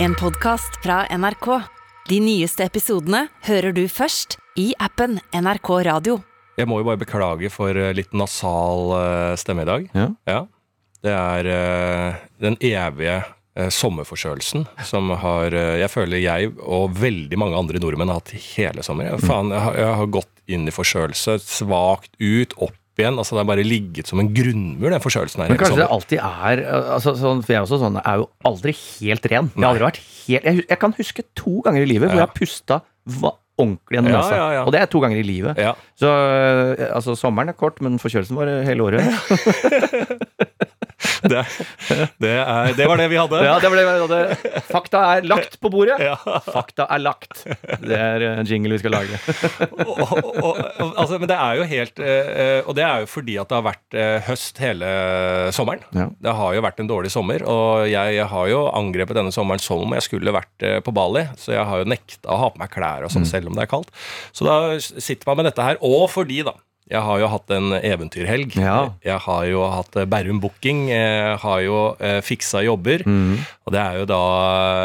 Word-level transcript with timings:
En 0.00 0.14
podcast 0.14 0.82
fra 0.82 1.06
NRK. 1.18 1.46
De 2.08 2.20
nyeste 2.22 2.64
episodene 2.64 3.24
hører 3.48 3.74
du 3.76 3.84
først 3.90 4.36
i 4.58 4.70
appen 4.82 5.18
NRK 5.34 5.70
Radio. 5.88 6.18
Jeg 6.58 6.68
må 6.70 6.80
jo 6.80 6.86
bare 6.88 7.00
beklage 7.00 7.50
for 7.54 7.74
eh, 7.74 7.92
litt 7.94 8.14
nasal 8.16 8.94
eh, 8.98 9.34
stemme 9.38 9.64
i 9.66 9.68
dag. 9.68 9.88
Ja. 10.26 10.40
Det 11.04 11.14
er 11.14 11.50
eh, 11.54 12.16
den 12.42 12.56
evige 12.64 13.18
eh, 13.58 13.68
sommerforkjølelsen 13.74 14.66
som 14.86 15.12
har 15.22 15.54
eh, 15.54 15.76
Jeg 15.84 15.92
føler 15.92 16.22
jeg 16.22 16.50
og 16.62 16.96
veldig 16.98 17.38
mange 17.38 17.58
andre 17.58 17.82
nordmenn 17.82 18.10
har 18.10 18.22
hatt 18.22 18.34
hele 18.56 18.82
sommer. 18.86 19.12
Jeg, 19.12 19.22
faen, 19.26 19.52
jeg, 19.54 19.62
har, 19.66 19.78
jeg 19.82 20.00
har 20.02 20.12
gått 20.18 20.34
inn 20.50 20.66
i 20.66 20.74
forkjølelse, 20.74 21.38
svakt 21.44 22.14
ut, 22.22 22.54
opp 22.58 22.78
igjen. 23.02 23.18
Altså 23.20 23.36
Det 23.36 23.42
har 23.42 23.48
bare 23.50 23.64
ligget 23.66 24.06
som 24.10 24.20
en 24.22 24.30
grunnmur, 24.34 24.90
den 24.92 25.02
forkjølelsen 25.04 25.42
her. 25.44 25.48
Men 25.52 25.60
kanskje 25.60 25.80
det 25.82 25.88
alltid 25.96 26.18
er 26.18 26.62
altså, 26.96 27.14
sånn, 27.18 27.42
For 27.46 27.54
jeg 27.56 27.66
også 27.66 27.80
sånn, 27.82 27.98
er 28.02 28.22
jo 28.22 28.28
aldri 28.50 28.74
helt 28.76 29.28
ren. 29.32 29.50
Jeg 29.54 29.64
har 29.64 29.70
aldri 29.72 29.86
vært 29.88 30.00
helt 30.04 30.44
Jeg, 30.48 30.64
jeg 30.68 30.78
kan 30.82 30.96
huske 30.98 31.24
to 31.38 31.58
ganger 31.66 31.82
i 31.86 31.90
livet 31.90 32.08
hvor 32.10 32.18
Ja. 32.18 32.24
jeg 32.24 32.28
har 32.28 32.36
pusta 32.38 32.80
ordentlig 33.58 33.96
gjennom 33.98 34.12
nesa. 34.14 34.34
ja, 34.38 34.48
ja. 34.54 34.64
Og 34.68 34.70
det 34.74 34.80
er 34.84 34.86
to 34.92 35.00
ganger 35.02 35.18
i 35.18 35.24
livet. 35.26 35.58
Så 35.98 36.06
øh, 36.06 36.84
altså, 36.94 37.16
sommeren 37.18 37.48
er 37.50 37.56
kort, 37.58 37.80
men 37.82 37.98
forkjølelsen 37.98 38.36
var 38.38 38.46
hele 38.68 38.84
året. 38.86 39.02
Det, 41.32 41.42
det, 42.22 42.30
er, 42.38 42.72
det 42.78 42.86
var 42.88 43.00
det 43.00 43.08
vi 43.10 43.16
hadde. 43.18 43.38
Ja, 43.44 43.56
det 43.62 43.68
var 43.72 43.78
det, 43.80 43.84
vi 43.88 44.02
hadde. 44.04 44.62
fakta 44.68 45.00
er 45.16 45.26
lagt 45.28 45.56
på 45.62 45.70
bordet. 45.72 45.96
Ja. 46.02 46.14
Fakta 46.46 46.86
er 46.94 47.02
lagt. 47.02 47.42
Det 47.82 47.96
er 47.98 48.24
en 48.34 48.46
jingle 48.48 48.76
vi 48.76 48.80
skal 48.82 48.94
lage. 48.94 49.18
og, 49.72 49.98
og, 49.98 50.60
og, 50.60 50.92
altså, 50.98 51.18
men 51.18 51.28
det 51.30 51.36
er 51.38 51.58
jo 51.58 51.66
helt 51.70 52.00
eh, 52.02 52.60
Og 52.68 52.76
det 52.78 52.84
er 52.86 53.02
jo 53.04 53.08
fordi 53.10 53.36
at 53.40 53.50
det 53.50 53.58
har 53.58 53.66
vært 53.66 53.98
eh, 53.98 54.18
høst 54.28 54.60
hele 54.62 54.90
sommeren. 55.54 55.82
Ja. 55.96 56.08
Det 56.28 56.36
har 56.40 56.54
jo 56.58 56.64
vært 56.64 56.82
en 56.84 56.90
dårlig 56.90 57.10
sommer, 57.14 57.42
og 57.48 57.88
jeg 57.90 58.24
har 58.32 58.50
jo 58.52 58.62
angrepet 58.78 59.18
denne 59.18 59.34
sommeren 59.34 59.62
som 59.62 59.82
om 59.84 59.96
jeg 59.98 60.06
skulle 60.06 60.34
vært 60.34 60.66
eh, 60.66 60.78
på 60.84 60.94
Bali. 60.96 61.26
Så 61.40 61.54
jeg 61.56 61.66
har 61.66 61.82
jo 61.82 61.88
nekta 61.90 62.30
å 62.34 62.40
ha 62.44 62.50
på 62.54 62.62
meg 62.62 62.72
klær 62.74 63.06
og 63.08 63.12
sånn, 63.14 63.26
Mm. 63.26 63.30
selv 63.32 63.48
om 63.50 63.56
det 63.58 63.64
er 63.66 63.70
kaldt. 63.72 63.88
Så 64.36 64.46
da 64.46 64.54
sitter 64.78 65.26
man 65.32 65.40
med 65.42 65.48
dette 65.50 65.64
her. 65.66 65.78
Og 65.84 66.04
fordi, 66.12 66.42
da. 66.46 66.52
Jeg 66.88 67.02
har 67.04 67.18
jo 67.20 67.28
hatt 67.28 67.50
en 67.52 67.72
eventyrhelg. 67.78 68.54
Ja. 68.56 68.78
Jeg 69.04 69.18
har 69.26 69.44
jo 69.50 69.64
hatt 69.68 69.96
eh, 70.00 70.06
Bærum 70.08 70.38
Booking. 70.40 70.86
Jeg 70.88 71.36
har 71.42 71.60
jo 71.64 71.80
eh, 72.00 72.20
fiksa 72.24 72.62
jobber. 72.64 73.02
Mm. 73.04 73.34
Og 73.68 73.74
det 73.74 73.80
er 73.82 73.98
jo 74.00 74.06
da 74.08 74.20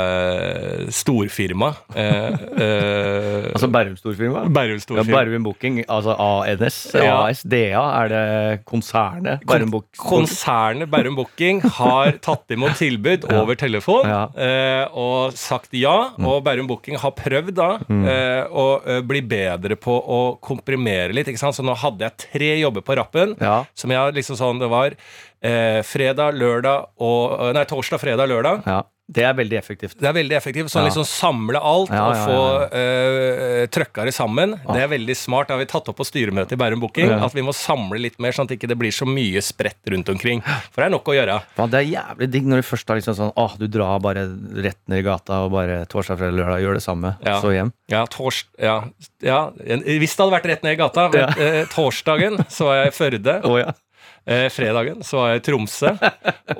eh, 0.04 0.90
storfirma. 0.92 1.70
Eh, 1.96 2.34
eh, 2.59 3.50
Altså 3.54 3.70
Bærum 3.72 3.96
storfirma? 4.00 4.44
Bærum 4.52 4.78
Ja, 4.80 4.84
storfirma. 4.84 5.16
Bærum 5.22 5.44
Booking, 5.48 5.80
altså 5.88 6.16
ANS, 6.20 6.78
Ja. 6.98 7.16
AS, 7.30 7.44
DA, 7.44 7.84
er 8.04 8.12
det 8.12 8.66
konsernet 8.70 9.44
Bærum 9.48 9.72
Booking? 9.72 10.00
Konsernet 10.04 10.90
Bærum 10.92 11.16
Booking 11.20 11.62
har 11.80 12.12
tatt 12.24 12.52
imot 12.56 12.76
tilbud 12.80 13.28
Ja. 13.34 13.40
over 13.42 13.56
telefon 13.59 14.04
Ja. 14.09 14.24
eh, 14.36 14.86
og 14.92 15.34
sagt 15.40 15.72
ja. 15.78 15.96
Og 16.20 16.44
Bærum 16.46 16.68
Booking 16.68 16.98
har 17.00 17.12
prøvd 17.16 17.54
da 17.58 17.70
eh, 17.88 18.44
å 18.52 18.68
eh, 18.84 19.02
bli 19.08 19.22
bedre 19.22 19.78
på 19.80 19.94
å 19.96 20.20
komprimere 20.44 21.14
litt. 21.16 21.28
ikke 21.31 21.40
sant? 21.40 21.56
Så 21.56 21.64
nå 21.66 21.76
hadde 21.78 21.93
jeg 22.02 22.18
tre 22.18 22.60
jobber 22.60 22.82
på 22.82 22.96
rappen. 22.98 23.36
Ja. 23.40 23.66
Som 23.76 23.92
jeg 23.92 24.14
liksom 24.14 24.36
sånn 24.40 24.60
Det 24.60 24.70
var 24.72 24.96
eh, 25.44 25.82
fredag, 25.84 26.34
lørdag 26.40 26.90
og 27.00 27.40
eh, 27.50 27.54
Nei, 27.54 27.66
torsdag, 27.66 28.00
fredag, 28.02 28.28
lørdag. 28.30 28.64
ja. 28.66 28.82
Det 29.12 29.23
er 29.28 29.34
veldig 29.36 29.58
effektivt. 29.59 29.98
Det 30.00 30.08
er 30.08 30.14
veldig 30.16 30.36
effektivt. 30.38 30.70
Sånn 30.72 30.86
Ja. 30.86 30.88
liksom 30.88 31.04
samle 31.06 31.59
alt 31.59 31.92
Ja, 31.92 32.04
og 32.08 32.16
ja, 32.16 32.26
få 32.26 32.38
ja, 32.72 33.64
eh, 33.64 33.66
trøkka 33.68 34.06
det 34.08 34.14
sammen. 34.16 34.56
Det 34.64 34.80
er 34.82 34.88
veldig 34.88 35.16
smart. 35.18 35.48
Det 35.48 35.54
har 35.58 35.59
vi 35.59 35.66
tatt 35.66 35.90
opp 35.92 35.98
på 35.98 36.06
styremøtet 36.08 36.54
i 36.54 36.56
Bærum 36.56 36.80
Booking. 36.80 37.12
At 37.12 37.34
vi 37.34 37.42
må 37.42 37.52
samle 37.54 38.00
litt 38.00 38.18
mer, 38.18 38.31
sånn 38.31 38.48
at 38.48 38.56
ikke 38.58 38.68
det 38.72 38.78
blir 38.80 38.92
så 38.96 39.06
mye 39.06 39.42
spredt 39.44 39.84
rundt 39.92 40.08
omkring. 40.08 40.42
For 40.72 40.81
det 40.81 40.88
er 40.88 40.96
nok 40.96 41.04
å 41.12 41.18
gjøre. 41.20 41.42
Det 41.70 41.81
er 41.81 41.92
jævlig 41.92 42.31
digg 42.31 42.46
når 42.48 42.64
du 42.64 42.68
først 42.72 42.88
har 42.88 42.96
liksom 42.98 43.16
sånn 43.20 43.34
Åh, 43.36 43.58
du 43.59 43.68
drar 43.68 44.00
bare 44.00 44.24
rett 44.64 44.80
ned 44.88 45.00
i 45.00 45.02
gata 45.04 45.44
og 45.46 45.52
bare 45.52 45.86
torsdag, 45.86 46.18
fredag, 46.18 46.40
lørdag 46.40 46.62
gjør 46.64 46.74
det 46.80 46.84
samme, 46.88 47.18
så 47.44 47.52
hjem. 47.52 47.74
Ja, 47.92 48.06
tors 48.06 48.46
ja, 48.58 48.86
ja, 49.22 49.52
hvis 49.52 50.16
det 50.16 50.24
hadde 50.24 50.31
vært 50.40 50.48
rett 50.48 50.64
ned 50.64 50.74
i 50.74 50.81
gata. 50.81 51.09
Men, 51.12 51.30
eh, 51.38 51.66
torsdagen 51.66 52.40
så 52.50 52.66
var 52.72 52.85
jeg 52.85 52.88
i 52.88 52.97
Førde. 52.97 53.41
Oh, 53.44 53.58
ja. 53.59 53.74
Eh, 54.25 54.45
fredagen 54.53 55.01
så 55.03 55.17
var 55.19 55.31
jeg 55.34 55.41
i 55.41 55.45
Tromsø. 55.50 55.89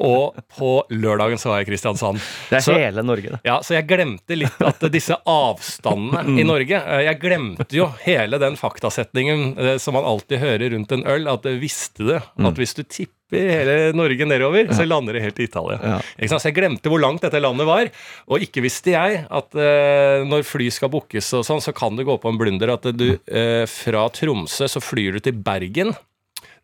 Og 0.04 0.36
på 0.58 0.72
lørdagen 0.92 1.40
så 1.40 1.48
var 1.52 1.62
jeg 1.62 1.68
i 1.68 1.72
Kristiansand. 1.72 2.20
Det 2.50 2.58
er 2.60 2.66
Så- 2.66 2.76
hele 2.76 3.04
Norge, 3.08 3.30
det. 3.36 3.40
Ja, 3.48 3.60
så 3.64 3.78
jeg 3.78 3.88
glemte 3.88 4.36
litt 4.36 4.62
at 4.68 4.84
disse 4.92 5.16
avstandene 5.26 6.38
i 6.42 6.44
Norge 6.48 6.76
eh, 6.82 7.04
Jeg 7.08 7.20
glemte 7.22 7.72
jo 7.78 7.88
hele 8.04 8.40
den 8.42 8.58
faktasetningen 8.60 9.54
eh, 9.58 9.78
som 9.80 9.96
man 9.96 10.04
alltid 10.08 10.40
hører 10.44 10.74
rundt 10.76 10.92
en 10.98 11.06
øl, 11.08 11.28
at 11.32 11.44
det 11.48 11.58
visste 11.62 12.04
det. 12.10 12.22
At 12.44 12.60
hvis 12.60 12.76
du 12.76 12.84
tipper 12.84 13.10
hele 13.34 13.76
Norge 13.98 14.26
nedover, 14.30 14.68
så 14.76 14.84
lander 14.86 15.16
det 15.18 15.24
helt 15.24 15.40
i 15.42 15.48
Italia. 15.48 15.80
Ja. 15.82 16.28
Så 16.30 16.38
jeg 16.52 16.54
glemte 16.60 16.92
hvor 16.92 17.02
langt 17.02 17.24
dette 17.26 17.40
landet 17.42 17.66
var. 17.66 17.88
Og 18.30 18.44
ikke 18.46 18.62
visste 18.62 18.92
jeg 18.94 19.24
at 19.26 19.56
eh, 19.58 20.22
når 20.28 20.44
fly 20.46 20.68
skal 20.70 20.92
bookes 20.94 21.32
og 21.40 21.46
sånn, 21.48 21.64
så 21.64 21.74
kan 21.74 21.96
det 21.98 22.06
gå 22.06 22.20
på 22.22 22.30
en 22.30 22.38
blunder 22.38 22.76
at 22.76 22.86
du 22.94 23.08
eh, 23.16 23.64
fra 23.72 24.06
Tromsø 24.14 24.68
så 24.70 24.84
flyr 24.84 25.18
du 25.18 25.24
til 25.32 25.40
Bergen. 25.40 25.96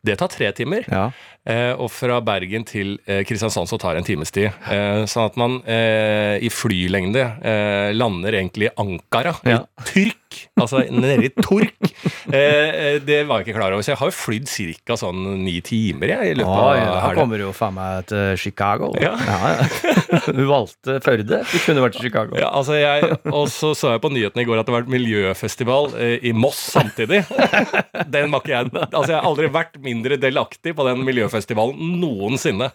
Det 0.05 0.15
tar 0.21 0.29
tre 0.31 0.51
timer. 0.55 0.85
Ja. 0.87 1.09
Eh, 1.49 1.73
og 1.75 1.89
fra 1.91 2.21
Bergen 2.23 2.63
til 2.67 2.93
eh, 3.05 3.23
Kristiansand 3.27 3.67
så 3.67 3.77
tar 3.81 3.97
det 3.97 4.03
en 4.03 4.07
times 4.07 4.31
tid. 4.31 4.47
Eh, 4.71 5.03
sånn 5.11 5.25
at 5.27 5.35
man 5.39 5.57
eh, 5.67 6.37
i 6.45 6.49
flylengde 6.53 7.25
eh, 7.43 7.89
lander 7.97 8.37
egentlig 8.39 8.69
i 8.69 8.73
Ankara, 8.79 9.33
Ja. 9.43 9.57
i 9.65 9.83
Tyrk. 9.91 10.28
Altså 10.59 10.83
nede 10.91 11.29
i 11.29 11.31
Tork. 11.39 11.91
Eh, 12.29 12.35
eh, 12.37 12.97
det 13.01 13.23
var 13.27 13.41
jeg 13.41 13.49
ikke 13.49 13.57
klar 13.59 13.73
over. 13.73 13.85
Så 13.85 13.93
jeg 13.93 13.99
har 14.01 14.11
jo 14.11 14.15
flydd 14.15 14.49
ca. 14.85 14.97
sånn 14.99 15.23
ni 15.43 15.59
timer 15.65 16.13
jeg, 16.13 16.33
i 16.33 16.37
løpet 16.39 16.63
av 16.63 16.71
ja, 16.77 16.89
da 16.93 17.13
kommer 17.17 17.39
du 17.39 17.47
jo 17.47 17.53
faen 17.55 17.75
meg 17.77 18.09
til 18.11 18.39
Chicago. 18.39 18.91
Ja. 19.01 19.15
ja. 19.17 19.67
Du 20.39 20.43
valgte 20.49 20.97
Førde. 21.05 21.41
Du 21.45 21.57
kunne 21.63 21.83
vært 21.83 21.99
i 21.99 22.03
Chicago. 22.03 22.37
Ja, 22.39 22.49
altså 22.55 22.77
jeg, 22.77 23.05
og 23.29 23.49
så 23.53 23.71
så 23.77 23.93
jeg 23.93 24.01
på 24.03 24.11
nyhetene 24.13 24.43
i 24.43 24.47
går 24.47 24.61
at 24.61 24.67
det 24.67 24.73
var 24.73 24.83
vært 24.83 24.93
miljøfestival 24.93 25.93
eh, 25.99 26.15
i 26.29 26.33
Moss 26.35 26.59
samtidig. 26.73 27.23
Den 28.13 28.33
var 28.33 28.43
ikke 28.43 28.55
jeg 28.55 28.71
Altså, 28.89 29.11
jeg 29.11 29.19
har 29.19 29.27
aldri 29.27 29.51
vært 29.53 29.77
mindre 29.83 30.17
delaktig 30.21 30.73
på 30.77 30.85
den 30.87 31.03
miljøfestivalen 31.07 31.99
noensinne. 32.01 32.69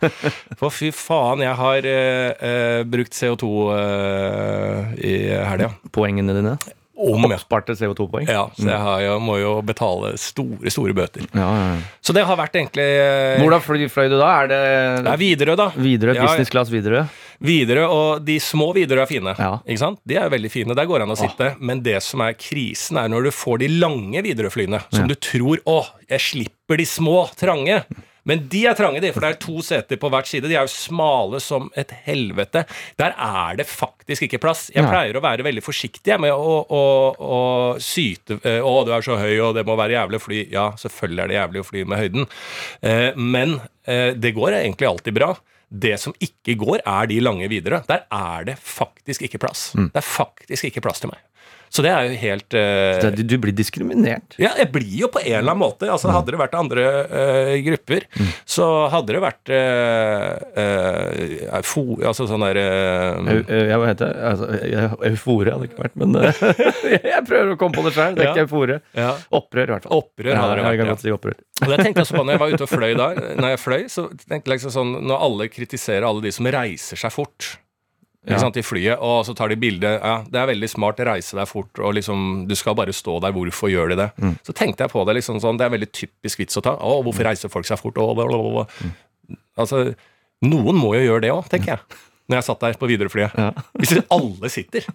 For 0.61 0.73
fy 0.75 0.91
faen, 0.95 1.45
jeg 1.45 1.59
har 1.61 1.91
eh, 1.91 2.31
eh, 2.51 2.81
brukt 2.89 3.17
CO2 3.17 3.51
eh, 3.75 4.97
i 5.05 5.15
helga. 5.35 5.75
Poengene 5.95 6.37
dine. 6.37 6.57
Om. 6.95 7.25
Oppsparte 7.27 7.75
CO2-poeng. 7.75 8.29
Ja, 8.31 8.45
så 8.55 8.69
jeg, 8.69 8.79
har, 8.79 9.01
jeg 9.03 9.23
må 9.25 9.35
jo 9.41 9.57
betale 9.67 10.13
store, 10.21 10.71
store 10.71 10.95
bøter. 10.95 11.27
Ja, 11.35 11.49
ja. 11.59 11.73
Så 12.05 12.15
det 12.15 12.23
har 12.29 12.39
vært 12.39 12.55
egentlig 12.55 12.85
eh, 12.87 13.41
Hvordan 13.43 13.65
fløy, 13.65 13.87
fløy 13.91 14.09
du 14.13 14.17
da? 14.21 14.29
Er 14.45 14.51
det, 14.53 14.61
Det 15.03 15.11
er 15.13 15.21
Widerøe, 15.25 15.57
da. 15.59 15.69
Widerøe? 15.75 16.15
Business 16.21 16.53
class 16.55 16.71
Widerøe? 16.71 17.05
Widerøe, 17.45 17.89
og 17.91 18.23
de 18.25 18.39
små 18.41 18.71
Widerøe 18.77 19.03
er 19.03 19.11
fine. 19.11 19.35
Ja. 19.35 19.51
Ikke 19.67 19.83
sant? 19.83 20.01
De 20.07 20.17
er 20.21 20.31
veldig 20.33 20.53
fine, 20.55 20.79
der 20.79 20.87
går 20.89 21.03
det 21.03 21.09
an 21.09 21.17
å 21.17 21.19
sitte. 21.19 21.51
Men 21.59 21.83
det 21.85 21.99
som 22.07 22.23
er 22.25 22.39
krisen, 22.39 23.01
er 23.03 23.11
når 23.11 23.27
du 23.29 23.35
får 23.35 23.65
de 23.65 23.73
lange 23.75 24.23
Widerøe-flyene, 24.25 24.85
som 24.95 25.11
du 25.11 25.17
tror 25.19 25.61
Å, 25.69 25.79
jeg 26.09 26.23
slipper 26.31 26.79
de 26.81 26.87
små, 26.89 27.25
trange. 27.41 27.83
Men 28.29 28.47
de 28.51 28.65
er 28.69 28.77
trange, 28.79 29.03
de, 29.05 29.13
for 29.15 29.25
det 29.25 29.33
er 29.35 29.41
to 29.43 29.63
seter 29.65 30.01
på 30.01 30.11
hvert 30.13 30.29
side. 30.29 30.49
De 30.49 30.57
er 30.57 30.65
jo 30.65 30.73
smale 30.73 31.41
som 31.45 31.69
et 31.79 31.93
helvete. 32.07 32.65
Der 33.01 33.13
er 33.13 33.59
det 33.61 33.69
faktisk 33.69 34.27
ikke 34.27 34.41
plass. 34.43 34.67
Jeg 34.75 34.87
pleier 34.89 35.17
å 35.19 35.25
være 35.25 35.45
veldig 35.47 35.65
forsiktig 35.65 36.17
med 36.23 36.33
å, 36.33 36.57
å, 36.65 36.83
å 37.15 37.41
syte 37.83 38.39
eh, 38.43 38.61
'Å, 38.65 38.75
du 38.87 38.93
er 38.97 39.05
så 39.05 39.19
høy, 39.21 39.35
og 39.45 39.55
det 39.59 39.67
må 39.69 39.77
være 39.79 39.99
jævlig 39.99 40.21
å 40.21 40.25
fly'. 40.25 40.45
Ja, 40.53 40.67
selvfølgelig 40.81 41.25
er 41.25 41.33
det 41.33 41.39
jævlig 41.41 41.61
å 41.65 41.69
fly 41.69 41.85
med 41.85 42.01
høyden, 42.05 42.31
Eh, 42.85 43.17
men 43.17 43.59
eh, 43.89 44.13
det 44.17 44.35
går 44.37 44.59
egentlig 44.59 44.89
alltid 44.89 45.15
bra. 45.17 45.31
Det 45.69 45.95
som 46.01 46.15
ikke 46.23 46.57
går, 46.61 46.83
er 46.87 47.09
de 47.11 47.21
lange 47.23 47.49
videre. 47.51 47.81
Der 47.89 48.05
er 48.13 48.45
det 48.49 48.57
faktisk 48.61 49.25
ikke 49.27 49.41
plass. 49.43 49.71
Det 49.75 50.01
er 50.01 50.07
faktisk 50.07 50.69
ikke 50.69 50.83
plass 50.85 51.03
til 51.03 51.11
meg. 51.13 51.23
Så 51.75 51.83
det 51.83 51.91
er 51.91 52.05
jo 52.07 52.15
helt 52.23 52.55
uh, 52.55 53.03
Det- 53.03 53.25
Du 53.27 53.35
blir 53.43 53.51
diskriminert. 53.57 54.37
ja, 54.39 54.53
jeg 54.61 54.69
blir 54.71 54.93
jo 55.01 55.09
på 55.11 55.19
en 55.25 55.41
eller 55.41 55.51
annen 55.57 55.65
måte. 55.65 55.89
Altså, 55.91 56.07
hadde 56.15 56.31
det 56.31 56.39
vært 56.39 56.55
andre 56.55 56.85
uh, 57.11 57.57
grupper, 57.67 58.05
så 58.47 58.69
hadde 58.93 59.11
det 59.17 59.23
vært 59.25 59.51
uh, 59.51 60.39
fo, 61.67 61.83
altså 62.07 62.29
sånn 62.31 62.45
der 62.47 62.57
ja, 62.61 63.77
hva 63.81 63.87
heter 63.91 64.07
det? 64.07 64.15
Altså, 64.31 64.47
eu- 64.69 65.01
eufore 65.11 65.51
hadde 65.55 65.65
det 65.67 65.71
ikke 65.73 65.83
vært, 65.83 65.97
men 65.99 66.11
jeg 67.11 67.21
prøver 67.29 67.51
å 67.55 67.59
komme 67.61 67.75
på 67.79 67.85
det 67.89 67.95
sjøl. 67.97 68.13
Det 68.19 68.23
er 68.27 68.31
ikke 68.35 68.47
eufore. 68.47 68.77
ja, 68.95 69.11
Opprør, 69.35 69.67
i 69.67 69.73
hvert 69.75 69.87
fall. 69.89 69.97
Opprør 70.05 70.35
hadde 70.41 70.55
det 70.61 70.65
vært. 70.69 70.85
Ja. 70.85 70.97
si 71.05 71.11
opprør. 71.15 71.37
Og 71.65 71.69
det 71.75 71.79
tenkte 71.83 71.99
jeg 72.01 72.07
også 72.07 72.17
på 72.19 72.25
når 72.29 72.33
jeg 72.37 72.43
var 72.45 72.51
ute 72.55 72.67
og 72.69 72.73
fløy 72.77 72.93
da. 72.99 73.07
Når 73.41 73.49
jeg 73.55 73.61
fløy, 73.65 73.83
så 73.93 74.03
tenkte 74.15 74.45
jeg 74.47 74.55
liksom 74.59 74.73
sånn 74.75 74.93
Når 75.09 75.17
alle 75.29 75.45
kritiserer 75.53 76.05
alle 76.09 76.23
de 76.29 76.33
som 76.35 76.45
reiser 76.55 76.97
seg 77.01 77.13
fort 77.15 77.41
ikke 78.25 78.41
sant, 78.41 78.57
i 78.57 78.65
flyet, 78.65 78.97
og 79.05 79.25
så 79.29 79.35
tar 79.37 79.53
de 79.53 79.57
bilde 79.61 79.91
Ja, 80.01 80.15
det 80.25 80.39
er 80.41 80.47
veldig 80.49 80.69
smart 80.73 81.01
å 81.03 81.07
reise 81.11 81.37
deg 81.37 81.49
fort, 81.51 81.77
og 81.79 81.93
liksom 81.99 82.47
Du 82.49 82.55
skal 82.57 82.75
bare 82.79 82.93
stå 82.97 83.19
der. 83.21 83.35
Hvorfor 83.37 83.69
gjør 83.69 83.93
de 83.93 83.99
det? 84.01 84.09
Så 84.47 84.55
tenkte 84.57 84.87
jeg 84.87 84.93
på 84.95 85.05
det 85.05 85.19
liksom 85.19 85.41
sånn 85.45 85.59
Det 85.61 85.67
er 85.67 85.75
veldig 85.77 85.91
typisk 85.93 86.41
vits 86.41 86.57
å 86.57 86.65
ta. 86.65 86.73
Å, 86.81 87.03
hvorfor 87.05 87.29
reiser 87.29 87.53
folk 87.53 87.69
seg 87.69 87.79
fort? 87.83 88.01
Å, 88.01 88.15
bla, 88.17 88.25
bla, 88.25 88.39
bla. 88.39 88.67
Altså 89.61 89.95
Noen 90.45 90.77
må 90.77 90.95
jo 90.97 91.05
gjøre 91.07 91.25
det 91.25 91.33
òg, 91.33 91.47
tenker 91.53 91.77
jeg. 91.77 92.01
Når 92.25 92.39
jeg 92.39 92.45
satt 92.47 92.63
der 92.65 92.77
på 92.81 92.89
Widerøe-flyet. 92.89 93.35
Ja. 93.37 93.51
Hvis 93.77 93.91
alle 94.15 94.49
sitter. 94.49 94.87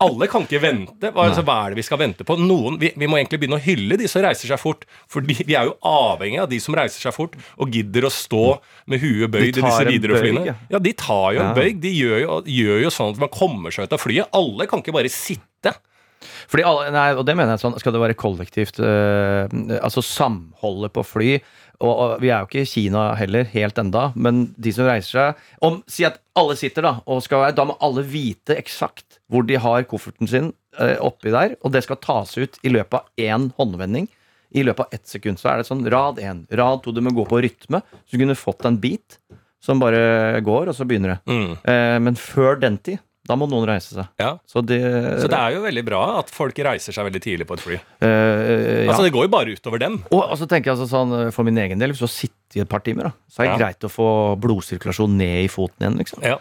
Alle 0.00 0.26
kan 0.32 0.44
ikke 0.46 0.60
vente. 0.62 1.10
Hva, 1.12 1.26
altså, 1.28 1.42
hva 1.44 1.56
er 1.66 1.74
det 1.74 1.78
vi 1.82 1.84
skal 1.86 2.00
vente 2.00 2.24
på? 2.24 2.36
Noen, 2.40 2.78
vi, 2.80 2.90
vi 2.96 3.08
må 3.10 3.18
egentlig 3.18 3.42
begynne 3.42 3.58
å 3.58 3.64
hylle 3.64 3.98
de 4.00 4.08
som 4.08 4.24
reiser 4.24 4.48
seg 4.48 4.60
fort. 4.60 4.86
For 5.10 5.24
de, 5.24 5.36
vi 5.44 5.56
er 5.58 5.68
jo 5.68 5.74
avhengig 5.88 6.40
av 6.40 6.48
de 6.48 6.58
som 6.64 6.76
reiser 6.76 7.04
seg 7.04 7.12
fort 7.16 7.36
og 7.60 7.72
gidder 7.76 8.08
å 8.08 8.12
stå 8.12 8.42
med 8.92 9.04
huet 9.04 9.28
bøyd 9.34 9.50
i 9.50 9.54
disse 9.60 9.84
en 9.84 9.90
Widerøe-flyene. 9.92 10.44
ja. 10.48 10.56
Ja, 10.72 10.80
de 10.80 10.92
tar 10.96 11.34
jo 11.36 11.42
en 11.44 11.50
Ja. 11.50 11.56
bøyg. 11.60 11.80
De 11.84 11.92
gjør 11.92 12.20
jo, 12.24 12.38
gjør 12.56 12.82
jo 12.86 12.92
sånn 12.96 13.12
at 13.16 13.20
man 13.26 13.32
kommer 13.34 13.74
seg 13.76 13.84
ut 13.88 13.96
av 13.96 14.00
flyet. 14.04 14.32
Alle 14.32 14.66
kan 14.70 14.80
ikke 14.84 14.96
bare 14.96 15.12
sitte. 15.12 15.74
Fordi 16.48 16.64
alle, 16.64 16.88
nei, 16.94 17.08
og 17.20 17.26
det 17.28 17.34
mener 17.36 17.52
jeg 17.52 17.60
sånn, 17.60 17.74
Skal 17.80 17.92
det 17.92 18.00
være 18.00 18.14
kollektivt 18.16 18.78
øh, 18.80 19.44
Altså 19.76 20.00
samholdet 20.00 20.94
på 20.96 21.02
fly 21.04 21.34
og, 21.80 21.92
og 21.92 22.12
Vi 22.22 22.30
er 22.30 22.42
jo 22.42 22.48
ikke 22.48 22.62
i 22.62 22.68
Kina 22.68 23.04
heller, 23.18 23.46
helt 23.52 23.78
enda, 23.80 24.08
men 24.14 24.46
de 24.56 24.72
som 24.74 24.88
reiser 24.88 25.18
seg 25.18 25.46
om, 25.64 25.80
Si 25.90 26.06
at 26.06 26.20
alle 26.38 26.56
sitter, 26.58 26.86
da, 26.86 26.96
og 27.06 27.22
skal 27.24 27.44
være, 27.44 27.56
da 27.58 27.66
må 27.68 27.78
alle 27.84 28.04
vite 28.06 28.56
eksakt 28.58 29.20
hvor 29.30 29.46
de 29.46 29.58
har 29.60 29.86
kofferten 29.90 30.30
sin 30.30 30.52
eh, 30.78 30.98
oppi 31.02 31.32
der, 31.34 31.56
og 31.62 31.74
det 31.74 31.84
skal 31.86 32.00
tas 32.02 32.36
ut 32.38 32.58
i 32.62 32.72
løpet 32.72 33.00
av 33.00 33.24
én 33.30 33.48
håndvending. 33.58 34.08
I 34.54 34.62
løpet 34.62 34.86
av 34.86 34.94
ett 34.94 35.10
sekund 35.10 35.40
så 35.40 35.50
er 35.50 35.60
det 35.60 35.68
sånn 35.68 35.82
rad 35.90 36.20
én, 36.22 36.44
rad 36.54 36.84
to. 36.84 36.92
Du 36.94 37.00
må 37.02 37.10
gå 37.14 37.24
på 37.26 37.40
rytme. 37.42 37.80
Så 38.06 38.14
du 38.14 38.22
kunne 38.22 38.36
fått 38.38 38.66
en 38.68 38.78
beat 38.78 39.18
som 39.64 39.80
bare 39.82 40.38
går, 40.44 40.70
og 40.70 40.76
så 40.76 40.86
begynner 40.86 41.16
det. 41.16 41.32
Mm. 41.32 41.56
Eh, 41.72 41.96
men 42.06 42.18
før 42.20 42.60
den 42.62 42.78
tid, 42.78 43.02
da 43.24 43.36
må 43.40 43.46
noen 43.48 43.64
reise 43.68 43.94
seg. 43.96 44.08
Ja. 44.20 44.34
Så 44.44 44.60
det, 44.60 44.78
Så 45.22 45.28
det 45.32 45.38
er 45.38 45.54
jo 45.56 45.62
veldig 45.64 45.84
bra 45.86 46.00
at 46.20 46.32
folk 46.34 46.58
reiser 46.66 46.92
seg 46.92 47.06
veldig 47.08 47.22
tidlig 47.24 47.46
på 47.48 47.56
et 47.56 47.64
fly. 47.64 47.78
Uh, 48.04 48.08
ja. 48.08 48.88
Altså 48.92 49.06
Det 49.06 49.14
går 49.16 49.28
jo 49.28 49.32
bare 49.32 49.54
utover 49.56 49.80
dem. 49.80 50.00
Og, 50.10 50.20
og 50.26 50.36
så 50.40 50.48
tenker 50.50 50.70
jeg 50.72 50.76
altså 50.78 50.90
sånn, 50.92 51.14
For 51.32 51.46
min 51.48 51.56
egen 51.64 51.80
del, 51.80 51.94
hvis 51.94 52.02
du 52.04 52.08
har 52.08 52.12
sittet 52.12 52.58
i 52.58 52.64
et 52.64 52.68
par 52.70 52.84
timer, 52.84 53.08
da, 53.08 53.14
så 53.32 53.42
er 53.42 53.48
det 53.48 53.54
Ja. 53.54 53.60
greit 53.66 53.86
å 53.88 53.92
få 53.92 54.08
blodsirkulasjon 54.44 55.16
ned 55.16 55.46
i 55.46 55.48
foten 55.52 55.86
igjen. 55.86 56.02
liksom. 56.04 56.20
Ja. 56.26 56.36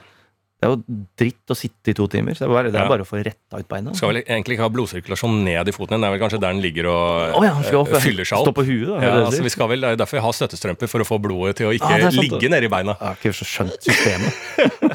Det 0.63 0.69
er 0.69 0.75
jo 0.77 0.99
dritt 1.19 1.51
å 1.51 1.55
sitte 1.59 1.91
i 1.91 1.95
to 1.97 2.05
timer. 2.07 2.35
så 2.37 2.45
Det 2.45 2.47
er 2.47 2.53
bare, 2.55 2.69
det 2.71 2.79
er 2.79 2.87
bare 2.87 3.03
å 3.03 3.07
få 3.07 3.19
retta 3.19 3.59
ut 3.59 3.67
beina. 3.67 3.91
Skal 3.97 4.13
vel 4.13 4.21
egentlig 4.21 4.55
ikke 4.55 4.63
ha 4.63 4.71
blodsirkulasjon 4.71 5.41
ned 5.43 5.67
i 5.67 5.73
foten 5.75 5.97
din. 5.97 6.05
Det 6.05 6.07
er 6.07 6.13
vel 6.13 6.21
kanskje 6.21 6.39
der 6.39 6.53
den 6.53 6.61
ligger 6.63 6.87
og 6.87 7.35
oh, 7.41 7.43
ja, 7.43 7.51
opp, 7.81 7.91
eh, 7.91 7.99
fyller 7.99 8.23
seg 8.23 8.37
opp. 8.39 8.47
Stå 8.47 8.53
på 8.55 8.63
huet, 8.69 8.87
da. 8.87 9.01
Ja, 9.03 9.17
altså 9.25 9.43
vi 9.43 9.51
skal 9.51 9.67
vel, 9.73 9.83
er 9.83 9.99
derfor 9.99 10.23
har 10.23 10.31
støttestrømper, 10.37 10.87
for 10.87 11.03
å 11.03 11.07
få 11.09 11.19
blodet 11.19 11.57
til 11.59 11.67
å 11.67 11.73
ikke 11.75 11.89
Ah, 11.89 11.97
er 11.97 12.07
sant, 12.07 12.15
ligge 12.23 12.47
nedi 12.53 12.69
beina. 12.71 12.95
Jeg 12.95 13.09
har 13.09 13.19
ikke 13.19 13.35
så 13.35 13.49
skjønt 13.49 13.75
systemet. 13.83 14.39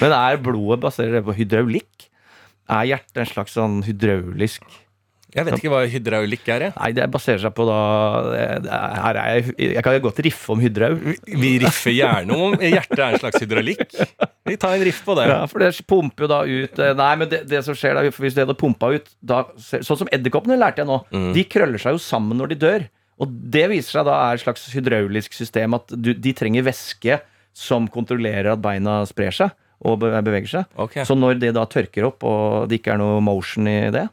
Men 0.00 0.16
er 0.16 0.40
blodet 0.42 0.82
basert 0.82 1.24
på 1.26 1.36
hydraulikk? 1.36 2.08
Er 2.66 2.88
hjertet 2.90 3.22
en 3.22 3.30
slags 3.30 3.54
sånn 3.54 3.78
hydraulisk 3.86 4.64
Jeg 5.36 5.46
vet 5.46 5.58
ikke 5.58 5.70
hva 5.70 5.82
hydraulikk 5.90 6.48
er. 6.50 6.64
Jeg. 6.66 6.74
Nei, 6.78 6.88
det 6.96 7.06
baserer 7.12 7.42
seg 7.42 7.52
på 7.54 7.66
da 7.68 7.76
er, 8.34 8.68
her 9.04 9.18
er 9.20 9.28
jeg, 9.36 9.54
jeg 9.76 9.84
kan 9.84 9.98
godt 10.02 10.20
riffe 10.24 10.54
om 10.54 10.62
hydraul. 10.62 10.96
Vi 11.28 11.50
riffer 11.62 11.92
gjerne 11.92 12.38
om 12.40 12.56
hjertet 12.56 12.96
er 12.96 13.16
en 13.16 13.20
slags 13.20 13.42
hydraulikk. 13.44 13.84
Vi 14.48 14.56
tar 14.62 14.78
en 14.78 14.84
riff 14.86 15.02
på 15.04 15.16
det. 15.18 15.26
Ja, 15.28 15.42
for 15.50 15.62
det 15.62 15.72
pumper 15.90 16.24
jo 16.24 16.30
da 16.30 16.40
ut 16.46 16.80
eh, 16.80 16.94
Nei, 16.96 17.10
men 17.20 17.30
det, 17.30 17.42
det 17.50 17.60
som 17.66 17.76
skjer 17.76 17.98
da, 17.98 18.06
hvis 18.08 18.36
det 18.36 18.46
hadde 18.46 18.56
pumpa 18.58 18.92
ut 18.94 19.10
da, 19.20 19.42
Sånn 19.60 20.00
som 20.04 20.10
edderkoppene 20.14 20.58
lærte 20.58 20.84
jeg 20.84 20.88
nå. 20.88 21.02
Mm. 21.12 21.30
De 21.36 21.44
krøller 21.50 21.82
seg 21.82 21.98
jo 21.98 22.02
sammen 22.02 22.40
når 22.40 22.54
de 22.54 22.60
dør. 22.62 22.88
Og 23.20 23.36
det 23.52 23.66
viser 23.72 23.98
seg 23.98 24.08
da 24.08 24.16
er 24.26 24.38
et 24.38 24.44
slags 24.44 24.66
hydraulisk 24.72 25.36
system 25.36 25.76
at 25.78 25.94
du, 25.94 26.14
de 26.14 26.34
trenger 26.36 26.66
væske 26.66 27.20
som 27.56 27.86
kontrollerer 27.92 28.52
at 28.52 28.64
beina 28.64 29.00
sprer 29.08 29.34
seg 29.34 29.54
og 29.84 30.00
beveger 30.00 30.48
seg. 30.48 30.70
Okay. 30.80 31.04
Så 31.08 31.16
når 31.18 31.40
det 31.42 31.52
da 31.56 31.66
tørker 31.68 32.08
opp, 32.08 32.24
og 32.26 32.70
det 32.70 32.80
ikke 32.80 32.94
er 32.94 33.02
noe 33.02 33.20
motion 33.24 33.68
i 33.68 33.78
det, 33.94 34.06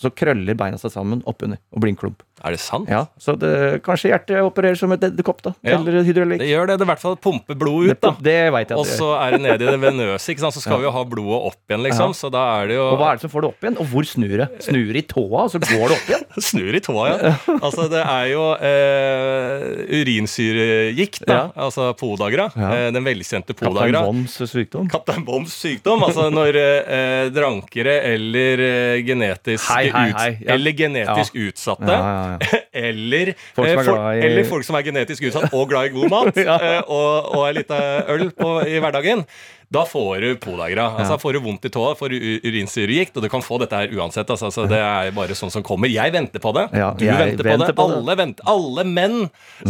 så 0.00 0.08
krøller 0.16 0.56
beina 0.56 0.78
seg 0.80 0.94
sammen 0.94 1.20
oppunder 1.28 1.60
og 1.74 1.82
blir 1.82 1.92
en 1.92 1.98
klump. 2.00 2.22
Er 2.40 2.54
det 2.54 2.60
sant? 2.62 2.88
Ja, 2.88 3.02
så 3.20 3.34
det, 3.36 3.82
kanskje 3.84 4.14
hjertet 4.14 4.40
opererer 4.40 4.78
som 4.80 4.92
et 4.94 5.02
edderkopp, 5.04 5.42
da. 5.44 5.52
Ja. 5.66 5.76
Eller 5.76 6.00
hydraulikk. 6.06 6.40
Det 6.40 6.48
gjør 6.48 6.70
det. 6.70 6.78
Det 6.80 6.86
i 6.86 6.88
hvert 6.88 7.02
fall 7.02 7.18
pumpe 7.20 7.56
blod 7.60 7.90
ut, 7.90 7.98
da. 8.00 8.14
Det, 8.16 8.24
det 8.30 8.36
vet 8.54 8.72
jeg 8.72 8.80
at 8.80 8.88
det 8.88 8.96
så 8.96 9.10
er 9.18 9.36
det 9.36 9.40
ned 9.44 9.60
i 9.60 9.68
det 9.68 9.80
venøse, 9.82 10.24
ikke 10.32 10.44
sant? 10.46 10.56
så 10.56 10.62
skal 10.64 10.80
vi 10.80 10.88
jo 10.88 10.92
ha 10.94 11.02
blodet 11.04 11.40
opp 11.50 11.60
igjen, 11.68 11.84
liksom. 11.84 12.14
Ja. 12.14 12.16
Så 12.16 12.30
da 12.32 12.44
er 12.56 12.70
det 12.70 12.78
jo 12.78 12.86
Og 12.86 12.96
hva 13.02 13.10
er 13.10 13.20
det 13.20 13.26
som 13.26 13.32
får 13.34 13.44
det 13.44 13.50
opp 13.50 13.66
igjen? 13.66 13.76
Og 13.82 13.90
hvor 13.92 14.08
snur 14.08 14.34
det? 14.40 14.48
Snur 14.64 15.00
i 15.02 15.04
tåa, 15.12 15.44
og 15.44 15.52
så 15.52 15.60
går 15.66 15.84
det 15.84 15.98
opp 15.98 16.08
igjen? 16.14 16.24
Snur 16.50 16.80
i 16.80 16.82
tåa, 16.86 17.04
ja. 17.10 17.34
Altså, 17.66 17.86
det 17.92 18.00
er 18.00 18.26
jo 18.32 18.46
eh, 18.70 20.00
urinsyregikt, 20.00 21.26
da. 21.28 21.36
Ja. 21.36 21.44
Altså 21.68 21.90
podagra. 22.00 22.48
Ja. 22.56 22.72
Eh, 22.72 22.88
den 22.96 23.04
velkjente 23.04 23.52
Kaptein 23.52 23.68
podagra. 23.68 24.04
Bonds 24.08 24.40
sykdom. 24.48 24.88
Kaptein 24.88 25.28
Boms 25.28 25.60
sykdom. 25.60 26.08
Altså 26.08 26.30
når 26.32 26.56
eh, 26.56 27.28
drankere 27.36 28.00
eller 28.14 28.64
genetiske 29.04 29.20
genetisk, 29.20 29.70
Hei, 29.92 30.06
hei, 30.10 30.14
hei. 30.16 30.32
Ja. 30.46 30.54
eller 30.56 30.76
genetisk 30.78 31.38
utsatte 31.46 31.90
Ja, 31.92 32.10
ja. 32.40 32.58
eller, 32.88 33.32
Folk 33.56 33.68
eh, 33.68 33.80
for- 33.84 34.02
i- 34.14 34.24
eller 34.30 34.44
folk 34.50 34.64
som 34.66 34.76
er 34.80 34.86
genetisk 34.86 35.28
utsatt 35.30 35.52
og 35.54 35.68
glad 35.72 35.90
i 35.90 35.94
god 35.96 36.10
mat 36.12 36.36
eh, 36.44 36.82
og, 36.86 37.32
og 37.36 37.48
en 37.48 37.56
liten 37.62 38.04
øl 38.16 38.28
på, 38.36 38.52
i 38.68 38.78
hverdagen. 38.82 39.26
Da 39.70 39.84
får 39.86 40.16
du 40.24 40.30
podagra. 40.42 40.88
Altså. 40.98 41.14
Får 41.22 41.36
du 41.36 41.44
vondt 41.44 41.68
i 41.68 41.70
tåa, 41.70 41.92
får 41.94 42.10
du 42.10 42.16
urinsyregikt, 42.42 43.14
og 43.14 43.22
du 43.22 43.28
kan 43.30 43.38
få 43.46 43.54
dette 43.62 43.78
her 43.78 43.92
uansett. 43.94 44.26
Altså, 44.34 44.48
altså, 44.48 44.64
det 44.66 44.80
er 44.82 45.12
bare 45.14 45.36
sånn 45.38 45.52
som 45.54 45.62
kommer. 45.62 45.86
Jeg 45.86 46.10
venter 46.10 46.42
på 46.42 46.50
det. 46.56 46.64
Du 46.74 47.04
venter 47.06 47.38
på 47.38 47.46
venter 47.52 47.70
det. 47.70 47.76
på 47.78 47.86
det. 47.86 48.00
Alle, 48.00 48.16
venter. 48.18 48.48
Alle 48.50 48.84
menn 48.90 49.14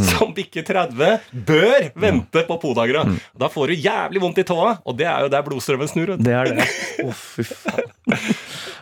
som 0.08 0.32
bikker 0.32 0.64
30, 0.64 1.19
bør 1.50 1.90
vente 2.00 2.46
på 2.49 2.56
podagra. 2.62 3.05
Da 3.44 3.50
får 3.52 3.75
du 3.75 3.84
jævlig 3.90 4.25
vondt 4.25 4.40
i 4.40 4.46
tåa, 4.49 4.78
og 4.88 4.96
det 4.96 5.05
er 5.12 5.26
jo 5.26 5.34
der 5.37 5.44
blodstrømmen 5.50 5.93
snur. 5.93 6.14
Det 6.17 6.32
er 6.32 6.49
det. 6.49 6.69
Å, 7.05 7.12
fy 7.12 7.44
faen. 7.50 8.17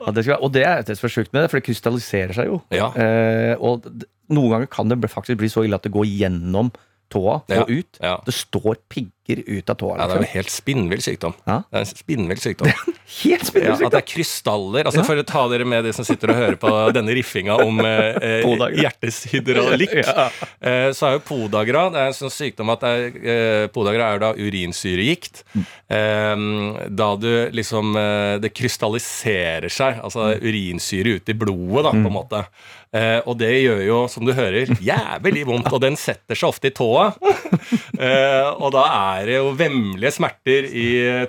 Ja, 0.09 0.15
det 0.17 0.25
skal, 0.25 0.41
og 0.41 0.53
det 0.57 0.65
er 0.65 0.85
det 0.89 0.97
som 0.97 1.09
er 1.09 1.13
sjukt 1.13 1.35
med 1.35 1.45
det, 1.45 1.51
for 1.53 1.61
det 1.61 1.67
krystalliserer 1.69 2.37
seg 2.37 2.49
jo. 2.49 2.61
Ja. 2.73 2.89
Eh, 2.97 3.55
og 3.61 3.85
noen 4.33 4.55
ganger 4.55 4.71
kan 4.73 4.89
det 4.89 5.11
faktisk 5.13 5.41
bli 5.43 5.51
så 5.53 5.67
ille 5.67 5.77
at 5.77 5.85
det 5.85 5.93
går 5.93 6.09
gjennom 6.09 6.73
tåa 7.13 7.41
og 7.45 7.71
ut. 7.73 8.01
Det 8.25 8.35
står 8.37 8.81
pigger 9.29 9.45
ut 9.59 9.71
av 9.71 9.77
tåa. 9.77 9.97
Ja, 9.99 10.07
det 10.09 10.15
er 10.15 10.23
jo 10.23 10.25
en 10.27 10.33
helt 10.33 10.53
spinnvill 10.53 11.03
sykdom. 11.05 11.35
Ja. 11.47 11.59
Det 11.69 11.77
er 11.81 11.85
en 11.85 11.91
spinnvill 11.91 12.41
sykdom. 12.41 12.71
Helt 13.19 13.51
Ja, 13.59 13.75
at 13.75 13.93
det 13.93 14.01
er 14.01 14.07
krystaller. 14.09 14.87
Altså 14.89 15.05
For 15.07 15.21
å 15.21 15.25
ta 15.29 15.43
dere 15.53 15.67
med 15.69 15.85
de 15.85 15.93
som 15.97 16.07
sitter 16.07 16.33
og 16.33 16.39
hører 16.39 16.57
på 16.61 16.73
denne 16.97 17.15
riffinga 17.17 17.57
om 17.65 17.81
eh, 17.85 18.17
eh, 18.43 18.65
hjertets 18.79 19.23
hydraulikk, 19.33 19.95
Ja. 19.99 20.29
eh, 20.61 20.89
så 20.97 21.09
er 21.09 21.17
jo 21.19 21.23
podagra 21.29 21.87
Det 21.93 22.01
er 22.03 22.11
en 22.13 22.17
sånn 22.17 22.33
sykdom 22.33 22.73
at 22.73 22.81
det 22.85 22.91
er, 22.95 23.21
eh, 23.35 23.67
podagra 23.75 24.13
er 24.15 24.23
da 24.23 24.33
urinsyregikt. 24.39 25.45
Eh, 25.89 26.45
da 26.89 27.11
du 27.17 27.31
liksom 27.53 27.97
eh, 27.97 28.39
Det 28.43 28.53
krystalliserer 28.57 29.69
seg, 29.73 30.01
altså 30.05 30.33
urinsyre 30.41 31.19
ut 31.19 31.29
i 31.29 31.37
blodet, 31.39 31.85
da, 31.89 31.93
på 31.97 32.07
en 32.07 32.15
måte. 32.15 32.45
Eh, 32.97 33.19
og 33.29 33.37
det 33.41 33.51
gjør 33.53 33.83
jo, 33.85 33.97
som 34.09 34.25
du 34.25 34.33
hører, 34.33 34.71
jævlig 34.81 35.43
vondt, 35.49 35.69
og 35.77 35.83
den 35.85 35.97
setter 36.01 36.39
seg 36.39 36.49
ofte 36.55 36.71
i 36.71 36.77
tåa. 36.77 37.11
Eh, 37.99 38.49
og 38.63 38.71
da 38.71 38.83
er 38.87 39.18
det 39.27 39.39
og 39.43 39.57
vemmelige 39.59 40.13
smerter 40.15 40.69
i 40.71 40.87
eh, 41.03 41.25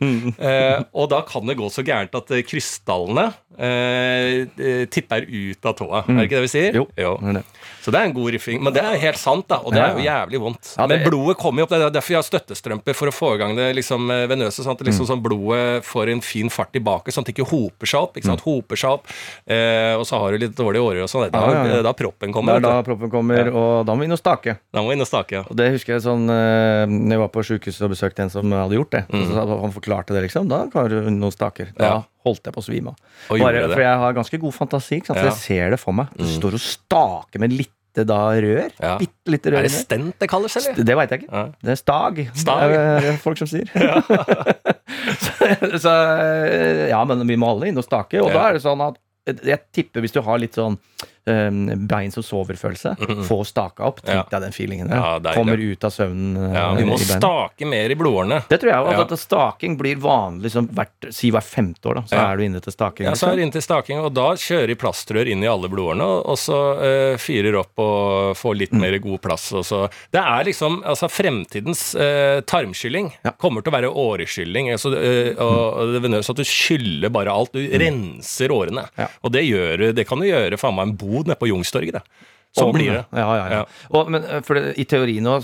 Mm. 0.00 0.34
Eh, 0.34 0.82
og 0.94 1.08
da 1.12 1.22
kan 1.28 1.46
det 1.46 1.56
gå 1.58 1.68
så 1.70 1.84
gærent 1.86 2.14
at 2.18 2.30
eh, 2.34 2.42
krystallene 2.42 3.28
eh, 3.58 4.46
eh, 4.58 4.84
tipper 4.90 5.26
ut 5.28 5.64
av 5.68 5.76
tåa. 5.78 6.04
Er 6.08 6.18
det 6.18 6.28
ikke 6.28 6.40
det 6.40 6.46
vi 6.48 6.52
sier? 6.56 6.72
Jo, 6.82 6.86
det 7.22 7.34
er 7.34 7.38
det. 7.40 7.44
Så 7.88 7.92
det 7.94 8.00
er 8.02 8.04
en 8.10 8.12
god 8.12 8.32
riffing. 8.34 8.60
Men 8.62 8.74
det 8.76 8.82
er 8.84 8.98
helt 9.00 9.16
sant, 9.16 9.46
da. 9.48 9.56
Og 9.64 9.72
det 9.72 9.80
er 9.80 9.94
jo 9.96 10.04
jævlig 10.04 10.40
vondt. 10.42 10.74
Ja, 10.76 10.86
det- 10.86 10.98
Men 11.00 11.08
blodet 11.10 11.36
kommer 11.40 11.60
jo 11.60 11.64
opp. 11.64 11.70
Det 11.70 11.80
er 11.80 11.90
derfor 11.90 12.12
jeg 12.12 12.20
har 12.20 12.28
støttestrømper, 12.28 12.94
for 12.94 13.08
å 13.08 13.14
få 13.16 13.34
i 13.34 13.38
gang 13.38 13.56
det 13.56 13.74
liksom 13.76 14.10
eh, 14.12 14.26
venøse. 14.28 14.60
Sånn 14.60 14.72
at 14.76 14.84
liksom, 14.84 15.06
Mm. 15.06 15.08
sånn 15.08 15.22
blodet 15.22 15.84
får 15.84 16.12
en 16.12 16.20
fin 16.20 16.48
fart 16.50 16.72
tilbake, 16.72 17.08
sånn 17.08 17.24
at 17.24 17.26
det 17.32 17.34
ikke 17.38 17.48
hoper 17.48 17.86
seg 17.86 18.00
opp. 18.02 18.14
Ikke 18.16 18.26
sant? 18.28 18.40
Hoper 18.44 18.76
seg 18.76 18.90
opp. 18.90 19.06
Eh, 19.48 19.94
og 19.96 20.04
så 20.04 20.18
har 20.20 20.32
du 20.32 20.38
litt 20.38 20.54
dårlige 20.54 20.82
årer 20.84 21.02
og 21.02 21.08
sånn. 21.08 21.30
Da, 21.32 21.38
Mm. 21.40 21.66
Ja, 21.70 21.76
ja, 21.76 21.82
da 21.82 21.92
proppen 21.94 22.28
Det 22.28 22.34
kommer. 22.34 22.56
er 22.56 22.60
da 22.60 22.82
proppen 22.82 23.10
kommer, 23.10 23.48
og 23.54 23.86
da 23.86 23.94
må 23.94 24.00
vi 24.00 24.04
inn 24.04 24.12
og 24.12 24.18
stake. 24.20 24.58
Da 24.72 24.80
må 24.82 24.88
vi 24.88 24.92
inn 24.94 25.00
og 25.00 25.08
stake. 25.08 25.32
Ja. 25.32 25.44
Og 25.48 25.56
det 25.56 25.72
husker 25.72 25.94
jeg 25.96 26.02
sånn 26.02 26.28
eh, 26.28 26.86
Når 26.86 27.10
jeg 27.10 27.18
var 27.18 27.28
på 27.28 27.42
sjukehuset 27.44 27.82
og 27.82 27.90
besøkte 27.90 28.20
en 28.20 28.30
som 28.30 28.50
hadde 28.50 28.74
gjort 28.76 28.90
det. 28.90 29.06
Så 29.08 29.60
han 29.60 29.72
forklarte 29.72 30.08
det, 30.12 30.22
liksom. 30.28 30.48
Da 30.48 30.66
kan 30.66 30.88
du 30.88 31.00
noen 31.10 31.32
staker. 31.32 31.68
Da 31.76 31.84
Mm. 31.84 31.88
Ja. 31.88 32.02
holdt 32.26 32.42
jeg 32.44 32.52
på 32.52 32.60
å 32.60 32.64
svime 32.64 32.88
av. 32.88 32.96
Det. 33.28 33.72
For 33.72 33.80
jeg 33.80 33.96
har 33.98 34.12
ganske 34.12 34.38
god 34.40 34.52
fantasi, 34.54 35.00
ikke? 35.00 35.14
Ja. 35.14 35.22
Mm. 35.22 35.24
jeg 35.24 35.32
ser 35.34 35.70
det 35.70 35.80
for 35.80 35.92
meg. 35.92 36.08
Du 36.16 36.24
står 36.24 36.52
og 36.54 36.60
staker 36.60 37.38
med 37.40 37.50
lite 37.88 38.04
da 38.06 38.20
rør. 38.36 38.70
Ja. 38.78 38.96
Bitte 38.98 39.32
lite 39.32 39.50
rør. 39.50 39.58
Er 39.58 39.68
det 39.68 39.72
stent 39.74 40.20
det 40.20 40.28
kalles, 40.30 40.56
eller? 40.56 40.84
Det 40.84 40.96
veit 40.96 41.10
jeg 41.10 41.22
ikke. 41.22 41.32
Ja. 41.32 41.44
Det 41.62 41.74
er 41.74 41.80
stag. 41.80 42.20
Stag. 42.34 42.70
Det 42.70 42.78
er 42.78 43.06
det 43.08 43.14
folk 43.22 43.38
som 43.38 43.48
sier. 43.48 43.68
så, 45.24 45.78
så 45.78 45.94
ja, 46.90 47.02
men 47.08 47.26
vi 47.28 47.36
må 47.36 47.50
alle 47.54 47.70
inn 47.70 47.78
og 47.80 47.86
stake. 47.86 48.20
Og 48.22 48.32
da 48.32 48.48
er 48.48 48.58
det 48.58 48.64
sånn 48.64 48.84
at 48.84 48.98
jeg 49.28 49.60
tipper 49.76 50.00
hvis 50.04 50.14
du 50.14 50.22
har 50.24 50.38
litt 50.40 50.56
sånn 50.56 50.78
um, 51.28 51.86
bein 51.88 52.10
som 52.14 52.22
sover-følelse, 52.24 52.94
få 53.28 53.38
staka 53.46 53.84
opp. 53.88 54.00
Tenk 54.02 54.16
Ja. 54.16 54.24
deg 54.32 54.46
den 54.48 54.52
feelingen 54.56 54.88
der. 54.88 54.96
Ja. 54.96 55.34
Kommer 55.36 55.58
ut 55.60 55.84
av 55.84 55.90
søvnen. 55.94 56.54
Ja, 56.54 56.70
uh, 56.72 56.76
vi 56.78 56.84
må 56.88 56.98
stake 56.98 57.66
mer 57.68 57.90
i 57.90 57.96
blodårene. 57.98 58.42
Det 58.48 58.60
tror 58.62 58.72
jeg 58.72 58.80
òg. 58.86 58.92
Ja. 58.96 59.04
At 59.06 59.14
staking 59.20 59.76
blir 59.78 59.96
vanlig 60.02 60.50
som 60.54 60.68
hvert, 60.68 61.10
si 61.14 61.30
hvert 61.34 61.44
femte 61.46 61.84
år. 61.92 61.94
da 61.94 62.02
Så 62.08 62.16
Ja. 62.16 62.32
er 62.32 62.36
du 62.36 62.42
inne 62.44 62.60
til 62.64 62.72
staking. 62.72 63.06
Ja, 63.06 63.12
så 63.12 63.28
er 63.32 63.36
du 63.36 63.42
inne 63.42 63.52
til 63.52 63.62
staking, 63.62 63.98
og 64.00 64.12
da 64.14 64.30
kjører 64.34 64.66
de 64.68 64.74
plastrør 64.74 65.28
inn 65.28 65.42
i 65.44 65.46
alle 65.50 65.68
blodårene, 65.68 66.04
og, 66.24 66.36
så 66.38 66.58
uh, 66.78 67.16
fyrer 67.20 67.54
opp 67.58 67.78
og 67.78 68.36
får 68.36 68.56
litt 68.58 68.72
Mm. 68.72 68.80
mer 68.80 68.98
god 68.98 69.20
plass. 69.22 69.52
Og 69.52 69.64
så. 69.64 69.90
Det 70.12 70.20
er 70.20 70.44
liksom 70.44 70.82
altså 70.84 71.08
Fremtidens 71.10 71.94
uh, 71.96 72.40
tarmskylling 72.42 73.12
Ja. 73.24 73.32
kommer 73.32 73.62
til 73.62 73.72
å 73.72 73.76
være 73.76 73.90
åreskylling. 73.92 74.70
Altså, 74.72 74.92
uh, 74.94 75.42
og, 75.42 75.92
det 75.94 76.02
venøs 76.02 76.28
at 76.30 76.36
du 76.36 76.44
skyller 76.44 77.10
bare 77.10 77.28
alt. 77.32 77.52
Du 77.52 77.58
renser 77.78 78.48
årene. 78.54 78.84
Mm. 78.88 78.98
Ja. 78.98 79.06
Og 79.24 79.32
det, 79.32 79.42
gjør, 79.48 79.92
det 79.94 80.06
kan 80.06 80.18
du 80.20 80.26
gjøre 80.26 80.58
faen 80.58 80.74
meg 80.76 80.88
en 80.88 80.96
bod 80.96 81.17
nede 81.26 81.40
på 81.40 81.48
Youngstorget. 81.50 81.98
det. 81.98 82.34
Sånn 82.56 82.72
blir 82.72 82.92
det. 82.94 83.04
Ja, 83.12 83.26
ja, 83.26 83.34
ja. 83.36 83.60
Ja. 83.60 83.90
Og, 83.92 84.10
men 84.12 84.24
uh, 84.24 84.40
for 84.46 84.58
det, 84.58 84.72
i 84.80 84.86
teorien 84.88 85.26
nå, 85.26 85.38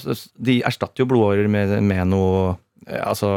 de 0.49 0.61
erstatter 0.67 1.05
jo 1.05 1.09
blodårer 1.11 1.51
med, 1.53 1.77
med 1.85 2.11
noe 2.15 2.55
eh, 2.87 3.03
altså 3.03 3.29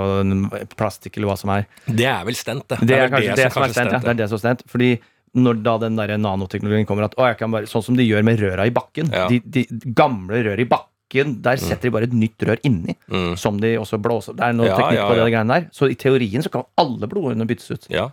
plastikk 0.79 1.19
eller 1.19 1.31
hva 1.33 1.37
som 1.39 1.51
er. 1.55 1.67
Det 1.85 2.07
er 2.07 2.25
vel 2.27 2.37
stent, 2.39 2.67
det. 2.71 2.79
Det 2.87 2.97
er 2.97 3.07
er 3.07 3.13
kanskje 3.13 3.37
det 3.41 3.51
som 3.53 3.65
er 3.65 3.75
stent. 3.75 3.95
Ja. 3.97 4.01
Det 4.03 4.13
er 4.13 4.19
det 4.21 4.29
som 4.31 4.39
er 4.39 4.43
stent. 4.45 4.65
Fordi 4.71 4.91
når 5.37 5.63
da 5.65 5.77
den 5.83 5.97
der 5.99 6.15
nanoteknologien 6.17 6.87
kommer 6.89 7.07
at 7.07 7.17
å, 7.19 7.25
jeg 7.29 7.37
kan 7.41 7.51
bare, 7.53 7.67
Sånn 7.69 7.83
som 7.85 7.97
de 7.97 8.05
gjør 8.07 8.23
med 8.25 8.39
røra 8.41 8.67
i 8.67 8.73
bakken. 8.73 9.11
Ja. 9.13 9.27
De, 9.29 9.41
de 9.43 9.65
gamle 9.97 10.39
rør 10.47 10.63
i 10.63 10.67
bakken, 10.69 11.35
der 11.43 11.59
setter 11.61 11.89
de 11.89 11.93
bare 11.93 12.07
et 12.09 12.15
nytt 12.15 12.47
rør 12.47 12.61
inni. 12.67 12.95
Mm. 13.11 13.35
Som 13.39 13.59
de 13.61 13.75
også 13.79 13.99
blåser 14.01 14.37
Det 14.37 14.47
er 14.47 14.55
noe 14.55 14.69
Ja, 14.69 14.79
teknikk 14.79 15.01
ja, 15.01 15.09
på 15.11 15.19
det 15.19 15.25
ja. 15.25 15.33
greiene 15.35 15.59
der. 15.59 15.67
Så 15.75 15.91
i 15.91 15.99
teorien 15.99 16.45
så 16.45 16.53
kan 16.53 16.65
alle 16.79 17.11
blodårene 17.11 17.47
byttes 17.49 17.75
ut. 17.75 17.91
Ja. 17.93 18.09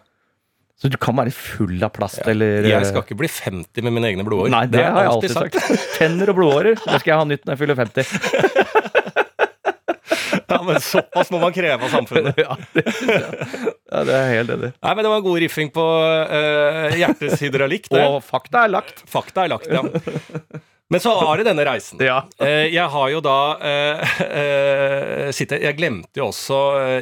Så 0.81 0.91
du 0.91 0.97
kan 1.01 1.15
være 1.17 1.31
full 1.31 1.79
av 1.87 1.93
plast 1.95 2.25
eller 2.29 2.67
Jeg 2.67 2.89
skal 2.89 3.05
ikke 3.05 3.17
bli 3.21 3.31
50 3.31 3.85
med 3.87 3.95
mine 3.95 4.11
egne 4.11 4.25
blodårer. 4.27 4.51
Nei, 4.53 4.65
det, 4.73 4.83
har 4.83 5.07
jeg 5.07 5.13
alltid 5.13 5.35
sagt. 5.37 5.59
Tenner 5.95 6.33
og 6.33 6.41
blodårer, 6.41 6.81
det 6.81 6.99
skal 7.01 7.13
jeg 7.15 7.21
ha 7.21 7.29
nytt 7.31 7.47
når 7.47 7.55
jeg 7.55 7.63
fyller 7.63 7.79
50. 7.85 8.83
Ja, 10.55 10.61
men 10.63 10.77
Såpass 10.81 11.31
må 11.35 11.41
man 11.43 11.55
kreve 11.55 11.83
av 11.83 11.91
samfunnet. 11.91 12.37
ja, 12.45 12.55
det, 12.77 12.85
ja, 12.85 14.03
det 14.07 14.15
er 14.15 14.29
helt 14.31 14.53
enig. 14.55 14.71
Nei, 14.77 14.93
men 14.93 15.07
Det 15.07 15.11
var 15.11 15.25
god 15.25 15.41
riffing 15.43 15.71
på 15.75 15.87
uh, 16.31 16.95
hjertets 16.95 17.43
hydraulikk. 17.43 17.89
det. 17.91 18.05
Og 18.07 18.21
fakta 18.23 18.67
er 18.69 18.75
lagt. 18.77 19.03
Fakta 19.11 19.49
er 19.49 19.55
lagt, 19.55 19.67
ja. 19.73 19.83
Men 20.93 21.01
så 21.01 21.15
har 21.17 21.41
det 21.41 21.49
denne 21.49 21.65
reisen. 21.67 22.01
Ja. 22.05 22.19
Eh, 22.43 22.69
jeg 22.75 22.85
har 22.93 23.09
jo 23.09 23.21
da 23.25 23.39
eh, 23.65 24.17
eh, 24.21 25.29
sitter, 25.33 25.63
Jeg 25.63 25.77
glemte 25.79 26.21
jo 26.21 26.27
også 26.27 26.59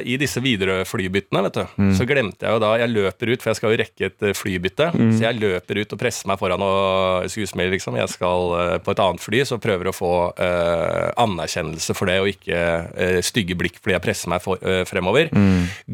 i 0.07 0.15
disse 0.21 0.39
Widerøe-flybyttene, 0.43 1.41
vet 1.43 1.57
du. 1.57 1.63
Mm. 1.81 1.89
Så 1.97 2.05
glemte 2.07 2.47
jeg 2.47 2.55
jo 2.55 2.61
da 2.63 2.69
Jeg 2.79 2.93
løper 2.93 3.33
ut, 3.33 3.43
for 3.43 3.51
jeg 3.51 3.59
skal 3.59 3.73
jo 3.73 3.79
rekke 3.81 4.07
et 4.07 4.25
flybytte. 4.37 4.87
Mm. 4.95 5.11
Så 5.17 5.25
jeg 5.25 5.39
løper 5.41 5.81
ut 5.81 5.95
og 5.95 5.99
presser 5.99 6.29
meg 6.31 6.39
foran 6.39 6.63
og 6.63 7.27
skuespiller, 7.33 7.73
liksom. 7.73 7.97
Jeg 7.99 8.13
skal 8.13 8.55
på 8.85 8.93
et 8.93 9.01
annet 9.03 9.23
fly, 9.23 9.41
så 9.49 9.59
prøver 9.61 9.89
å 9.91 9.95
få 9.95 10.13
anerkjennelse 11.19 11.95
for 11.97 12.09
det, 12.09 12.17
og 12.23 12.31
ikke 12.31 13.19
stygge 13.25 13.57
blikk 13.59 13.81
fordi 13.81 13.97
jeg 13.97 14.05
presser 14.05 14.31
meg 14.31 14.47
fremover. 14.89 15.31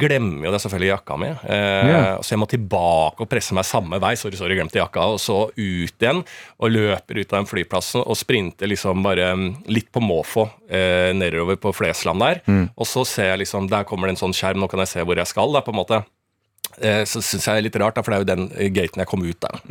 Glemmer 0.04 0.50
jo 0.50 0.54
det 0.54 0.62
selvfølgelig 0.64 0.92
jakka 0.92 1.20
mi. 1.24 1.32
Mm. 1.34 2.22
Så 2.22 2.36
jeg 2.36 2.44
må 2.44 2.50
tilbake 2.52 3.26
og 3.26 3.32
presse 3.32 3.58
meg 3.58 3.68
samme 3.68 4.02
vei. 4.04 4.14
Sorry, 4.20 4.38
sorry, 4.40 4.60
glemte 4.60 4.82
jakka. 4.82 5.08
Og 5.16 5.22
så 5.24 5.42
ut 5.50 6.06
igjen 6.06 6.22
og 6.60 6.74
løper 6.76 7.24
ut 7.24 7.34
av 7.34 7.42
den 7.42 7.50
flyplassen 7.80 8.04
og 8.06 8.18
sprinter 8.18 8.68
liksom 8.68 9.04
bare 9.04 9.34
mm, 9.36 9.66
litt 9.68 9.92
på 9.92 10.00
måfå 10.02 10.50
eh, 10.70 11.14
nedover 11.14 11.58
på 11.58 11.74
Flesland 11.74 12.20
der. 12.20 12.42
Mm. 12.46 12.70
Og 12.76 12.88
så 12.88 13.06
ser 13.06 13.32
jeg 13.32 13.40
liksom 13.46 13.70
Der 13.70 13.84
kommer 13.84 14.08
det 14.08 14.18
en 14.18 14.24
sånn 14.28 14.34
skjerm, 14.34 14.60
nå 14.60 14.68
kan 14.68 14.80
jeg 14.80 14.90
se 14.90 15.04
hvor 15.04 15.18
jeg 15.18 15.28
skal, 15.28 15.52
da, 15.54 15.62
på 15.62 15.72
en 15.72 15.80
måte. 15.80 16.04
Eh, 16.82 17.04
så 17.06 17.22
syns 17.22 17.46
jeg 17.46 17.56
det 17.56 17.60
er 17.60 17.68
litt 17.68 17.80
rart, 17.80 17.96
da, 17.96 18.04
for 18.04 18.12
det 18.12 18.18
er 18.18 18.24
jo 18.24 18.30
den 18.30 18.52
eh, 18.58 18.70
gaten 18.72 19.00
jeg 19.00 19.10
kom 19.10 19.24
ut 19.24 19.40
der. 19.42 19.62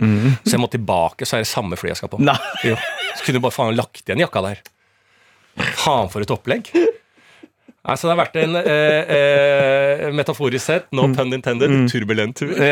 Så 0.44 0.56
jeg 0.56 0.60
må 0.60 0.68
tilbake, 0.68 1.26
så 1.26 1.38
er 1.38 1.44
det 1.44 1.50
samme 1.50 1.76
fly 1.76 1.92
jeg 1.92 2.00
skal 2.00 2.12
på. 2.12 2.20
Nei. 2.22 2.38
Jo. 2.66 2.76
Så 3.14 3.24
kunne 3.24 3.38
du 3.38 3.44
bare 3.44 3.56
faen 3.56 3.78
lagt 3.78 4.04
igjen 4.04 4.24
jakka 4.24 4.44
der. 4.44 4.62
Faen 5.78 6.10
for 6.12 6.22
et 6.22 6.30
opplegg. 6.30 6.70
Altså, 7.86 8.08
det 8.08 8.16
har 8.16 8.20
vært 8.26 8.36
en 8.42 8.56
eh, 8.58 9.12
eh, 9.16 10.08
metaforisk 10.12 10.64
sett, 10.66 10.88
no 10.92 11.06
pun 11.14 11.30
intended, 11.32 11.70
turbulent 11.92 12.36
tur. 12.36 12.52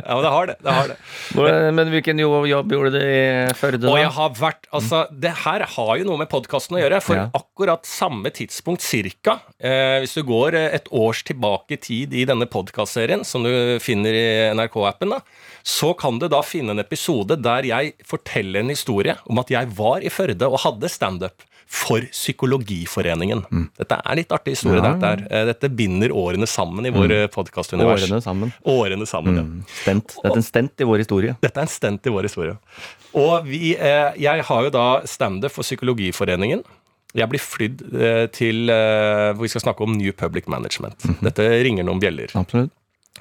Ja, 0.00 0.14
men 0.16 0.24
det 0.24 0.30
har 0.32 0.46
det. 0.48 0.54
det, 0.64 0.72
har 0.74 0.88
det. 0.90 0.94
Men, 1.36 1.74
Men 1.76 1.90
hvilken 1.92 2.18
jo- 2.22 2.46
jobb 2.48 2.72
gjorde 2.72 2.90
du 2.94 3.00
i 3.04 3.52
Førde, 3.54 3.84
Og 3.90 3.98
jeg 4.00 4.08
har 4.16 4.30
vært, 4.38 4.64
altså 4.74 5.02
Det 5.12 5.30
her 5.44 5.62
har 5.74 5.90
jo 6.00 6.06
noe 6.08 6.18
med 6.22 6.30
podkasten 6.32 6.78
å 6.78 6.80
gjøre. 6.80 7.00
For 7.04 7.14
Ja. 7.18 7.26
akkurat 7.36 7.84
samme 7.86 8.30
tidspunkt 8.34 8.80
cirka, 8.82 9.40
eh, 9.60 10.00
hvis 10.00 10.14
du 10.16 10.22
går 10.26 10.54
eh, 10.56 10.74
et 10.80 10.88
års 10.90 11.22
tilbake 11.22 11.76
i 11.76 11.76
tid 11.76 12.14
i 12.16 12.24
denne 12.24 12.46
podkastserien, 12.50 13.24
som 13.24 13.44
du 13.44 13.78
finner 13.78 14.10
i 14.16 14.54
NRK-appen, 14.56 15.10
da, 15.10 15.20
så 15.62 15.92
kan 15.96 16.18
du 16.18 16.26
da 16.28 16.40
finne 16.42 16.70
en 16.74 16.80
episode 16.82 17.36
der 17.40 17.62
jeg 17.68 17.92
forteller 18.06 18.60
en 18.64 18.72
historie 18.72 19.16
om 19.28 19.38
at 19.38 19.48
jeg 19.52 19.68
var 19.76 20.00
i 20.02 20.08
Førde 20.10 20.48
og 20.48 20.58
hadde 20.64 20.88
standup. 20.90 21.44
For 21.70 22.02
Psykologiforeningen. 22.10 23.44
Dette 23.78 24.00
er 24.02 24.18
litt 24.18 24.32
artig 24.34 24.56
historie. 24.56 24.80
Ja. 24.82 24.96
Dette. 24.98 25.28
Eh, 25.30 25.44
dette 25.52 25.70
binder 25.70 26.10
årene 26.10 26.48
sammen 26.50 26.88
i 26.88 26.90
vår 26.94 27.12
mm. 27.12 27.30
podkastunivers. 27.34 28.08
Årene 28.08 28.18
sammen. 28.24 28.50
Årene 28.66 29.06
sammen, 29.06 29.38
ja. 29.38 29.44
Stent. 29.82 30.16
Dette 30.18 30.34
er 30.34 30.40
en 30.42 30.48
stent 30.48 30.82
i 30.82 30.88
vår 30.90 31.04
historie. 31.04 31.36
Dette 31.44 31.62
er 31.62 31.68
en 31.68 31.70
stent 31.70 32.10
i 32.10 32.14
vår 32.14 32.26
historie. 32.26 32.58
Og 33.18 33.46
vi, 33.46 33.76
eh, 33.76 34.18
jeg 34.18 34.46
har 34.50 34.66
jo 34.66 34.74
da 34.74 34.88
standup 35.06 35.54
for 35.54 35.66
Psykologiforeningen. 35.66 36.66
Jeg 37.14 37.30
blir 37.30 37.42
flydd 37.42 37.80
eh, 37.94 38.26
til 38.34 38.70
eh, 38.70 39.30
hvor 39.34 39.46
vi 39.46 39.50
skal 39.50 39.64
snakke 39.64 39.86
om 39.86 39.96
New 39.98 40.12
Public 40.14 40.50
Management. 40.50 41.06
Dette 41.22 41.46
ringer 41.64 41.86
noen 41.86 42.02
bjeller. 42.02 42.30
Absolutt. 42.38 42.74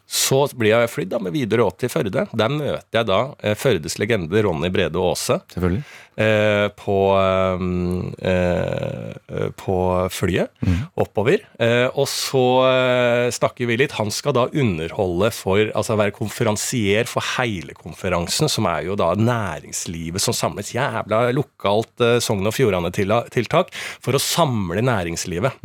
Så 0.10 0.40
blir 0.58 0.72
jeg 0.74 0.90
flydd 0.90 1.12
med 1.22 1.36
videre 1.36 1.68
opp 1.70 1.78
til 1.78 1.90
Førde. 1.94 2.24
Der 2.34 2.50
møter 2.50 2.98
jeg 2.98 3.06
da 3.06 3.20
eh, 3.46 3.54
Førdes 3.54 4.00
legende 4.02 4.42
Ronny 4.42 4.72
Brede 4.74 4.98
Aase 4.98 5.36
Selvfølgelig. 5.54 5.84
eh, 6.18 6.66
på, 6.74 6.96
eh, 7.22 8.32
eh, 8.32 9.50
på 9.60 9.76
flyet 10.14 10.50
oppover. 10.98 11.44
Eh, 11.62 11.88
og 11.94 12.08
så 12.10 12.42
eh, 12.72 13.28
snakker 13.38 13.70
vi 13.70 13.78
litt. 13.84 13.94
Han 14.00 14.10
skal 14.14 14.34
da 14.38 14.48
underholde 14.50 15.30
for 15.36 15.62
Altså 15.78 15.98
være 16.00 16.16
konferansier 16.18 17.06
for 17.10 17.22
hele 17.38 17.76
konferansen, 17.78 18.50
som 18.50 18.66
er 18.72 18.88
jo 18.90 18.98
da 19.00 19.12
næringslivet 19.20 20.22
som 20.26 20.34
samles. 20.34 20.74
Jævla 20.74 21.28
lokalt 21.36 22.02
Sogn 22.26 22.50
og 22.50 22.56
Fjordane-tiltak 22.58 23.70
for 24.02 24.18
å 24.18 24.22
samle 24.24 24.82
næringslivet. 24.82 25.62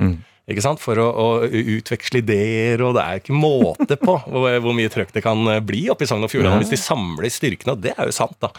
Ikke 0.51 0.65
sant? 0.65 0.81
For 0.83 0.99
å, 1.01 1.07
å 1.09 1.29
utveksle 1.49 2.21
ideer, 2.21 2.83
og 2.85 2.97
det 2.99 3.05
er 3.05 3.21
ikke 3.23 3.37
måte 3.37 3.97
på 4.01 4.17
hvor, 4.33 4.49
hvor 4.65 4.77
mye 4.77 4.93
trøkk 4.93 5.15
det 5.15 5.25
kan 5.25 5.41
eh, 5.49 5.63
bli 5.65 5.87
oppe 5.93 6.05
i 6.05 6.11
Sogn 6.11 6.27
og 6.27 6.33
Fjordane 6.33 6.61
hvis 6.61 6.75
de 6.75 6.81
samler 6.81 7.33
styrkene, 7.33 7.77
og 7.77 7.85
det 7.85 7.95
er 7.97 8.11
jo 8.11 8.17
sant, 8.17 8.37
da. 8.45 8.51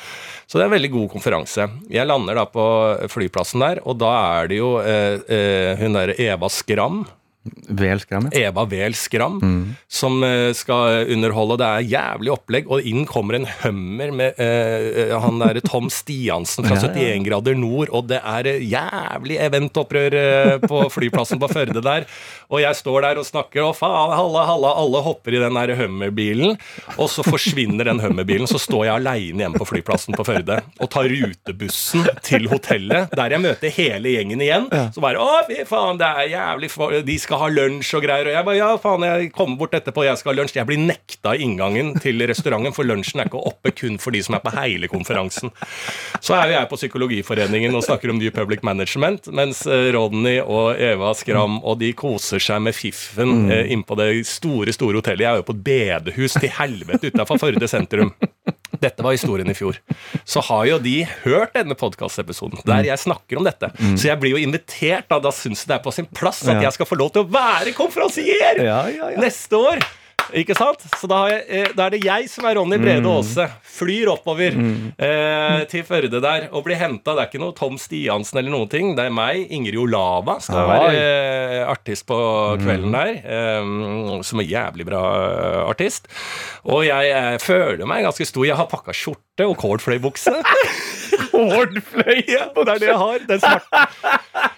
Så 0.45 0.57
det 0.57 0.65
er 0.65 0.71
en 0.71 0.77
veldig 0.77 0.93
god 0.95 1.11
konferanse. 1.13 1.67
Jeg 1.93 2.09
lander 2.09 2.41
da 2.41 2.47
på 2.49 2.65
flyplassen 3.13 3.61
der, 3.61 3.83
og 3.85 3.99
da 4.01 4.15
er 4.39 4.49
det 4.49 4.59
jo 4.61 4.71
eh, 4.81 5.21
eh, 5.29 5.77
hun 5.81 5.97
derre 5.97 6.17
Eva 6.25 6.49
Skram. 6.49 7.03
Vel 7.69 7.99
skram, 8.01 8.29
ja. 8.31 8.47
Eva 8.49 8.63
Vel 8.69 8.95
Skram, 8.97 9.39
som 9.87 10.23
eh, 10.25 10.49
skal 10.57 11.05
underholde. 11.13 11.57
Det 11.61 11.67
er 11.67 11.89
jævlig 11.91 12.31
opplegg, 12.33 12.69
og 12.71 12.85
inn 12.87 13.05
kommer 13.09 13.37
en 13.37 13.45
Hummer 13.61 14.11
med 14.15 14.39
eh, 14.41 15.13
han 15.21 15.37
derre 15.41 15.61
Tom 15.65 15.89
Stiansen 15.93 16.65
fra 16.65 16.77
Ja, 16.85 16.89
ja. 16.89 17.15
71 17.15 17.25
grader 17.27 17.55
nord, 17.57 17.91
og 17.95 18.07
det 18.09 18.19
er 18.21 18.49
eh, 18.49 18.65
jævlig 18.65 19.37
eventopprør 19.45 20.17
eh, 20.19 20.55
på 20.65 20.81
flyplassen 20.93 21.41
på 21.41 21.49
Førde 21.51 21.83
der. 21.85 22.07
Og 22.49 22.61
jeg 22.61 22.77
står 22.77 23.05
der 23.07 23.21
og 23.21 23.25
snakker, 23.27 23.63
og 23.65 23.75
faen, 23.77 24.13
halla, 24.17 24.45
halla, 24.49 24.73
alle 24.81 25.01
hopper 25.05 25.37
i 25.37 25.41
den 25.41 25.57
der 25.57 25.75
Hummer-bilen, 25.79 26.57
og 26.97 27.09
så 27.13 27.25
forsvinner 27.25 27.89
den 27.89 28.01
Hummer-bilen, 28.03 28.49
så 28.49 28.61
står 28.61 28.87
jeg 28.89 28.99
aleine 28.99 29.45
hjemme 29.45 29.61
på 29.61 29.69
flyplassen 29.69 30.17
på 30.17 30.25
Førde 30.27 30.59
og 30.81 30.89
tar 30.93 31.09
rutebussen 31.09 32.05
til 32.25 32.49
hotellet, 32.51 33.13
der 33.15 33.33
jeg 33.37 33.43
møter 33.45 33.73
hele 33.77 34.13
gjengen 34.17 34.41
igjen. 34.45 34.67
Så 34.93 35.01
bare 35.03 35.21
Å, 35.21 35.41
fy 35.47 35.61
faen, 35.69 35.97
det 36.01 36.07
er 36.21 36.29
jævlig 36.35 36.69
De 37.07 37.15
skal 37.21 37.34
ha 37.41 37.49
lunsj 37.51 37.93
og 37.97 38.05
greier. 38.05 38.29
Og 38.29 38.35
jeg 38.35 38.47
bare 38.47 38.57
Ja, 38.59 38.69
faen, 38.81 39.03
jeg 39.05 39.31
kommer 39.35 39.59
bort 39.59 39.75
etterpå, 39.77 40.05
jeg 40.07 40.19
skal 40.19 40.33
ha 40.33 40.39
lunsj. 40.39 40.55
Jeg 40.57 40.69
blir 40.69 40.81
nekta 40.81 41.35
inngangen 41.35 41.93
til 42.03 42.23
restauranten, 42.29 42.75
for 42.75 42.87
lunsjen 42.87 43.21
er 43.21 43.29
ikke 43.29 43.43
oppe 43.51 43.73
kun 43.75 43.99
for 44.01 44.15
de 44.15 44.23
som 44.25 44.37
er 44.37 44.43
på 44.45 44.53
hele 44.55 44.89
konferansen. 44.91 45.53
Så 46.23 46.37
er 46.37 46.49
jo 46.49 46.57
jeg 46.57 46.69
på 46.71 46.79
Psykologiforeningen 46.79 47.75
og 47.75 47.85
snakker 47.85 48.13
om 48.13 48.19
New 48.21 48.31
Public 48.35 48.63
Management, 48.65 49.29
mens 49.35 49.65
eh, 49.67 49.91
Rodney 49.95 50.39
og 50.41 50.79
Eva 50.81 51.13
Skram 51.17 51.59
og 51.63 51.79
de 51.81 51.91
koser 51.97 52.41
seg 52.43 52.63
med 52.65 52.77
fiffen 52.77 53.47
mm. 53.47 53.55
innpå 53.75 53.97
det 53.99 54.09
store, 54.29 54.73
store 54.75 55.01
hotellet. 55.01 55.25
Jeg 55.25 55.31
er 55.31 55.41
jo 55.41 55.49
på 55.49 55.57
et 55.57 55.65
bedehus 55.69 56.37
til 56.39 56.53
helvete 56.59 57.11
utafor 57.13 57.41
Førde 57.41 57.67
sentrum. 57.69 58.13
Dette 58.85 59.03
var 59.05 59.15
historien 59.17 59.49
i 59.49 59.55
fjor. 59.57 59.79
Så 60.29 60.43
har 60.49 60.63
jo 60.69 60.79
de 60.83 60.95
hørt 61.25 61.55
denne 61.57 61.75
podkastepisoden 61.79 62.61
der 62.69 62.85
jeg 62.91 63.01
snakker 63.01 63.41
om 63.41 63.47
dette. 63.49 63.71
Så 63.97 64.07
jeg 64.11 64.19
blir 64.21 64.35
jo 64.37 64.41
invitert, 64.45 65.07
da, 65.11 65.19
da 65.23 65.33
syns 65.33 65.63
jeg 65.65 65.73
det 65.73 65.79
er 65.79 65.85
på 65.85 65.93
sin 65.95 66.07
plass 66.13 66.43
at 66.45 66.55
Ja. 66.59 66.67
jeg 66.69 66.77
skal 66.77 66.89
få 66.89 66.97
lov 66.99 67.11
til 67.15 67.25
å 67.25 67.29
være 67.33 67.73
konferansier 67.77 68.61
ja, 68.63 68.81
ja. 68.93 69.09
neste 69.21 69.57
år. 69.57 69.81
Ikke 70.33 70.55
sant? 70.57 70.81
Så 70.97 71.07
da, 71.11 71.19
har 71.25 71.33
jeg, 71.35 71.43
eh, 71.49 71.71
da 71.77 71.85
er 71.87 71.95
det 71.95 72.01
jeg 72.05 72.29
som 72.31 72.47
er 72.49 72.57
Ronny 72.57 72.79
Brede 72.81 73.09
Aase. 73.11 73.45
Flyr 73.75 74.09
oppover 74.13 74.55
eh, 74.55 75.65
til 75.71 75.83
Førde 75.87 76.21
der 76.23 76.47
og 76.51 76.65
blir 76.65 76.79
henta. 76.79 77.13
Det 77.13 77.21
er 77.25 77.29
ikke 77.29 77.43
noe 77.43 77.55
Tom 77.57 77.77
Stiansen 77.81 78.39
eller 78.41 78.53
noen 78.53 78.71
ting. 78.71 78.93
Det 78.97 79.05
er 79.05 79.13
meg. 79.13 79.45
Ingrid 79.53 79.77
Olava 79.83 80.39
skal 80.43 80.63
Oi. 80.63 80.69
være 80.71 81.03
eh, 81.03 81.61
artist 81.69 82.07
på 82.09 82.17
kvelden 82.63 82.95
der. 82.95 83.13
Eh, 83.21 83.71
som 84.25 84.41
er 84.41 84.49
jævlig 84.49 84.87
bra 84.89 85.03
eh, 85.19 85.61
artist. 85.69 86.09
Og 86.65 86.85
jeg 86.87 87.11
eh, 87.13 87.35
føler 87.43 87.85
meg 87.89 88.05
ganske 88.07 88.27
stor. 88.27 88.47
Jeg 88.47 88.57
har 88.59 88.71
pakka 88.71 88.95
skjorte 88.95 89.49
og 89.49 89.57
cordfløy-bukse. 89.61 90.39
Cordfløy? 91.35 92.21
Ja, 92.31 92.47
det 92.55 92.67
er 92.75 92.81
det 92.81 92.89
jeg 92.89 92.99
har. 93.01 93.25
Den 93.29 93.41
svarte, 93.43 93.83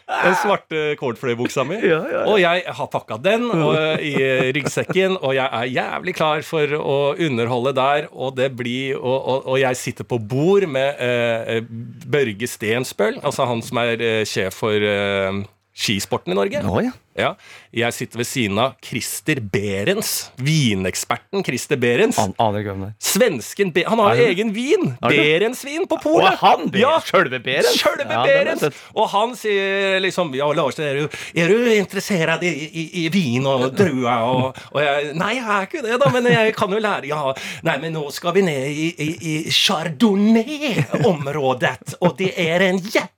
den 0.07 0.37
svarte 0.41 0.83
cordfløy-buksa 0.99 1.65
mi. 1.67 1.79
Ja, 1.81 1.99
ja, 2.03 2.13
ja. 2.17 2.23
Og 2.29 2.39
jeg 2.41 2.63
har 2.79 2.89
pakka 2.93 3.17
den 3.23 3.49
og, 3.51 3.77
i 4.03 4.13
ryggsekken, 4.55 5.17
og 5.21 5.35
jeg 5.37 5.47
er 5.47 5.73
jævlig 5.73 6.15
klar 6.17 6.45
for 6.47 6.77
å 6.79 6.97
underholde 7.17 7.75
der. 7.77 8.07
Og 8.13 8.35
det 8.37 8.51
blir 8.57 8.97
Og, 8.97 9.17
og, 9.17 9.45
og 9.47 9.59
jeg 9.61 9.77
sitter 9.77 10.05
på 10.07 10.17
bord 10.19 10.65
med 10.69 10.99
eh, 11.03 11.61
Børge 12.07 12.47
Stensbøl, 12.49 13.19
altså 13.23 13.45
han 13.49 13.61
som 13.65 13.79
er 13.81 14.01
eh, 14.03 14.23
sjef 14.27 14.57
for 14.61 14.73
eh, 14.83 15.43
skisporten 15.77 16.33
i 16.33 16.35
Norge. 16.37 16.61
Oh, 16.65 16.81
ja. 16.83 16.91
Ja, 17.17 17.31
Jeg 17.73 17.93
sitter 17.97 18.17
ved 18.21 18.27
siden 18.29 18.59
av 18.61 18.75
Christer 18.85 19.39
Berens. 19.41 20.29
Vineksperten 20.37 21.41
Christer 21.45 21.77
Berens. 21.81 22.17
An 22.21 22.33
aner 22.41 22.59
ikke 22.61 22.71
hvem 22.75 22.83
det 22.85 22.89
er. 22.91 22.95
Svensken 23.01 23.71
Be 23.73 23.83
Han 23.87 23.97
har 24.03 24.15
egen 24.21 24.51
vin! 24.53 24.91
Er? 25.01 25.09
Berensvin 25.09 25.87
på 25.89 25.97
polet! 26.03 26.37
han? 26.43 26.69
Ja, 26.77 26.99
Sjølve 27.01 27.39
Berens? 27.41 27.73
Sjølve 27.81 28.05
Ja, 28.05 28.21
Berens! 28.25 28.63
Og 28.93 29.09
han 29.15 29.33
sier 29.39 29.97
liksom 30.03 30.33
Ja, 30.37 30.45
Lars, 30.57 30.77
er 30.77 30.93
du, 31.01 31.05
er 31.33 31.47
du 31.49 31.57
interessert 31.73 32.43
i, 32.45 32.51
i, 32.53 32.83
i 33.01 33.03
vin 33.13 33.45
og 33.49 33.73
druer? 33.77 34.21
Og, 34.29 34.53
og 34.73 34.79
jeg 34.85 35.13
Nei, 35.17 35.33
jeg 35.39 35.47
er 35.57 35.61
ikke 35.71 35.81
det, 35.87 35.97
da, 36.03 36.07
men 36.13 36.23
jeg 36.29 36.53
kan 36.57 36.69
jo 36.73 36.79
lære. 36.85 37.05
Ja, 37.09 37.33
nei, 37.65 37.77
men 37.81 37.91
nå 37.97 38.03
skal 38.13 38.33
vi 38.37 38.41
ned 38.45 38.65
i, 38.69 38.93
i, 38.93 39.09
i 39.33 39.35
Chardonnay-området, 39.53 41.97
og 42.01 42.13
det 42.21 42.31
er 42.45 42.61
en 42.69 42.77
Fin 42.87 43.09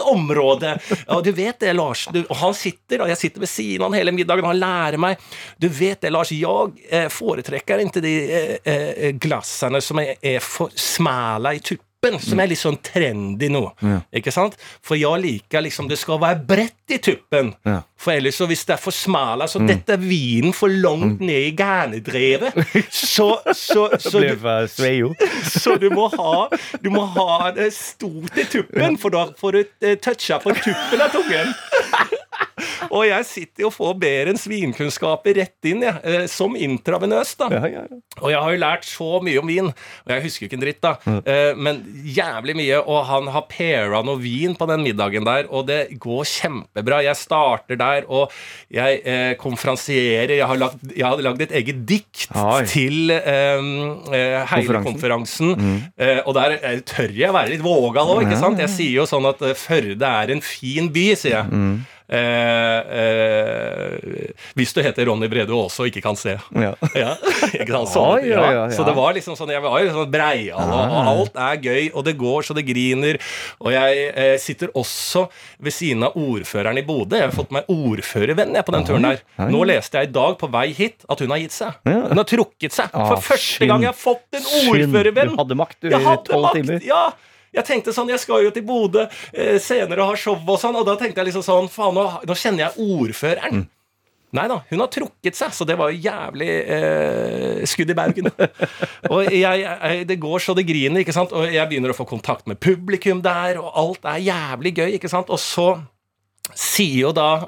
område. 0.00 0.78
Ja, 1.06 1.20
du 1.20 1.32
vet 1.32 1.60
det, 1.60 1.72
Lars. 1.72 2.06
Du, 2.12 2.20
og 2.28 2.36
han 2.36 2.54
sitter, 2.54 3.04
og 3.04 3.12
jeg 3.12 3.20
sitter 3.20 3.44
ved 3.44 3.50
siden 3.50 3.84
av 3.84 3.90
han 3.90 4.00
hele 4.00 4.14
middagen, 4.16 4.44
og 4.44 4.52
han 4.52 4.60
lærer 4.62 5.00
meg. 5.00 5.22
Du 5.60 5.68
vet 5.68 6.02
det, 6.02 6.12
Lars, 6.12 6.32
jeg 6.34 6.88
eh, 6.90 7.08
foretrekker 7.12 7.84
ikke 7.86 8.04
de 8.04 8.16
eh, 8.22 8.58
eh, 8.64 9.08
glassene 9.20 9.80
som 9.84 10.02
er, 10.02 10.16
er 10.20 10.44
for 10.44 10.72
smale 10.76 11.56
i 11.56 11.62
tuppen. 11.62 11.91
Som 12.02 12.40
er 12.42 12.48
litt 12.50 12.58
sånn 12.58 12.80
trendy 12.82 13.46
nå. 13.52 13.60
Ikke 14.18 14.32
sant? 14.34 14.56
For 14.82 14.98
jeg 14.98 15.22
liker 15.22 15.62
liksom 15.62 15.86
Det 15.90 15.98
skal 16.00 16.18
være 16.22 16.40
bredt 16.48 16.90
i 16.90 16.98
tuppen. 16.98 17.52
Ja. 17.66 17.76
For 17.96 18.16
ellers, 18.16 18.34
så 18.40 18.48
hvis 18.50 18.64
det 18.66 18.74
er 18.74 18.80
for 18.82 18.90
smale, 18.94 19.46
så 19.48 19.62
dette 19.62 19.94
er 19.94 20.02
vinen 20.02 20.52
for 20.56 20.72
langt 20.72 21.22
ned 21.22 21.52
i 21.52 21.52
gærnedrevet, 21.56 22.58
så, 22.90 23.28
så, 23.54 23.86
så, 24.02 24.10
så, 24.10 24.18
du, 24.18 25.14
så 25.62 25.76
du 25.78 25.88
må 25.94 26.08
ha 26.16 26.48
Du 26.82 26.90
må 26.90 27.04
ha 27.14 27.52
det 27.54 27.70
stort 27.76 28.34
i 28.36 28.48
tuppen, 28.50 28.98
for 28.98 29.14
da 29.14 29.28
får 29.38 29.52
du 29.60 29.62
eh, 29.86 29.94
toucha 30.02 30.40
på 30.42 30.56
tuppen 30.58 31.06
av 31.06 31.14
tungen. 31.14 31.54
Og 32.96 33.04
jeg 33.08 33.26
sitter 33.28 33.64
jo 33.64 33.70
og 33.72 33.76
får 33.76 33.94
Berens 34.02 34.44
vinkunnskaper 34.50 35.36
rett 35.38 35.68
inn, 35.70 35.84
jeg, 35.86 36.00
eh, 36.04 36.24
som 36.30 36.56
intravenøst. 36.58 37.38
da. 37.40 37.48
Ja, 37.54 37.70
ja, 37.70 37.84
ja. 37.88 38.00
Og 38.20 38.28
jeg 38.32 38.40
har 38.44 38.52
jo 38.52 38.60
lært 38.60 38.84
så 38.88 39.08
mye 39.24 39.40
om 39.40 39.48
vin, 39.48 39.70
og 39.72 40.10
jeg 40.12 40.24
husker 40.26 40.46
ikke 40.46 40.58
en 40.58 40.64
dritt, 40.64 40.80
da, 40.84 40.92
eh, 41.24 41.54
men 41.56 41.80
jævlig 42.04 42.56
mye. 42.58 42.80
Og 42.82 43.00
han 43.08 43.30
har 43.32 43.46
paira 43.48 44.02
noe 44.04 44.20
vin 44.20 44.54
på 44.58 44.68
den 44.68 44.84
middagen 44.84 45.24
der, 45.26 45.48
og 45.50 45.66
det 45.70 45.80
går 46.02 46.26
kjempebra. 46.28 47.00
Jeg 47.06 47.16
starter 47.20 47.78
der, 47.80 48.04
og 48.12 48.32
jeg 48.72 49.00
eh, 49.04 49.32
konferansierer. 49.40 50.36
Jeg 50.36 50.48
har 50.50 50.60
lagd, 50.60 50.84
jeg 50.96 51.06
har 51.06 51.22
lagd 51.24 51.46
et 51.46 51.54
eget 51.62 51.82
dikt 51.88 52.28
Oi. 52.36 52.62
til 52.70 53.10
eh, 53.14 53.64
eh, 54.12 54.38
hele 54.52 54.82
konferansen, 54.84 55.54
eh, 55.96 56.20
og 56.26 56.34
der 56.36 56.58
eh, 56.60 56.78
tør 56.88 57.12
jeg 57.16 57.32
være 57.34 57.54
litt 57.54 57.64
vågal 57.64 58.12
òg, 58.16 58.26
ikke 58.26 58.40
sant? 58.40 58.60
Jeg 58.62 58.72
sier 58.72 58.98
jo 59.00 59.08
sånn 59.08 59.26
at 59.32 59.40
eh, 59.46 59.56
Førde 59.62 60.08
er 60.08 60.30
en 60.34 60.40
fin 60.44 60.88
by, 60.92 61.04
sier 61.16 61.38
jeg. 61.38 61.82
Eh, 62.12 62.78
eh, 63.00 64.32
hvis 64.58 64.74
du 64.76 64.82
heter 64.84 65.06
Ronny 65.08 65.28
Brede 65.32 65.54
Aase 65.56 65.80
og 65.84 65.88
ikke 65.88 66.02
kan 66.04 66.18
se. 66.18 66.36
Ja. 66.52 66.74
Ja, 67.02 67.14
ikke 67.56 67.72
sant? 67.88 67.96
Oi, 68.20 68.28
ja. 68.28 68.66
Så 68.74 68.84
det 68.86 68.92
var 68.94 69.14
liksom 69.16 69.34
sånn 69.38 69.50
Jeg 69.50 69.62
var 69.64 69.86
sånn 69.94 70.10
breial, 70.12 70.60
og, 70.60 70.92
og 70.92 71.08
alt 71.12 71.38
er 71.40 71.56
gøy, 71.64 71.86
og 71.96 72.04
det 72.06 72.14
går 72.20 72.44
så 72.46 72.54
det 72.56 72.66
griner. 72.68 73.18
Og 73.64 73.72
jeg 73.74 74.04
eh, 74.12 74.34
sitter 74.42 74.70
også 74.78 75.24
ved 75.62 75.74
siden 75.74 76.04
av 76.06 76.18
ordføreren 76.20 76.78
i 76.78 76.84
Bodø. 76.86 77.16
Jeg 77.18 77.30
har 77.30 77.34
fått 77.34 77.54
meg 77.56 77.70
ordførervenn 77.72 78.54
jeg, 78.58 78.66
på 78.68 78.76
den 78.76 78.86
turen 78.88 79.08
der. 79.08 79.24
Nå 79.48 79.64
leste 79.72 80.02
jeg 80.02 80.12
i 80.12 80.14
dag 80.14 80.36
på 80.40 80.52
vei 80.52 80.68
hit 80.76 81.08
at 81.08 81.24
hun 81.24 81.32
har 81.32 81.42
gitt 81.42 81.56
seg. 81.56 81.80
Hun 81.88 82.20
har 82.20 82.28
trukket 82.28 82.76
seg. 82.76 82.92
Ah, 82.92 83.08
For 83.14 83.24
første 83.32 83.68
gang 83.70 83.86
jeg 83.86 83.92
har 83.94 83.98
fått 83.98 84.38
en 84.38 84.48
ordførervenn. 84.68 85.32
Du 85.32 85.40
hadde 85.40 85.60
makt, 85.64 85.80
du, 85.80 85.88
i 85.90 86.16
tolv 86.28 86.52
timer. 86.58 86.82
Ja. 86.86 87.06
Jeg 87.52 87.68
tenkte 87.68 87.92
sånn, 87.92 88.10
jeg 88.12 88.22
skal 88.22 88.46
jo 88.46 88.54
til 88.54 88.64
Bodø 88.64 89.04
eh, 89.04 89.58
senere 89.60 90.04
og 90.04 90.14
ha 90.14 90.18
show 90.18 90.38
og 90.40 90.58
sånn, 90.60 90.78
og 90.80 90.88
da 90.88 90.96
tenkte 91.00 91.20
jeg 91.20 91.30
liksom 91.30 91.44
sånn 91.44 91.70
Faen, 91.72 91.96
nå, 91.96 92.08
nå 92.28 92.36
kjenner 92.38 92.68
jeg 92.68 92.90
ordføreren. 92.96 93.62
Mm. 93.62 93.70
Nei 94.32 94.46
da, 94.48 94.62
hun 94.70 94.80
har 94.80 94.88
trukket 94.88 95.36
seg, 95.36 95.52
så 95.52 95.66
det 95.68 95.74
var 95.76 95.90
jo 95.92 96.00
jævlig 96.06 96.48
eh, 96.48 97.58
skudd 97.68 97.92
i 97.92 97.96
baugen. 97.98 98.30
og 99.12 99.26
jeg, 99.28 99.42
jeg, 99.60 100.06
det 100.08 100.16
går 100.22 100.40
så 100.40 100.56
det 100.56 100.64
griner, 100.68 101.02
ikke 101.04 101.12
sant, 101.12 101.34
og 101.36 101.44
jeg 101.52 101.68
begynner 101.68 101.92
å 101.92 101.98
få 101.98 102.08
kontakt 102.08 102.48
med 102.48 102.60
publikum 102.62 103.20
der, 103.24 103.60
og 103.60 103.76
alt 103.82 104.08
er 104.08 104.24
jævlig 104.24 104.72
gøy, 104.78 104.88
ikke 104.96 105.12
sant, 105.12 105.28
og 105.28 105.40
så 105.42 105.74
sier 106.56 107.02
jo 107.04 107.12
da 107.16 107.44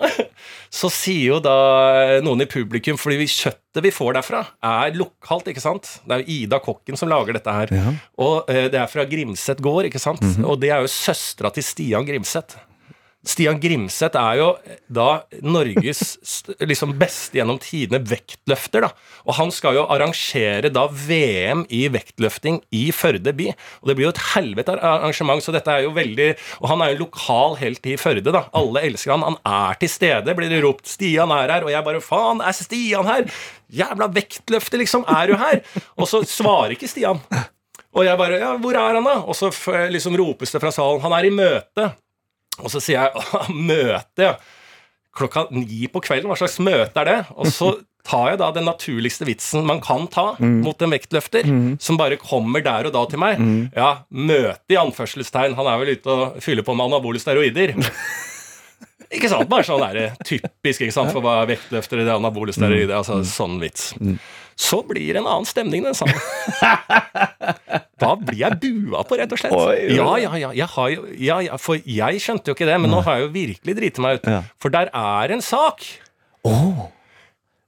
Så 0.74 0.88
sier 0.90 1.28
jo 1.36 1.36
da 1.38 1.54
noen 2.24 2.42
i 2.42 2.48
publikum 2.50 2.96
Fordi 2.98 3.20
vi 3.20 3.28
kjøttet 3.30 3.82
vi 3.84 3.92
får 3.94 4.16
derfra, 4.16 4.40
er 4.66 4.94
lokalt, 4.98 5.48
ikke 5.50 5.62
sant? 5.62 5.88
Det 6.06 6.14
er 6.16 6.22
jo 6.24 6.34
Ida 6.40 6.58
Kokken 6.62 6.98
som 6.98 7.10
lager 7.10 7.34
dette 7.38 7.54
her. 7.54 7.70
Og 8.22 8.50
eh, 8.50 8.66
det 8.70 8.78
er 8.82 8.90
fra 8.90 9.02
Grimset 9.10 9.62
gård, 9.62 9.86
ikke 9.88 10.02
sant? 10.02 10.22
Og 10.46 10.58
det 10.62 10.70
er 10.74 10.82
jo 10.84 10.90
søstera 10.90 11.50
til 11.54 11.66
Stian 11.66 12.06
Grimset. 12.06 12.54
Stian 13.24 13.56
Grimseth 13.60 14.18
er 14.20 14.38
jo 14.38 14.48
da 14.92 15.24
Norges 15.44 16.02
liksom 16.70 16.92
beste 17.00 17.38
gjennom 17.38 17.58
tidene 17.62 18.02
vektløfter. 18.04 18.84
da. 18.84 18.90
Og 19.24 19.38
han 19.38 19.52
skal 19.54 19.78
jo 19.78 19.86
arrangere 19.90 20.70
da 20.72 20.84
VM 20.92 21.64
i 21.72 21.86
vektløfting 21.92 22.60
i 22.76 22.84
Førde 22.94 23.32
by. 23.36 23.48
Og 23.80 23.90
det 23.90 23.96
blir 23.96 24.08
jo 24.08 24.12
et 24.14 24.22
helvete 24.34 24.76
arrangement, 24.76 25.42
så 25.44 25.54
dette 25.54 25.72
er 25.72 25.86
jo 25.86 25.94
veldig 25.96 26.28
Og 26.60 26.68
han 26.70 26.84
er 26.84 26.92
jo 26.92 27.04
lokal 27.06 27.56
helt 27.62 27.88
i 27.88 27.96
Førde, 28.00 28.28
da. 28.34 28.44
Alle 28.56 28.84
elsker 28.90 29.14
han. 29.14 29.24
Han 29.24 29.40
er 29.40 29.80
til 29.80 29.92
stede, 29.92 30.36
blir 30.36 30.52
det 30.52 30.62
ropt. 30.64 30.86
Stian 30.90 31.32
er 31.34 31.56
her. 31.56 31.64
Og 31.66 31.72
jeg 31.72 31.88
bare 31.88 32.04
Faen, 32.04 32.44
er 32.44 32.56
Stian 32.56 33.08
her? 33.08 33.26
Jævla 33.74 34.10
vektløfter, 34.12 34.80
liksom. 34.84 35.08
Er 35.08 35.32
du 35.32 35.38
her? 35.40 35.64
Og 35.96 36.08
så 36.10 36.22
svarer 36.28 36.76
ikke 36.76 36.90
Stian. 36.90 37.22
Og 37.94 38.04
jeg 38.04 38.18
bare 38.18 38.40
Ja, 38.42 38.54
hvor 38.58 38.74
er 38.76 38.98
han, 38.98 39.06
da? 39.06 39.20
Og 39.22 39.36
så 39.38 39.52
liksom 39.92 40.16
ropes 40.18 40.52
det 40.52 40.60
fra 40.60 40.72
salen. 40.74 41.02
Han 41.04 41.14
er 41.16 41.28
i 41.28 41.34
møte. 41.34 41.92
Og 42.62 42.70
så 42.70 42.80
sier 42.82 43.00
jeg 43.00 43.10
«Åh, 43.20 43.48
møte, 43.50 44.28
ja. 44.30 44.36
Klokka 45.14 45.46
ni 45.54 45.86
på 45.90 46.00
kvelden, 46.02 46.26
hva 46.30 46.36
slags 46.38 46.56
møte 46.62 46.98
er 47.04 47.06
det? 47.10 47.18
Og 47.38 47.46
så 47.54 47.72
tar 48.04 48.32
jeg 48.32 48.38
da 48.42 48.48
den 48.52 48.66
naturligste 48.68 49.24
vitsen 49.24 49.62
man 49.64 49.78
kan 49.80 50.08
ta 50.12 50.34
mot 50.42 50.82
en 50.82 50.90
vektløfter, 50.92 51.46
som 51.80 51.96
bare 51.96 52.18
kommer 52.20 52.60
der 52.66 52.88
og 52.90 52.92
da 52.92 53.04
til 53.08 53.22
meg. 53.22 53.38
Ja, 53.78 53.92
møte 54.10 54.74
i 54.74 54.76
anførselstegn. 54.76 55.54
Han 55.56 55.70
er 55.70 55.78
vel 55.80 55.94
ute 55.94 56.10
og 56.12 56.42
fyller 56.44 56.66
på 56.66 56.74
med 56.76 56.90
anabole 56.90 57.22
steroider. 57.22 57.72
Ikke 59.14 59.30
sant? 59.30 59.46
Bare 59.48 59.62
sånn 59.64 59.80
der, 59.84 60.16
typisk 60.26 60.82
ikke 60.82 60.94
sant, 60.96 61.12
for 61.14 61.22
hva 61.22 61.44
vektløftere 61.46 62.02
det 62.02 62.10
er 62.10 62.18
anabole 62.18 62.52
steroider. 62.56 62.96
Altså 62.98 63.20
sånn 63.28 63.60
vits. 63.62 63.92
Så 64.56 64.80
blir 64.86 65.14
det 65.14 65.20
en 65.22 65.26
annen 65.28 65.48
stemning 65.48 65.86
den 65.86 65.96
sangen. 65.98 66.18
Da 68.04 68.10
blir 68.18 68.36
jeg 68.36 68.58
bua 68.60 69.04
på, 69.06 69.16
rett 69.16 69.32
og 69.32 69.38
slett. 69.38 69.54
Oi. 69.54 69.94
Ja, 69.94 70.08
ja, 70.20 70.32
ja, 70.36 70.50
jeg 70.52 70.66
har 70.74 70.94
ja, 71.16 71.36
ja. 71.46 71.58
For 71.62 71.78
jeg 71.78 72.18
skjønte 72.20 72.50
jo 72.50 72.56
ikke 72.56 72.66
det, 72.68 72.74
men 72.82 72.90
nå 72.92 73.00
har 73.06 73.20
jeg 73.20 73.28
jo 73.28 73.30
virkelig 73.36 73.76
driti 73.78 74.02
meg 74.02 74.18
ut. 74.18 74.26
Ja. 74.28 74.40
For 74.60 74.74
der 74.74 74.90
er 74.90 75.34
en 75.36 75.44
sak. 75.44 75.86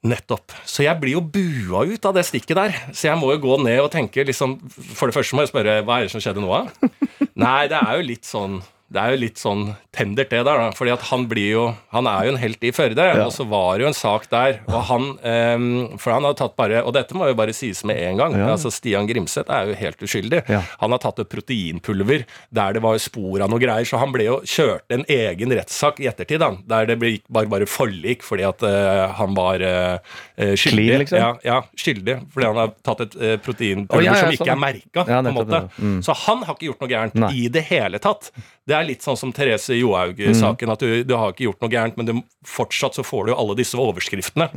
Nettopp. 0.06 0.54
Så 0.68 0.84
jeg 0.84 0.98
blir 1.02 1.16
jo 1.16 1.22
bua 1.22 1.84
ut 1.88 2.06
av 2.06 2.14
det 2.18 2.26
stikket 2.28 2.58
der. 2.58 2.76
Så 2.92 3.08
jeg 3.08 3.18
må 3.20 3.32
jo 3.34 3.40
gå 3.42 3.58
ned 3.64 3.80
og 3.82 3.90
tenke 3.94 4.26
liksom 4.26 4.58
For 4.68 5.08
det 5.08 5.16
første 5.16 5.38
må 5.38 5.44
jeg 5.46 5.50
spørre 5.52 5.80
hva 5.86 6.00
er 6.00 6.06
det 6.06 6.14
som 6.14 6.22
skjedde 6.22 6.42
nå, 6.44 6.50
da? 6.52 6.90
Nei, 7.46 7.60
det 7.72 7.80
er 7.80 7.98
jo 7.98 8.08
litt 8.10 8.28
sånn 8.28 8.60
det 8.86 9.02
er 9.02 9.14
jo 9.14 9.18
litt 9.18 9.40
sånn 9.40 9.62
tendert, 9.96 10.30
det 10.30 10.44
der. 10.46 10.60
da, 10.60 10.70
fordi 10.76 10.92
at 10.94 11.02
han 11.08 11.24
blir 11.26 11.48
jo 11.48 11.62
Han 11.90 12.06
er 12.06 12.26
jo 12.26 12.34
en 12.34 12.38
helt 12.38 12.62
i 12.62 12.70
Førde, 12.74 13.06
og 13.24 13.32
så 13.34 13.46
var 13.48 13.76
det 13.76 13.86
jo 13.86 13.88
en 13.90 13.96
sak 13.96 14.28
der. 14.30 14.60
Og 14.68 14.82
han 14.90 15.08
um, 15.16 15.66
For 15.98 16.14
han 16.14 16.26
har 16.26 16.36
tatt 16.38 16.54
bare 16.58 16.82
Og 16.86 16.92
dette 16.94 17.16
må 17.16 17.26
jo 17.30 17.36
bare 17.38 17.54
sies 17.56 17.82
med 17.88 17.98
en 18.06 18.20
gang. 18.20 18.36
Ja. 18.38 18.52
altså 18.54 18.70
Stian 18.70 19.08
Grimseth 19.08 19.50
er 19.50 19.70
jo 19.70 19.78
helt 19.80 20.02
uskyldig. 20.06 20.42
Ja. 20.52 20.62
Han 20.82 20.94
har 20.94 21.02
tatt 21.02 21.18
et 21.22 21.30
proteinpulver 21.32 22.26
der 22.54 22.76
det 22.76 22.82
var 22.84 22.98
spor 23.02 23.42
av 23.42 23.50
noe 23.50 23.60
greier, 23.60 23.86
så 23.88 23.98
han 24.00 24.12
ble 24.14 24.26
jo 24.26 24.36
kjørt 24.46 24.92
en 24.92 25.04
egen 25.10 25.52
rettssak 25.56 25.98
i 26.02 26.08
ettertid, 26.10 26.40
da, 26.42 26.50
der 26.68 26.90
det 26.90 26.96
gikk 27.00 27.24
bare, 27.32 27.48
bare 27.50 27.68
forlik 27.70 28.24
fordi 28.26 28.44
at 28.46 28.62
uh, 28.66 29.06
han 29.18 29.34
var 29.36 29.62
eh, 29.64 30.16
skyldig. 30.58 30.76
Clean, 30.76 31.02
liksom? 31.02 31.20
ja, 31.20 31.30
ja, 31.46 31.58
skyldig, 31.78 32.16
fordi 32.34 32.48
han 32.50 32.60
har 32.60 32.74
tatt 32.86 33.04
et 33.06 33.16
uh, 33.18 33.34
proteinpulver 33.42 34.02
oh, 34.02 34.06
ja, 34.06 34.14
ja, 34.14 34.24
som 34.24 34.36
ikke 34.36 34.44
sånn. 34.44 34.52
er 34.54 34.62
merka. 34.62 35.06
Ja, 35.06 35.20
på 35.22 35.32
en 35.32 35.38
måte. 35.38 35.62
Mm. 35.78 35.98
Så 36.06 36.16
han 36.26 36.44
har 36.46 36.58
ikke 36.58 36.70
gjort 36.70 36.84
noe 36.84 36.92
gærent 36.92 37.18
Nei. 37.26 37.32
i 37.38 37.48
det 37.52 37.64
hele 37.70 38.02
tatt. 38.02 38.30
Det 38.66 38.75
er 38.78 38.88
litt 38.88 39.06
sånn 39.06 39.18
som 39.18 39.32
Therese 39.36 39.76
Johaug-saken, 39.78 40.72
at 40.74 40.82
du, 40.84 41.04
du 41.06 41.14
har 41.16 41.32
ikke 41.32 41.48
gjort 41.48 41.64
noe 41.64 41.72
gærent, 41.72 41.96
men 42.00 42.08
du, 42.08 42.14
fortsatt 42.46 42.98
så 42.98 43.04
får 43.06 43.26
du 43.26 43.34
jo 43.34 43.40
alle 43.42 43.56
disse 43.58 43.78
overskriftene. 43.80 44.50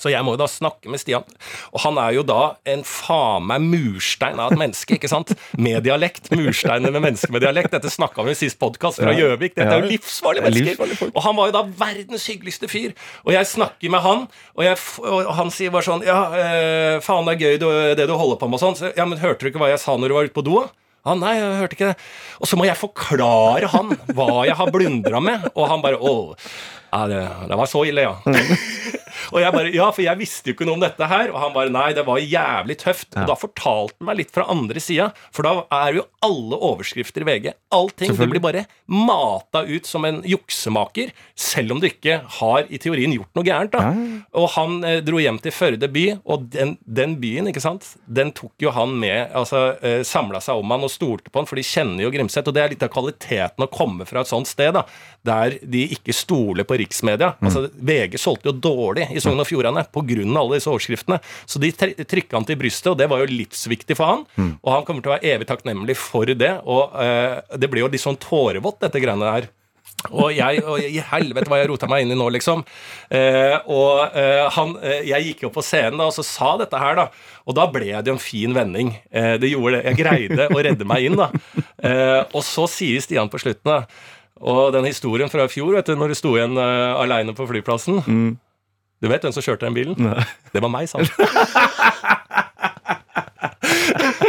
Så 0.00 0.08
jeg 0.08 0.24
må 0.24 0.32
jo 0.32 0.40
da 0.40 0.46
snakke 0.48 0.88
med 0.88 1.00
Stian. 1.02 1.24
Og 1.74 1.82
han 1.84 1.98
er 2.00 2.14
jo 2.16 2.22
da 2.24 2.54
en 2.72 2.80
faen 2.88 3.44
meg 3.44 3.64
murstein 3.66 4.40
av 4.40 4.54
et 4.54 4.60
menneske, 4.62 4.96
ikke 4.96 5.10
sant? 5.10 5.34
Med 5.60 5.84
dialekt. 5.84 6.30
Mursteiner 6.32 6.94
med 6.94 7.04
mennesker 7.04 7.34
med 7.34 7.44
dialekt. 7.44 7.74
Dette 7.74 7.92
snakka 7.92 8.24
vi 8.24 8.32
i 8.32 8.38
sist 8.38 8.56
podkast 8.62 9.02
fra 9.02 9.12
Gjøvik. 9.12 9.52
Dette 9.58 9.68
er 9.68 9.84
jo 9.84 9.92
livsfarlige 9.92 10.48
er 10.48 10.56
mennesker. 10.56 11.12
Og 11.12 11.20
han 11.26 11.36
var 11.36 11.50
jo 11.50 11.56
da 11.58 11.64
verdens 11.82 12.24
hyggeligste 12.30 12.72
fyr. 12.72 12.96
Og 13.26 13.34
jeg 13.36 13.50
snakker 13.52 13.92
med 13.92 14.04
han, 14.06 14.24
og, 14.56 14.64
jeg, 14.64 14.80
og 15.04 15.32
han 15.36 15.52
sier 15.52 15.74
bare 15.74 15.84
sånn 15.90 16.06
Ja, 16.08 16.20
eh, 16.40 16.96
faen, 17.04 17.28
det 17.28 17.36
er 17.36 17.44
gøy 17.44 17.96
det 18.00 18.08
du 18.08 18.16
holder 18.16 18.40
på 18.40 18.48
med 18.48 18.56
og 18.56 18.64
sånn. 18.64 18.78
Så, 18.80 18.94
ja, 18.96 19.04
men 19.08 19.20
hørte 19.20 19.44
du 19.44 19.52
ikke 19.52 19.60
hva 19.60 19.74
jeg 19.74 19.82
sa 19.82 19.98
når 20.00 20.08
du 20.08 20.16
var 20.16 20.30
ute 20.30 20.40
på 20.40 20.46
do? 20.48 20.62
Da?» 21.02 21.10
Han, 21.10 21.22
nei, 21.22 21.34
jeg 21.34 21.58
hørte 21.58 21.76
ikke 21.78 21.90
det. 21.90 21.96
Og 22.38 22.50
så 22.50 22.58
må 22.58 22.66
jeg 22.68 22.78
forklare 22.78 23.70
han 23.74 23.90
hva 24.14 24.44
jeg 24.46 24.54
har 24.58 24.70
blundra 24.74 25.22
med, 25.22 25.48
og 25.54 25.68
han 25.70 25.82
bare 25.82 25.98
Å, 25.98 26.12
ja, 26.92 27.00
det, 27.10 27.22
det 27.50 27.58
var 27.58 27.70
så 27.70 27.82
ille, 27.88 28.06
ja. 28.06 28.14
Og 29.32 29.40
jeg 29.40 29.52
bare 29.54 29.72
Ja, 29.72 29.88
for 29.94 30.04
jeg 30.04 30.18
visste 30.20 30.50
jo 30.50 30.56
ikke 30.56 30.66
noe 30.68 30.76
om 30.78 30.82
dette 30.84 31.06
her. 31.08 31.30
Og 31.32 31.38
han 31.40 31.54
bare 31.54 31.72
Nei, 31.72 31.88
det 31.96 32.04
var 32.06 32.20
jævlig 32.20 32.76
tøft. 32.82 33.10
Og 33.16 33.28
da 33.30 33.36
fortalte 33.38 33.96
han 33.98 34.08
meg 34.10 34.20
litt 34.22 34.32
fra 34.34 34.44
andre 34.52 34.80
sida. 34.82 35.10
For 35.32 35.46
da 35.46 35.54
er 35.82 35.98
jo 36.00 36.06
alle 36.22 36.58
overskrifter 36.70 37.24
i 37.24 37.28
VG. 37.30 37.48
Allting. 37.72 38.12
Det 38.16 38.28
blir 38.30 38.42
bare 38.44 38.64
mata 38.86 39.64
ut 39.66 39.86
som 39.88 40.04
en 40.04 40.20
juksemaker. 40.28 41.12
Selv 41.38 41.72
om 41.72 41.80
du 41.82 41.88
ikke 41.88 42.20
har 42.38 42.68
i 42.68 42.78
teorien 42.82 43.14
gjort 43.16 43.32
noe 43.38 43.46
gærent. 43.46 43.72
da 43.72 43.92
Og 44.38 44.48
han 44.56 44.78
eh, 44.84 45.00
dro 45.04 45.20
hjem 45.22 45.40
til 45.42 45.52
Førde 45.52 45.88
by, 45.92 46.04
og 46.24 46.46
den, 46.54 46.76
den 46.84 47.16
byen, 47.20 47.48
ikke 47.50 47.60
sant, 47.62 47.92
den 48.06 48.32
tok 48.36 48.52
jo 48.62 48.72
han 48.74 48.94
med. 48.98 49.30
altså 49.36 49.76
eh, 49.82 50.00
Samla 50.06 50.40
seg 50.42 50.60
om 50.60 50.70
han 50.74 50.84
og 50.86 50.90
stolte 50.92 51.30
på 51.32 51.40
han, 51.42 51.48
for 51.48 51.58
de 51.60 51.64
kjenner 51.66 52.04
jo 52.04 52.12
Grimseth. 52.14 52.48
Og 52.50 52.56
det 52.56 52.62
er 52.64 52.72
litt 52.74 52.84
av 52.86 52.92
kvaliteten 52.92 53.64
å 53.64 53.70
komme 53.72 54.06
fra 54.08 54.22
et 54.24 54.30
sånt 54.30 54.48
sted, 54.50 54.72
da, 54.76 54.84
der 55.24 55.54
de 55.62 55.84
ikke 55.94 56.14
stoler 56.16 56.66
på 56.66 56.74
riksmedia. 56.80 57.32
Altså, 57.42 57.68
VG 57.78 58.18
solgte 58.18 58.50
jo 58.50 58.56
dårlig 58.58 59.06
i 59.14 59.20
Sogn 59.22 59.38
og 59.38 59.46
Fjordane 59.46 59.84
pga. 59.94 60.18
alle 60.40 60.58
disse 60.58 60.70
overskriftene. 60.72 61.20
Så 61.46 61.60
de 61.62 61.70
tr- 61.70 61.94
trykka 62.04 62.36
han 62.40 62.44
til 62.48 62.56
brystet, 62.58 62.90
og 62.90 62.98
det 62.98 63.08
var 63.08 63.22
jo 63.22 63.30
livsviktig 63.30 63.96
for 63.96 64.06
han. 64.10 64.26
Og 64.62 64.70
han 64.74 64.84
kommer 64.84 65.02
til 65.04 65.12
å 65.12 65.16
være 65.16 65.34
evig 65.36 65.46
takknemlig 65.46 65.96
for 65.96 66.26
det. 66.26 66.54
Og 66.66 66.90
uh, 66.98 67.40
det 67.56 67.70
blir 67.70 67.84
jo 67.86 67.90
litt 67.92 68.02
sånn 68.02 68.18
tårevått, 68.18 68.80
dette 68.82 68.98
greiene 69.02 69.28
der. 69.30 69.50
Og 70.10 70.32
jeg, 70.34 70.62
og 70.66 70.80
i 70.82 70.98
helvete 70.98 71.46
hva 71.46 71.60
jeg 71.60 71.68
rota 71.70 71.86
meg 71.86 72.02
inn 72.02 72.10
i 72.10 72.16
nå, 72.18 72.24
liksom. 72.34 72.64
Eh, 73.12 73.54
og 73.70 74.16
eh, 74.18 74.48
han, 74.56 74.72
eh, 74.82 75.04
jeg 75.06 75.28
gikk 75.28 75.44
opp 75.46 75.54
på 75.60 75.62
scenen 75.62 76.00
da, 76.00 76.08
og 76.10 76.16
så 76.16 76.24
sa 76.26 76.56
dette 76.58 76.80
her, 76.80 76.96
da. 76.98 77.04
Og 77.46 77.54
da 77.54 77.68
ble 77.70 77.92
det 77.92 78.10
jo 78.10 78.16
en 78.16 78.22
fin 78.22 78.56
vending. 78.56 78.90
Eh, 79.14 79.36
det 79.38 79.52
gjorde 79.52 79.78
det. 79.78 79.84
Jeg 79.92 80.00
greide 80.00 80.48
å 80.50 80.58
redde 80.66 80.88
meg 80.90 81.06
inn, 81.06 81.18
da. 81.20 81.28
Eh, 81.78 82.18
og 82.34 82.42
så 82.46 82.66
sier 82.70 82.98
Stian 83.04 83.30
på 83.30 83.38
slutten, 83.44 83.62
da. 83.70 83.84
Og 84.42 84.72
den 84.74 84.84
historien 84.88 85.30
fra 85.30 85.44
i 85.46 85.52
fjor, 85.52 85.70
vet 85.76 85.86
du, 85.86 85.94
når 85.98 86.08
du 86.12 86.16
sto 86.18 86.30
igjen 86.34 86.56
uh, 86.58 86.98
aleine 86.98 87.34
på 87.36 87.46
flyplassen 87.46 88.02
Du 89.02 89.08
vet 89.10 89.22
hvem 89.22 89.34
som 89.34 89.44
kjørte 89.44 89.66
den 89.66 89.76
bilen? 89.76 89.94
Det 90.54 90.62
var 90.62 90.70
meg, 90.70 90.88
sa 90.90 90.96
han. 91.02 91.10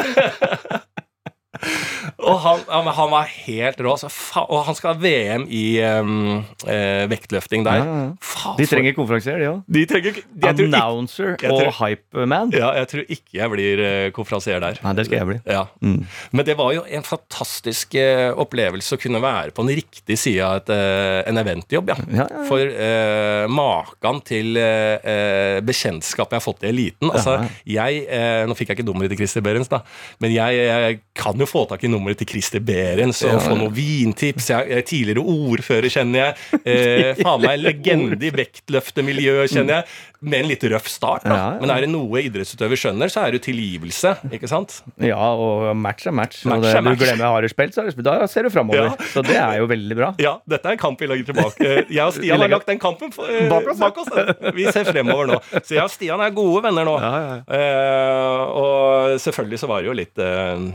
Og 2.24 2.40
han, 2.44 2.90
han, 2.98 3.12
var 3.12 3.30
helt 3.30 3.82
rå. 3.84 3.96
Og 4.44 4.64
han 4.68 4.78
skal 4.78 4.94
ha 4.94 5.02
VM 5.02 5.48
i 5.52 5.66
um, 5.84 6.44
eh, 6.68 7.04
vektløfting 7.12 7.66
der. 7.68 7.84
Ja, 7.84 7.98
ja. 8.04 8.10
Faen, 8.24 8.58
De 8.60 8.68
trenger 8.70 8.96
konferansier, 8.98 9.42
de 9.42 9.52
òg. 9.52 10.22
Announcer 10.54 11.36
ikke 11.36 11.52
og 11.54 11.74
hypeman. 11.80 12.54
ja, 12.56 12.74
jeg 12.80 12.92
tror 12.92 13.06
ikke 13.08 13.40
jeg 13.40 13.54
blir 13.54 13.84
uh, 13.84 14.08
konferansier 14.16 14.64
der. 14.64 14.80
Nei, 14.84 14.96
det 14.98 15.08
skal 15.08 15.22
jeg 15.22 15.30
bli. 15.32 15.40
Ja. 15.50 15.66
Men 15.84 16.48
det 16.48 16.58
var 16.60 16.74
jo 16.76 16.84
en 16.88 17.06
fantastisk 17.06 17.96
eh, 18.00 18.30
opplevelse 18.40 18.98
å 18.98 19.02
kunne 19.02 19.22
være 19.24 19.54
på 19.56 19.66
den 19.66 19.78
riktige 19.80 20.20
sida 20.20 20.50
av 20.50 20.62
et, 20.62 20.72
eh, 20.74 21.20
en 21.30 21.40
eventjobb. 21.42 21.92
Ja. 22.14 22.28
For 22.48 22.62
uh, 22.64 23.46
maken 23.52 24.22
til 24.28 24.58
uh, 24.60 24.98
eh, 25.00 25.60
bekjentskap 25.66 26.34
jeg 26.34 26.40
har 26.40 26.44
fått 26.44 26.66
i 26.66 26.70
eliten 26.70 27.12
altså, 27.12 27.38
jeg, 27.70 28.04
uh, 28.08 28.44
Nå 28.50 28.56
fikk 28.58 28.72
jeg 28.72 28.80
ikke 28.80 28.88
nummeret 28.88 29.14
til 29.14 29.22
Christer 29.24 29.44
Berens, 29.46 29.72
da, 29.72 29.82
men 30.24 30.34
jeg, 30.34 30.60
jeg 30.60 31.00
kan 31.18 31.40
jo 31.40 31.48
få 31.50 31.66
tak 31.70 31.84
i 31.86 31.92
nummeret 31.92 32.12
til 32.19 32.30
Christer 32.30 32.63
Berens 32.63 33.21
og 33.28 33.39
få 33.43 33.58
noen 33.60 33.73
vintips. 33.76 34.49
Jeg, 34.54 34.69
jeg 34.71 34.82
er 34.84 34.88
tidligere 34.89 35.23
ordfører, 35.34 35.89
kjenner 35.93 36.28
jeg. 36.28 36.62
Eh, 36.63 37.12
faen 37.23 37.43
meg 37.43 37.58
en 37.58 37.63
legende 37.67 38.19
i 38.28 38.32
vektløftemiljøet, 38.36 39.54
kjenner 39.54 39.82
jeg. 39.82 39.93
Med 40.23 40.39
en 40.39 40.47
litt 40.54 40.62
røff 40.71 40.86
start. 40.88 41.26
Da. 41.28 41.58
Men 41.60 41.71
er 41.73 41.84
det 41.84 41.89
noe 41.91 42.21
idrettsutøver 42.23 42.80
skjønner, 42.80 43.12
så 43.12 43.26
er 43.26 43.34
det 43.34 43.41
jo 43.41 43.45
tilgivelse. 43.49 44.13
ikke 44.38 44.47
sant? 44.47 44.78
Ja, 45.04 45.17
og 45.19 45.65
match 45.76 46.08
er 46.08 46.15
match. 46.15 46.45
Match 46.47 46.69
er 46.71 46.80
match. 46.86 47.02
Du 47.02 47.04
glemmer 47.04 47.34
Harry 47.34 47.49
spilt, 47.52 47.76
så 47.76 47.84
er 47.84 47.91
da 48.08 48.15
ser 48.32 48.47
du 48.47 48.54
framover. 48.54 48.93
Ja. 48.93 49.10
Så 49.12 49.23
det 49.28 49.36
er 49.36 49.58
jo 49.60 49.67
veldig 49.67 49.97
bra. 49.99 50.13
Ja, 50.23 50.38
dette 50.47 50.71
er 50.71 50.78
en 50.78 50.82
kamp 50.82 51.04
vi 51.04 51.10
lager 51.12 51.28
tilbake. 51.28 51.60
Eh, 51.67 51.91
Jeg 51.91 52.06
og 52.08 52.15
Stian 52.15 52.39
har 52.39 52.52
lagt 52.56 52.71
den 52.71 52.80
kampen 52.80 53.12
eh, 53.28 53.49
Bak 53.52 53.67
oss, 53.73 53.82
bak 53.84 53.99
oss. 53.99 54.13
Vi 54.56 54.69
ser 54.71 54.88
fremover 54.88 55.34
nå. 55.34 55.41
Så 55.60 55.76
jeg 55.76 55.84
og 55.84 55.91
Stian 55.91 56.23
er 56.23 56.32
gode 56.36 56.63
venner 56.69 56.88
nå. 56.88 56.95
Ja, 57.04 57.13
ja, 57.19 57.36
Eh, 57.54 58.41
og 58.63 59.19
selvfølgelig 59.21 59.60
så 59.62 59.67
var 59.69 59.84
det 59.84 59.89
jo 59.91 59.95
litt 59.97 60.19
eh, 60.23 60.65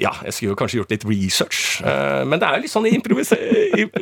ja, 0.00 0.12
jeg 0.24 0.32
skulle 0.32 0.54
jo 0.54 0.58
kanskje 0.58 0.78
gjort 0.80 0.92
litt 0.94 1.04
research, 1.04 1.60
eh, 1.84 2.22
men 2.28 2.40
det 2.40 2.48
er 2.48 2.56
jo 2.56 2.64
litt 2.64 2.72
sånn 2.72 2.86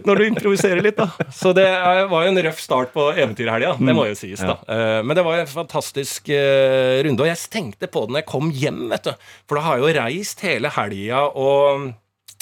når 0.07 0.21
du 0.21 0.25
improviserer 0.29 0.83
litt, 0.85 0.99
da. 0.99 1.09
Så 1.35 1.51
det 1.57 1.67
var 2.11 2.27
jo 2.27 2.31
en 2.31 2.43
røff 2.47 2.61
start 2.63 2.93
på 2.95 3.09
eventyrhelga, 3.17 3.75
det 3.83 3.97
må 3.97 4.07
jo 4.07 4.19
sies, 4.19 4.43
da. 4.45 4.59
Eh, 4.71 5.01
men 5.03 5.19
det 5.19 5.25
var 5.27 5.41
en 5.41 5.51
fantastisk 5.51 6.31
eh, 6.31 7.01
runde, 7.07 7.25
og 7.25 7.31
jeg 7.31 7.51
tenkte 7.51 7.91
på 7.91 8.05
det 8.07 8.15
når 8.15 8.23
jeg 8.23 8.31
kom 8.31 8.53
hjem, 8.55 8.85
vet 8.93 9.09
du. 9.11 9.27
For 9.49 9.59
da 9.59 9.65
har 9.67 9.79
jeg 9.79 9.85
jo 9.85 9.97
reist 9.99 10.45
hele 10.47 10.73
helga, 10.77 11.25
og 11.35 11.89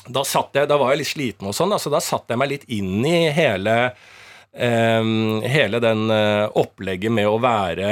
da, 0.04 0.26
satt 0.28 0.60
jeg, 0.60 0.68
da 0.68 0.78
var 0.80 0.92
jeg 0.92 1.02
litt 1.02 1.12
sliten 1.14 1.48
og 1.48 1.56
sånn, 1.56 1.72
så 1.80 1.92
da 1.92 2.02
satte 2.04 2.36
jeg 2.36 2.42
meg 2.42 2.52
litt 2.52 2.68
inn 2.76 3.00
i 3.08 3.32
hele 3.36 3.80
hele 4.56 5.78
den 5.84 6.06
opplegget 6.08 7.12
med 7.12 7.26
å 7.28 7.34
være 7.44 7.90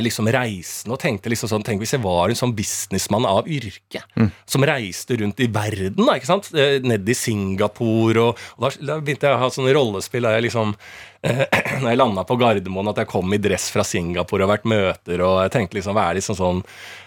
liksom 0.00 0.28
reisende 0.32 0.94
og 0.94 1.00
tenkte 1.02 1.28
liksom 1.28 1.50
sånn 1.50 1.64
Tenk 1.66 1.82
hvis 1.82 1.92
jeg 1.96 2.02
var 2.04 2.30
en 2.30 2.38
sånn 2.38 2.54
businessmann 2.56 3.26
av 3.28 3.48
yrke 3.48 4.02
som 4.46 4.64
reiste 4.64 5.16
rundt 5.20 5.40
i 5.40 5.48
verden, 5.52 6.06
da, 6.06 6.14
ikke 6.16 6.26
sant? 6.30 6.48
Eh, 6.54 6.78
Ned 6.82 7.08
i 7.08 7.14
Singapore 7.14 8.20
og, 8.28 8.38
og 8.56 8.66
da, 8.66 8.70
da 8.92 9.00
begynte 9.00 9.26
jeg 9.26 9.36
å 9.36 9.42
ha 9.42 9.50
sånne 9.50 9.74
rollespill 9.76 10.22
der 10.22 10.38
jeg 10.38 10.46
liksom 10.48 10.74
eh, 10.76 11.15
Når 11.82 11.88
jeg 11.92 11.98
landa 12.00 12.24
på 12.28 12.36
Gardermoen, 12.40 12.88
at 12.92 13.00
jeg 13.02 13.10
kom 13.10 13.34
i 13.36 13.40
dress 13.42 13.70
fra 13.74 13.84
Singapore 13.86 14.44
og 14.44 14.48
har 14.50 14.56
vært 14.58 14.70
møter, 14.70 15.24
og 15.26 15.42
jeg 15.46 15.54
tenkte 15.56 15.78
liksom 15.80 15.96
Hva 15.98 16.10
er 16.10 16.20
liksom 16.20 16.38
sånn 16.38 16.62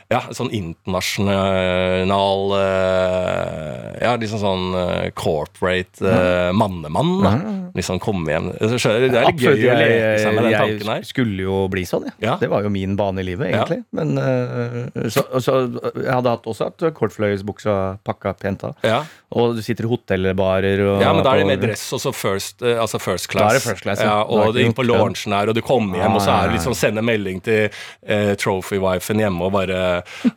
ja, 0.10 0.24
sånn 0.34 0.50
internasjonal 0.58 2.54
eh, 2.58 3.90
Ja, 4.02 4.16
liksom 4.18 4.40
sånn 4.42 4.64
eh, 4.80 5.10
corporate 5.14 6.02
eh, 6.02 6.50
mannemann. 6.58 7.12
da. 7.22 7.34
Liksom 7.78 8.00
komme 8.02 8.34
hjem 8.34 8.48
skjønner 8.58 9.06
Det 9.14 9.20
er 9.20 9.28
litt 9.28 9.44
gøy 9.44 9.68
å 9.70 9.76
leke 9.78 10.08
seg 10.24 10.34
med 10.34 10.48
den 10.48 10.56
tanken 10.58 10.90
her. 10.90 11.04
jeg 11.04 11.10
skulle 11.12 11.46
jo 11.46 11.60
bli 11.70 11.84
sånn, 11.86 12.08
jeg. 12.10 12.16
Ja. 12.26 12.38
Det 12.42 12.50
var 12.50 12.66
jo 12.66 12.72
min 12.74 12.96
bane 12.98 13.22
i 13.22 13.28
livet, 13.28 13.52
Ja. 13.52 13.62
egentlig. 13.62 13.84
Men 13.94 14.18
eh, 14.18 15.06
så, 15.14 15.28
så 15.38 15.60
jeg 15.94 16.10
hadde 16.10 16.34
hatt 16.34 16.50
også 16.50 16.72
hatt 16.72 16.88
kortfløyelsbuksa 16.98 17.78
pakka 18.08 18.34
pent 18.42 18.66
av. 18.72 18.76
Ja. 18.82 19.04
Og 19.38 19.60
du 19.60 19.62
sitter 19.62 19.86
i 19.86 19.92
hotellbarer 19.92 20.82
og 20.88 21.04
ja, 21.06 21.14
men 21.14 21.22
da 21.22 21.36
er 21.36 21.44
det 21.44 21.50
med 21.52 21.62
dress 21.68 21.86
og 21.94 22.02
så 22.02 22.10
first, 22.18 22.64
altså 22.66 22.98
first 22.98 23.30
class. 23.30 23.46
Da 23.46 23.54
er 23.54 23.60
det 23.62 23.66
first 23.68 23.86
class, 23.86 24.02
ja. 24.02 24.09
Ja. 24.10 24.26
Og 24.50 24.60
inn 24.62 24.76
på 24.76 24.86
launchen 24.88 25.36
her, 25.36 25.52
og 25.52 25.58
du 25.58 25.62
kommer 25.66 26.02
hjem, 26.02 26.18
og 26.18 26.24
så 26.26 26.36
er 26.36 26.50
det 26.50 26.60
liksom 26.60 26.76
sende 26.78 27.04
melding 27.06 27.42
til 27.46 27.68
eh, 27.70 28.34
trophy-wifen 28.40 29.22
hjemme 29.22 29.48
og 29.48 29.56
bare 29.56 29.80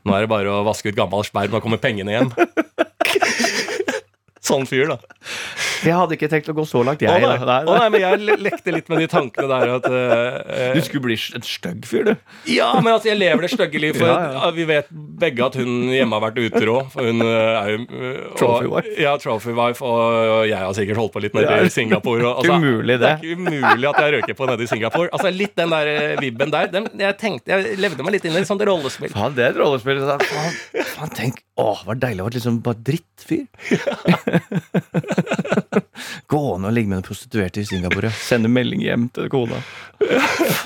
Nå 0.05 0.15
er 0.15 0.25
det 0.25 0.31
bare 0.31 0.53
å 0.53 0.63
vaske 0.67 0.93
ut 0.93 0.99
gammel 0.99 1.25
sperm, 1.27 1.53
nå 1.53 1.61
kommer 1.65 1.81
pengene 1.83 2.17
hjem. 2.17 2.33
sånn 4.53 4.67
fyr, 4.69 4.95
da. 4.95 4.99
Jeg 5.83 5.95
hadde 5.99 6.15
ikke 6.17 6.29
tenkt 6.31 6.49
å 6.49 6.55
gå 6.55 6.65
så 6.69 6.83
langt, 6.87 7.03
Å 7.03 7.07
jeg. 7.09 7.23
nei. 7.27 7.37
da. 7.39 7.47
Nei, 7.47 7.61
Å 7.67 7.77
nei. 7.79 7.89
men 7.91 8.01
jeg 8.05 8.39
lekte 8.47 8.73
litt 8.75 8.89
med 8.93 9.01
de 9.03 9.09
tankene 9.11 9.49
der 9.51 9.73
at 9.77 9.87
uh, 9.91 10.75
Du 10.77 10.81
skulle 10.87 11.03
bli 11.09 11.17
en 11.35 11.43
stygg 11.47 11.87
fyr, 11.89 12.05
du. 12.05 12.13
Ja, 12.53 12.69
men 12.81 12.93
altså, 12.95 13.09
jeg 13.11 13.19
lever 13.21 13.43
det 13.47 13.51
stygge 13.55 13.81
liv, 13.83 13.97
for 13.99 14.07
Ja, 14.07 14.19
ja. 14.23 14.33
ja, 14.47 14.51
vi 14.57 14.65
vet 14.69 14.91
begge 14.93 15.45
at 15.47 15.57
hun 15.59 15.73
hjemme 15.93 16.15
har 16.19 16.25
vært 16.29 16.39
utro. 16.45 16.77
For 16.93 17.07
hun 17.11 17.23
eh, 17.25 17.63
er 17.63 17.73
jo 17.75 17.79
Trophy 18.39 18.69
wife. 18.73 18.95
Ja, 19.03 19.17
trophy 19.23 19.55
wife, 19.57 19.83
og 19.85 20.47
jeg 20.49 20.59
har 20.59 20.73
sikkert 20.79 21.01
holdt 21.03 21.15
på 21.17 21.23
litt 21.25 21.35
nede 21.37 21.51
Ja. 21.51 21.63
i 21.67 21.73
Singapore. 21.73 22.23
Og, 22.27 22.43
altså, 22.43 22.59
umulig, 22.63 22.99
det. 22.99 23.01
det. 23.03 23.11
er 23.13 23.17
ikke 23.23 23.39
umulig 23.41 23.89
at 23.93 24.01
jeg 24.05 24.15
røker 24.19 24.39
på 24.39 24.49
nede 24.53 24.63
i 24.67 24.71
Singapore. 24.71 25.09
Altså, 25.13 25.31
Litt 25.33 25.57
den 25.59 25.71
der 25.75 26.17
vibben 26.21 26.51
der. 26.53 26.67
Den, 26.73 26.87
jeg 27.01 27.17
tenkte, 27.21 27.51
jeg 27.57 27.79
levde 27.83 28.05
meg 28.07 28.13
litt 28.19 28.27
inn 28.29 28.37
i 28.37 28.43
et 28.43 28.49
sånt 28.51 28.63
rollespill. 28.67 29.11
Faen, 29.15 29.35
det 29.37 29.45
er 29.49 29.55
et 29.57 29.61
rollespill. 29.63 29.99
så- 30.05 30.19
Faen, 30.23 30.85
faen 30.97 31.11
tenk 31.17 31.43
Åh, 31.63 31.83
det 31.83 31.87
var 31.87 31.99
deilig 32.01 32.23
å 32.23 32.27
være 32.27 32.37
liksom 32.39 32.55
bare 32.65 32.79
drittfyr. 32.81 33.45
Gå 34.73 35.72
ned 36.63 36.69
og 36.71 36.75
ligge 36.77 36.89
med 36.91 36.99
en 37.01 37.07
prostituert 37.07 37.57
i 37.61 37.65
Singapore. 37.69 38.11
Sende 38.23 38.51
melding 38.53 38.83
hjem 38.85 39.07
til 39.15 39.29
kona. 39.33 39.61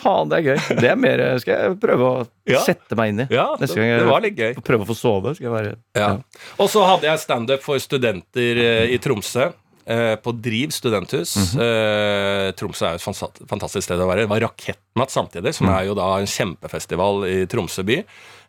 Faen, 0.03 0.31
det 0.33 0.39
er 0.41 0.47
gøy. 0.49 0.61
Det 0.81 0.91
er 0.91 0.99
mer 1.01 1.23
skal 1.43 1.61
jeg 1.61 1.77
prøve 1.83 2.09
å 2.09 2.25
Ja. 2.51 2.61
sette 2.65 2.97
meg 2.99 3.13
inn 3.13 3.21
i. 3.25 3.29
Ja, 3.35 3.49
det, 3.57 3.67
Neste 3.67 3.81
gang 3.81 3.91
jeg 3.93 4.57
prøve 4.65 4.87
å 4.87 4.91
få 4.91 4.97
sove. 4.99 5.35
Skal 5.37 5.49
jeg 5.51 5.55
være 5.57 5.77
Ja. 5.99 6.11
Og 6.59 6.69
så 6.73 6.85
hadde 6.87 7.09
jeg 7.11 7.23
standup 7.23 7.63
for 7.63 7.79
studenter 7.83 8.61
eh, 8.63 8.95
i 8.95 8.99
Tromsø. 9.03 9.53
eh, 9.87 10.17
På 10.23 10.33
Driv 10.35 10.71
studenthus. 10.75 11.37
Eh, 11.55 12.53
Tromsø 12.59 12.87
er 12.89 12.97
jo 12.99 13.13
et 13.13 13.43
fantastisk 13.49 13.85
sted 13.87 13.99
å 14.03 14.09
være. 14.09 14.25
Det 14.27 14.33
var 14.33 14.41
Rakettnatt 14.49 15.11
samtidig, 15.15 15.55
som 15.55 15.69
er 15.71 15.87
jo 15.87 15.95
da 15.95 16.17
en 16.19 16.27
kjempefestival 16.27 17.27
i 17.31 17.47
Tromsø 17.47 17.85
by. 17.87 18.01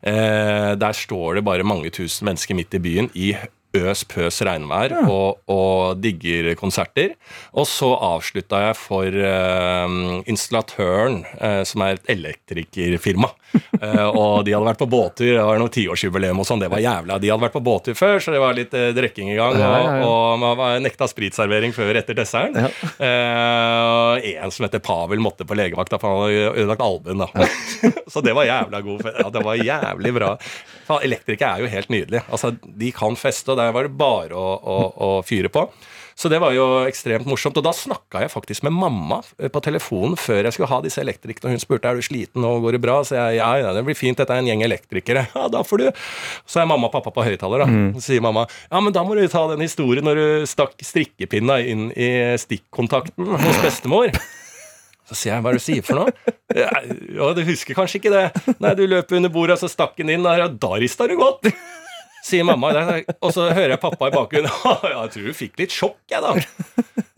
Eh, 0.04 0.76
Der 0.78 0.94
står 0.94 1.36
det 1.36 1.44
bare 1.46 1.64
mange 1.66 1.90
tusen 1.92 2.26
mennesker 2.30 2.56
midt 2.56 2.74
i 2.74 2.80
byen 2.80 3.10
i 3.16 3.36
øs 3.76 4.04
pøs 4.08 4.40
regnvær 4.46 4.94
og, 5.10 5.40
og 5.52 6.00
digger 6.02 6.54
konserter. 6.60 7.16
Og 7.54 7.68
så 7.70 7.92
avslutta 7.94 8.62
jeg 8.68 8.78
for 8.80 9.08
uh, 9.12 10.24
installatøren, 10.30 11.24
uh, 11.42 11.64
som 11.68 11.84
er 11.86 11.98
et 11.98 12.12
elektrikerfirma. 12.18 13.32
Eh, 13.54 14.08
og 14.08 14.44
de 14.46 14.54
hadde 14.54 14.68
vært 14.68 14.82
på 14.82 14.90
båttur. 14.90 15.30
Det 15.30 15.46
var 15.46 15.60
noe 15.62 15.72
tiårsjubileum 15.74 16.42
og 16.42 16.48
sånn. 16.48 16.62
Det 16.64 16.70
var 16.72 16.82
jævla. 16.84 17.20
De 17.22 17.32
hadde 17.32 17.46
vært 17.46 17.56
på 17.56 17.64
båttur 17.66 17.98
før, 17.98 18.20
så 18.24 18.34
det 18.34 18.42
var 18.42 18.58
litt 18.58 18.74
uh, 18.78 18.90
drikking 18.96 19.32
i 19.34 19.38
gang. 19.38 19.58
Ja, 19.60 19.70
ja, 19.70 19.82
ja. 20.00 20.06
Og, 20.06 20.14
og 20.14 20.42
man 20.42 20.58
var 20.60 20.82
nekta 20.84 21.08
spritservering 21.10 21.76
før 21.76 22.00
etter 22.02 22.18
desserten. 22.18 22.68
Ja. 22.68 22.72
Uh, 23.00 23.82
og 23.88 24.30
en 24.34 24.56
som 24.56 24.68
heter 24.68 24.84
Pavel 24.84 25.22
måtte 25.24 25.48
på 25.48 25.58
legevakt, 25.58 25.94
da, 25.94 26.02
for 26.02 26.14
han 26.14 26.26
hadde 26.26 26.64
ødelagt 26.64 26.86
albuen. 26.88 27.26
da. 27.26 27.50
så 28.14 28.24
det 28.26 28.36
var 28.38 28.50
jævla 28.50 28.82
god 28.88 29.06
fest. 29.06 29.22
Ja, 29.24 29.30
det 29.34 29.46
var 29.48 29.62
jævlig 29.62 30.16
bra. 30.18 30.34
Elektrikere 30.98 31.54
er 31.54 31.66
jo 31.66 31.72
helt 31.72 31.94
nydelige. 31.94 32.26
Altså, 32.32 32.56
De 32.64 32.92
kan 32.96 33.20
feste, 33.20 33.54
og 33.54 33.62
der 33.62 33.76
var 33.76 33.88
det 33.88 33.98
bare 34.00 34.36
å, 34.38 34.50
å, 34.58 34.82
å 35.08 35.14
fyre 35.28 35.52
på. 35.54 35.68
Så 36.18 36.32
det 36.34 36.40
var 36.42 36.54
jo 36.56 36.64
ekstremt 36.90 37.28
morsomt. 37.30 37.60
Og 37.60 37.66
da 37.66 37.72
snakka 37.76 38.24
jeg 38.24 38.34
faktisk 38.34 38.66
med 38.66 38.74
mamma 38.74 39.20
på 39.38 39.62
telefonen 39.62 40.18
før 40.18 40.48
jeg 40.48 40.56
skulle 40.56 40.72
ha 40.72 40.80
disse 40.82 41.02
elektrikerne. 41.04 41.54
Hun 41.54 41.62
spurte 41.62 41.92
er 41.92 42.00
du 42.00 42.06
sliten 42.06 42.46
og 42.48 42.66
går 42.66 42.78
det 42.78 42.82
bra. 42.82 42.96
Så 43.06 43.20
jeg 43.20 43.37
ja, 43.38 43.50
ja, 43.62 43.74
det 43.76 43.84
blir 43.88 43.98
fint, 43.98 44.18
dette 44.20 44.34
er 44.34 44.42
en 44.44 44.50
gjeng 44.50 44.64
elektrikere. 44.68 45.28
Ja, 45.38 45.48
da 45.54 45.62
får 45.66 45.82
du 45.82 45.86
Så 46.50 46.62
er 46.62 46.68
mamma 46.70 46.90
og 46.90 46.96
pappa 46.96 47.14
på 47.14 47.26
høyttaler, 47.28 47.64
da. 47.64 47.68
Så 48.00 48.12
sier 48.12 48.24
mamma 48.26 48.48
ja, 48.50 48.82
men 48.82 48.94
da 48.96 49.04
må 49.08 49.16
du 49.18 49.24
ta 49.32 49.46
den 49.54 49.64
historien 49.66 50.06
når 50.08 50.20
du 50.20 50.28
stakk 50.50 50.76
strikkepinna 50.84 51.60
inn 51.64 51.88
i 51.96 52.10
stikkontakten 52.42 53.32
hos 53.38 53.64
bestemor. 53.64 54.12
Så 55.08 55.16
sier 55.16 55.38
jeg, 55.38 55.44
hva 55.46 55.54
er 55.54 55.56
det 55.56 55.62
du 55.62 55.68
sier 55.70 55.84
for 55.88 56.02
noe? 56.02 56.34
Ja, 56.58 57.30
du 57.38 57.44
husker 57.48 57.78
kanskje 57.78 58.02
ikke 58.02 58.12
det? 58.12 58.26
Nei, 58.60 58.74
du 58.76 58.84
løp 58.92 59.12
under 59.16 59.32
bordet, 59.32 59.60
så 59.62 59.70
stakk 59.72 59.96
den 60.02 60.12
inn, 60.18 60.28
og 60.28 60.58
da 60.60 60.72
rista 60.82 61.08
du 61.08 61.16
godt. 61.20 61.48
Sier 62.28 62.44
mamma, 62.44 62.74
og 63.22 63.32
så 63.32 63.46
hører 63.54 63.78
jeg 63.78 63.82
pappa 63.84 64.10
i 64.10 64.16
bakgrunnen. 64.16 64.52
Ja, 64.68 65.06
jeg 65.06 65.14
tror 65.14 65.30
du 65.30 65.38
fikk 65.38 65.62
litt 65.62 65.72
sjokk, 65.76 66.02
jeg, 66.12 66.20
da. 66.24 66.34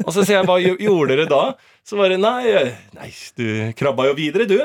Og 0.06 0.14
så 0.14 0.22
sier 0.22 0.40
jeg, 0.40 0.46
hva 0.50 0.60
gjorde 0.62 1.16
dere 1.16 1.26
da? 1.30 1.42
Så 1.89 1.97
var 1.97 2.12
det 2.13 2.19
nei, 2.21 2.52
nei, 2.93 3.08
du 3.34 3.45
krabba 3.78 4.06
jo 4.12 4.13
videre, 4.13 4.45
du. 4.45 4.60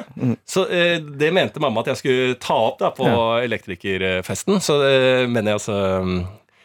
Så 0.44 0.66
eh, 0.68 0.98
det 1.00 1.30
mente 1.32 1.62
mamma 1.62 1.80
at 1.80 1.94
jeg 1.94 2.00
skulle 2.02 2.34
ta 2.42 2.56
opp 2.66 2.82
da 2.82 2.90
på 2.92 3.06
elektrikerfesten. 3.40 4.60
Så 4.60 4.76
eh, 4.84 5.24
men 5.30 5.48
jeg 5.48 5.56
altså 5.56 5.78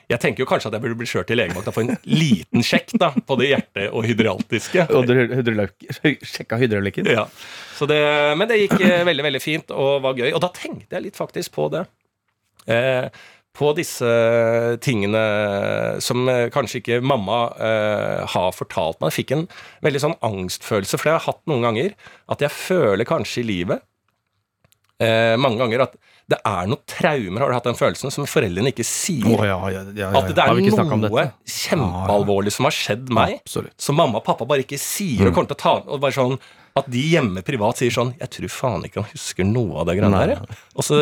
Jeg 0.10 0.20
tenker 0.20 0.44
jo 0.44 0.50
kanskje 0.50 0.72
at 0.72 0.76
jeg 0.76 0.84
burde 0.84 0.98
bli 1.00 1.08
kjørt 1.08 1.30
til 1.30 1.40
legevakta 1.40 1.72
for 1.72 1.86
en 1.86 1.96
liten 2.10 2.66
sjekk 2.66 2.92
da, 3.00 3.12
på 3.14 3.38
det 3.40 3.54
hjerte- 3.54 3.88
og 3.94 4.04
hydraltiske. 4.10 4.88
Og 4.98 5.14
sjekka 6.28 6.60
hydraulikken? 6.60 7.08
Ja. 7.08 7.28
Så 7.78 7.88
det, 7.88 8.02
men 8.36 8.50
det 8.50 8.60
gikk 8.66 8.76
eh, 8.82 9.06
veldig, 9.08 9.28
veldig 9.30 9.44
fint 9.44 9.72
og 9.72 10.02
var 10.04 10.18
gøy. 10.20 10.34
Og 10.34 10.42
da 10.44 10.52
tenkte 10.60 10.98
jeg 10.98 11.08
litt 11.08 11.20
faktisk 11.22 11.56
på 11.56 11.70
det. 11.72 11.86
Eh, 12.68 13.08
på 13.60 13.74
disse 13.76 14.08
tingene 14.86 15.24
som 16.04 16.24
eh, 16.32 16.46
kanskje 16.54 16.80
ikke 16.80 17.02
mamma 17.04 17.42
eh, 17.60 18.22
har 18.34 18.54
fortalt 18.56 19.02
meg. 19.02 19.12
Jeg 19.12 19.18
fikk 19.26 19.36
en 19.36 19.46
veldig 19.86 20.02
sånn 20.06 20.16
angstfølelse, 20.24 20.96
for 21.00 21.10
det 21.10 21.14
har 21.14 21.20
jeg 21.20 21.28
hatt 21.28 21.44
noen 21.52 21.66
ganger. 21.68 21.98
At 22.32 22.46
jeg 22.46 22.56
føler 22.56 23.10
kanskje 23.10 23.44
i 23.44 23.50
livet 23.50 23.84
eh, 25.04 25.36
mange 25.40 25.60
ganger 25.62 25.86
at 25.90 25.98
det 26.30 26.38
er 26.46 26.68
noen 26.70 26.84
traumer, 26.86 27.42
har 27.42 27.50
du 27.50 27.56
hatt 27.58 27.68
den 27.72 27.78
følelsen, 27.80 28.12
som 28.14 28.28
foreldrene 28.30 28.70
ikke 28.70 28.86
sier. 28.86 29.26
Oh, 29.34 29.42
ja, 29.48 29.56
ja, 29.74 29.82
ja, 29.98 30.10
At 30.14 30.28
det 30.30 30.44
er 30.44 30.52
noe 30.54 31.24
kjempealvorlig 31.50 32.54
som 32.54 32.68
har 32.68 32.76
skjedd 32.76 33.10
meg, 33.18 33.40
som 33.50 33.98
mamma 33.98 34.22
og 34.22 34.28
pappa 34.28 34.46
bare 34.50 34.62
ikke 34.66 34.78
sier 34.78 35.26
Mm. 35.26 35.32
og 35.32 35.34
kommer 35.40 35.50
til 35.50 35.58
å 35.58 35.64
ta 35.64 35.74
og 35.90 36.00
bare 36.04 36.14
sånn 36.16 36.38
At 36.78 36.86
de 36.94 37.02
hjemme 37.02 37.42
privat 37.44 37.80
sier 37.82 37.90
sånn 37.92 38.14
'Jeg 38.20 38.30
tror 38.30 38.50
faen 38.54 38.84
ikke 38.86 39.02
han 39.02 39.10
husker 39.12 39.44
noe 39.44 39.80
av 39.82 39.88
det 39.90 39.98
greiene 39.98 40.20
der', 40.22 40.46
Og 40.78 40.84
så 40.86 41.00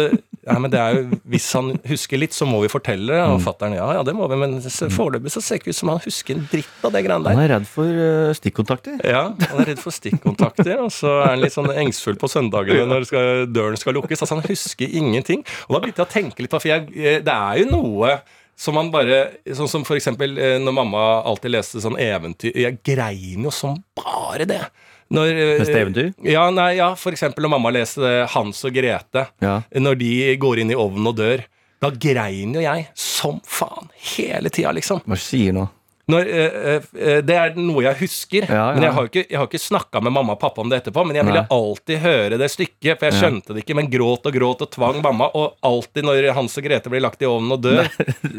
Ja, 0.47 0.57
men 0.63 0.71
det 0.71 0.79
er 0.79 0.95
jo 0.95 1.19
Hvis 1.27 1.47
han 1.57 1.73
husker 1.87 2.21
litt, 2.21 2.35
så 2.35 2.47
må 2.47 2.61
vi 2.63 2.71
fortelle 2.71 3.11
det. 3.11 3.19
Mm. 3.19 3.35
Og 3.35 3.43
fatter'n 3.43 3.75
ja, 3.77 3.87
ja, 3.97 4.05
det 4.07 4.15
må 4.15 4.29
vi, 4.31 4.39
men 4.39 4.57
så 4.63 4.89
foreløpig 4.93 5.33
så 5.33 5.43
ser 5.43 5.57
det 5.57 5.65
ikke 5.65 5.75
ut 5.75 5.79
som 5.81 5.91
han 5.91 6.01
husker 6.05 6.37
en 6.37 6.47
dritt 6.51 6.87
av 6.87 6.95
det 6.95 7.03
greiene 7.05 7.27
der. 7.27 7.37
Han 7.37 7.43
er 7.43 7.53
redd 7.55 7.67
for 7.69 8.01
uh, 8.01 8.31
stikkontakter. 8.37 8.97
Ja, 9.07 9.23
Han 9.43 9.61
er 9.63 9.71
redd 9.73 9.83
for 9.83 9.95
stikkontakter, 9.95 10.73
og 10.85 10.91
så 10.95 11.19
er 11.19 11.33
han 11.33 11.43
litt 11.43 11.55
sånn 11.55 11.69
engstfull 11.75 12.19
på 12.19 12.31
søndagene 12.31 12.87
når 12.87 13.07
skal, 13.09 13.45
døren 13.51 13.79
skal 13.79 13.97
lukkes. 13.99 14.23
Altså, 14.23 14.39
han 14.39 14.47
husker 14.47 14.97
ingenting. 15.01 15.43
Og 15.67 15.75
da 15.77 15.83
begynte 15.83 16.03
jeg 16.03 16.09
å 16.09 16.15
tenke 16.15 16.43
litt 16.43 16.53
på, 16.53 16.61
for 16.63 16.71
jeg, 16.71 16.89
eh, 16.95 17.21
det 17.25 17.37
er 17.37 17.63
jo 17.63 17.71
noe 17.75 18.17
som 18.57 18.73
man 18.77 18.89
bare 18.93 19.19
Sånn 19.53 19.69
som 19.69 19.83
for 19.85 19.99
eksempel 19.99 20.37
eh, 20.41 20.57
når 20.61 20.73
mamma 20.79 21.03
alltid 21.29 21.53
leste 21.53 21.81
sånn 21.83 21.97
eventyr 22.01 22.55
Jeg 22.57 22.79
grein 22.85 23.45
jo 23.45 23.53
som 23.53 23.77
bare 23.97 24.47
det. 24.49 24.63
Når, 25.13 25.27
eh, 25.31 25.53
Neste 25.61 25.79
eventyr? 25.79 26.09
Ja, 26.27 26.49
nei, 26.51 26.73
ja, 26.79 26.91
for 26.99 27.15
eksempel 27.15 27.45
når 27.45 27.53
mamma 27.55 27.71
leste 27.71 28.25
Hans 28.33 28.63
og 28.67 28.75
Grete. 28.75 29.27
Ja. 29.43 29.61
Når 29.75 29.99
de 30.01 30.11
går 30.41 30.63
inn 30.63 30.73
i 30.73 30.77
ovnen 30.77 31.07
og 31.07 31.15
dør. 31.19 31.45
Da 31.83 31.91
grein 31.93 32.55
jo 32.57 32.63
jeg 32.63 32.87
som 32.97 33.39
faen 33.45 33.91
hele 34.15 34.49
tida, 34.49 34.71
liksom. 34.75 35.03
Hva 35.05 35.17
sier 35.21 35.53
nå? 35.55 35.67
Når, 36.07 36.29
øh, 36.31 36.85
øh, 36.95 37.17
det 37.27 37.35
er 37.35 37.55
noe 37.59 37.81
jeg 37.83 37.97
husker, 37.99 38.45
Ja, 38.47 38.69
ja. 38.69 38.75
men 38.77 38.85
jeg 38.85 38.93
har 38.95 39.03
jo 39.03 39.09
ikke, 39.11 39.23
jeg 39.27 39.39
har 39.41 39.47
ikke 39.49 39.59
snakka 39.59 39.99
med 40.01 40.13
mamma 40.15 40.37
og 40.37 40.39
pappa 40.39 40.63
om 40.63 40.69
det 40.71 40.79
etterpå. 40.79 41.03
Men 41.05 41.17
jeg 41.19 41.27
ville 41.27 41.41
Nei. 41.43 41.49
alltid 41.51 41.99
høre 41.99 42.37
det 42.39 42.47
stykket, 42.53 42.93
for 42.95 43.09
jeg 43.09 43.17
skjønte 43.17 43.51
det 43.57 43.65
ikke. 43.65 43.75
Men 43.75 43.89
gråt 43.91 44.29
og 44.29 44.37
gråt 44.37 44.63
og 44.63 44.71
tvang 44.71 45.01
mamma. 45.03 45.27
Og 45.35 45.57
alltid 45.67 46.07
når 46.07 46.29
Hans 46.37 46.55
og 46.57 46.63
Grete 46.63 46.93
blir 46.93 47.03
lagt 47.03 47.21
i 47.21 47.27
ovnen 47.27 47.57
og 47.57 47.59
dør, 47.65 47.91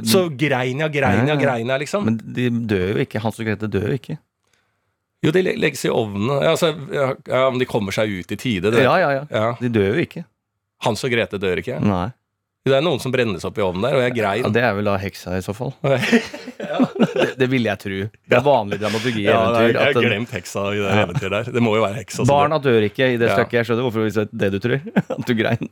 så 0.09 0.25
grein 0.33 0.81
jeg, 0.81 0.95
grein 0.97 1.29
jeg, 1.29 1.43
grein 1.45 1.69
jeg, 1.69 1.85
liksom. 1.85 2.09
Men 2.09 2.17
de 2.25 2.49
dør 2.73 2.95
jo 2.95 3.05
ikke. 3.05 3.21
Hans 3.27 3.37
og 3.39 3.51
Grete 3.51 3.69
dør 3.69 3.93
jo 3.93 4.01
ikke. 4.01 4.17
Jo, 5.27 5.33
de 5.35 5.43
legges 5.43 5.85
i 5.85 5.91
ovnen. 5.91 6.29
Ja, 6.43 6.53
altså, 6.55 6.69
ja, 6.95 7.09
ja, 7.27 7.47
om 7.49 7.59
de 7.59 7.67
kommer 7.67 7.91
seg 7.97 8.13
ut 8.21 8.31
i 8.33 8.37
tide. 8.39 8.71
Det. 8.71 8.85
Ja, 8.85 8.95
ja, 9.03 9.11
ja. 9.17 9.25
Ja. 9.35 9.49
De 9.61 9.69
dør 9.75 9.97
jo 9.97 10.05
ikke. 10.05 10.25
Hans 10.87 11.03
og 11.03 11.11
Grete 11.11 11.41
dør 11.43 11.59
ikke. 11.59 11.81
Nei. 11.83 12.07
Det 12.69 12.75
er 12.77 12.83
noen 12.85 13.01
som 13.01 13.11
brennes 13.15 13.43
opp 13.49 13.57
i 13.59 13.63
ovnen 13.65 13.81
der, 13.87 13.95
og 13.97 14.03
jeg 14.05 14.13
grein. 14.19 14.43
Ja, 14.45 14.49
det 14.53 14.63
er 14.63 14.75
vel 14.77 14.85
da 14.91 14.97
heksa 15.01 15.39
i 15.39 15.43
så 15.43 15.55
fall. 15.57 15.73
det, 15.83 17.29
det 17.41 17.47
vil 17.51 17.65
jeg 17.65 17.81
tro. 17.81 17.99
Det 18.29 18.37
er 18.39 18.45
vanlig 18.45 18.79
dramaturgi 18.83 19.23
i 19.25 19.29
Ja, 19.29 19.39
eventyr. 19.49 19.79
jeg 19.79 19.95
har 19.97 20.07
glemt 20.09 20.35
heksa 20.37 20.65
i 20.75 20.81
det 20.83 20.91
eventyret 21.05 21.33
der. 21.39 21.53
Det 21.57 21.63
må 21.65 21.75
jo 21.79 21.85
være 21.87 21.99
heksa. 22.03 22.27
Barna 22.29 22.59
dør 22.63 22.85
ikke 22.91 23.09
i 23.15 23.17
det 23.21 23.31
Ja. 23.31 23.39
stykket. 23.39 23.57
Jeg 23.61 23.69
skjønner 23.71 23.87
hvorfor 23.89 24.11
det 24.13 24.29
det 24.43 24.51
du 24.53 24.59
tror. 24.67 24.81
At 25.17 25.27
du 25.27 25.35
grein. 25.39 25.71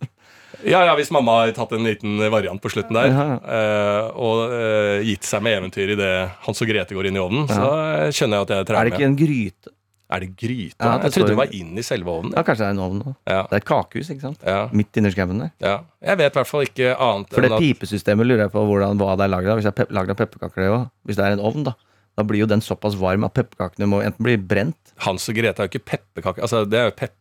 Ja, 0.65 0.81
ja, 0.87 0.95
hvis 0.97 1.11
mamma 1.13 1.41
har 1.43 1.53
tatt 1.57 1.73
en 1.77 1.85
liten 1.85 2.17
variant 2.33 2.63
på 2.63 2.71
slutten 2.73 2.97
der, 2.97 3.13
eh, 3.13 4.11
og 4.17 4.53
eh, 4.57 5.03
gitt 5.05 5.27
seg 5.29 5.43
med 5.45 5.59
eventyr 5.61 5.93
idet 5.97 6.13
Hans 6.47 6.63
og 6.65 6.71
Grete 6.71 6.97
går 6.97 7.11
inn 7.11 7.19
i 7.19 7.23
ovnen, 7.23 7.49
så 7.51 7.67
skjønner 8.15 8.41
jeg 8.41 8.47
at 8.47 8.55
jeg 8.55 8.63
er 8.65 8.79
Er 8.81 8.89
det 8.89 8.95
ikke 8.97 9.11
en 9.11 9.19
gryte? 9.21 9.75
Er 10.07 10.23
det 10.23 10.29
gryte? 10.39 10.79
Ja, 10.79 10.99
det 11.03 11.09
jeg 11.09 11.15
trodde 11.17 11.33
det 11.33 11.39
var 11.41 11.55
inn 11.59 11.79
i 11.79 11.83
selve 11.83 12.13
ovnen. 12.13 12.33
Ja, 12.37 12.45
kanskje 12.47 12.63
det 12.63 12.69
er 12.69 12.75
en 12.77 12.83
ovn. 12.85 12.99
da. 13.03 13.13
Ja, 13.27 13.41
Det 13.51 13.57
er 13.57 13.63
et 13.65 13.67
kakehus, 13.67 14.11
ikke 14.15 14.23
sant? 14.23 14.39
ja, 14.47 14.69
Midt 14.71 14.97
inni 15.01 15.11
skauen 15.11 15.41
der. 15.43 15.51
ja. 15.61 15.81
Jeg 16.07 16.19
vet 16.21 16.31
i 16.31 16.39
hvert 16.39 16.47
fall 16.47 16.63
ikke 16.63 16.93
annet 16.95 17.33
For 17.35 17.43
det 17.43 17.51
enn 17.51 17.57
at 17.57 17.65
pipesystemet 17.65 18.27
lurer 18.29 18.45
jeg 18.47 18.53
på 18.55 18.63
hvordan, 18.63 19.01
hva 19.03 19.17
det 19.19 19.25
er 19.27 19.33
laget 19.33 19.51
av. 19.51 19.59
Hvis 19.59 19.67
det 19.67 19.83
er 19.83 19.93
lagd 19.99 20.11
av 20.15 20.19
pepperkaker, 20.21 20.63
det 20.63 20.71
òg. 20.71 20.85
Hvis 21.05 21.19
det 21.19 21.25
er 21.27 21.35
en 21.35 21.43
ovn, 21.43 21.65
da. 21.67 21.75
Da 22.17 22.23
blir 22.23 22.45
jo 22.45 22.47
den 22.47 22.63
såpass 22.63 22.95
varm 22.97 23.27
at 23.27 23.35
pepperkakene 23.35 23.89
må 23.91 23.99
enten 24.07 24.23
bli 24.25 24.37
brent 24.39 24.79
Hans 25.05 25.27
og 25.29 25.35
Grete 25.37 25.61
er 25.61 25.67
jo 25.67 25.75
ikke 25.75 25.85
pepperkaker. 25.91 26.41
Altså, 26.47 26.63
det 26.65 26.79
er 26.79 26.87
jo 26.89 26.95
pep... 27.03 27.13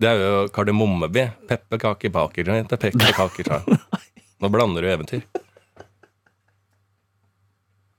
Det 0.00 0.08
er 0.10 0.18
jo 0.20 0.48
kardemommeby. 0.52 1.22
Pepperkakebaker. 1.48 2.50
Nå 4.42 4.48
blander 4.52 4.84
du 4.84 4.88
eventyr. 4.92 5.22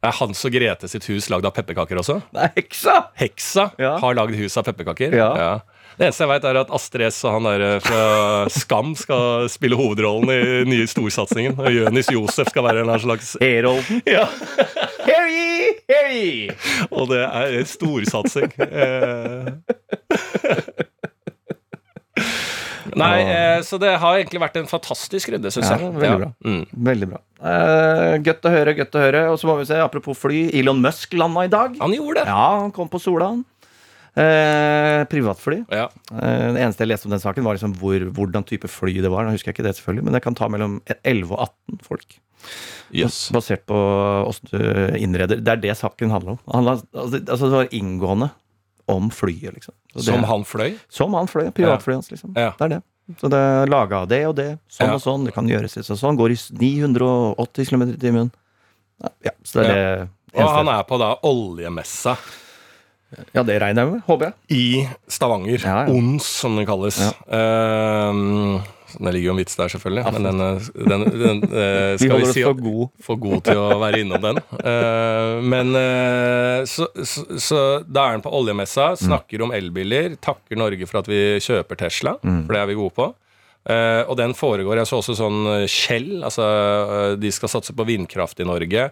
Er 0.06 0.14
Hans 0.14 0.44
og 0.46 0.54
Grete 0.54 0.86
sitt 0.88 1.08
hus 1.10 1.26
lagd 1.34 1.48
av 1.50 1.56
pepperkaker 1.58 1.98
også? 2.00 2.20
Det 2.32 2.44
er 2.46 2.52
heksa! 2.60 2.94
Heksa 3.18 3.64
Ja. 3.82 3.96
har 4.04 4.14
lagd 4.16 4.36
hus 4.38 4.54
av 4.62 4.68
pepperkaker. 4.70 5.16
Ja. 5.18 5.56
Det 5.98 6.06
eneste 6.06 6.22
jeg 6.28 6.30
veit, 6.30 6.46
er 6.46 6.60
at 6.62 6.70
Astrid 6.78 7.08
S 7.10 7.18
og 7.26 7.34
han 7.34 7.48
der 7.50 7.64
eh, 7.66 7.80
fra 7.82 8.04
Skam 8.54 8.92
skal 8.96 9.48
spille 9.50 9.74
hovedrollen 9.80 10.30
i 10.30 10.38
den 10.62 10.70
nye 10.70 10.86
storsatsingen. 10.88 11.58
Og 11.58 11.74
Jonis 11.74 12.12
Josef 12.14 12.52
skal 12.54 12.68
være 12.70 12.86
en 12.86 12.94
slags 13.02 13.34
Herolden. 13.42 14.04
Ja, 14.06 14.28
Hear 15.08 15.26
ye! 15.34 15.74
Hear 15.90 16.14
ye! 16.14 16.54
og 16.94 17.10
det 17.10 17.24
er 17.26 17.58
en 17.58 17.66
storsatsing. 17.74 18.54
Nei, 23.02 23.16
eh, 23.28 23.58
så 23.68 23.76
det 23.82 23.90
har 24.00 24.16
egentlig 24.20 24.40
vært 24.40 24.56
en 24.62 24.70
fantastisk 24.70 25.34
runde, 25.34 25.52
syns 25.52 25.68
Ja, 25.68 25.76
jeg. 25.82 25.92
veldig 26.00 26.20
bra. 26.22 26.30
Mm. 26.48 26.62
Veldig 26.88 27.10
bra. 27.12 27.20
Eh, 27.52 28.14
godt 28.24 28.48
å 28.48 28.54
høre, 28.54 28.74
godt 28.78 28.96
å 28.96 29.04
høre. 29.04 29.24
Og 29.34 29.42
så 29.42 29.50
må 29.50 29.58
vi 29.60 29.68
se, 29.68 29.80
apropos 29.84 30.16
fly, 30.18 30.46
Elon 30.56 30.80
Musk 30.84 31.18
landa 31.20 31.44
i 31.44 31.52
dag. 31.52 31.76
Han 31.82 31.96
gjorde 31.98 32.24
det. 32.24 32.32
Ja, 32.32 32.46
han 32.62 32.72
kom 32.76 32.88
på 32.92 33.02
Sola, 33.04 33.34
han. 33.34 33.44
Eh, 34.18 35.04
privatfly. 35.12 35.60
Ja. 35.70 35.90
Eh, 36.10 36.48
det 36.56 36.64
eneste 36.64 36.86
jeg 36.86 36.94
leste 36.94 37.10
om 37.10 37.14
den 37.14 37.22
saken, 37.22 37.46
var 37.46 37.58
liksom 37.60 37.76
hvor, 37.78 38.08
hvordan 38.18 38.48
type 38.50 38.70
fly 38.72 38.96
det 39.04 39.12
var. 39.14 39.28
Nå 39.28 39.36
husker 39.36 39.52
jeg 39.52 39.60
ikke 39.60 39.68
det, 39.68 39.76
selvfølgelig, 39.78 40.08
men 40.08 40.18
det 40.18 40.24
kan 40.26 40.38
ta 40.38 40.48
mellom 40.50 40.80
11 41.04 41.36
og 41.36 41.44
18 41.52 41.84
folk. 41.86 42.18
Yes. 42.96 43.28
Basert 43.36 43.66
på 43.68 43.78
åssen 44.30 44.48
du 44.54 44.58
innreder. 44.98 45.42
Det 45.44 45.54
er 45.58 45.64
det 45.68 45.76
saken 45.78 46.14
handler 46.14 46.38
om. 46.38 46.42
Han, 46.56 46.70
altså, 46.72 47.20
altså, 47.20 47.50
det 47.52 47.58
var 47.60 47.74
inngående 47.76 48.32
om 48.88 49.10
flyet, 49.12 49.54
liksom. 49.54 49.74
Så 49.94 50.00
det- 50.00 50.06
Som 50.06 50.24
han 50.24 50.44
fløy. 50.44 50.78
Som 50.90 51.14
han 51.14 51.28
fløy. 51.28 51.52
Privatflyet 51.54 51.96
hans, 52.02 52.10
liksom. 52.12 52.34
Ja. 52.36 52.52
Det 52.58 52.62
er 52.66 52.70
det. 52.78 52.84
Så 53.22 53.30
det 53.32 53.38
er 53.40 53.68
laga 53.72 54.02
av 54.02 54.08
det 54.10 54.26
og 54.28 54.36
det. 54.36 54.60
Sånn 54.70 54.88
Ja. 54.88 54.94
og 54.96 55.02
sånn. 55.02 55.26
Det 55.26 55.34
kan 55.34 55.48
gjøres 55.48 55.76
litt 55.78 55.86
sånn. 55.86 55.98
sånn. 55.98 56.18
Går 56.18 56.32
i 56.32 56.38
980 56.60 57.66
km 57.70 57.82
i 57.94 57.98
timen. 57.98 58.32
Ja, 59.02 59.10
Ja, 59.26 59.32
så 59.44 59.62
det 59.64 59.70
er 59.70 60.10
det 60.34 60.44
Og 60.44 60.50
han 60.50 60.68
er 60.68 60.84
på 60.84 60.98
da 61.00 61.16
oljemessa 61.24 62.18
Ja, 63.34 63.42
det 63.44 63.62
regner 63.62 63.86
jeg 63.86 63.92
med. 63.94 64.02
Håper 64.04 64.22
jeg. 64.26 64.34
i 64.50 64.90
Stavanger. 65.08 65.60
Ja, 65.64 65.86
ja. 65.86 65.94
ONS, 65.94 66.24
som 66.26 66.58
det 66.58 66.68
kalles. 66.68 67.00
Ja. 67.00 67.12
Ehm, 67.32 68.62
det 68.96 69.12
ligger 69.14 69.28
jo 69.28 69.34
en 69.34 69.42
vits 69.42 69.58
der, 69.60 69.72
selvfølgelig, 69.74 70.14
men 70.16 70.28
den, 70.28 70.44
eh, 70.46 70.68
den, 70.92 71.06
den 71.24 71.42
eh, 71.48 71.94
skal 72.00 72.22
vi, 72.22 72.30
si 72.32 72.44
for 72.46 72.60
god. 72.62 72.94
for 73.04 73.22
god 73.22 73.44
til 73.48 73.62
å 73.62 73.68
være 73.82 74.02
innom 74.04 74.24
den. 74.24 74.42
Eh, 74.62 75.34
men 75.54 75.76
så, 76.70 76.88
så, 77.04 77.26
så 77.42 77.62
da 77.84 78.08
er 78.08 78.18
han 78.18 78.26
på 78.26 78.34
oljemessa, 78.34 78.94
snakker 79.00 79.44
om 79.46 79.54
elbiler, 79.56 80.16
takker 80.24 80.60
Norge 80.60 80.88
for 80.90 81.02
at 81.02 81.12
vi 81.12 81.22
kjøper 81.44 81.80
Tesla, 81.84 82.18
for 82.22 82.56
det 82.56 82.62
er 82.62 82.72
vi 82.72 82.80
gode 82.80 82.96
på. 82.98 83.12
Og 83.68 84.14
den 84.16 84.32
foregår. 84.38 84.80
Jeg 84.80 84.88
så 84.88 85.02
også 85.02 85.18
sånn 85.18 85.42
Shell, 85.68 86.22
altså 86.24 86.46
de 87.20 87.32
skal 87.36 87.52
satse 87.52 87.76
på 87.76 87.86
vindkraft 87.88 88.40
i 88.40 88.48
Norge. 88.48 88.88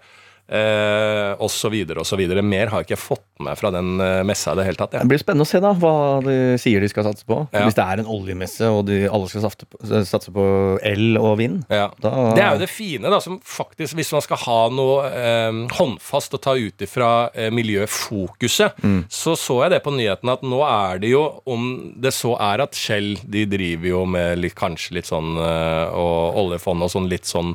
Eh, 0.48 1.32
og 1.42 1.50
så 1.52 1.72
videre 1.74 2.02
og 2.04 2.08
så 2.08 2.18
videre. 2.20 2.44
Mer 2.46 2.72
har 2.72 2.84
jeg 2.84 2.92
ikke 2.92 3.02
fått 3.02 3.24
med 3.44 3.58
fra 3.60 3.72
den 3.76 3.96
eh, 4.04 4.22
messa 4.28 4.54
i 4.54 4.60
det 4.60 4.66
hele 4.68 4.80
tatt. 4.80 4.96
Det 4.96 5.10
blir 5.10 5.22
spennende 5.22 5.48
å 5.48 5.50
se 5.50 5.62
da 5.64 5.74
hva 5.76 5.94
de 6.26 6.36
sier 6.62 6.84
de 6.84 6.90
skal 6.92 7.08
satse 7.08 7.28
på. 7.28 7.40
Ja. 7.52 7.66
Hvis 7.66 7.78
det 7.78 7.86
er 7.86 8.04
en 8.04 8.12
oljemesse 8.12 8.70
og 8.72 8.86
de, 8.90 9.02
alle 9.10 9.30
skal 9.32 9.46
satse 9.48 9.68
på, 9.70 9.82
satse 10.08 10.34
på 10.36 10.46
el 10.86 11.20
og 11.20 11.38
vind. 11.42 11.64
Ja. 11.74 11.90
Da, 12.02 12.14
Det 12.36 12.44
er 12.46 12.56
jo 12.56 12.64
det 12.64 12.72
fine, 12.72 13.10
da, 13.12 13.20
som 13.24 13.40
faktisk, 13.44 13.98
hvis 14.00 14.14
man 14.16 14.24
skal 14.26 14.42
ha 14.46 14.60
noe 14.74 15.10
eh, 15.10 15.62
håndfast 15.80 16.38
å 16.38 16.42
ta 16.42 16.56
ut 16.56 16.86
ifra 16.86 17.12
eh, 17.34 17.52
miljøfokuset, 17.56 18.82
så 19.12 19.36
så 19.36 19.60
jeg 19.66 19.76
det 19.76 19.82
på 19.86 19.94
nyhetene 19.94 20.36
at 20.38 20.46
nå 20.46 20.62
er 20.66 21.02
det 21.04 21.12
jo, 21.12 21.26
om 21.50 21.68
det 22.02 22.14
så 22.16 22.36
er 22.42 22.64
at 22.64 22.78
Shell 22.78 23.16
de 23.24 23.46
driver 23.50 23.90
jo 23.92 24.06
med 24.10 24.40
litt, 24.42 24.56
kanskje 24.58 24.98
litt 25.00 25.10
sånn 25.10 25.36
eh, 25.42 25.96
og 25.96 26.40
oljefond 26.46 26.86
og 26.86 26.92
sånn 26.94 27.10
litt 27.12 27.28
sånn. 27.30 27.54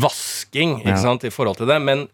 Vasking 0.00 0.78
ikke 0.80 0.94
Ja. 0.94 0.96
sant, 1.02 1.24
i 1.24 1.30
forhold 1.30 1.56
til 1.60 1.66
det. 1.68 1.80
Men 1.82 2.06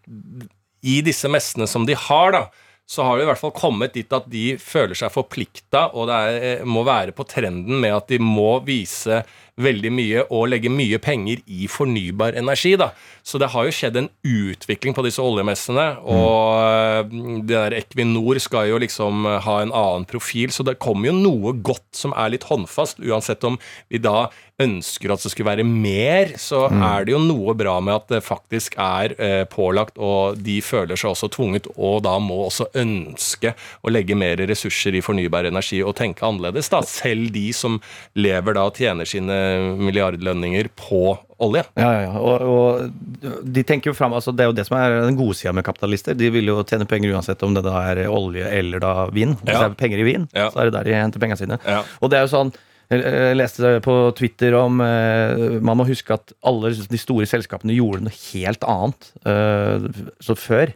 i 0.83 1.01
disse 1.03 1.29
messene 1.31 1.69
som 1.71 1.87
de 1.87 1.95
har, 1.95 2.33
da, 2.33 2.47
så 2.89 3.05
har 3.07 3.17
det 3.17 3.23
i 3.25 3.29
hvert 3.31 3.39
fall 3.39 3.53
kommet 3.55 3.93
dit 3.95 4.11
at 4.13 4.27
de 4.29 4.57
føler 4.59 4.95
seg 4.99 5.13
forplikta, 5.15 5.95
og 5.95 6.09
det 6.11 6.17
er, 6.19 6.59
eh, 6.61 6.65
må 6.65 6.83
være 6.85 7.13
på 7.15 7.25
trenden 7.29 7.81
med 7.81 7.95
at 7.95 8.09
de 8.09 8.19
må 8.19 8.59
vise 8.67 9.23
veldig 9.61 9.91
mye 9.93 10.25
og 10.33 10.47
legge 10.53 10.71
mye 10.73 10.99
penger 11.03 11.43
i 11.47 11.69
fornybar 11.71 12.37
energi. 12.39 12.77
da. 12.77 12.93
Så 13.23 13.39
det 13.39 13.51
har 13.53 13.67
jo 13.67 13.75
skjedd 13.75 13.99
en 14.01 14.09
utvikling 14.25 14.97
på 14.97 15.05
disse 15.07 15.23
oljemessene, 15.23 15.87
og 16.03 16.63
eh, 16.63 17.43
det 17.43 17.53
der 17.53 17.77
Equinor 17.77 18.41
skal 18.43 18.71
jo 18.71 18.81
liksom 18.83 19.27
eh, 19.29 19.41
ha 19.45 19.59
en 19.63 19.75
annen 19.75 20.09
profil, 20.09 20.51
så 20.51 20.65
det 20.67 20.81
kommer 20.83 21.11
jo 21.11 21.19
noe 21.19 21.53
godt 21.61 21.87
som 21.97 22.17
er 22.17 22.33
litt 22.35 22.49
håndfast, 22.49 23.03
uansett 23.05 23.45
om 23.47 23.61
vi 23.93 24.01
da 24.03 24.31
ønsker 24.63 25.11
at 25.11 25.23
det 25.25 25.33
skulle 25.33 25.49
være 25.49 25.67
mer, 25.67 26.35
så 26.41 26.67
er 26.71 27.07
det 27.07 27.15
jo 27.15 27.21
noe 27.23 27.55
bra 27.59 27.79
med 27.83 27.97
at 27.97 28.11
det 28.13 28.23
faktisk 28.25 28.77
er 28.81 29.15
eh, 29.19 29.45
pålagt, 29.51 29.99
og 29.99 30.39
de 30.43 30.59
føler 30.65 30.99
seg 30.99 31.13
også 31.13 31.31
tvunget, 31.35 31.69
og 31.77 32.03
da 32.07 32.17
må 32.23 32.43
også 32.47 32.69
ønske 32.79 33.55
å 33.83 33.93
legge 33.93 34.17
mer 34.19 34.43
ressurser 34.49 34.97
i 34.99 35.05
fornybar 35.05 35.49
energi 35.49 35.83
og 35.83 35.97
tenke 35.99 36.27
annerledes, 36.27 36.71
da. 36.73 36.83
Selv 36.87 37.33
de 37.35 37.49
som 37.57 37.81
lever 38.19 38.59
da 38.59 38.67
og 38.69 38.79
tjener 38.79 39.09
sine 39.09 39.42
milliardlønninger 39.79 40.69
på 40.79 41.03
olje. 41.43 41.65
Ja, 41.79 41.91
ja, 41.91 42.01
ja. 42.07 42.19
Og, 42.23 42.43
og 42.47 43.47
de 43.55 43.63
tenker 43.67 43.91
jo 43.91 43.97
fram, 43.99 44.15
altså 44.15 44.31
Det 44.35 44.45
er 44.45 44.51
jo 44.51 44.57
det 44.57 44.65
som 44.69 44.77
er 44.79 44.99
den 45.03 45.17
gode 45.19 45.35
sida 45.39 45.53
med 45.57 45.65
kapitalister. 45.67 46.15
De 46.19 46.29
vil 46.35 46.47
jo 46.53 46.61
tjene 46.69 46.87
penger 46.91 47.15
uansett 47.17 47.43
om 47.47 47.55
det 47.57 47.65
da 47.67 47.79
er 47.91 48.05
olje 48.09 48.47
eller 48.47 48.83
da 48.83 48.93
vin. 49.15 49.35
Hvis 49.43 49.55
Ja. 49.57 49.65
det 49.65 49.71
er 49.73 49.81
penger 49.81 50.03
i 50.05 50.07
vin, 50.07 50.29
Ja. 50.35 50.51
så 50.51 50.61
er 50.63 50.71
det 50.71 50.77
der 50.79 50.85
de 50.91 50.95
henter 51.01 51.21
pengene 51.23 51.41
sine. 51.41 51.59
Ja. 51.67 51.83
Og 52.01 52.11
det 52.13 52.19
er 52.21 52.29
jo 52.29 52.37
sånn 52.37 52.53
jeg 52.93 53.37
leste 53.39 53.79
på 53.81 53.93
Twitter 54.19 54.53
om 54.59 54.81
eh, 54.85 55.59
Man 55.65 55.79
må 55.81 55.87
huske 55.89 56.13
at 56.13 56.35
alle 56.45 56.75
de 56.77 56.99
store 57.01 57.25
selskapene 57.25 57.73
gjorde 57.73 58.03
noe 58.05 58.13
helt 58.35 58.67
annet 58.69 59.07
eh, 59.25 59.87
så 60.21 60.37
før. 60.37 60.75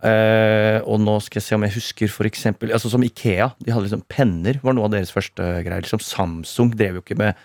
Eh, 0.00 0.78
og 0.88 1.02
nå 1.04 1.18
skal 1.20 1.40
jeg 1.42 1.44
se 1.44 1.54
om 1.58 1.66
jeg 1.66 1.74
husker 1.74 2.08
for 2.08 2.24
eksempel, 2.24 2.72
altså 2.72 2.88
Som 2.88 3.04
Ikea. 3.04 3.50
De 3.60 3.74
hadde 3.74 3.84
liksom 3.90 4.06
penner, 4.08 4.56
var 4.64 4.72
noe 4.72 4.88
av 4.88 4.94
deres 4.94 5.12
første 5.12 5.44
greier. 5.66 5.82
Liksom 5.84 6.00
Samsung 6.00 6.72
drev 6.72 6.96
jo 7.00 7.04
ikke 7.04 7.18
med 7.20 7.36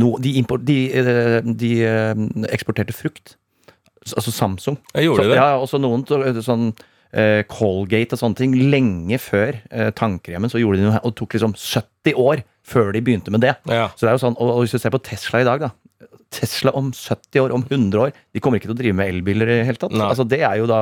noe 0.00 0.20
De, 0.22 0.34
import, 0.40 0.64
de, 0.66 0.78
eh, 0.90 1.38
de 1.44 1.72
eh, 1.86 2.24
eksporterte 2.54 2.96
frukt. 2.96 3.36
Altså 4.04 4.32
Samsung. 4.34 4.78
Jeg 4.92 5.08
gjorde 5.08 5.24
så, 5.24 5.30
det. 5.30 5.38
Ja, 5.38 5.54
også 5.60 5.80
noen 5.80 6.04
sånn 6.44 6.66
eh, 7.14 7.44
Colgate 7.50 8.16
og 8.16 8.20
sånne 8.20 8.40
ting. 8.40 8.56
Lenge 8.72 9.20
før 9.22 9.60
eh, 9.70 9.92
tannkremen 9.96 10.52
så 10.52 10.60
gjorde 10.60 10.82
de 10.82 10.88
noe, 10.88 11.00
og 11.00 11.14
det 11.14 11.20
tok 11.22 11.38
liksom 11.38 11.56
70 11.56 12.20
år 12.20 12.44
før 12.64 12.92
de 12.96 13.02
begynte 13.04 13.32
med 13.34 13.44
det. 13.44 13.54
Ja. 13.70 13.88
Så 13.94 14.04
det 14.04 14.12
er 14.12 14.18
jo 14.18 14.24
sånn, 14.26 14.38
og, 14.40 14.52
og 14.56 14.62
hvis 14.64 14.76
du 14.76 14.80
ser 14.82 14.94
på 14.94 15.02
Tesla 15.04 15.42
i 15.44 15.48
dag, 15.48 15.66
da. 15.68 15.72
Tesla 16.34 16.72
om 16.74 16.90
70 16.90 17.44
år, 17.44 17.54
om 17.54 17.64
100 17.68 18.00
år, 18.00 18.14
de 18.34 18.42
kommer 18.42 18.58
ikke 18.58 18.70
til 18.70 18.76
å 18.76 18.80
drive 18.80 18.98
med 18.98 19.12
elbiler 19.12 19.50
i 19.50 19.58
det 19.60 19.66
hele 19.68 19.80
tatt. 19.80 19.94
Nei. 19.94 20.08
Altså 20.08 20.26
Det 20.26 20.40
er 20.42 20.58
jo 20.58 20.66
da 20.70 20.80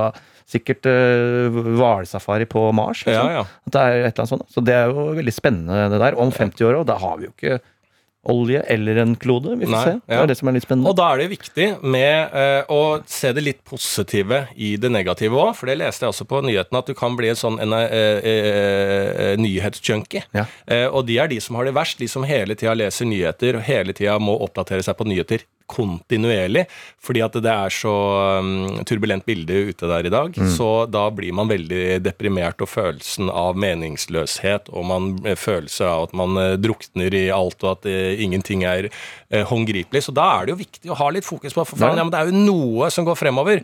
sikkert 0.48 0.88
uh, 0.88 2.46
på 2.50 2.62
Mars. 2.76 3.04
Liksom. 3.06 3.28
Ja, 3.28 3.42
ja. 3.42 3.44
Det 3.68 3.82
er 3.82 3.92
et 3.92 4.06
eller 4.06 4.24
annet 4.24 4.32
sånt. 4.32 4.48
Så 4.52 4.64
det 4.64 4.74
er 4.76 4.90
jo 4.90 5.12
veldig 5.18 5.34
spennende 5.34 5.86
det 5.92 6.00
der. 6.02 6.18
Om 6.20 6.32
50 6.34 6.66
år 6.68 6.80
òg, 6.80 6.86
da 6.88 6.98
har 7.02 7.20
vi 7.20 7.28
jo 7.28 7.34
ikke 7.34 7.60
olje 8.30 8.60
eller 8.70 8.96
en 9.02 9.14
klode. 9.16 9.56
Vi 9.58 9.66
får 9.66 9.74
Nei, 9.74 9.82
se. 9.84 9.94
Det 10.06 10.14
ja. 10.14 10.22
er 10.22 10.30
det 10.30 10.36
som 10.38 10.50
er 10.50 10.56
litt 10.56 10.66
spennende. 10.66 10.90
Og 10.90 10.98
da 10.98 11.08
er 11.10 11.22
det 11.22 11.28
viktig 11.32 11.68
med 11.82 12.36
eh, 12.38 12.70
å 12.70 12.82
se 13.10 13.32
det 13.34 13.42
litt 13.42 13.62
positive 13.66 14.44
i 14.54 14.74
det 14.80 14.92
negative 14.94 15.38
òg, 15.38 15.54
for 15.58 15.70
det 15.70 15.78
leste 15.80 16.06
jeg 16.06 16.14
også 16.14 16.28
på 16.30 16.42
nyhetene, 16.46 16.82
at 16.84 16.92
du 16.92 16.94
kan 16.98 17.16
bli 17.18 17.32
en 17.32 17.40
sånn 17.40 17.58
en, 17.62 17.74
eh, 17.78 18.28
eh, 18.32 19.32
nyhetsjunkie. 19.42 20.26
Ja. 20.36 20.46
Eh, 20.66 20.86
og 20.86 21.08
de 21.10 21.18
er 21.18 21.32
de 21.32 21.40
som 21.42 21.58
har 21.58 21.66
det 21.66 21.74
verst, 21.78 21.98
de 21.98 22.10
som 22.10 22.26
hele 22.28 22.54
tida 22.58 22.76
leser 22.78 23.10
nyheter 23.10 23.58
og 23.58 23.66
hele 23.66 23.96
tida 23.96 24.18
må 24.22 24.38
oppdatere 24.46 24.86
seg 24.86 24.98
på 24.98 25.08
nyheter 25.10 25.46
kontinuerlig, 25.70 26.66
fordi 27.02 27.22
at 27.24 27.36
det 27.42 27.52
er 27.52 27.74
så 27.74 27.94
um, 28.42 28.82
turbulent 28.88 29.26
bilde 29.28 29.62
ute 29.70 29.88
der 29.90 30.08
i 30.08 30.12
dag. 30.12 30.36
Så 30.56 30.68
da 30.90 31.06
blir 31.14 31.34
man 31.36 31.50
veldig 31.50 32.00
deprimert, 32.04 32.62
og 32.62 32.70
følelsen 32.70 33.30
av 33.32 33.58
meningsløshet, 33.60 34.70
og 34.72 34.86
man 34.88 35.08
eh, 35.26 35.38
følelse 35.38 35.88
av 35.88 36.08
at 36.08 36.14
man 36.18 36.36
eh, 36.40 36.58
drukner 36.60 37.14
i 37.14 37.24
alt, 37.34 37.58
og 37.64 37.76
at 37.76 37.88
eh, 37.90 38.20
ingenting 38.22 38.66
er 38.68 38.90
håndgripelig. 39.48 40.04
Så 40.04 40.12
da 40.14 40.28
er 40.36 40.46
det 40.46 40.52
jo 40.54 40.60
viktig 40.60 40.92
å 40.92 40.98
ha 41.00 41.08
litt 41.14 41.26
fokus 41.26 41.54
på 41.56 41.64
for 41.64 41.80
faen, 41.80 41.96
ja, 41.96 42.04
men 42.04 42.12
det 42.12 42.20
er 42.20 42.30
jo 42.30 42.44
noe 42.44 42.90
som 42.92 43.06
går 43.08 43.16
fremover. 43.18 43.62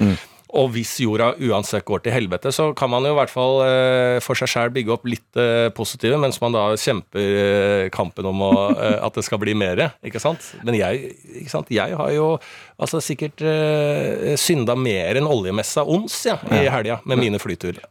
Og 0.57 0.71
hvis 0.73 0.95
jorda 1.03 1.33
uansett 1.45 1.85
går 1.85 2.01
til 2.07 2.15
helvete, 2.15 2.53
så 2.55 2.71
kan 2.79 2.89
man 2.93 3.05
jo 3.05 3.13
i 3.13 3.19
hvert 3.19 3.33
fall 3.33 3.59
eh, 3.67 4.17
for 4.25 4.39
seg 4.39 4.49
sjæl 4.49 4.71
bygge 4.73 4.95
opp 4.95 5.05
litt 5.11 5.37
eh, 5.41 5.69
positive, 5.77 6.17
mens 6.23 6.41
man 6.41 6.55
da 6.57 6.63
kjemper 6.81 7.35
eh, 7.43 7.89
kampen 7.93 8.29
om 8.31 8.41
å, 8.47 8.53
at 9.07 9.19
det 9.19 9.27
skal 9.27 9.41
bli 9.43 9.53
mere. 9.59 9.91
Ikke 10.07 10.23
sant? 10.23 10.53
Men 10.65 10.79
jeg, 10.79 11.13
ikke 11.43 11.53
sant? 11.53 11.69
jeg 11.75 11.97
har 11.99 12.13
jo 12.15 12.31
altså 12.79 13.01
sikkert 13.03 13.43
synda 14.39 14.77
mer 14.79 15.19
enn 15.19 15.27
oljemessa 15.27 15.83
ons 15.83 16.15
ja, 16.29 16.37
i 16.55 16.63
helga 16.71 17.01
med 17.11 17.19
mine 17.19 17.41
flyturer. 17.43 17.83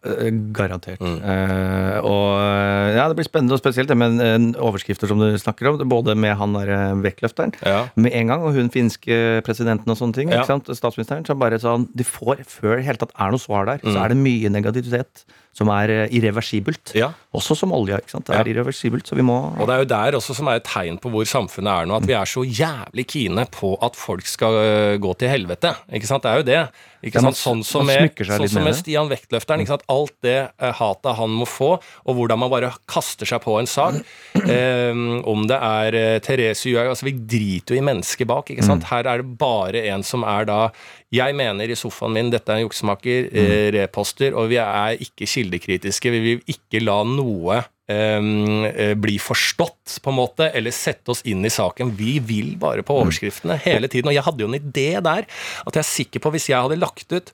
Garantert. 0.56 1.02
Mm. 1.04 1.18
Eh, 1.20 1.98
og 2.08 2.96
ja, 2.96 3.06
det 3.12 3.18
blir 3.20 3.28
spennende, 3.28 3.58
og 3.58 3.62
spesielt 3.62 3.92
det 3.92 3.98
med 4.00 4.56
overskrifter 4.64 5.12
som 5.12 5.20
du 5.22 5.28
snakker 5.42 5.74
om. 5.74 5.82
Både 5.92 6.16
med 6.18 6.38
han 6.40 6.56
der 6.56 6.72
vektløfteren 7.04 7.54
Ja. 7.68 7.84
med 8.00 8.16
en 8.16 8.32
gang, 8.32 8.46
og 8.48 8.56
hun 8.56 8.72
finske 8.74 9.42
presidenten 9.46 9.92
og 9.92 10.00
sånne 10.00 10.18
ting. 10.18 10.32
Ja. 10.34 10.46
Statsministeren. 10.48 11.26
Så 11.28 11.36
bare 11.38 11.60
sånn, 11.62 11.90
de 11.94 12.06
får, 12.08 12.47
Før 12.48 12.78
det 12.80 12.86
hele 12.88 12.98
tatt 13.02 13.12
er 13.20 13.34
noe 13.34 13.42
svar 13.44 13.66
der, 13.68 13.78
Mm. 13.84 13.94
så 13.94 14.04
er 14.04 14.08
det 14.14 14.18
mye 14.18 14.50
negativitet 14.50 15.26
som 15.58 15.72
er 15.74 15.90
eh, 15.90 16.12
irreversibelt. 16.14 16.92
Ja. 16.94 17.12
Også 17.38 17.56
som 17.58 17.72
olje. 17.74 17.98
ikke 17.98 18.14
sant? 18.14 18.26
Det 18.30 18.36
er 18.36 18.46
Ja. 18.46 18.54
irreversibelt, 18.54 19.06
så 19.10 19.16
vi 19.18 19.24
må 19.26 19.38
Og 19.58 19.66
det 19.68 19.74
er 19.74 19.80
jo 19.84 19.90
der 19.90 20.18
også 20.18 20.36
som 20.38 20.48
er 20.52 20.60
et 20.62 20.64
tegn 20.70 21.00
på 21.02 21.10
hvor 21.10 21.26
samfunnet 21.26 21.82
er 21.82 21.86
nå, 21.90 21.98
at 21.98 22.06
vi 22.08 22.14
er 22.14 22.26
så 22.30 22.44
jævlig 22.46 23.06
kine 23.10 23.46
på 23.52 23.76
at 23.82 23.96
folk 23.98 24.26
skal 24.30 24.54
øh, 24.54 24.98
gå 25.02 25.16
til 25.18 25.30
helvete. 25.34 25.74
Ikke 25.94 26.06
sant? 26.10 26.24
Det 26.24 26.32
er 26.32 26.38
jo 26.38 26.48
det. 26.48 26.70
Ikke 27.08 27.22
sant? 27.22 27.38
Sånn 27.38 27.64
som 27.64 27.86
med, 27.86 28.10
sånn 28.26 28.50
som 28.50 28.64
med. 28.66 28.74
Stian 28.76 29.10
Vektløfteren. 29.10 29.62
Ikke 29.62 29.74
sant? 29.76 29.84
Alt 29.90 30.14
det 30.26 30.50
eh, 30.60 30.72
hatet 30.74 31.16
han 31.18 31.30
må 31.30 31.46
få, 31.50 31.80
og 32.06 32.16
hvordan 32.18 32.40
man 32.40 32.50
bare 32.54 32.72
kaster 32.90 33.26
seg 33.30 33.42
på 33.46 33.58
en 33.60 33.68
sak. 33.70 33.98
Um, 34.36 35.22
om 35.34 35.46
det 35.50 35.58
er 35.58 35.98
eh, 35.98 36.20
Therese 36.26 36.66
Juhaug 36.70 36.90
altså 36.94 37.06
Vi 37.10 37.14
driter 37.18 37.76
jo 37.76 37.82
i 37.82 37.86
mennesket 37.86 38.28
bak. 38.30 38.50
ikke 38.54 38.62
Mm. 38.64 38.68
sant? 38.68 38.84
Her 38.90 39.06
er 39.08 39.22
det 39.22 39.38
bare 39.38 39.86
en 39.94 40.04
som 40.04 40.24
er 40.24 40.46
da 40.46 40.72
Jeg 41.14 41.34
mener 41.36 41.70
i 41.72 41.76
sofaen 41.78 42.12
min 42.14 42.30
dette 42.30 42.50
er 42.52 42.58
en 42.60 42.66
juksemaker, 42.68 43.30
Mm. 43.32 43.38
eh, 43.38 43.72
reposter, 43.72 44.34
og 44.36 44.50
vi 44.50 44.58
er 44.58 44.98
ikke 45.00 45.24
kildekritiske. 45.48 46.12
Vi 46.12 46.22
vil 46.24 46.54
ikke 46.54 46.82
la 46.84 47.02
noe 47.08 47.62
um, 47.88 48.66
eh, 48.68 48.94
bli 49.00 49.18
forstått, 49.20 50.00
på 50.04 50.12
en 50.12 50.20
måte, 50.20 50.50
eller 50.54 50.76
sette 50.76 51.14
oss 51.14 51.24
inn 51.26 51.46
i 51.46 51.54
saken. 51.54 51.96
Vi 51.98 52.18
vil 52.20 52.56
bare 52.60 52.84
på 52.84 53.00
overskriftene 53.02 53.60
hele 53.66 53.88
tiden. 53.88 54.12
Og 54.12 54.18
jeg 54.18 54.26
hadde 54.28 54.44
jo 54.44 54.52
en 54.52 54.60
idé 54.60 54.90
der, 55.00 55.28
at 55.66 55.74
jeg 55.74 55.84
er 55.84 55.90
sikker 55.90 56.24
på, 56.24 56.34
hvis 56.36 56.50
jeg 56.52 56.62
hadde 56.62 56.82
lagt 56.82 57.12
ut 57.14 57.34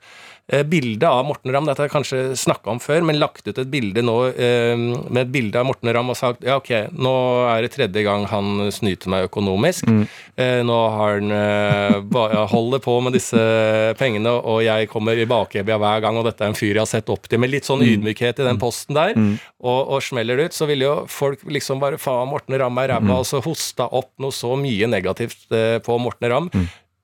bilde 0.68 1.08
av 1.08 1.24
Morten 1.24 1.54
Ramm, 1.56 1.64
dette 1.70 1.80
har 1.80 1.88
jeg 1.88 1.94
kanskje 1.94 2.18
snakka 2.36 2.74
om 2.74 2.80
før, 2.84 3.06
men 3.08 3.16
lagt 3.16 3.48
ut 3.48 3.58
et 3.62 3.70
bilde 3.72 4.02
nå 4.04 4.16
eh, 4.36 4.74
med 4.76 5.22
et 5.22 5.32
bilde 5.32 5.56
av 5.62 5.70
Morten 5.70 5.88
Ramm 5.96 6.12
og 6.12 6.18
sagt 6.20 6.44
ja, 6.44 6.58
ok, 6.60 6.92
nå 7.00 7.14
er 7.48 7.64
det 7.64 7.72
tredje 7.78 8.04
gang 8.04 8.26
han 8.28 8.68
snyter 8.76 9.08
meg 9.14 9.30
økonomisk. 9.30 9.88
Eh, 10.36 10.60
nå 10.68 10.80
har 10.98 11.16
han 11.16 11.32
eh, 11.32 12.44
holder 12.52 12.84
på 12.84 12.98
med 13.06 13.16
disse 13.16 13.40
pengene, 14.00 14.36
og 14.36 14.60
jeg 14.66 14.92
kommer 14.92 15.16
i 15.16 15.30
bakevja 15.30 15.80
hver 15.80 16.04
gang, 16.04 16.20
og 16.20 16.28
dette 16.28 16.44
er 16.44 16.52
en 16.52 16.60
fyr 16.60 16.74
jeg 16.74 16.84
har 16.84 16.92
sett 16.92 17.14
opp 17.14 17.32
til, 17.32 17.40
med 17.40 17.54
litt 17.54 17.70
sånn 17.70 17.86
ydmykhet 17.88 18.44
i 18.44 18.48
den 18.52 18.60
posten 18.62 19.00
der, 19.00 19.16
og, 19.64 19.80
og 19.96 20.04
smeller 20.04 20.38
det 20.44 20.52
ut, 20.52 20.60
så 20.60 20.68
ville 20.70 20.90
jo 20.90 20.96
folk 21.08 21.48
liksom 21.48 21.80
bare 21.80 22.02
faen, 22.02 22.28
Morten 22.34 22.60
Ramm 22.60 22.84
er 22.84 22.98
ræva, 22.98 23.22
og 23.22 23.30
så 23.32 23.40
hosta 23.46 23.88
opp 23.96 24.12
noe 24.20 24.36
så 24.36 24.58
mye 24.60 24.92
negativt 24.92 25.48
eh, 25.56 25.80
på 25.84 25.98
Morten 26.04 26.30
Ramm, 26.36 26.52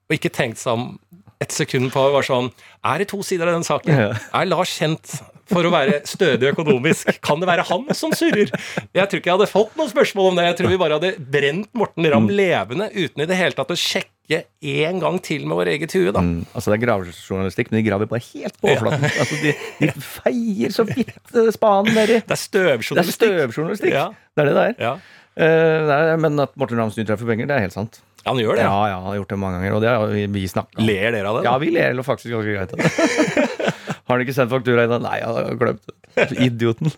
og 0.10 0.16
ikke 0.18 0.32
tenkt 0.34 0.60
seg 0.60 0.74
om 0.76 0.92
et 1.40 1.56
sekund 1.56 1.92
på 1.94 2.02
var 2.14 2.26
sånn 2.28 2.50
Er 2.84 3.02
det 3.02 3.10
to 3.14 3.22
sider 3.24 3.48
av 3.48 3.56
den 3.60 3.68
saken? 3.68 3.96
Er 4.20 4.48
Lars 4.50 4.74
kjent 4.76 5.20
for 5.50 5.66
å 5.66 5.72
være 5.74 6.02
stødig 6.08 6.52
økonomisk? 6.52 7.10
Kan 7.26 7.42
det 7.42 7.50
være 7.50 7.66
han 7.70 7.88
som 7.98 8.14
surrer? 8.16 8.52
Jeg 8.94 9.10
tror 9.10 9.22
ikke 9.22 9.32
jeg 9.32 9.38
hadde 9.38 9.50
fått 9.50 9.76
noen 9.80 9.90
spørsmål 9.92 10.32
om 10.32 10.40
det. 10.40 10.48
Jeg 10.52 10.58
tror 10.60 10.74
vi 10.74 10.80
bare 10.82 11.00
hadde 11.00 11.14
brent 11.34 11.70
Morten 11.78 12.08
Ramm 12.12 12.28
levende 12.30 12.90
uten 12.94 13.24
i 13.24 13.30
det 13.30 13.38
hele 13.40 13.58
tatt 13.58 13.72
å 13.74 13.78
sjekke 13.80 14.44
en 14.62 15.00
gang 15.02 15.16
til 15.26 15.48
med 15.50 15.58
vår 15.58 15.72
eget 15.72 15.96
hue, 15.98 16.12
da. 16.14 16.22
Mm, 16.22 16.44
altså 16.54 16.70
Det 16.70 16.76
er 16.76 16.84
gravejournalistikk, 16.84 17.72
men 17.72 17.80
de 17.80 17.86
graver 17.88 18.12
bare 18.12 18.22
helt 18.28 18.60
på 18.60 18.70
overflaten. 18.70 19.08
Altså 19.24 19.40
de, 19.42 19.56
de 19.80 19.90
feier 20.06 20.76
så 20.76 20.86
vidt 20.92 21.34
spanen 21.56 21.96
nedi. 21.98 22.20
Det 22.20 22.22
er 22.22 22.28
Det 22.28 22.36
er 22.36 22.44
støvjournalistikk. 22.44 23.16
støvjournalistikk. 23.24 23.96
Ja. 23.96 24.06
Det 24.36 24.44
er 24.44 24.52
det 24.52 24.60
det 24.60 24.68
er. 24.68 24.78
Ja. 24.86 24.94
Uh, 25.40 25.88
det 25.90 25.98
er. 25.98 26.14
Men 26.28 26.46
at 26.46 26.54
Morten 26.60 26.78
Ramm 26.84 26.94
deg 26.94 27.16
for 27.16 27.26
penger, 27.32 27.50
det 27.50 27.58
er 27.58 27.66
helt 27.66 27.78
sant. 27.80 28.04
Han 28.30 28.40
gjør 28.42 28.60
det. 28.60 28.66
Ja, 28.68 28.80
ja, 28.94 28.98
han 29.02 29.10
har 29.12 29.18
gjort 29.20 29.34
det 29.34 29.40
mange 29.42 29.60
ganger, 29.60 29.76
og 29.78 29.82
det 29.84 29.90
har 29.94 30.08
vi- 30.14 30.28
vi 30.38 30.46
snakka. 30.52 30.80
Ler 30.86 31.12
dere 31.18 31.28
av 31.30 31.40
det? 31.40 31.44
da? 31.44 31.52
Ja, 31.52 31.58
vi 31.66 31.72
ler 31.76 31.90
eller 31.96 32.06
faktisk 32.08 32.32
ganske 32.34 32.54
greit 32.56 32.74
av 32.74 32.78
det. 32.80 32.90
Har 34.10 34.18
han 34.18 34.24
ikke 34.26 34.34
sendt 34.34 34.50
faktura 34.50 34.88
ennå? 34.88 34.98
Nei, 35.04 35.18
jeg 35.20 35.28
har 35.30 35.58
glemt 35.62 35.84
det. 35.86 35.94
Idioten. 36.50 36.90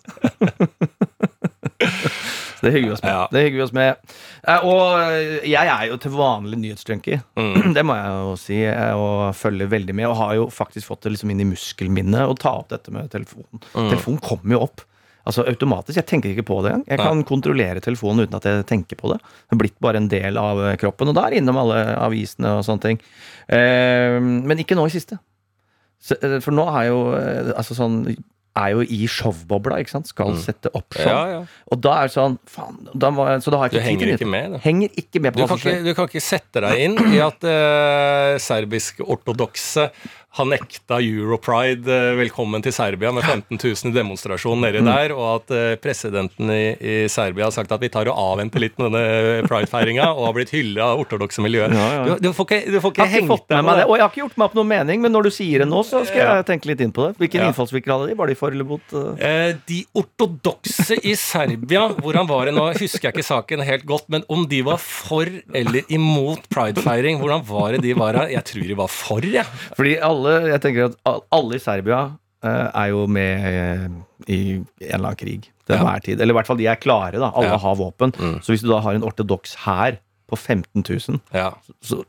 Så 2.61 2.67
det 2.67 2.71
hygger 2.75 2.87
vi 2.87 2.93
oss 2.93 3.01
med. 3.03 3.11
Ja. 3.11 3.27
Det 3.31 3.41
hygger 3.43 3.57
vi 3.57 3.63
oss 3.65 3.73
med. 3.73 3.95
Eh, 4.47 4.65
Og 4.69 4.83
eh, 5.01 5.49
jeg 5.49 5.67
er 5.73 5.87
jo 5.89 5.97
til 6.01 6.13
vanlig 6.13 6.59
nyhetsjunkie. 6.61 7.21
Mm. 7.39 7.73
Det 7.77 7.83
må 7.87 7.95
jeg 7.97 8.13
jo 8.21 8.35
si. 8.39 8.59
eh, 8.69 8.93
Og 8.95 9.33
følger 9.35 9.71
veldig 9.71 9.95
med. 9.97 10.07
Og 10.11 10.15
har 10.21 10.35
jo 10.37 10.45
faktisk 10.53 10.87
fått 10.91 11.03
det 11.07 11.15
liksom 11.15 11.33
inn 11.33 11.41
i 11.43 11.49
muskelminnet 11.51 12.29
å 12.29 12.37
ta 12.37 12.53
opp 12.61 12.69
dette 12.71 12.93
med 12.93 13.09
telefonen. 13.13 13.59
Mm. 13.73 13.89
Telefonen 13.89 14.21
kommer 14.23 14.55
jo 14.57 14.63
opp. 14.67 14.85
Altså 15.27 15.43
automatisk. 15.45 15.99
Jeg 15.99 16.07
tenker 16.09 16.31
ikke 16.33 16.47
på 16.47 16.59
det 16.65 16.71
engang. 16.71 16.85
Jeg 16.89 17.01
kan 17.03 17.23
kontrollere 17.29 17.83
telefonen 17.83 18.25
uten 18.25 18.39
at 18.39 18.47
jeg 18.49 18.65
tenker 18.71 18.97
på 18.97 19.11
det. 19.13 19.19
Det 19.21 19.57
er 19.57 19.61
blitt 19.61 19.77
bare 19.83 20.01
en 20.01 20.09
del 20.11 20.39
av 20.41 20.61
eh, 20.65 20.77
kroppen. 20.81 21.11
Og 21.11 21.17
da 21.17 21.27
er 21.27 21.35
det 21.35 21.43
innom 21.43 21.59
alle 21.61 21.81
avisene 22.01 22.55
og 22.57 22.65
sånne 22.65 22.85
ting. 22.87 23.01
Eh, 23.53 24.17
men 24.21 24.63
ikke 24.63 24.77
nå 24.79 24.87
i 24.89 24.95
siste. 24.97 25.19
Eh, 26.17 26.39
For 26.41 26.51
nå 26.57 26.65
er 26.73 26.89
jo 26.89 27.01
eh, 27.17 27.53
altså 27.53 27.77
sånn 27.77 28.03
er 28.51 28.73
jo 28.73 28.81
i 28.83 29.05
showbobla, 29.07 29.77
ikke 29.79 29.93
sant? 29.93 30.09
Skal 30.11 30.33
sette 30.43 30.67
opp 30.75 30.91
show. 30.97 31.05
Mm. 31.07 31.11
Ja, 31.13 31.37
ja. 31.37 31.67
Og 31.71 31.79
da 31.85 31.93
er 32.01 32.09
det 32.09 32.15
sånn 32.17 32.33
Faen. 32.51 32.81
Da 32.99 33.07
må 33.15 33.23
så 33.39 33.53
da 33.53 33.61
har 33.61 33.69
jeg 33.71 33.79
ikke 33.79 33.93
tid 33.93 34.01
til 34.01 34.25
ikke 34.25 34.27
med. 34.33 34.57
Henger 34.65 34.97
ikke 34.99 35.21
med 35.23 35.31
på 35.31 35.39
Du 35.39 35.43
hva 35.45 35.47
kan, 35.53 35.61
som 35.61 35.69
ikke, 35.71 35.77
skjer. 35.77 35.85
du 35.87 35.95
kan 35.95 36.09
ikke 36.09 36.23
sette 36.25 36.63
deg 36.65 36.81
inn 36.83 36.97
i 37.15 37.21
at 37.23 37.47
uh, 37.47 38.33
serbisk-ortodokse 38.43 39.87
har 40.31 40.45
nekta 40.47 40.95
Europride 41.03 41.91
eh, 41.91 42.13
velkommen 42.15 42.63
til 42.63 42.71
Serbia 42.71 43.09
med 43.11 43.25
15 43.27 43.57
000 43.59 43.89
i 43.89 43.95
demonstrasjon 43.97 44.61
nedi 44.63 44.79
Mm. 44.81 44.87
der, 44.87 45.11
og 45.11 45.25
at 45.41 45.51
eh, 45.51 45.73
presidenten 45.83 46.47
i, 46.55 46.61
i 46.79 46.93
Serbia 47.11 47.49
har 47.49 47.51
sagt 47.51 47.71
at 47.75 47.81
vi 47.83 47.89
tar 47.91 48.07
og 48.07 48.15
avventer 48.17 48.63
litt 48.63 48.77
med 48.79 48.93
denne 48.95 49.41
pridefeiringa, 49.49 50.05
og 50.15 50.29
har 50.29 50.35
blitt 50.37 50.53
hylla 50.55 50.85
av 50.93 51.01
ortodokse 51.03 51.43
miljøer. 51.43 51.75
Ja, 51.75 51.87
ja. 51.97 52.05
Du, 52.07 52.29
du 52.29 52.29
får 52.37 52.47
ikke, 52.47 52.59
du 52.71 52.77
får 52.79 52.93
ikke 52.95 53.07
hengt 53.11 53.27
med 53.51 53.65
meg 53.67 53.75
det, 53.75 53.81
det. 53.81 53.87
og 53.89 53.97
jeg 53.97 54.05
har 54.05 54.13
ikke 54.13 54.21
gjort 54.23 54.37
meg 54.39 54.45
opp 54.47 54.55
noen 54.61 54.71
mening, 54.71 55.03
men 55.03 55.11
når 55.17 55.27
du 55.27 55.31
sier 55.35 55.65
det 55.65 55.67
nå, 55.67 55.81
så 55.89 56.01
skal 56.07 56.21
jeg 56.23 56.47
tenke 56.47 56.71
litt 56.71 56.85
inn 56.87 56.95
på 56.95 57.09
det. 57.09 57.11
Hvilken 57.19 57.43
Ja. 57.43 57.49
innfallsvinkel 57.51 57.91
hadde 57.97 58.07
de? 58.13 58.17
Var 58.23 58.31
de 58.31 58.37
for 58.39 58.55
eller 58.55 58.69
mot? 58.71 58.95
eh? 58.95 59.27
Eh, 59.27 59.51
de 59.67 59.81
ortodokse 59.99 60.95
i 61.03 61.13
Serbia, 61.19 61.83
hvordan 61.99 62.31
var 62.31 62.47
det 62.47 62.55
nå, 62.55 62.69
husker 62.79 63.09
jeg 63.09 63.17
ikke 63.17 63.27
saken 63.27 63.65
helt 63.67 63.83
godt, 63.89 64.07
men 64.15 64.23
om 64.31 64.47
de 64.47 64.63
var 64.63 64.79
for 64.79 65.27
eller 65.27 65.83
imot 65.91 66.47
pridefeiring, 66.55 67.19
hvordan 67.19 67.43
var 67.51 67.75
det 67.75 67.83
de 67.83 67.93
var 67.99 68.15
her? 68.23 68.31
Jeg 68.37 68.47
tror 68.47 68.67
de 68.71 68.79
var 68.79 68.87
for, 68.95 69.27
jeg. 69.27 69.45
Fordi 69.75 69.97
alle, 69.99 70.19
jeg 70.29 70.61
tenker 70.61 70.85
at 71.05 71.21
alle 71.31 71.55
i 71.55 71.59
Serbia 71.59 72.11
eh, 72.43 72.67
er 72.73 72.87
jo 72.89 73.07
med 73.07 73.45
eh, 73.45 73.87
i 74.27 74.39
en 74.57 74.65
eller 74.81 75.07
annen 75.11 75.15
krig 75.15 75.41
til 75.65 75.75
Ja. 75.75 75.79
enhver 75.81 76.01
tid. 76.03 76.19
Eller 76.21 76.33
i 76.33 76.37
hvert 76.39 76.47
fall 76.47 76.57
de 76.57 76.67
er 76.67 76.75
klare, 76.75 77.19
da. 77.19 77.31
Alle 77.35 77.47
Ja. 77.53 77.57
har 77.57 77.75
våpen. 77.75 78.11
Mm. 78.17 78.39
Så 78.41 78.51
hvis 78.53 78.61
du 78.61 78.69
da 78.69 78.79
har 78.79 78.93
en 78.93 79.03
ortodoks 79.03 79.55
hær 79.65 79.97
på 80.31 80.37
15 80.37 80.83
000 80.87 81.19
Ja. 81.33 81.51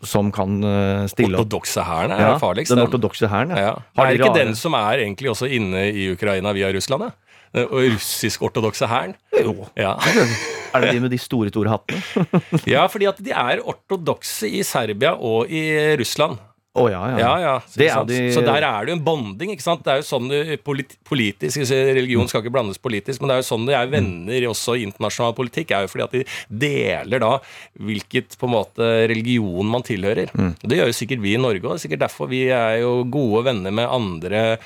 som 0.04 0.30
kan 0.32 0.62
eh, 0.64 1.06
stille 1.08 1.34
opp 1.38 1.46
Ortodokse 1.46 1.82
hæren 1.82 2.10
er 2.12 2.20
Ja, 2.20 2.36
farligst. 2.38 2.70
Den 2.70 2.78
ortodokse 2.86 3.26
hæren, 3.28 3.50
ja. 3.50 3.56
Ja. 3.56 3.74
Har 3.96 4.06
Er 4.06 4.10
det 4.10 4.20
ikke 4.20 4.30
rare- 4.30 4.44
den 4.46 4.54
som 4.54 4.74
er 4.74 4.98
egentlig 5.02 5.28
også 5.30 5.46
inne 5.50 5.90
i 5.92 6.12
Ukraina 6.12 6.52
via 6.52 6.70
Russland? 6.72 7.02
Ja? 7.02 7.10
Den 7.54 7.66
russisk-ortodokse 7.68 8.86
hæren? 8.86 9.14
Jo. 9.44 9.66
Ja. 9.76 9.94
Er 10.74 10.80
det 10.80 10.92
de 10.94 11.00
med 11.00 11.10
de 11.10 11.18
store, 11.18 11.48
store 11.52 11.68
hattene? 11.68 12.00
ja, 12.66 12.86
fordi 12.88 13.04
at 13.04 13.18
de 13.20 13.30
er 13.30 13.58
ortodokse 13.60 14.48
i 14.48 14.62
Serbia 14.62 15.10
og 15.20 15.50
i 15.52 15.60
Russland. 16.00 16.38
Å 16.72 16.86
ja, 16.88 17.00
ja. 17.10 17.16
Ja, 17.20 17.32
ja. 17.42 17.54
Så, 17.68 17.76
Det 17.76 17.88
de- 18.08 18.30
så 18.32 18.40
der 18.46 18.62
er 18.64 18.86
det 18.86 18.92
jo 18.94 18.96
en 18.96 19.04
bonding, 19.04 19.50
ikke 19.52 19.60
sant. 19.60 19.82
Det 19.84 19.92
er 19.92 19.98
jo 20.00 20.06
sånn 20.08 20.28
det 20.30 20.62
polit 20.64 20.94
politisk 21.04 21.60
Religion 21.68 22.26
skal 22.30 22.40
ikke 22.40 22.52
blandes 22.54 22.78
politisk, 22.80 23.20
men 23.20 23.28
det 23.28 23.34
er 23.36 23.42
jo 23.42 23.48
sånn 23.50 23.66
de 23.68 23.74
er 23.76 23.90
venner 23.92 24.46
også 24.48 24.78
i 24.80 24.86
internasjonal 24.86 25.34
politikk. 25.36 25.70
er 25.76 25.82
jo 25.84 25.92
fordi 25.92 26.04
at 26.04 26.12
de 26.12 26.24
deler 26.48 27.20
da 27.20 27.32
hvilket 27.78 28.38
på 28.40 28.48
en 28.48 28.54
måte 28.56 28.88
religion 29.12 29.68
man 29.68 29.82
tilhører. 29.84 30.32
Det 30.64 30.78
gjør 30.80 30.88
jo 30.88 30.96
sikkert 30.96 31.20
vi 31.20 31.34
i 31.34 31.42
Norge 31.44 31.60
òg. 31.60 31.76
Sikkert 31.78 32.00
derfor 32.08 32.26
vi 32.32 32.46
er 32.48 32.80
jo 32.80 33.04
gode 33.04 33.44
venner 33.50 33.70
med 33.70 33.88
andre 33.92 34.58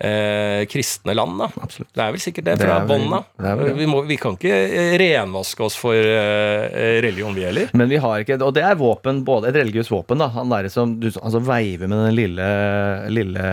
eh, 0.00 0.64
kristne 0.70 1.14
land, 1.14 1.38
da. 1.40 1.48
Absolutt. 1.62 1.90
Det 1.94 2.02
er 2.04 2.14
vel 2.16 2.22
sikkert 2.22 2.44
det 2.48 2.56
fra 2.60 2.78
bånn 2.88 3.12
av. 3.18 3.26
Vi, 3.76 3.86
må- 3.90 4.02
vi 4.08 4.16
kan 4.20 4.36
ikke 4.38 4.54
eh, 4.54 4.94
renvaske 5.00 5.64
oss 5.66 5.76
for 5.80 5.94
eh, 5.94 6.98
religion, 7.04 7.34
vi 7.36 7.44
heller. 7.46 7.70
Men 7.76 7.88
vi 7.92 8.00
har 8.02 8.24
ikke 8.24 8.38
Og 8.42 8.54
det 8.56 8.64
er 8.64 8.74
våpen, 8.80 9.22
både 9.26 9.50
et 9.52 9.58
religiøst 9.60 9.92
våpen, 9.92 10.18
da. 10.22 10.28
Han 10.34 10.48
derre 10.52 10.70
som 10.72 10.96
du 11.00 11.08
altså, 11.10 11.40
veiver 11.44 11.86
med 11.90 12.06
den 12.06 12.14
lille, 12.16 12.50
lille 13.12 13.46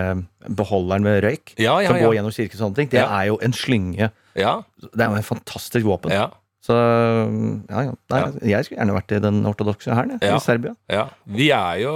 beholderen 0.47 1.03
med 1.03 1.21
røyk. 1.25 1.55
Ja, 1.59 1.79
ja, 1.83 1.89
som 1.91 1.99
går 1.99 2.13
ja. 2.13 2.17
gjennom 2.21 2.31
kirke 2.35 2.55
og 2.55 2.61
sånne 2.63 2.75
ting. 2.81 2.91
Det 2.93 3.03
er 3.03 3.25
jo 3.31 3.39
en 3.43 3.53
slynge. 3.57 4.11
Ja, 4.37 4.59
Det 4.79 5.01
er 5.01 5.09
jo 5.11 5.17
en 5.19 5.25
fantastisk 5.35 5.85
våpen. 5.85 6.11
ja. 6.15 6.29
Så 6.67 6.75
ja, 6.75 7.81
ja. 7.87 7.91
Nei, 8.11 8.19
Jeg 8.51 8.65
skulle 8.67 8.81
gjerne 8.81 8.95
vært 8.97 9.13
i 9.15 9.19
den 9.23 9.37
ortodokse 9.47 9.93
hæren, 9.95 10.17
Ja. 10.19 10.35
i 10.35 10.43
Serbia. 10.43 10.73
Ja, 10.91 11.05
vi 11.25 11.47
er 11.55 11.79
jo 11.79 11.93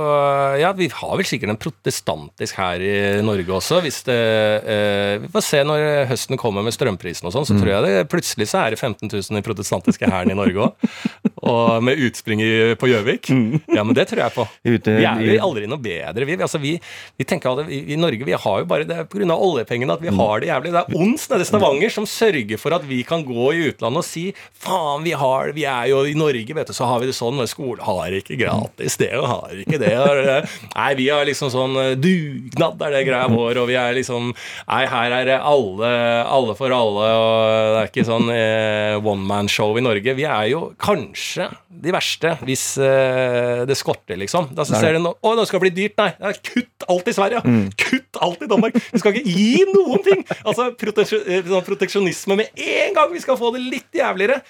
Ja, 0.62 0.72
vi 0.78 0.88
har 0.88 1.16
vel 1.20 1.28
sikkert 1.28 1.52
en 1.52 1.60
protestantisk 1.60 2.56
hær 2.62 2.80
i 2.80 2.94
Norge 3.26 3.52
også, 3.58 3.82
hvis 3.84 4.00
det 4.08 4.16
eh, 4.64 5.18
Vi 5.26 5.32
får 5.34 5.44
se 5.44 5.64
når 5.68 5.84
høsten 6.12 6.40
kommer 6.40 6.64
med 6.64 6.72
strømprisen 6.76 7.28
og 7.28 7.36
sånn, 7.36 7.48
så 7.50 7.58
tror 7.60 7.74
jeg 7.74 7.84
det 7.90 8.08
plutselig 8.12 8.48
så 8.48 8.64
er 8.66 8.72
det 8.76 8.80
15 8.80 9.12
000 9.12 9.42
i 9.42 9.46
protestantiske 9.46 10.08
hæren 10.08 10.32
i 10.32 10.40
Norge 10.40 10.70
òg. 10.70 10.90
Og 11.42 11.82
med 11.84 11.98
utspring 12.06 12.42
i, 12.44 12.52
på 12.78 12.90
Gjøvik. 12.92 13.32
Ja, 13.74 13.82
men 13.84 13.96
det 13.98 14.08
tror 14.12 14.22
jeg 14.24 14.34
på. 14.36 14.46
Vi 14.68 14.78
er 14.78 15.22
jo 15.26 15.38
aldri 15.42 15.68
noe 15.70 15.82
bedre. 15.82 16.28
Vi, 16.28 16.36
altså, 16.38 16.62
vi, 16.62 16.76
vi 17.18 17.26
tenker 17.28 17.64
at 17.64 17.72
I 17.72 17.98
Norge 17.98 18.28
vi 18.28 18.36
har 18.38 18.60
jo 18.62 18.68
bare 18.70 18.86
det 18.88 18.98
er 19.02 19.08
pga. 19.10 19.26
oljepengene 19.34 19.96
at 19.98 20.04
vi 20.04 20.14
har 20.14 20.44
det 20.44 20.52
jævlig. 20.52 20.74
Det 20.76 20.84
er 20.84 21.02
ons 21.02 21.26
nede 21.32 21.46
i 21.46 21.50
Stavanger 21.50 21.94
som 21.94 22.08
sørger 22.10 22.62
for 22.62 22.78
at 22.78 22.86
vi 22.88 23.02
kan 23.08 23.26
gå 23.26 23.48
i 23.58 23.64
utlandet 23.72 24.04
og 24.04 24.06
si 24.08 24.28
faen, 24.62 25.06
vi 25.06 25.16
har 25.18 25.50
det, 25.50 25.56
vi 25.58 25.66
er 25.70 25.90
jo 25.92 26.04
i 26.06 26.14
Norge, 26.18 26.58
vet 26.58 26.70
du, 26.70 26.76
så 26.78 26.90
har 26.90 27.02
vi 27.02 27.10
det 27.10 27.18
sånn. 27.18 27.42
Og 27.42 27.50
skole 27.50 27.82
har 27.86 28.14
ikke 28.18 28.38
gratis 28.40 29.00
det 29.02 29.12
og 29.18 29.28
har 29.32 29.58
ikke 29.64 29.82
det. 29.82 29.96
Nei, 30.78 30.92
vi 31.00 31.10
har 31.10 31.26
liksom 31.28 31.52
sånn 31.54 31.78
eh, 31.82 31.96
dugnad 31.98 32.82
er 32.86 32.96
det 32.98 33.06
greia 33.10 33.32
vår, 33.32 33.64
og 33.64 33.70
vi 33.72 33.80
er 33.80 33.98
liksom 33.98 34.32
Nei, 34.32 34.84
her 34.92 35.16
er 35.16 35.28
det 35.28 35.40
alle, 35.48 35.90
alle 36.30 36.56
for 36.58 36.74
alle, 36.76 37.10
og 37.18 37.74
det 37.74 37.82
er 37.82 37.90
ikke 37.90 38.08
sånn 38.08 38.30
eh, 38.34 39.00
one 39.02 39.26
man 39.26 39.50
show 39.52 39.74
i 39.78 39.84
Norge. 39.84 40.16
Vi 40.18 40.28
er 40.28 40.52
jo 40.52 40.64
kanskje 40.82 41.31
de 41.38 41.94
verste 41.94 42.34
hvis 42.48 42.66
uh, 42.82 43.64
det 43.68 43.78
skorter, 43.80 44.20
liksom. 44.22 44.50
Da 44.58 44.66
så 44.68 44.80
ser 44.82 44.98
du 44.98 45.04
nå 45.04 45.14
Å, 45.16 45.36
det 45.40 45.48
skal 45.50 45.64
bli 45.64 45.72
dyrt. 45.76 45.96
Nei, 46.02 46.10
ja, 46.18 46.34
kutt 46.52 46.88
alt 46.92 47.08
i 47.08 47.16
Sverige. 47.16 47.44
Kutt 47.80 48.20
alt 48.22 48.44
i 48.46 48.50
Danmark. 48.52 48.78
Vi 48.92 49.02
skal 49.02 49.16
ikke 49.16 49.36
gi 49.38 49.64
noen 49.72 50.04
ting! 50.06 50.26
Altså 50.42 50.72
eh, 50.72 51.48
sånn 51.48 51.68
proteksjonisme 51.68 52.38
med 52.40 52.66
en 52.66 52.98
gang. 52.98 53.14
Vi 53.14 53.24
skal 53.24 53.40
få 53.40 53.54
det 53.56 53.64
litt 53.64 54.02
jævligere. 54.02 54.42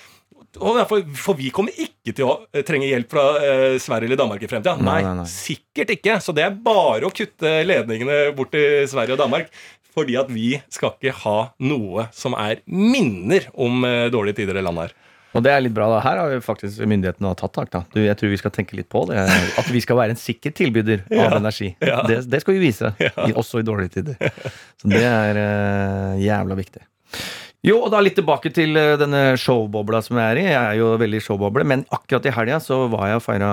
Derfor, 0.52 1.04
for 1.16 1.38
vi 1.40 1.48
kommer 1.54 1.76
ikke 1.80 2.12
til 2.12 2.28
å 2.28 2.34
eh, 2.52 2.64
trenge 2.68 2.90
hjelp 2.90 3.12
fra 3.14 3.26
eh, 3.40 3.76
Sverige 3.80 4.10
eller 4.10 4.20
Danmark 4.20 4.42
i 4.44 4.50
fremtida. 4.52 4.76
Nei, 4.84 5.00
nei, 5.06 5.14
nei. 5.22 5.28
sikkert 5.32 5.94
ikke. 5.96 6.18
Så 6.24 6.36
det 6.36 6.44
er 6.48 6.58
bare 6.66 7.08
å 7.08 7.14
kutte 7.16 7.62
ledningene 7.68 8.34
bort 8.36 8.52
til 8.56 8.84
Sverige 8.92 9.16
og 9.16 9.22
Danmark. 9.24 9.52
Fordi 9.96 10.16
at 10.20 10.30
vi 10.32 10.56
skal 10.72 10.94
ikke 10.96 11.16
ha 11.24 11.38
noe 11.68 12.08
som 12.16 12.36
er 12.40 12.62
minner 12.68 13.50
om 13.60 13.84
eh, 13.88 14.10
dårlige 14.12 14.42
tider 14.42 14.60
i 14.60 14.66
landet 14.66 14.90
her. 14.90 14.98
Og 15.38 15.44
det 15.46 15.52
er 15.54 15.62
litt 15.64 15.76
bra. 15.76 15.88
da 15.94 16.02
Her 16.04 16.20
har 16.20 16.34
jo 16.34 16.42
faktisk 16.44 16.82
myndighetene 16.84 17.34
tatt 17.40 17.54
tak. 17.56 17.70
da 17.72 17.84
du, 17.94 18.02
Jeg 18.04 18.18
tror 18.20 18.34
vi 18.34 18.40
skal 18.42 18.54
tenke 18.56 18.76
litt 18.80 18.90
på 18.92 19.06
det. 19.10 19.22
At 19.62 19.70
vi 19.72 19.82
skal 19.84 20.00
være 20.00 20.16
en 20.16 20.20
sikker 20.20 20.52
tilbyder 20.58 21.06
av 21.08 21.38
energi. 21.42 21.72
ja. 21.80 22.02
Det, 22.08 22.24
det 22.32 22.42
skal 22.44 22.58
vi 22.58 22.66
vise, 22.66 22.92
i, 23.00 23.32
også 23.32 23.62
i 23.62 23.68
dårlige 23.68 24.00
tider. 24.00 24.34
Så 24.82 24.92
det 24.92 25.06
er 25.08 25.40
uh, 25.40 26.20
jævla 26.20 26.58
viktig. 26.60 26.84
Jo, 27.62 27.76
og 27.86 27.92
da 27.94 28.00
litt 28.02 28.16
tilbake 28.18 28.50
til 28.50 28.74
eh, 28.80 28.96
denne 28.98 29.36
showbobla 29.38 30.00
som 30.02 30.18
jeg 30.18 30.34
er 30.34 30.40
i. 30.42 30.46
Jeg 30.48 30.58
er 30.58 30.78
jo 30.80 30.88
veldig 30.98 31.20
showboble, 31.22 31.66
men 31.70 31.84
akkurat 31.94 32.26
i 32.26 32.32
helga 32.34 32.58
så 32.64 32.80
var 32.90 33.12
jeg 33.12 33.20
og 33.20 33.22
feira 33.22 33.50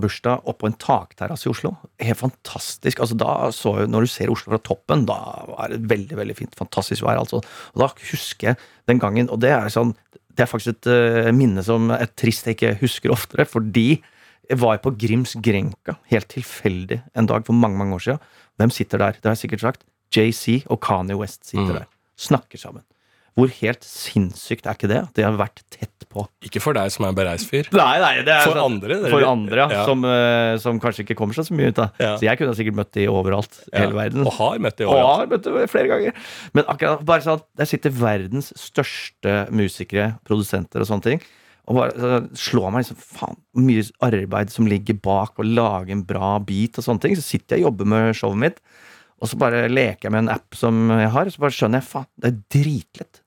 bursdag 0.00 0.48
oppå 0.48 0.70
en 0.70 0.76
takterrasse 0.80 1.44
i 1.44 1.50
Oslo. 1.52 1.74
Helt 2.00 2.16
fantastisk. 2.22 3.02
altså 3.04 3.18
da 3.20 3.34
så 3.52 3.74
jeg, 3.82 3.90
Når 3.92 4.06
du 4.06 4.12
ser 4.14 4.32
Oslo 4.32 4.54
fra 4.54 4.62
toppen, 4.64 5.04
da 5.10 5.18
var 5.50 5.74
det 5.74 5.82
veldig 5.92 6.16
veldig 6.22 6.38
fint. 6.38 6.56
Fantastisk 6.56 7.04
vær, 7.04 7.20
altså. 7.20 7.42
Og 7.44 7.84
da 7.84 7.90
husker 8.08 8.54
jeg 8.54 8.62
den 8.88 9.02
gangen, 9.02 9.28
og 9.28 9.42
det 9.44 9.52
er 9.52 9.68
sånn 9.68 9.92
det 10.40 10.46
er 10.46 10.48
faktisk 10.48 10.72
et 10.72 10.88
eh, 10.88 11.28
minne 11.36 11.60
som 11.66 11.90
er 11.92 12.08
trist 12.16 12.46
jeg 12.48 12.56
ikke 12.56 12.70
husker 12.80 13.12
oftere, 13.12 13.44
fordi 13.44 13.98
jeg 14.48 14.58
var 14.58 14.78
på 14.82 14.94
Grims 14.98 15.34
Grenka 15.44 15.98
helt 16.10 16.30
tilfeldig 16.32 16.96
en 17.14 17.28
dag 17.28 17.44
for 17.46 17.52
mange 17.54 17.76
mange 17.78 17.94
år 17.98 18.02
siden. 18.06 18.22
Hvem 18.58 18.72
sitter 18.72 18.98
der? 19.04 19.18
Det 19.20 19.28
har 19.28 19.36
jeg 19.36 19.42
sikkert 19.44 19.60
sagt. 19.66 19.84
JC 20.16 20.62
og 20.72 20.80
Kanye 20.82 21.14
West 21.20 21.44
sitter 21.46 21.68
Mm. 21.68 21.76
der. 21.82 21.84
Snakker 22.18 22.58
sammen. 22.58 22.82
Hvor 23.40 23.54
helt 23.60 23.86
sinnssykt 23.86 24.68
er 24.68 24.76
ikke 24.76 24.90
det? 24.90 25.00
Det 25.16 25.24
har 25.26 25.36
vært 25.40 25.62
tett 25.72 26.06
på. 26.10 26.24
Ikke 26.44 26.60
for 26.62 26.74
deg 26.76 26.90
som 26.92 27.06
er 27.06 27.14
bereist. 27.16 27.52
Nei, 27.72 27.98
nei, 28.02 28.12
det 28.26 28.34
er 28.34 28.44
For 28.44 28.56
sånn- 28.58 28.66
andre, 28.66 28.96
det 29.00 29.10
For 29.12 29.24
andre, 29.26 29.56
ja. 29.62 29.68
Ja. 29.70 29.84
Som, 29.86 30.04
uh, 30.04 30.58
som 30.62 30.80
kanskje 30.82 31.04
ikke 31.04 31.16
kommer 31.20 31.36
seg 31.38 31.46
så 31.46 31.54
mye 31.56 31.70
ut 31.70 31.78
av. 31.78 31.92
Ja. 32.02 32.16
Så 32.18 32.26
jeg 32.26 32.40
kunne 32.40 32.54
sikkert 32.58 32.78
møtt 32.80 32.92
de 32.98 33.06
overalt. 33.08 33.60
i 33.72 33.78
hele 33.78 33.94
verden. 33.94 34.26
Og 34.26 34.32
har 34.34 34.58
møtt 34.58 34.76
de 34.80 34.88
overalt. 34.88 35.06
Og 35.06 35.20
har 35.20 35.30
møtt 35.30 35.46
de 35.46 35.66
flere 35.70 35.88
ganger. 35.92 36.12
Men 36.52 36.64
akkurat 36.64 37.04
bare 37.06 37.22
sånn 37.26 37.38
at 37.40 37.46
der 37.56 37.70
sitter 37.70 37.94
verdens 37.94 38.52
største 38.58 39.36
musikere, 39.54 40.18
produsenter 40.26 40.82
og 40.82 40.90
sånne 40.90 41.02
ting. 41.06 41.22
Og 41.70 41.76
bare 41.78 42.20
slår 42.34 42.72
meg 42.74 42.82
liksom 42.82 42.98
Faen, 42.98 43.36
hvor 43.54 43.62
mye 43.62 43.86
arbeid 44.02 44.50
som 44.50 44.66
ligger 44.66 44.98
bak 44.98 45.38
å 45.38 45.46
lage 45.46 45.94
en 45.94 46.02
bra 46.02 46.38
beat 46.42 46.80
og 46.80 46.84
sånne 46.84 47.00
ting. 47.06 47.14
Så 47.14 47.22
sitter 47.22 47.56
jeg 47.56 47.64
og 47.64 47.70
jobber 47.70 47.86
med 47.94 48.14
showet 48.18 48.36
mitt, 48.42 48.58
og 49.22 49.28
så 49.30 49.38
bare 49.38 49.68
leker 49.70 50.08
jeg 50.08 50.12
med 50.16 50.24
en 50.24 50.34
app 50.34 50.56
som 50.58 50.88
jeg 50.90 51.10
har, 51.14 51.28
og 51.28 51.32
så 51.36 51.38
bare 51.44 51.54
skjønner 51.54 51.78
jeg 51.82 51.90
faen, 51.92 52.06
det 52.18 52.32
er 52.32 52.40
dritlett 52.56 53.20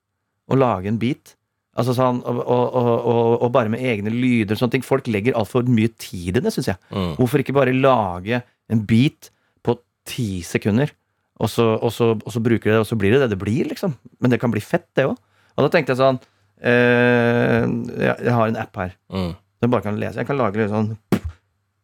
å 0.55 0.61
lage 0.61 0.91
en 0.91 0.99
beat. 1.01 1.35
Altså 1.73 1.95
sånn, 1.97 2.19
og, 2.29 2.39
og, 2.45 2.75
og, 2.77 3.21
og, 3.39 3.47
bare 3.53 3.71
med 3.73 3.81
egne 3.81 4.11
lyder. 4.13 4.57
sånne 4.59 4.75
ting. 4.75 4.85
Folk 4.85 5.07
legger 5.09 5.37
altfor 5.39 5.65
mye 5.65 5.89
tid 5.97 6.37
i 6.37 6.43
det, 6.43 6.51
syns 6.53 6.69
jeg. 6.69 6.81
Mm. 6.93 7.15
Hvorfor 7.17 7.41
ikke 7.41 7.55
bare 7.57 7.73
lage 7.73 8.43
en 8.71 8.83
beat 8.89 9.31
på 9.65 9.77
ti 10.09 10.43
sekunder, 10.45 10.93
og 11.41 11.49
så, 11.49 11.65
og, 11.79 11.89
så, 11.91 12.11
og 12.13 12.29
så 12.35 12.41
bruker 12.43 12.69
de 12.69 12.75
det, 12.75 12.83
og 12.83 12.87
så 12.87 12.97
blir 12.99 13.15
det 13.15 13.23
det 13.23 13.31
det 13.33 13.41
blir, 13.41 13.65
liksom. 13.71 13.95
Men 14.21 14.33
det 14.33 14.39
kan 14.41 14.53
bli 14.53 14.61
fett, 14.61 14.85
det 14.93 15.07
òg. 15.09 15.17
Og 15.53 15.65
da 15.65 15.71
tenkte 15.73 15.93
jeg 15.93 16.01
sånn 16.01 16.19
eh, 16.61 17.63
jeg, 17.65 18.13
jeg 18.13 18.35
har 18.37 18.51
en 18.51 18.61
app 18.61 18.77
her. 18.81 18.93
Mm. 19.13 19.33
Jeg 19.63 19.73
bare 19.73 19.85
kan 19.85 19.97
lese. 19.99 20.19
Jeg 20.21 20.29
kan 20.29 20.39
lage 20.39 20.59
litt 20.59 20.71
sånn 20.73 20.93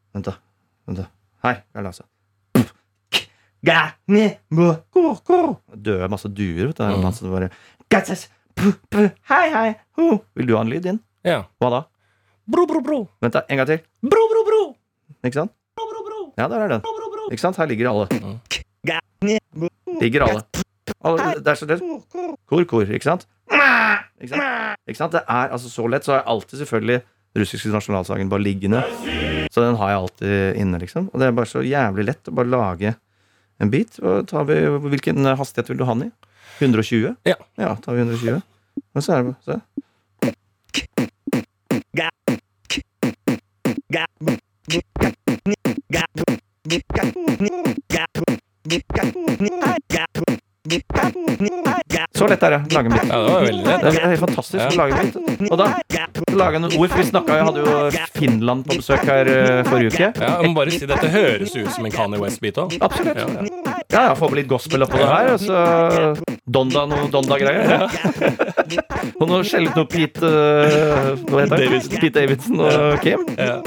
Vent, 0.09 0.25
da. 0.25 0.33
Vent 0.89 1.03
da. 1.03 1.05
Her. 1.45 1.61
Jeg 1.75 1.85
lese. 1.85 2.05
Døde 5.75 6.09
masse 6.11 6.31
duer, 6.31 6.69
vet 6.69 6.79
du. 6.79 6.83
Mm. 6.85 7.03
Masse 7.05 7.29
bare 7.29 7.51
Hei, 8.59 9.45
hei. 9.53 9.69
ho. 9.95 10.05
Vil 10.35 10.47
du 10.49 10.55
ha 10.57 10.63
en 10.65 10.71
lyd 10.71 10.87
inn? 10.91 10.97
Ja. 11.23 11.43
Hva 11.61 11.69
da? 11.71 11.79
Bro, 12.49 12.65
bro, 12.67 12.81
bro. 12.83 12.97
Vent, 13.23 13.35
da. 13.37 13.45
En 13.47 13.59
gang 13.61 13.69
til. 13.69 13.79
Bro, 14.03 14.23
bro, 14.31 14.41
bro. 14.47 14.59
Ikke 15.23 15.37
sant? 15.37 15.53
Bro, 15.79 15.85
bro, 15.91 16.01
bro. 16.07 16.19
Ja, 16.39 16.47
der 16.51 16.65
er 16.65 16.73
den. 16.73 16.81
Bro, 16.83 16.95
bro, 16.97 17.07
bro. 17.13 17.27
Ikke 17.31 17.43
sant? 17.43 17.59
Her 17.61 17.69
ligger 17.71 17.91
alle. 17.91 18.09
Ligger 20.01 20.25
alle. 20.27 20.43
alle 21.05 21.29
det 21.39 21.53
er 21.53 21.59
så 21.61 21.69
lett. 21.69 21.83
Kor, 22.49 22.65
kor. 22.67 22.83
Ikke 22.89 23.07
sant? 23.07 23.23
Ikke 24.19 24.33
sant? 24.33 24.75
Ikke 24.89 24.99
sant? 24.99 25.15
Det 25.15 25.23
er 25.23 25.55
altså 25.55 25.71
så 25.71 25.87
lett. 25.91 26.07
Så 26.07 26.15
har 26.15 26.21
jeg 26.23 26.29
alltid 26.35 26.63
selvfølgelig 26.65 27.01
russiske 27.39 27.71
nasjonalsangen 27.71 28.31
bare 28.31 28.43
liggende. 28.43 28.83
Så 29.53 29.63
den 29.63 29.79
har 29.79 29.93
jeg 29.93 30.01
alltid 30.03 30.63
inne, 30.65 30.81
liksom. 30.83 31.07
Og 31.13 31.21
det 31.21 31.29
er 31.29 31.37
bare 31.37 31.51
så 31.51 31.63
jævlig 31.63 32.09
lett 32.11 32.27
å 32.27 32.35
bare 32.35 32.51
lage 32.51 32.95
en 33.63 33.71
bit. 33.71 34.01
Og 34.03 34.27
tar 34.27 34.49
vi, 34.49 34.59
hvilken 34.91 35.31
hastighet 35.39 35.71
vil 35.71 35.79
du 35.79 35.87
ha 35.87 35.95
den 35.95 36.09
i? 36.09 36.15
120? 36.59 37.15
Ja. 37.23 37.37
Ja, 37.55 37.75
tar 37.79 37.95
vi 37.95 38.03
120. 38.03 38.41
Og 38.93 39.03
så 39.03 39.13
er 39.13 39.17
det 39.17 39.25
bare 39.25 39.43
se. 39.43 39.61
Så 52.19 52.27
lett 52.27 52.43
er 52.43 52.53
det 52.53 52.57
å 52.59 52.75
lage 52.75 52.89
en 52.89 52.95
bit 52.95 53.09
Ja, 53.09 53.19
det 53.23 53.33
var 53.33 53.45
veldig 53.45 53.75
Det 53.79 53.91
er 53.91 54.11
helt 54.11 54.23
fantastisk 54.25 54.63
å 54.65 54.79
lage 54.79 54.99
beat. 54.99 55.47
Og 55.49 55.55
da 55.59 55.67
lager 56.35 56.57
jeg 56.57 56.63
noen 56.65 56.75
ord. 56.77 56.91
For 56.91 56.99
vi 56.99 57.05
snakket, 57.09 57.35
jeg 57.39 57.47
hadde 57.47 57.63
jo 57.63 58.07
Finland 58.17 58.65
på 58.67 58.79
besøk 58.81 59.05
her 59.07 59.31
eh, 59.33 59.61
forrige 59.67 59.93
uke. 59.93 60.09
Ja, 60.09 60.31
jeg 60.35 60.51
må 60.51 60.57
bare 60.59 60.73
si 60.75 60.89
Dette 60.89 61.11
høres 61.13 61.55
ut 61.55 61.69
som 61.75 61.87
en 61.87 61.95
Kanye 61.95 62.19
West-bit 62.21 62.59
òg. 62.61 62.75
Absolutt. 62.85 63.19
Ja, 63.19 63.27
ja. 63.39 63.75
Ja, 63.89 64.01
ja, 64.09 64.17
få 64.17 64.29
på 64.29 64.37
litt 64.37 64.49
gospel 64.51 64.85
oppå 64.85 64.99
det 65.01 65.07
her, 65.09 65.31
og 65.33 65.39
så 65.41 66.35
Donda 66.49 66.83
noe 66.89 67.07
Donda-greier. 67.13 67.71
Ja. 67.73 67.87
og 69.19 69.25
noe 69.31 69.41
skjellet 69.47 69.77
noe 69.77 69.89
Pete 69.89 70.29
uh, 70.29 71.15
Hva 71.29 71.41
heter 71.41 71.55
det? 71.55 71.63
Davidson. 71.63 71.95
Pete 71.95 72.13
Davidson 72.19 72.61
og 72.67 73.01
Kim. 73.05 73.25
Ja. 73.39 73.57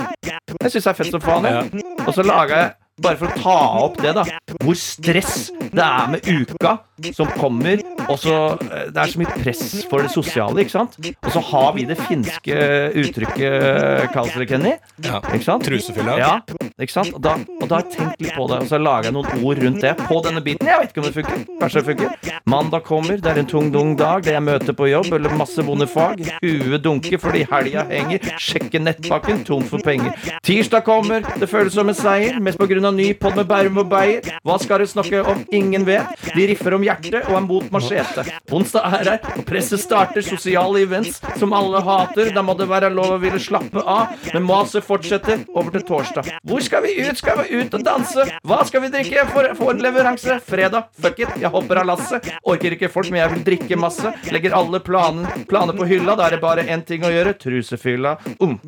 Jeg 0.63 0.75
syns 0.77 0.85
det 0.85 0.93
er 0.93 0.99
fett 1.01 1.11
som 1.15 1.25
faen. 1.25 1.49
jeg. 1.49 1.85
Og 2.05 2.15
så 2.15 2.27
laga 2.27 2.61
jeg 2.61 2.71
bare 3.03 3.19
for 3.19 3.33
å 3.33 3.41
ta 3.41 3.59
opp 3.83 3.99
det, 4.03 4.13
da. 4.15 4.25
Hvor 4.63 4.79
stress 4.79 5.51
det 5.73 5.83
er 5.83 6.11
med 6.13 6.29
uka 6.29 6.77
som 7.17 7.31
kommer. 7.39 7.83
Og 8.09 8.19
så 8.19 8.35
eh, 8.59 8.89
Det 8.93 8.99
er 9.03 9.13
så 9.13 9.21
mye 9.23 9.37
press 9.43 9.63
for 9.91 10.05
det 10.05 10.11
sosiale, 10.15 10.63
ikke 10.65 10.75
sant? 10.75 10.99
Og 11.23 11.31
så 11.35 11.43
har 11.53 11.73
vi 11.77 11.87
det 11.89 11.99
finske 12.01 12.59
uttrykket, 13.03 14.49
Kenny? 14.49 14.75
Ja. 15.05 15.21
Ikke 15.33 15.45
sant? 15.45 15.65
Trusefylla. 15.67 16.17
Ja, 16.21 16.33
ikke 16.81 16.93
sant? 16.93 17.13
Og 17.17 17.23
da, 17.25 17.37
og 17.61 17.69
da 17.69 17.79
har 17.79 17.85
jeg 17.87 17.97
tenkt 17.97 18.23
litt 18.23 18.35
på 18.37 18.47
det, 18.51 18.59
og 18.65 18.71
så 18.71 18.81
lager 18.83 19.11
jeg 19.11 19.17
noen 19.17 19.45
ord 19.47 19.63
rundt 19.63 19.83
det 19.85 19.93
på 20.01 20.19
denne 20.27 20.43
biten. 20.45 20.69
Jeg 20.69 20.83
vet 20.83 20.93
ikke 20.93 21.03
om 21.03 21.09
det 21.09 21.15
funker. 21.17 21.45
Kanskje 21.61 21.83
det 21.83 21.87
funker. 21.91 22.39
Mandag 22.53 22.85
kommer, 22.89 23.21
det 23.23 23.31
er 23.33 23.41
en 23.43 23.51
tung, 23.51 23.71
dung 23.75 23.95
dag. 23.99 24.25
Det 24.27 24.35
er 24.37 24.45
møte 24.45 24.75
på 24.77 24.89
jobb, 24.91 25.13
eller 25.17 25.37
masse 25.39 25.65
vonde 25.67 25.89
fag. 25.91 26.23
Huet 26.43 26.83
dunker 26.85 27.21
fordi 27.23 27.45
helga 27.51 27.87
henger. 27.91 28.27
Sjekke 28.43 28.83
nettpakken, 28.83 29.45
tom 29.49 29.65
for 29.69 29.83
penger. 29.85 30.15
Tirsdag 30.45 30.85
kommer, 30.87 31.25
det 31.39 31.49
føles 31.51 31.75
som 31.77 31.89
en 31.91 31.99
seier. 31.99 32.41
Mest 32.43 32.61
på 32.61 32.69
grunn 32.71 32.89
av 32.89 32.97
ny 32.97 33.13
podd 33.19 33.39
med 33.39 33.49
Bærum 33.51 33.83
og 33.85 33.91
Beyer. 33.93 34.27
Hva 34.47 34.59
skal 34.63 34.83
dere 34.83 34.91
snakke 34.91 35.23
om? 35.33 35.45
Ingen 35.55 35.87
vet. 35.89 36.11
De 36.33 36.49
riffer 36.51 36.77
om 36.77 36.85
hjertet 36.93 37.29
og 37.29 37.37
er 37.39 37.47
mot 37.47 37.71
machete. 37.75 38.25
Onsdag 38.53 38.87
er 38.87 39.11
her, 39.11 39.29
og 39.37 39.45
presset 39.49 39.83
starter. 39.83 40.25
Sosiale 40.25 40.83
events 40.85 41.21
som 41.41 41.55
alle 41.57 41.83
hater. 41.85 42.33
Da 42.35 42.45
må 42.45 42.57
det 42.59 42.69
være 42.71 42.91
lov 42.93 43.17
å 43.17 43.21
ville 43.23 43.41
slappe 43.43 43.83
av. 43.83 44.15
Men 44.33 44.47
maset 44.49 44.85
fortsetter 44.87 45.45
over 45.55 45.73
til 45.75 45.87
torsdag. 45.89 46.31
Hvor 46.49 46.63
skal 46.65 46.85
vi 46.87 46.95
ut? 47.01 47.19
Skal 47.19 47.43
vi 47.43 47.63
ut 47.63 47.75
og 47.77 47.85
danse? 47.87 48.27
Hva 48.49 48.63
skal 48.69 48.85
vi 48.87 48.93
drikke 48.95 49.27
for 49.33 49.51
for 49.59 49.79
leveranse? 49.79 50.39
Fredag. 50.47 50.91
Fuck 51.03 51.23
it, 51.25 51.37
jeg 51.41 51.53
hopper 51.53 51.83
av 51.83 51.89
lasset. 51.93 52.29
Orker 52.49 52.77
ikke 52.77 52.91
folk, 52.93 53.11
men 53.13 53.23
jeg 53.23 53.35
vil 53.35 53.45
drikke 53.51 53.79
masse. 53.81 54.15
Legger 54.33 54.57
alle 54.59 54.81
planer, 54.85 55.45
planer 55.51 55.77
på 55.77 55.89
hylla. 55.89 56.17
Da 56.19 56.29
er 56.29 56.37
det 56.37 56.43
bare 56.45 56.67
én 56.67 56.85
ting 56.87 57.05
å 57.07 57.13
gjøre. 57.13 57.37
Trusefylla. 57.43 58.17
Um. 58.41 58.59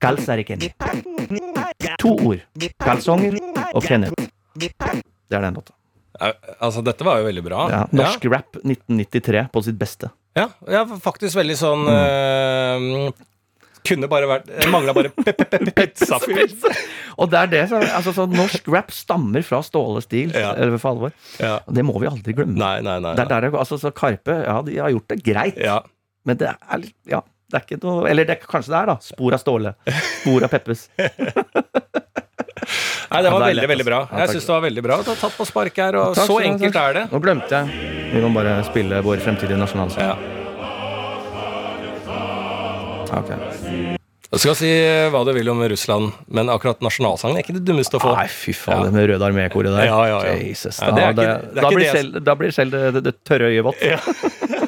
Kalsariken. 0.00 0.68
To 1.98 2.16
ord. 2.18 2.44
Kalsonger 2.82 3.38
og 3.72 3.82
Kenneth. 3.84 4.28
Det 4.54 5.38
er 5.38 5.40
den 5.40 5.54
låta. 5.54 5.72
Ja, 6.20 6.32
Altså, 6.62 6.82
dette 6.86 7.04
var 7.06 7.18
jo 7.20 7.26
veldig 7.28 7.42
bra. 7.46 7.64
Ja, 7.72 7.82
norsk 7.90 8.24
rap 8.30 8.58
1993 8.62 9.46
på 9.52 9.62
sitt 9.66 9.78
beste. 9.80 10.10
Ja, 10.38 10.48
ja 10.70 10.82
faktisk 11.02 11.36
veldig 11.38 11.54
sånn 11.58 11.84
eh, 11.90 13.10
Kunne 13.86 14.08
bare 14.10 14.26
vært 14.26 14.48
Mangla 14.72 14.94
bare 14.96 15.10
pizzafyr. 15.14 16.54
Og 17.20 17.28
det 17.30 17.38
er 17.42 17.50
det 17.52 17.60
som, 17.70 17.84
altså, 17.84 18.14
så 18.16 18.24
Norsk 18.30 18.66
rap 18.72 18.90
stammer 18.94 19.44
fra 19.46 19.60
Ståle 19.62 20.00
Stil, 20.02 20.32
Ja. 20.34 20.54
eller 20.56 20.78
for 20.82 20.94
alvor. 20.94 21.12
Ja. 21.38 21.58
Og 21.68 21.76
det 21.76 21.84
må 21.86 21.94
vi 22.02 22.08
aldri 22.10 22.34
glemme. 22.34 22.56
Nei, 22.58 22.78
nei, 22.82 22.96
nei. 23.04 23.12
Det 23.18 23.26
er 23.28 23.34
der 23.46 23.58
altså, 23.60 23.78
så 23.78 23.92
Karpe 23.94 24.40
ja, 24.46 24.56
de 24.66 24.78
har 24.80 24.90
gjort 24.94 25.12
det 25.12 25.20
greit, 25.26 25.60
Ja. 25.62 25.80
men 26.26 26.40
det 26.40 26.50
er 26.54 26.88
ja, 27.12 27.20
det 27.52 27.60
er 27.60 27.66
ikke 27.68 27.82
noe 27.84 28.08
Eller 28.10 28.26
det, 28.26 28.40
kanskje 28.48 28.72
det 28.72 28.80
er, 28.80 28.90
da. 28.94 28.98
Spor 29.04 29.36
av 29.36 29.42
Ståle. 29.44 29.74
Spor 30.22 30.48
av 30.48 30.50
Peppes. 30.56 30.88
Nei, 33.10 33.22
det 33.22 33.30
var 33.32 33.40
Ja, 33.40 33.46
veldig, 33.52 33.68
veldig 33.72 33.86
bra. 33.88 33.98
altså. 34.04 34.14
Ja, 34.14 34.20
Jeg 34.26 34.34
syns 34.36 34.46
det 34.48 34.54
var 34.54 34.62
veldig 34.68 34.82
bra. 34.86 34.96
Du 35.02 35.10
har 35.12 35.20
tatt 35.24 35.36
på 35.38 35.46
spark 35.48 35.76
her, 35.76 35.96
og 36.00 36.16
så 36.16 36.38
enkelt 36.42 36.76
er 36.84 36.92
det. 37.00 37.04
Nå 37.12 37.20
glemte 37.24 37.50
jeg. 37.50 37.92
Vi 38.14 38.20
må 38.24 38.30
bare 38.34 38.56
spille 38.68 39.02
vår 39.04 39.22
fremtidige 39.24 39.58
nasjonalsang. 39.60 40.14
Ja. 40.14 40.16
Okay. 43.14 43.96
Du 44.34 44.38
skal 44.42 44.56
si 44.58 44.66
eh, 44.66 45.06
hva 45.14 45.20
du 45.26 45.30
vil 45.36 45.46
om 45.52 45.60
Russland, 45.70 46.10
men 46.34 46.48
akkurat 46.50 46.80
nasjonalsangen 46.82 47.36
er 47.38 47.44
ikke 47.44 47.54
det 47.54 47.62
dummeste 47.68 48.00
å 48.00 48.02
få. 48.02 48.14
Nei, 48.18 48.26
fy 48.32 48.50
faen, 48.56 48.82
det 48.88 48.90
med 48.96 49.06
Røde 49.12 49.28
armé-koret 49.28 49.70
der. 49.76 49.86
Ja, 49.86 50.00
ja, 50.10 50.16
ja. 50.26 50.34
Jesus, 50.42 50.80
Ja, 50.82 50.90
da, 50.90 50.96
det 50.96 51.04
da, 51.04 51.22
ikke- 51.22 51.40
det 51.54 51.58
er 51.58 51.62
da, 51.62 51.70
blir 51.76 51.90
selv, 51.92 52.18
da 52.30 52.34
blir 52.40 52.50
selv 52.56 52.70
det, 52.74 52.80
det, 52.96 53.02
det 53.04 53.14
tørre 53.22 53.52
øyet 53.52 53.64
vått. 53.68 53.84
Ja. 53.86 54.00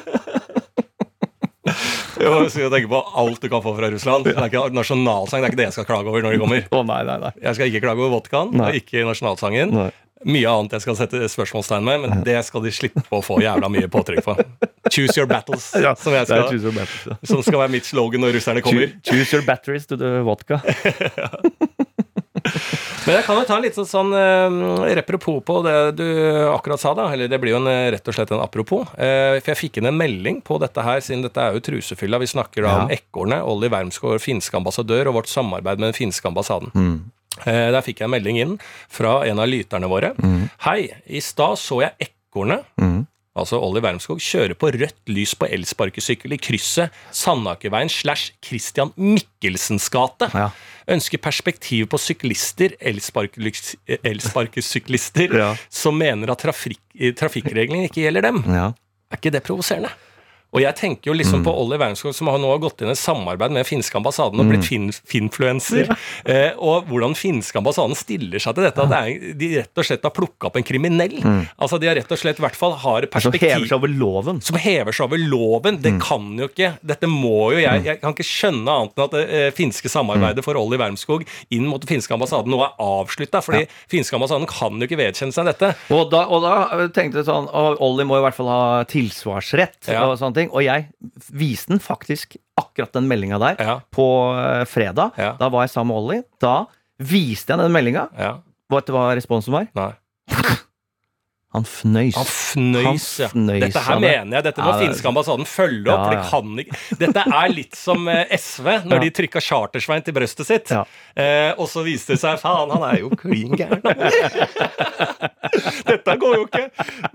Jo, 2.21 2.33
jeg 2.47 2.71
tenker 2.73 2.89
på 2.91 3.01
alt 3.21 3.41
du 3.43 3.47
kan 3.51 3.61
få 3.63 3.75
fra 3.77 3.91
Russland. 3.93 4.25
Det 4.27 4.33
er 4.37 4.49
ikke 4.49 4.65
nasjonalsang, 4.75 5.43
det 5.43 5.47
er 5.47 5.53
ikke 5.53 5.61
det 5.61 5.67
jeg 5.69 5.75
skal 5.77 5.87
klage 5.91 6.11
over 6.11 6.25
når 6.25 6.35
de 6.35 6.41
kommer. 6.41 6.67
Å 6.73 6.81
nei, 6.87 6.99
nei, 7.07 7.17
nei. 7.27 7.31
Jeg 7.45 7.57
skal 7.59 7.71
ikke 7.71 7.83
klage 7.85 8.03
over 8.03 8.13
vodkaen, 8.17 8.53
Nei. 8.57 8.71
ikke 8.81 9.05
nasjonalsangen. 9.07 9.73
Nei. 9.77 9.89
Mye 10.25 10.49
annet 10.49 10.73
jeg 10.73 10.81
skal 10.81 10.95
sette 10.97 11.19
spørsmålstegn 11.29 11.83
med, 11.85 12.01
men 12.07 12.23
det 12.25 12.39
skal 12.47 12.63
de 12.65 12.71
slippe 12.73 13.03
å 13.13 13.19
få 13.21 13.37
jævla 13.43 13.69
mye 13.69 13.85
påtrykk 13.93 14.23
på. 14.25 14.33
Choose 14.89 15.13
your 15.19 15.27
battles, 15.29 15.67
Ja, 15.77 15.91
som, 15.99 16.15
jeg 16.17 16.25
skal, 16.25 16.47
choose 16.49 16.65
your 16.65 16.73
battles, 16.73 17.03
ja. 17.05 17.17
som 17.29 17.43
skal 17.45 17.61
være 17.61 17.75
mitt 17.75 17.85
slogan 17.85 18.25
når 18.25 18.33
russerne 18.39 18.63
kommer. 18.65 18.95
Choose, 19.05 19.29
your 19.35 19.45
batteries 19.45 19.85
to 19.85 19.99
the 19.99 20.15
vodka. 20.25 20.57
Men 23.07 23.15
jeg 23.15 23.23
kan 23.23 23.37
jo 23.39 23.45
ta 23.47 23.55
en 23.55 23.63
litt 23.63 23.77
sånn 23.77 24.11
uh, 24.11 24.83
repropos 24.97 25.39
på 25.47 25.59
det 25.63 25.75
du 25.95 26.07
akkurat 26.51 26.81
sa, 26.81 26.93
da. 26.97 27.07
Eller 27.13 27.31
det 27.31 27.39
blir 27.39 27.55
jo 27.55 27.61
en, 27.61 27.69
eh, 27.71 27.89
rett 27.95 28.07
og 28.07 28.15
slett 28.17 28.33
en 28.35 28.43
apropos. 28.43 28.83
Eh, 28.99 29.37
for 29.39 29.53
jeg 29.53 29.59
fikk 29.61 29.79
inn 29.79 29.87
en 29.91 29.97
melding 29.97 30.41
på 30.45 30.59
dette 30.59 30.83
her, 30.83 30.99
siden 31.03 31.23
dette 31.23 31.39
er 31.39 31.55
jo 31.55 31.63
trusefylla. 31.63 32.19
Vi 32.19 32.31
snakker 32.33 32.65
da 32.67 32.73
om 32.81 32.89
Ja. 32.91 32.97
Ekornet, 32.97 33.45
Olli 33.47 33.69
Wermsgaard, 33.71 34.19
finske 34.23 34.59
ambassadør, 34.59 35.07
og 35.07 35.21
vårt 35.21 35.31
samarbeid 35.31 35.79
med 35.79 35.93
den 35.93 35.97
finske 35.97 36.27
ambassaden. 36.27 36.71
Mm. 36.75 36.97
Eh, 37.45 37.71
der 37.71 37.81
fikk 37.85 38.01
jeg 38.01 38.09
en 38.09 38.15
melding 38.15 38.39
inn 38.41 38.59
fra 38.89 39.21
en 39.27 39.39
av 39.39 39.47
lyterne 39.47 39.87
våre. 39.87 40.13
Hei, 40.65 40.89
i 41.07 41.21
stad 41.21 41.55
så 41.61 41.81
jeg 41.85 42.09
Ekornet. 42.09 42.65
Mm. 42.81 43.05
Altså 43.37 43.59
Olli 43.61 43.81
Wermskog 43.85 44.17
kjører 44.23 44.55
på 44.57 44.71
rødt 44.73 45.11
lys 45.13 45.35
på 45.37 45.45
elsparkesykkel 45.53 46.33
i 46.33 46.39
krysset 46.41 46.93
Sandakerveien 47.13 47.91
slash 47.93 48.31
Christian 48.43 48.89
Michelsens 48.97 49.89
gate. 49.93 50.29
Ja. 50.33 50.47
Ønsker 50.89 51.19
perspektiv 51.21 51.85
på 51.91 51.99
syklister, 52.01 52.73
elsparkelys- 52.81 53.75
elsparkesyklister, 54.01 55.33
Ja. 55.41 55.51
som 55.69 55.97
mener 55.99 56.31
at 56.33 56.41
trafik 56.45 56.79
trafikkreglene 57.19 57.85
ikke 57.89 58.01
gjelder 58.07 58.25
dem. 58.31 58.41
Ja. 58.49 58.71
Er 59.11 59.19
ikke 59.21 59.31
det 59.37 59.43
provoserende? 59.45 59.91
Og 60.57 60.63
jeg 60.63 60.73
tenker 60.79 61.11
jo 61.11 61.15
liksom 61.17 61.43
på 61.45 61.51
Olli 61.53 61.77
Wermskog, 61.77 62.15
som 62.17 62.29
har 62.31 62.39
nå 62.41 62.49
har 62.49 62.61
gått 62.63 62.81
inn 62.81 62.89
i 62.89 62.95
et 62.95 62.99
samarbeid 62.99 63.53
med 63.53 63.67
finske 63.67 63.93
ambassaden 63.99 64.41
og 64.41 64.49
blitt 64.49 64.65
fin 64.65 64.87
finfluenser. 64.91 65.91
Eh, 66.25 66.57
og 66.57 66.87
hvordan 66.89 67.13
finske 67.17 67.59
ambassaden 67.59 67.93
stiller 67.97 68.41
seg 68.41 68.55
til 68.57 68.65
dette. 68.65 68.81
At 68.81 68.89
det 68.91 68.97
er, 68.97 69.35
de 69.37 69.49
rett 69.59 69.81
og 69.83 69.85
slett 69.87 70.05
har 70.07 70.13
plukka 70.15 70.49
opp 70.49 70.57
en 70.59 70.65
kriminell. 70.65 71.17
Altså 71.61 71.77
De 71.81 71.89
har 71.89 71.97
rett 71.99 72.11
og 72.15 72.19
slett 72.19 72.41
i 72.41 72.45
hvert 72.45 72.57
fall 72.57 72.73
har 72.81 73.05
Som 73.21 73.35
hever 73.37 73.67
seg 73.69 73.77
over 73.77 73.91
loven. 73.93 74.41
som 74.41 74.57
hever 74.61 74.95
seg 74.97 75.05
over 75.07 75.21
loven. 75.21 75.77
Det 75.83 75.93
kan 76.03 76.25
jo 76.39 76.47
ikke 76.49 76.71
Dette 76.81 77.07
må 77.09 77.51
jo 77.53 77.59
jeg 77.61 77.83
Jeg 77.85 78.01
kan 78.01 78.15
ikke 78.15 78.25
skjønne 78.27 78.73
annet 78.73 78.97
enn 78.97 79.05
at 79.05 79.13
det 79.15 79.23
eh, 79.29 79.51
finske 79.55 79.89
samarbeidet 79.91 80.43
for 80.45 80.57
Olli 80.59 80.79
Wermskog 80.81 81.25
inn 81.53 81.67
mot 81.69 81.81
den 81.83 81.91
finske 81.91 82.13
ambassaden 82.15 82.49
nå 82.51 82.63
er 82.65 82.73
avslutta. 82.81 83.43
Fordi 83.45 83.65
finske 83.91 84.17
ambassaden 84.17 84.47
kan 84.49 84.79
jo 84.81 84.87
ikke 84.89 84.99
vedkjenne 85.03 85.35
seg 85.35 85.45
dette. 85.51 85.73
Og 85.93 86.09
da, 86.11 86.25
og 86.25 86.41
da 86.43 86.87
tenkte 86.95 87.21
jeg 87.21 87.29
sånn 87.29 87.47
Olli 87.53 88.07
må 88.07 88.17
i 88.17 88.25
hvert 88.25 88.35
fall 88.37 88.49
ha 88.51 88.83
tilsvarsrett. 88.89 89.87
Ja. 89.87 90.05
og 90.07 90.17
sånne 90.19 90.35
ting 90.35 90.46
melding, 90.47 90.53
og 90.55 90.63
jeg 90.63 90.87
viste 91.31 91.69
den 91.73 91.79
faktisk 91.83 92.37
akkurat 92.57 92.91
den 92.93 93.07
meldinga 93.07 93.37
der 93.39 93.55
Ja. 93.59 93.79
på 93.91 94.07
eh, 94.37 94.65
fredag. 94.65 95.11
Ja. 95.17 95.33
Da 95.39 95.49
var 95.49 95.63
jeg 95.67 95.69
sammen 95.75 95.93
med 95.93 96.01
Ollie. 96.03 96.23
Da 96.41 96.65
viste 96.99 97.53
jeg 97.53 97.59
den 97.59 97.71
meldinga. 97.71 98.07
Ja. 98.17 98.37
Vet 98.69 98.85
du 98.87 98.93
hva 98.93 99.13
responsen 99.15 99.53
var? 99.53 99.67
Nei. 99.75 99.91
Han 101.55 101.63
fnøys. 101.63 102.15
Han 102.19 102.25
fnøys, 102.27 103.05
ja. 103.21 103.27
Han 103.31 103.45
fnøys 103.47 103.61
Dette 103.63 103.79
her 103.85 103.99
mener 104.03 104.35
jeg. 104.37 104.43
Dette 104.49 104.59
må 104.61 104.67
Ja, 104.73 104.77
det 104.77 104.83
finske 104.89 105.07
ambassaden 105.07 105.45
følge 105.47 105.87
opp. 105.87 105.87
Ja, 105.87 105.93
for 106.03 106.11
det 106.11 106.19
de 106.19 106.29
kan 106.29 106.59
ikke 106.61 106.75
Dette 106.99 107.21
er 107.39 107.47
litt 107.53 107.75
som 107.79 108.07
eh, 108.11 108.25
SV, 108.35 108.67
når 108.83 108.95
Ja. 108.97 109.01
de 109.05 109.09
trykka 109.21 109.39
Chartersvein 109.41 110.03
til 110.03 110.13
brøstet 110.17 110.45
sitt. 110.49 110.67
Ja. 110.75 110.83
Eh, 111.15 111.53
og 111.57 111.67
så 111.71 111.83
viste 111.87 112.13
det 112.13 112.19
seg 112.21 112.37
faen, 112.43 112.69
han 112.75 112.83
er 112.89 112.97
jo 112.99 113.09
klin 113.17 113.55
gæren. 113.57 113.81
Dette 115.87 116.15
går 116.19 116.35
jo 116.35 116.43
ikke. 116.47 116.63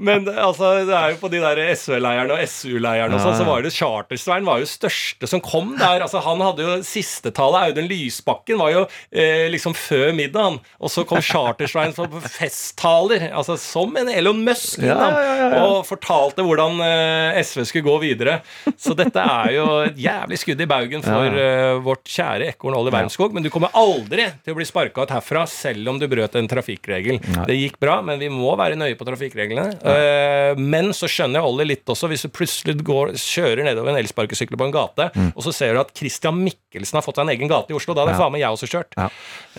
Men 0.03 0.27
altså, 0.33 0.73
det 0.89 0.95
er 0.97 1.13
jo 1.15 1.19
på 1.23 1.31
de 1.33 1.41
der 1.43 1.61
SV-leierne 1.77 2.37
og 2.37 2.43
SU-leierne 2.49 3.17
og 3.19 3.23
sånn, 3.23 3.37
så 3.39 3.47
var 3.47 3.65
det 3.67 3.73
Chartersvein 3.77 4.47
var 4.49 4.63
jo 4.63 4.69
største 4.71 5.29
som 5.31 5.43
kom 5.45 5.75
der. 5.81 6.03
Altså, 6.07 6.23
han 6.25 6.43
hadde 6.43 6.65
jo 6.67 6.77
sistetallet. 6.87 7.69
Audun 7.73 7.89
Lysbakken 7.91 8.61
var 8.61 8.73
jo 8.75 8.83
eh, 9.13 9.47
liksom 9.53 9.77
før 9.79 10.13
middagen. 10.17 10.59
Og 10.81 10.93
så 10.93 11.05
kom 11.09 11.23
Chartersvein 11.23 11.95
på 11.97 12.09
festtaler, 12.33 13.29
altså 13.37 13.59
som 13.61 13.95
en 14.01 14.11
Elon 14.23 14.41
Musk 14.47 14.79
innom, 14.81 15.17
ja, 15.19 15.35
ja, 15.43 15.61
og 15.67 15.83
fortalte 15.89 16.45
hvordan 16.47 16.79
eh, 16.87 17.41
SV 17.43 17.65
skulle 17.69 17.85
gå 17.91 17.97
videre. 18.07 18.39
Så 18.79 18.95
dette 18.99 19.21
er 19.23 19.53
jo 19.59 19.67
et 19.89 19.99
jævlig 20.01 20.39
skudd 20.41 20.63
i 20.63 20.69
baugen 20.71 21.03
for 21.05 21.37
eh, 21.43 21.75
vårt 21.85 22.07
kjære 22.09 22.53
ekorn 22.55 22.77
Olli 22.79 22.93
Wermskog. 22.95 23.35
Men 23.37 23.45
du 23.45 23.51
kommer 23.53 23.75
aldri 23.79 24.29
til 24.47 24.55
å 24.55 24.59
bli 24.59 24.67
sparka 24.69 25.05
ut 25.05 25.13
herfra 25.15 25.45
selv 25.51 25.91
om 25.93 25.99
du 26.01 26.07
brøt 26.11 26.39
en 26.39 26.49
trafikkregel. 26.51 27.19
Nei. 27.35 27.47
Det 27.51 27.59
gikk 27.59 27.79
bra, 27.83 27.99
men 28.07 28.21
vi 28.23 28.31
må 28.33 28.55
være 28.61 28.79
nøye 28.79 28.97
på 29.01 29.07
trafikkreglene. 29.09 29.69
Eh, 29.83 30.59
men 30.63 30.93
så 30.97 31.11
skjønner 31.11 31.41
jeg 31.43 31.51
Olli 31.53 31.69
litt 31.73 31.89
også, 31.93 32.09
hvis 32.13 32.27
du 32.27 32.33
plutselig 32.35 32.79
går, 32.87 33.15
kjører 33.19 33.65
nedover 33.67 33.93
en 33.95 34.01
elsparkesykkel 34.01 34.59
på 34.61 34.69
en 34.71 34.75
gate, 34.79 35.11
og 35.33 35.43
så 35.45 35.53
ser 35.57 35.75
du 35.75 35.83
at 35.83 35.91
Christian 35.99 36.39
Mikkelsen 36.45 36.99
har 37.01 37.05
fått 37.05 37.19
seg 37.19 37.27
en 37.27 37.35
egen 37.35 37.51
gate 37.51 37.73
i 37.73 37.77
Oslo. 37.79 37.95
Da 37.97 38.05
hadde 38.07 38.13
Mm. 38.13 38.19
Ja. 38.19 38.25
faen 38.27 38.33
meg 38.35 38.43
jeg 38.43 38.53
også 38.55 38.69
kjørt. 38.69 38.97
Ja. 38.99 39.07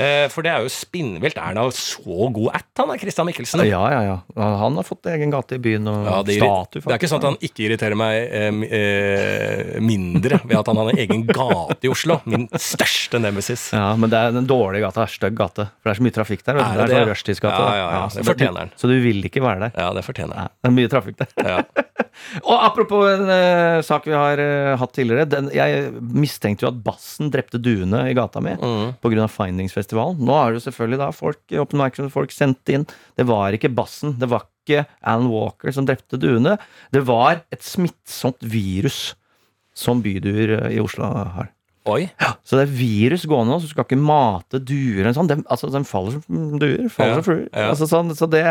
Eh, 0.04 0.28
for 0.30 0.46
det 0.46 0.52
er 0.54 0.62
jo 0.66 0.70
spinnvilt. 0.70 1.38
Er 1.42 1.58
han 1.58 1.72
så 1.74 2.28
god 2.36 2.52
at, 2.54 2.68
han 2.78 2.92
er 2.94 3.02
Christian 3.02 3.26
Mikkelsen? 3.28 3.64
Ja, 3.66 3.82
ja, 3.90 4.02
ja. 4.06 4.18
Han 4.60 4.76
har 4.80 4.84
fått 4.88 5.06
egen 5.12 5.32
gate 5.34 5.56
i 5.56 5.62
byen 5.64 5.88
og 5.92 6.06
Ja, 6.08 6.18
det, 6.28 6.38
statue, 6.40 6.82
det 6.86 6.92
er 6.94 7.00
ikke 7.02 7.10
sånn 7.12 7.22
at 7.24 7.28
han 7.32 7.38
ikke 7.42 7.66
irriterer 7.68 7.98
meg 8.00 8.16
eh, 8.28 8.50
eh, 8.80 9.80
mindre 9.84 10.40
ved 10.44 10.58
at 10.60 10.70
han 10.72 10.80
har 10.82 10.92
en 10.94 11.02
egen 11.04 11.26
gate 11.28 11.88
i 11.88 11.92
Oslo. 11.92 12.20
Min 12.30 12.48
største 12.60 13.20
nemesis. 13.24 13.70
Ja, 13.76 13.94
men 14.00 14.12
det 14.14 14.20
er 14.20 14.36
en 14.40 14.48
dårlig 14.50 14.84
gate. 14.86 15.06
Stygg 15.14 15.36
gate. 15.38 15.68
For 15.82 15.90
det 15.90 15.96
er 15.96 16.00
så 16.02 16.06
mye 16.08 16.16
trafikk 16.18 16.46
der. 16.48 16.60
Er 16.60 16.64
Det 16.64 16.74
det 16.74 16.84
er 16.84 16.88
det? 16.88 16.98
sånn 17.00 17.12
rushtidsgate. 17.14 17.60
Ja, 17.60 17.70
da. 17.70 17.76
ja, 17.78 17.88
ja. 17.98 18.04
så 18.10 18.16
Det 18.20 18.24
det- 18.24 18.32
fortjener 18.34 18.60
den. 18.64 18.72
Så 18.80 18.88
du 18.92 18.96
vil 19.04 19.24
ikke 19.30 19.44
være 19.44 19.60
der. 19.68 19.74
Ja, 19.84 19.90
det 19.98 20.06
fortjener 20.06 20.34
den. 20.34 20.44
Ja, 20.44 20.50
det 20.64 20.72
er 20.72 20.78
mye 20.80 20.94
trafikk 20.94 21.18
der. 21.18 21.28
Ja. 21.44 21.64
Og 22.46 22.54
apropos 22.62 23.08
en 23.10 23.26
uh, 23.30 23.82
sak 23.86 24.06
vi 24.06 24.14
har 24.14 24.38
uh, 24.40 24.76
hatt 24.78 24.94
tidligere. 24.96 25.26
Den, 25.30 25.50
jeg 25.54 25.90
mistenkte 26.14 26.66
jo 26.66 26.70
at 26.70 26.78
bassen 26.86 27.32
drepte 27.34 27.58
duene 27.62 28.04
i 28.10 28.14
gata 28.18 28.42
mi 28.44 28.54
Mm. 28.54 28.94
pga. 29.02 29.28
Findingsfestivalen. 29.34 30.20
Nå 30.24 30.34
har 30.36 30.54
jo 30.56 30.62
selvfølgelig 30.62 31.00
da 31.02 31.08
folk, 31.16 32.12
folk 32.14 32.32
sendt 32.32 32.70
inn 32.70 32.86
Det 33.18 33.26
var 33.28 33.52
ikke 33.56 33.72
bassen. 33.74 34.14
Det 34.20 34.30
var 34.30 34.43
ikke 34.64 34.86
Alan 35.04 35.30
Walker 35.32 35.72
som 35.76 35.86
drepte 35.88 36.18
duene. 36.20 36.58
Det 36.96 37.04
var 37.08 37.44
et 37.54 37.62
smittsomt 37.64 38.40
virus 38.42 39.14
som 39.76 40.02
byduer 40.06 40.58
eh, 40.62 40.72
i 40.78 40.80
Oslo 40.84 41.06
har. 41.12 41.52
Oi. 41.84 42.06
Så 42.48 42.56
det 42.56 42.62
er 42.64 42.76
virus 42.78 43.26
gående 43.28 43.52
nå, 43.52 43.58
så 43.60 43.68
du 43.68 43.72
skal 43.74 43.84
ikke 43.84 43.98
mate 44.00 44.62
duer 44.64 45.10
sånn. 45.12 45.28
De, 45.28 45.36
altså, 45.52 45.68
den 45.74 45.84
faller 45.84 46.14
som 46.16 46.54
duer. 46.62 46.86
Faller 46.88 47.10
Ja, 47.12 47.18
som 47.18 47.26
fluer. 47.28 47.42
ja. 47.52 47.66
Altså, 47.74 47.88
sånn, 47.92 48.14
så 48.16 48.30
det, 48.32 48.44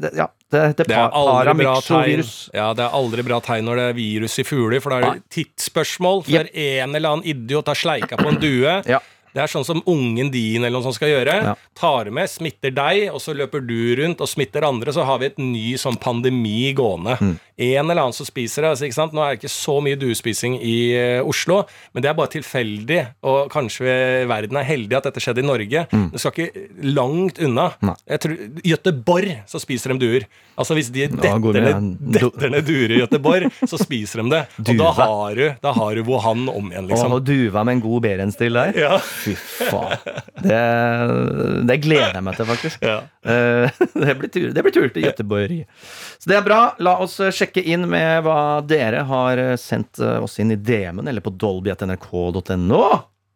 det 0.00 0.12
Ja. 0.16 0.30
Det, 0.52 0.62
det, 0.78 0.86
Det 0.88 0.96
er 0.96 1.12
aldri 1.16 1.52
bra 1.60 1.74
tegn. 1.84 2.22
Ja, 2.56 2.70
det 2.76 2.84
er 2.86 2.96
aldri 2.96 3.22
bra 3.28 3.38
tegn 3.44 3.64
når 3.68 3.76
det 3.76 3.84
er 3.90 3.94
virus 3.96 4.38
i 4.40 4.44
fugler, 4.44 4.80
for 4.84 4.92
da 4.92 4.98
er 5.02 5.18
det 5.18 5.22
tidsspørsmål 5.36 6.24
før 6.30 6.48
en 6.64 6.96
eller 6.96 7.12
annen 7.12 7.28
idiot 7.28 7.68
har 7.72 7.76
sleika 7.80 8.16
på 8.20 8.28
en 8.32 8.40
due. 8.40 8.74
Ja. 8.88 8.98
Det 9.32 9.42
er 9.42 9.52
sånn 9.52 9.66
som 9.66 9.80
ungen 9.88 10.30
din 10.32 10.60
eller 10.62 10.76
noe 10.76 10.84
sånt 10.84 10.98
skal 10.98 11.12
gjøre. 11.12 11.36
Ja. 11.46 11.54
Tar 11.78 12.10
med, 12.14 12.30
smitter 12.30 12.74
deg, 12.74 13.06
og 13.12 13.22
så 13.24 13.34
løper 13.36 13.64
du 13.64 13.94
rundt 14.02 14.20
og 14.22 14.30
smitter 14.30 14.66
andre. 14.68 14.92
Så 14.94 15.06
har 15.08 15.22
vi 15.22 15.30
et 15.30 15.40
ny 15.40 15.72
sånn 15.80 15.98
pandemi 16.00 16.72
gående. 16.76 17.16
Mm. 17.20 17.34
En 17.62 17.90
eller 17.90 18.02
annen 18.02 18.16
som 18.16 18.26
spiser 18.28 18.64
det. 18.64 18.72
Altså, 18.74 18.86
ikke 18.88 18.98
sant? 18.98 19.16
Nå 19.16 19.22
er 19.24 19.34
det 19.34 19.42
ikke 19.42 19.52
så 19.54 19.78
mye 19.84 19.98
duespising 20.00 20.58
i 20.60 20.76
eh, 20.98 21.24
Oslo, 21.24 21.62
men 21.92 22.04
det 22.04 22.10
er 22.10 22.18
bare 22.18 22.32
tilfeldig. 22.34 23.00
Og 23.28 23.50
kanskje 23.52 23.96
verden 24.30 24.60
er 24.60 24.68
heldig 24.68 24.98
at 24.98 25.08
dette 25.08 25.22
skjedde 25.22 25.44
i 25.44 25.48
Norge. 25.48 25.86
Det 25.92 26.22
skal 26.22 26.34
ikke 26.34 26.66
langt 26.92 27.40
unna. 27.42 27.70
Mm. 27.80 27.92
Jeg 28.14 28.24
tror, 28.24 28.38
I 28.62 28.74
Göteborg 28.74 29.34
så 29.48 29.62
spiser 29.62 29.94
de 29.94 30.00
duer. 30.06 30.28
Altså 30.58 30.76
Hvis 30.76 30.90
de 30.92 31.06
detter 31.08 31.62
ned, 31.64 31.94
detter 32.12 32.52
ned 32.52 32.66
duer 32.68 32.92
i 32.92 33.00
Gøteborg, 33.00 33.48
så 33.64 33.78
spiser 33.80 34.22
de 34.22 34.34
det. 34.34 34.42
Og 34.60 34.72
da 34.78 34.90
har 34.98 35.38
du, 35.38 35.44
da 35.64 35.72
har 35.76 35.96
du 35.96 36.02
Wuhan 36.06 36.44
om 36.52 36.68
igjen, 36.72 36.90
liksom. 36.90 37.16
Og 37.16 37.24
duva 37.24 37.64
med 37.64 37.78
en 37.78 37.84
god 37.84 38.04
berenstil 38.04 38.58
der. 38.58 38.76
Ja. 38.82 38.98
Fy 39.22 39.34
faen. 39.38 39.92
Det, 40.42 40.60
det 41.68 41.76
gleder 41.84 42.16
jeg 42.18 42.24
meg 42.26 42.38
til, 42.38 42.48
faktisk. 42.48 42.82
Ja. 42.82 42.96
Eh, 43.22 43.82
Det 44.02 44.16
blir 44.18 44.32
tur, 44.34 44.48
det 44.56 44.64
blir 44.66 44.74
tur 44.74 44.88
til 44.90 45.06
Göteborg. 45.06 45.62
Så 46.18 46.30
det 46.32 46.38
er 46.40 46.44
bra. 46.46 46.60
La 46.82 46.96
oss 47.04 47.18
eh, 47.22 47.30
sjekke 47.34 47.62
inn 47.62 47.86
med 47.90 48.24
hva 48.26 48.38
dere 48.66 49.04
har 49.08 49.40
eh, 49.40 49.54
sendt 49.60 50.02
oss 50.02 50.38
inn 50.42 50.54
i 50.54 50.58
DM-en 50.58 51.08
eller 51.10 51.24
på 51.24 51.34
dolby.nrk.no. 51.38 52.82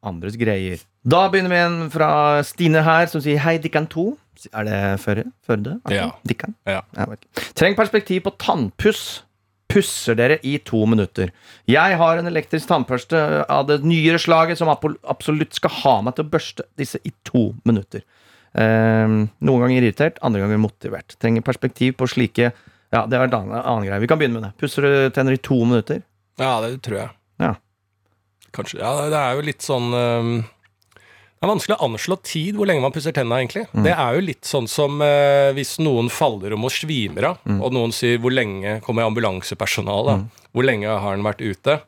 Andres 0.06 0.36
greier. 0.38 0.82
Da 1.06 1.26
begynner 1.30 1.50
vi 1.54 1.62
en 1.62 1.78
fra 1.90 2.10
Stine 2.46 2.82
her, 2.86 3.08
som 3.10 3.22
sier 3.22 3.40
hei, 3.42 3.56
Dikkan 3.62 3.88
2. 3.90 4.08
Er 4.52 4.66
det 4.68 4.80
Førde? 5.02 5.24
Førde? 5.46 5.78
Ja. 5.90 6.10
Dikkan? 6.28 6.54
Ja. 6.68 6.82
Treng 7.56 7.74
perspektiv 7.78 8.26
på 8.26 8.34
tannpuss. 8.42 9.22
Pusser 9.72 10.14
dere 10.18 10.38
i 10.46 10.56
to 10.62 10.84
minutter. 10.86 11.32
Jeg 11.68 11.96
har 11.98 12.20
en 12.20 12.30
elektrisk 12.30 12.68
tannbørste 12.70 13.18
av 13.50 13.66
det 13.68 13.80
nyere 13.84 14.20
slaget 14.22 14.60
som 14.60 14.70
absolutt 14.70 15.56
skal 15.58 15.74
ha 15.82 15.96
meg 16.06 16.16
til 16.16 16.26
å 16.26 16.32
børste 16.36 16.68
disse 16.78 17.00
i 17.02 17.12
to 17.26 17.48
minutter. 17.66 18.04
Eh, 18.56 19.04
noen 19.10 19.64
ganger 19.64 19.82
irritert, 19.82 20.20
andre 20.24 20.44
ganger 20.44 20.62
motivert. 20.62 21.18
Trenger 21.20 21.44
perspektiv 21.44 21.98
på 22.00 22.08
slike 22.08 22.52
Ja, 22.94 23.02
det 23.10 23.18
er 23.18 23.26
en 23.26 23.34
annen, 23.34 23.84
greie. 23.84 24.00
Vi 24.00 24.08
kan 24.08 24.20
begynne 24.20 24.38
med 24.38 24.46
det. 24.46 24.54
Pusser 24.62 24.86
du 24.86 25.10
tenner 25.10 25.34
i 25.34 25.42
to 25.42 25.58
minutter? 25.64 26.04
Ja, 26.38 26.60
det 26.62 26.78
tror 26.86 27.00
jeg. 27.00 27.10
Ja. 27.42 27.56
Kanskje. 28.54 28.78
Ja, 28.80 28.92
det 29.10 29.18
er 29.18 29.34
jo 29.36 29.44
litt 29.44 29.66
sånn 29.66 29.90
øhm, 29.92 30.36
Det 31.36 31.44
er 31.44 31.50
vanskelig 31.52 31.76
å 31.76 31.84
anslå 31.84 32.16
tid 32.24 32.56
hvor 32.56 32.66
lenge 32.66 32.80
man 32.80 32.92
pusser 32.94 33.12
tenna, 33.12 33.36
egentlig. 33.42 33.66
Mm. 33.74 33.82
Det 33.84 33.92
er 33.92 34.14
jo 34.16 34.22
litt 34.24 34.46
sånn 34.48 34.66
som 34.68 35.02
eh, 35.04 35.50
hvis 35.52 35.74
noen 35.84 36.08
faller 36.10 36.54
om 36.56 36.64
og 36.64 36.72
svimer 36.72 37.24
av, 37.32 37.36
Mm. 37.44 37.60
og 37.62 37.72
noen 37.76 37.92
sier 37.92 38.18
'hvor 38.18 38.32
lenge 38.32 38.80
kommer 38.82 39.04
ambulansepersonalet'? 39.04 40.24
Hvor 40.54 40.64
lenge 40.64 40.86
har 40.88 41.00
han 41.12 41.22
vært 41.22 41.40
ute? 41.44 41.80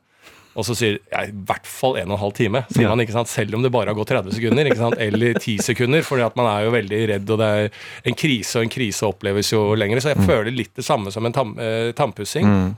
Og 0.58 0.64
så 0.66 0.74
sier 0.74 0.98
ja, 1.12 1.22
i 1.22 1.30
hvert 1.32 1.66
fall 1.66 1.96
en 1.96 2.10
og 2.10 2.18
en 2.18 2.22
halv 2.24 2.34
time, 2.34 2.64
sier 2.72 2.82
Ja. 2.82 2.88
man, 2.88 2.98
ikke 3.00 3.12
sant? 3.12 3.28
selv 3.28 3.54
om 3.54 3.62
det 3.62 3.70
bare 3.70 3.86
har 3.88 3.94
gått 3.94 4.08
30 4.08 4.32
sekunder, 4.34 4.66
ikke 4.66 4.76
sant? 4.76 4.98
eller 4.98 5.34
10 5.34 5.58
sekunder, 5.62 6.02
For 6.02 6.18
man 6.36 6.46
er 6.46 6.64
jo 6.64 6.72
veldig 6.72 7.08
redd, 7.08 7.30
og 7.30 7.38
det 7.38 7.46
er 7.46 7.70
en 8.04 8.14
krise, 8.14 8.56
og 8.56 8.62
en 8.64 8.68
krise 8.68 9.02
oppleves 9.06 9.50
jo 9.52 9.74
lenger. 9.76 10.00
Så 10.00 10.14
jeg 10.16 10.26
føler 10.26 10.50
litt 10.54 10.74
det 10.74 10.84
samme 10.84 11.12
som 11.12 11.24
en 11.24 11.32
tam, 11.32 11.56
eh, 11.58 11.92
tannpussing. 11.92 12.76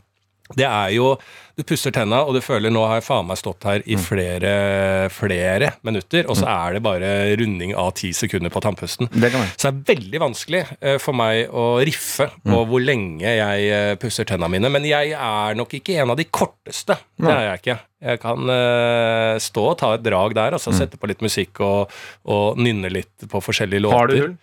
Det 0.57 0.67
er 0.67 0.91
jo 0.97 1.15
Du 1.61 1.65
pusser 1.67 1.93
tenna, 1.93 2.23
og 2.25 2.33
du 2.33 2.41
føler 2.41 2.73
nå 2.73 2.81
har 2.89 3.01
jeg 3.01 3.05
faen 3.05 3.27
meg 3.29 3.37
stått 3.37 3.67
her 3.69 3.83
i 3.85 3.99
flere, 4.01 5.11
flere 5.13 5.75
minutter, 5.85 6.25
og 6.31 6.39
så 6.39 6.47
er 6.49 6.79
det 6.79 6.81
bare 6.87 7.11
runding 7.37 7.75
av 7.77 7.91
ti 8.01 8.15
sekunder 8.17 8.49
på 8.55 8.63
tannpusten. 8.65 9.11
Det. 9.13 9.29
Så 9.61 9.69
det 9.69 9.73
er 9.75 9.91
veldig 9.91 10.23
vanskelig 10.23 10.63
eh, 10.81 10.97
for 11.03 11.13
meg 11.21 11.53
å 11.53 11.67
riffe 11.85 12.31
på 12.47 12.63
hvor 12.71 12.81
lenge 12.81 13.29
jeg 13.29 13.69
eh, 13.77 13.93
pusser 14.01 14.25
tenna 14.31 14.49
mine. 14.49 14.71
Men 14.73 14.89
jeg 14.89 15.13
er 15.13 15.59
nok 15.59 15.75
ikke 15.77 15.99
en 16.01 16.15
av 16.15 16.17
de 16.23 16.25
korteste. 16.33 16.97
Det 17.21 17.29
er 17.35 17.45
jeg 17.51 17.61
ikke. 17.61 17.79
Jeg 18.09 18.23
kan 18.23 18.55
eh, 18.57 19.37
stå 19.45 19.67
og 19.75 19.79
ta 19.83 19.93
et 19.99 20.07
drag 20.07 20.39
der, 20.39 20.57
og 20.57 20.65
så 20.65 20.73
sette 20.73 20.97
på 20.97 21.11
litt 21.11 21.21
musikk 21.21 21.61
og, 21.67 21.93
og 22.25 22.57
nynne 22.57 22.89
litt 22.89 23.29
på 23.29 23.43
forskjellige 23.45 23.85
låter. 23.85 23.99
Har 23.99 24.09
du 24.09 24.17
hull? 24.23 24.39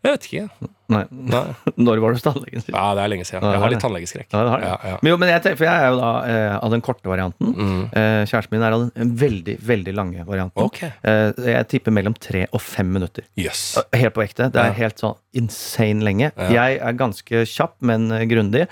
Jeg 0.00 0.14
vet 0.14 0.26
ikke. 0.28 0.68
Nei. 0.90 1.02
Nei. 1.12 1.42
Når 1.86 2.00
var 2.02 2.12
du 2.12 2.16
hos 2.16 2.24
tannlegen 2.24 2.62
sist? 2.62 2.72
Ja, 2.72 2.84
det 2.96 3.02
er 3.04 3.10
lenge 3.12 3.26
siden. 3.28 3.44
Jeg 3.44 3.62
har 3.62 3.72
litt 3.72 3.82
tannlegeskrekk. 3.84 4.28
Ja. 4.32 4.44
Ja, 4.62 4.76
ja. 4.92 4.94
Men, 5.02 5.10
jo, 5.12 5.18
men 5.20 5.32
jeg, 5.32 5.42
for 5.58 5.66
jeg 5.68 5.82
er 5.84 5.92
jo 5.92 5.98
da 6.00 6.12
eh, 6.24 6.54
av 6.56 6.72
den 6.74 6.84
korte 6.84 7.10
varianten. 7.10 7.50
Mm. 7.52 7.82
Eh, 7.92 8.20
kjæresten 8.30 8.56
min 8.56 8.64
er 8.64 8.76
av 8.76 8.86
den 8.96 9.12
veldig, 9.20 9.56
veldig 9.70 9.94
lange 9.98 10.24
varianten. 10.28 10.64
Ok. 10.64 10.80
Eh, 10.86 11.42
jeg 11.52 11.68
tipper 11.74 11.94
mellom 11.94 12.16
tre 12.16 12.46
og 12.48 12.64
fem 12.64 12.88
minutter. 12.96 13.28
Yes. 13.40 13.74
Helt 13.92 14.16
på 14.16 14.24
ekte. 14.24 14.48
Det 14.54 14.64
er 14.64 14.78
helt 14.80 15.04
sånn 15.04 15.18
insane 15.36 16.06
lenge. 16.06 16.32
Jeg 16.50 16.80
er 16.80 16.96
ganske 16.98 17.44
kjapp, 17.52 17.76
men 17.84 18.08
eh, 18.16 18.24
grundig. 18.30 18.64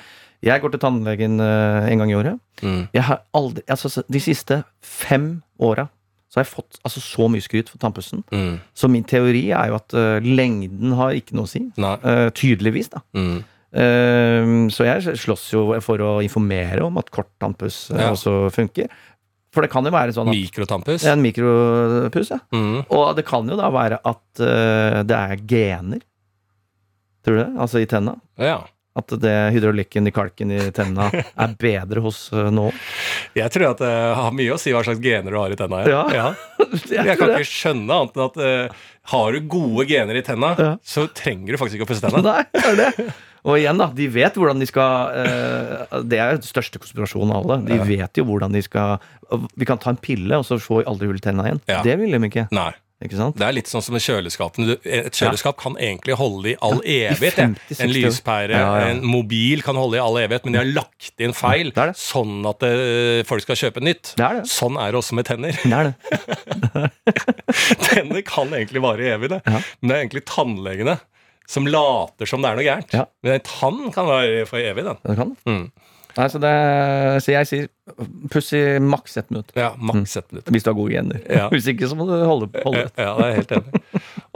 Jeg 0.45 0.63
går 0.63 0.71
til 0.75 0.83
tannlegen 0.83 1.39
eh, 1.43 1.93
en 1.93 2.03
gang 2.03 2.13
i 2.13 2.19
året. 2.19 2.41
Mm. 2.63 2.83
Jeg 2.95 3.05
har 3.11 3.23
aldri, 3.37 3.65
altså, 3.71 4.03
de 4.07 4.21
siste 4.23 4.63
fem 4.81 5.31
åra 5.59 5.89
så 6.29 6.39
har 6.41 6.45
jeg 6.45 6.53
fått 6.53 6.79
altså, 6.85 7.01
så 7.01 7.29
mye 7.33 7.41
skryt 7.45 7.71
for 7.73 7.81
tannpussen. 7.81 8.23
Mm. 8.33 8.59
Så 8.77 8.91
min 8.93 9.05
teori 9.09 9.47
er 9.57 9.71
jo 9.71 9.79
at 9.79 9.95
uh, 9.97 10.19
lengden 10.25 10.93
har 10.99 11.17
ikke 11.17 11.37
noe 11.39 11.49
å 11.49 11.51
si. 11.51 11.63
Eh, 11.81 12.27
tydeligvis, 12.37 12.91
da. 12.93 13.01
Mm. 13.17 13.39
Ehm, 13.79 14.69
så 14.73 14.87
jeg 14.87 15.17
slåss 15.21 15.51
jo 15.53 15.63
for 15.85 16.01
å 16.01 16.15
informere 16.25 16.81
om 16.87 16.97
at 17.01 17.11
kort 17.13 17.29
tannpuss 17.41 17.91
eh, 17.93 18.01
Ja. 18.01 18.13
også 18.15 18.49
funker. 18.55 18.89
For 19.53 19.65
det 19.65 19.71
kan 19.73 19.85
jo 19.85 19.93
være 19.93 20.13
sånn 20.13 20.29
at 20.29 20.37
Mikrotannpuss. 20.37 21.05
en 21.09 21.23
mikropuss, 21.25 22.31
ja. 22.31 22.39
Mm. 22.53 22.85
Og 22.93 23.17
det 23.17 23.25
kan 23.29 23.49
jo 23.49 23.57
da 23.57 23.71
være 23.73 23.99
at 24.05 24.41
eh, 24.45 25.03
det 25.09 25.17
er 25.17 25.37
gener. 25.49 26.03
Tror 27.25 27.37
du 27.37 27.43
det? 27.45 27.53
Altså 27.59 27.81
i 27.83 27.89
tenna. 27.89 28.17
Ja. 28.41 28.61
At 28.99 29.15
det 29.23 29.35
hydraulikken 29.55 30.09
i 30.11 30.13
kalken 30.15 30.53
i 30.55 30.61
tenna 30.75 31.09
er 31.45 31.55
bedre 31.61 32.03
hos 32.05 32.25
eh, 32.35 32.49
nå? 32.55 32.69
Jeg 33.39 33.53
tror 33.55 33.71
at 33.73 33.83
det 33.85 33.93
har 34.19 34.35
mye 34.35 34.57
å 34.57 34.59
si 34.61 34.75
hva 34.75 34.83
slags 34.87 35.03
gener 35.05 35.35
du 35.35 35.39
har 35.39 35.55
i 35.55 35.59
tenna. 35.59 35.85
Ja. 35.89 36.03
Ja. 36.15 36.29
Jeg 36.99 37.17
kan 37.21 37.33
ikke 37.37 37.47
skjønne 37.49 38.01
annet 38.03 38.19
enn 38.19 38.27
at 38.27 38.39
uh, 38.43 38.85
har 39.15 39.33
du 39.33 39.49
gode 39.49 39.87
gener 39.89 40.19
i 40.19 40.25
tenna, 40.27 40.53
Ja. 40.59 40.73
så 40.85 41.07
trenger 41.17 41.55
du 41.55 41.61
faktisk 41.61 41.79
ikke 41.79 41.89
å 41.89 41.93
pusse 41.93 42.05
tenna. 42.05 42.23
Nei, 42.29 42.43
er 42.65 42.79
det. 42.83 43.09
Og 43.49 43.55
igjen, 43.61 43.79
da. 43.81 43.87
De 43.95 44.09
vet 44.13 44.35
hvordan 44.37 44.59
de 44.61 44.67
skal 44.69 45.15
eh, 45.23 46.01
Det 46.11 46.19
er 46.21 46.35
den 46.37 46.45
største 46.45 46.81
konspirasjonen 46.83 47.31
av 47.33 47.45
alle. 47.47 47.61
De 47.69 47.79
vet 47.87 48.19
jo 48.19 48.25
hvordan 48.29 48.53
de 48.53 48.61
skal 48.67 48.99
Vi 49.55 49.69
kan 49.69 49.79
ta 49.81 49.95
en 49.95 50.01
pille, 50.03 50.41
og 50.41 50.45
så 50.45 50.59
vi 50.59 50.83
aldri 50.91 51.09
hull 51.09 51.21
i 51.21 51.23
tenna 51.23 51.47
igjen. 51.47 51.63
Ja. 51.71 51.79
Det 51.87 51.95
vil 52.03 52.13
de 52.13 52.21
ikke. 52.29 52.49
Nei. 52.53 52.73
Det 53.39 53.45
er 53.47 53.53
litt 53.55 53.69
sånn 53.71 53.83
som 53.85 53.95
med 53.95 54.03
kjøleskapene. 54.03 54.75
Et 54.83 55.15
kjøleskap 55.15 55.57
kan 55.61 55.77
egentlig 55.79 56.17
holde 56.19 56.51
i 56.51 56.55
all 56.67 56.81
evighet. 56.83 57.39
I 57.39 57.77
50-60 57.77 57.83
En 57.85 57.93
lyspære, 57.95 58.51
Ja, 58.59 58.73
ja. 58.81 58.89
en 58.91 59.05
mobil 59.07 59.63
kan 59.63 59.79
holde 59.79 60.01
i 60.01 60.03
all 60.03 60.19
evighet, 60.19 60.45
men 60.49 60.57
de 60.57 60.59
har 60.59 60.71
lagt 60.81 61.23
inn 61.23 61.33
feil 61.37 61.71
Det 61.71 61.85
det. 61.93 61.97
sånn 62.01 62.43
at 62.51 62.59
det, 62.65 62.73
folk 63.29 63.45
skal 63.47 63.61
kjøpe 63.61 63.85
nytt. 63.87 64.15
Er. 64.19 64.43
Sånn 64.51 64.75
er 64.83 64.91
det 64.91 64.99
også 64.99 65.15
med 65.15 65.29
tenner. 65.31 65.55
Er. 65.71 65.93
Tenner 67.87 68.23
kan 68.27 68.51
egentlig 68.55 68.83
vare 68.83 69.13
evig, 69.15 69.31
det. 69.33 69.41
Ja. 69.47 69.61
Men 69.81 69.91
det 69.93 69.95
er 69.97 70.03
egentlig 70.05 70.25
tannlegene 70.29 70.99
som 71.49 71.67
later 71.71 72.29
som 72.29 72.43
det 72.45 72.51
er 72.51 72.59
noe 72.59 72.67
gærent. 72.67 72.93
Ja. 72.99 73.07
Men 73.25 73.39
en 73.39 73.47
tann 73.47 73.79
kan 73.95 74.09
være 74.11 74.43
for 74.51 74.59
evig, 74.61 74.85
den. 74.85 74.99
Det 75.07 75.17
kan. 75.23 75.37
Mm. 75.49 75.63
Nei, 76.19 76.27
så, 76.33 76.39
det, 76.43 76.53
så 77.23 77.31
jeg 77.31 77.47
sier 77.47 77.67
puss 78.33 78.51
i 78.57 78.63
maks 78.83 79.17
ett 79.21 79.29
minutt. 79.31 79.53
Ja, 79.55 79.71
maks 79.79 80.17
ett 80.19 80.33
minutt. 80.33 80.49
Hvis 80.51 80.65
du 80.67 80.71
har 80.73 80.79
gode 80.79 80.97
gener. 80.97 81.21
Ja. 81.31 81.47
Hvis 81.53 81.69
ikke, 81.71 81.87
så 81.91 81.99
må 81.99 82.09
du 82.09 82.17
holde, 82.27 82.49
holde. 82.65 82.89
Ja, 82.99 83.13
det 83.21 83.29
er 83.29 83.37
helt 83.37 83.55
enig. 83.59 83.83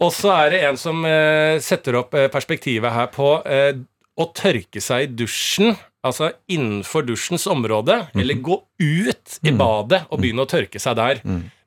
Og 0.03 0.12
så 0.14 0.30
er 0.37 0.53
det 0.55 0.61
en 0.68 0.78
som 0.80 1.03
eh, 1.09 1.57
setter 1.62 1.99
opp 1.99 2.14
eh, 2.18 2.28
perspektivet 2.33 2.95
her 2.95 3.11
på 3.14 3.35
eh, 3.51 3.72
å 4.14 4.28
tørke 4.37 4.83
seg 4.85 5.09
i 5.09 5.11
dusjen, 5.24 5.74
altså 6.07 6.30
innenfor 6.53 7.07
dusjens 7.09 7.49
område, 7.51 7.99
eller 8.14 8.39
gå 8.45 8.61
ut 8.83 9.37
i 9.43 9.55
badet 9.57 10.05
og 10.11 10.22
begynne 10.22 10.47
å 10.47 10.51
tørke 10.51 10.83
seg 10.83 10.99
der. 11.01 11.22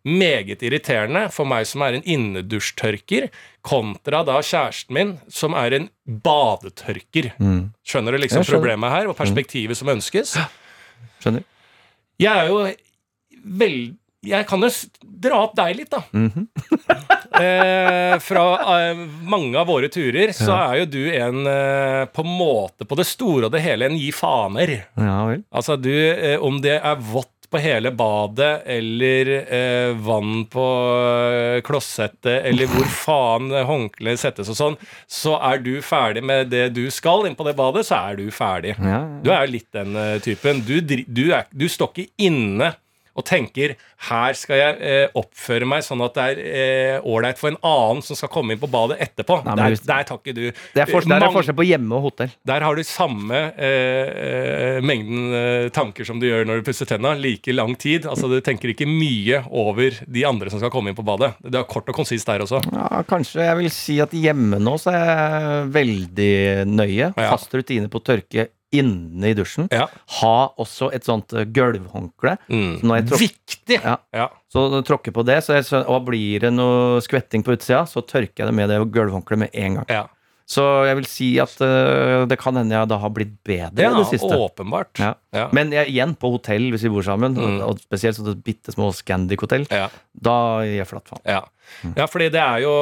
Meget 0.05 0.61
irriterende 0.61 1.25
for 1.33 1.49
meg 1.49 1.65
som 1.65 1.81
er 1.81 1.97
en 1.97 2.05
innedusjtørker, 2.05 3.31
kontra 3.65 4.21
da 4.27 4.37
kjæresten 4.45 4.93
min, 4.93 5.15
som 5.33 5.57
er 5.57 5.79
en 5.79 5.89
badetørker. 6.05 7.31
Skjønner 7.81 8.13
du 8.13 8.21
liksom 8.21 8.43
skjønner. 8.45 8.59
problemet 8.59 8.93
her, 8.93 9.09
og 9.09 9.17
perspektivet 9.17 9.77
som 9.79 9.89
ønskes? 9.95 10.37
Skjønner? 11.23 11.45
Jeg 12.21 12.31
er 12.31 12.51
jo 12.53 12.65
vel... 13.59 13.79
Jeg 14.25 14.47
kan 14.49 14.57
jo 14.57 14.69
dra 15.21 15.43
opp 15.45 15.51
deg 15.53 15.75
litt, 15.77 15.91
da. 15.93 15.99
eh, 17.45 18.15
fra 18.25 18.45
eh, 18.73 19.01
mange 19.29 19.59
av 19.59 19.67
våre 19.69 19.89
turer 19.93 20.33
så 20.33 20.55
er 20.55 20.79
jo 20.79 20.87
du 20.95 21.01
en 21.13 21.45
eh, 21.51 22.05
på 22.09 22.25
en 22.25 22.31
måte 22.39 22.87
på 22.89 22.97
det 22.97 23.05
store 23.05 23.45
og 23.45 23.53
det 23.53 23.61
hele 23.61 23.85
en 23.89 23.99
gi 23.99 24.09
faner. 24.15 24.73
Ja 24.97 25.19
vel. 25.29 25.43
Altså 25.53 25.77
du, 25.77 25.93
eh, 25.93 26.41
om 26.41 26.57
det 26.63 26.79
er 26.79 27.05
vått 27.11 27.34
på 27.55 27.61
hele 27.63 27.91
badet, 27.95 28.61
eller 28.75 29.31
eh, 29.45 29.91
vann 30.05 30.43
på 30.51 30.65
eh, 31.31 31.61
klosettet, 31.65 32.43
eller 32.51 32.69
hvor 32.71 32.87
faen 32.91 33.49
håndkleet 33.69 34.19
settes 34.21 34.51
og 34.51 34.57
sånn, 34.59 34.77
så 35.07 35.37
er 35.51 35.63
du 35.63 35.73
ferdig 35.85 36.23
med 36.25 36.51
det 36.51 36.67
du 36.75 36.83
skal 36.93 37.25
inn 37.29 37.37
på 37.39 37.47
det 37.47 37.55
badet, 37.57 37.85
så 37.87 38.01
er 38.11 38.19
du 38.19 38.25
ferdig. 38.35 38.75
Ja, 38.79 39.01
Du 39.23 39.31
er 39.31 39.45
jo 39.47 39.55
litt 39.55 39.69
den 39.75 39.95
eh, 39.99 40.17
typen. 40.25 40.61
Du, 40.67 40.77
du, 40.83 41.23
er, 41.31 41.47
du 41.55 41.67
står 41.71 41.93
ikke 41.95 42.11
inne 42.27 42.73
og 43.15 43.23
tenker 43.27 43.75
her 44.09 44.35
skal 44.37 44.59
jeg 44.59 44.79
eh, 44.83 45.05
oppføre 45.15 45.67
meg 45.69 45.83
sånn 45.85 46.03
at 46.03 46.17
det 46.17 46.25
er 46.35 46.99
eh, 46.99 47.37
for 47.39 47.49
en 47.49 47.59
annen 47.63 48.03
som 48.05 48.17
skal 48.17 48.29
komme 48.31 48.53
inn 48.53 48.61
på 48.61 48.69
badet 48.71 48.99
etterpå. 49.01 49.39
Nei, 49.47 49.55
der, 49.55 49.77
der 49.87 50.07
tar 50.07 50.19
ikke 50.19 50.35
du 50.35 50.43
Det 50.49 50.83
er, 50.83 50.89
forskjell, 50.89 51.15
der 51.15 51.27
er 51.29 51.33
forskjell 51.33 51.57
på 51.57 51.67
hjemme 51.67 51.95
og 51.97 52.09
hotell. 52.09 52.33
Der 52.47 52.65
har 52.65 52.75
du 52.75 52.83
samme 52.85 53.39
eh, 53.55 54.11
eh, 54.25 54.81
mengden 54.85 55.37
eh, 55.39 55.67
tanker 55.75 56.07
som 56.07 56.19
du 56.19 56.27
gjør 56.27 56.47
når 56.49 56.61
du 56.61 56.67
pusser 56.67 56.89
tenna. 56.89 57.15
Like 57.15 57.55
lang 57.55 57.75
tid. 57.79 58.05
Altså 58.09 58.29
Du 58.31 58.37
tenker 58.43 58.73
ikke 58.73 58.89
mye 58.89 59.41
over 59.47 59.95
de 60.03 60.27
andre 60.27 60.51
som 60.51 60.61
skal 60.61 60.73
komme 60.73 60.91
inn 60.91 60.99
på 60.99 61.05
badet. 61.07 61.33
Det 61.39 61.61
er 61.61 61.69
kort 61.71 61.89
og 61.91 61.97
konsist 61.97 62.27
der 62.27 62.43
også. 62.43 62.61
Ja, 62.75 63.01
kanskje 63.07 63.47
jeg 63.47 63.61
vil 63.61 63.71
si 63.73 63.97
at 64.03 64.13
hjemme 64.15 64.59
nå 64.61 64.75
så 64.81 64.91
er 64.91 65.01
jeg 65.05 65.71
veldig 65.79 66.35
nøye. 66.67 67.13
Ja. 67.15 67.31
Fast 67.31 67.53
rutine 67.55 67.89
på 67.91 68.03
å 68.03 68.07
tørke 68.11 68.49
inne 68.81 69.31
i 69.31 69.35
dusjen. 69.37 69.69
Ja. 69.73 69.87
Ha 70.19 70.35
også 70.61 70.91
et 70.95 71.07
sånt 71.07 71.33
eh, 71.35 71.47
gulvhåndkle. 71.55 72.37
Mm. 72.49 72.81
Så 72.81 73.21
Viktig! 73.21 73.79
Ja. 73.79 73.97
Ja. 74.15 74.29
Så 74.51 74.67
når 74.69 74.83
jeg 74.83 74.89
tråkker 74.91 75.15
på 75.15 75.25
det, 75.27 75.39
så 75.45 75.57
jeg, 75.57 75.67
og 75.83 76.05
blir 76.07 76.45
det 76.45 76.53
noe 76.55 76.99
skvetting 77.03 77.45
på 77.45 77.55
utsida, 77.57 77.85
så 77.89 78.03
tørker 78.05 78.43
jeg 78.43 78.51
det 78.51 78.57
med 78.57 78.71
det 78.71 78.81
gulvhåndkleet 78.95 79.45
med 79.47 79.57
en 79.65 79.81
gang. 79.81 79.89
ja. 80.01 80.05
Så 80.45 80.61
jeg 80.85 80.99
vil 80.99 81.07
si 81.09 81.27
at 81.41 81.53
uh, 81.57 82.23
det 82.29 82.37
kan 82.37 82.53
hende 82.59 82.75
jeg 82.75 82.89
da 82.91 82.99
har 83.01 83.11
blitt 83.13 83.33
bedre 83.45 83.87
i 83.87 83.95
det 83.97 84.05
siste. 84.11 84.29
åpenbart. 84.29 84.93
Ja. 85.01 85.15
Ja. 85.35 85.49
Men 85.55 85.73
jeg, 85.75 85.91
igjen, 85.91 86.15
på 86.17 86.31
hotell, 86.37 86.69
hvis 86.73 86.85
vi 86.87 86.93
bor 86.95 87.03
sammen, 87.05 87.35
Mm. 87.35 87.59
og, 87.67 87.81
spesielt 87.83 88.15
sånne 88.17 88.37
bitte 88.41 88.71
små 88.73 88.89
Scandic-hotell, 88.95 89.67
Ja. 89.69 89.89
da 90.15 90.37
gir 90.63 90.77
jeg 90.79 90.87
flatt 90.87 91.11
faen. 91.11 91.21
Ja. 91.27 91.41
ja, 91.97 92.05
fordi 92.07 92.29
det 92.31 92.39
er 92.41 92.59
jo 92.61 92.73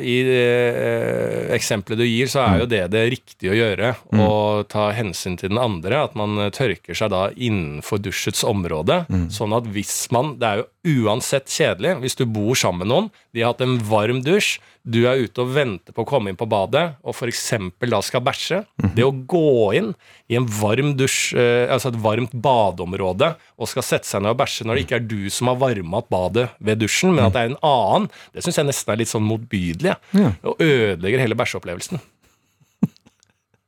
I 0.00 0.16
eh, 0.30 1.54
eksempelet 1.56 1.98
du 1.98 2.04
gir, 2.06 2.28
så 2.30 2.42
er 2.46 2.60
jo 2.62 2.66
det 2.70 2.82
det 2.92 3.02
riktige 3.12 3.52
å 3.52 3.58
gjøre. 3.58 3.92
Å 4.14 4.28
ta 4.70 4.88
hensyn 4.96 5.36
til 5.40 5.50
den 5.52 5.58
andre. 5.62 6.04
At 6.06 6.14
man 6.18 6.36
eh, 6.38 6.50
tørker 6.54 6.96
seg 6.96 7.10
da 7.14 7.28
innenfor 7.34 8.00
dusjets 8.02 8.44
område. 8.46 9.02
Sånn 9.32 9.54
at 9.56 9.68
hvis 9.74 10.10
man 10.14 10.36
Det 10.42 10.48
er 10.48 10.62
jo 10.62 11.06
uansett 11.06 11.46
kjedelig 11.52 12.00
hvis 12.02 12.16
du 12.18 12.24
bor 12.26 12.54
sammen 12.58 12.82
med 12.86 12.90
noen, 12.90 13.10
de 13.34 13.42
har 13.42 13.52
hatt 13.52 13.60
en 13.62 13.76
varm 13.86 14.22
dusj, 14.24 14.56
du 14.82 15.04
er 15.06 15.20
ute 15.22 15.38
og 15.44 15.52
venter 15.54 15.94
på 15.94 16.02
å 16.02 16.08
komme 16.08 16.32
inn 16.32 16.38
på 16.38 16.48
badet, 16.50 16.96
og 17.06 17.14
f.eks. 17.14 17.52
da 17.86 18.00
skal 18.02 18.20
bæsje. 18.26 18.64
Det 18.96 19.04
å 19.06 19.12
gå 19.14 19.74
inn 19.78 19.92
i 20.32 20.38
en 20.38 20.46
varm 20.48 20.94
dusj, 20.96 21.34
eh, 21.36 21.66
altså 21.72 21.92
et 21.92 22.00
varmt 22.02 22.32
badeområde, 22.32 23.32
og 23.60 23.70
skal 23.70 23.84
sette 23.86 24.08
seg 24.08 24.24
ned 24.24 24.32
og 24.32 24.40
bæsje 24.40 24.66
når 24.66 24.78
det 24.78 24.86
ikke 24.86 24.98
er 25.00 25.10
du 25.10 25.18
som 25.32 25.52
har 25.52 25.60
varma 25.60 26.00
opp 26.00 26.08
badet 26.12 26.48
ved 26.58 26.80
dusjen, 26.80 27.12
men 27.12 27.26
at 27.28 27.36
det 27.36 27.44
er 27.44 27.52
en 27.52 27.60
annen, 27.68 28.08
det 28.32 28.44
syns 28.46 28.62
jeg 28.62 28.70
nesten 28.70 28.94
er 28.94 29.02
litt 29.02 29.12
sånn 29.12 29.28
motbydelig. 29.28 29.98
Ja. 30.16 30.32
Og 30.48 30.64
ødelegger 30.64 31.24
hele 31.26 31.38
bæsjeopplevelsen. 31.38 32.00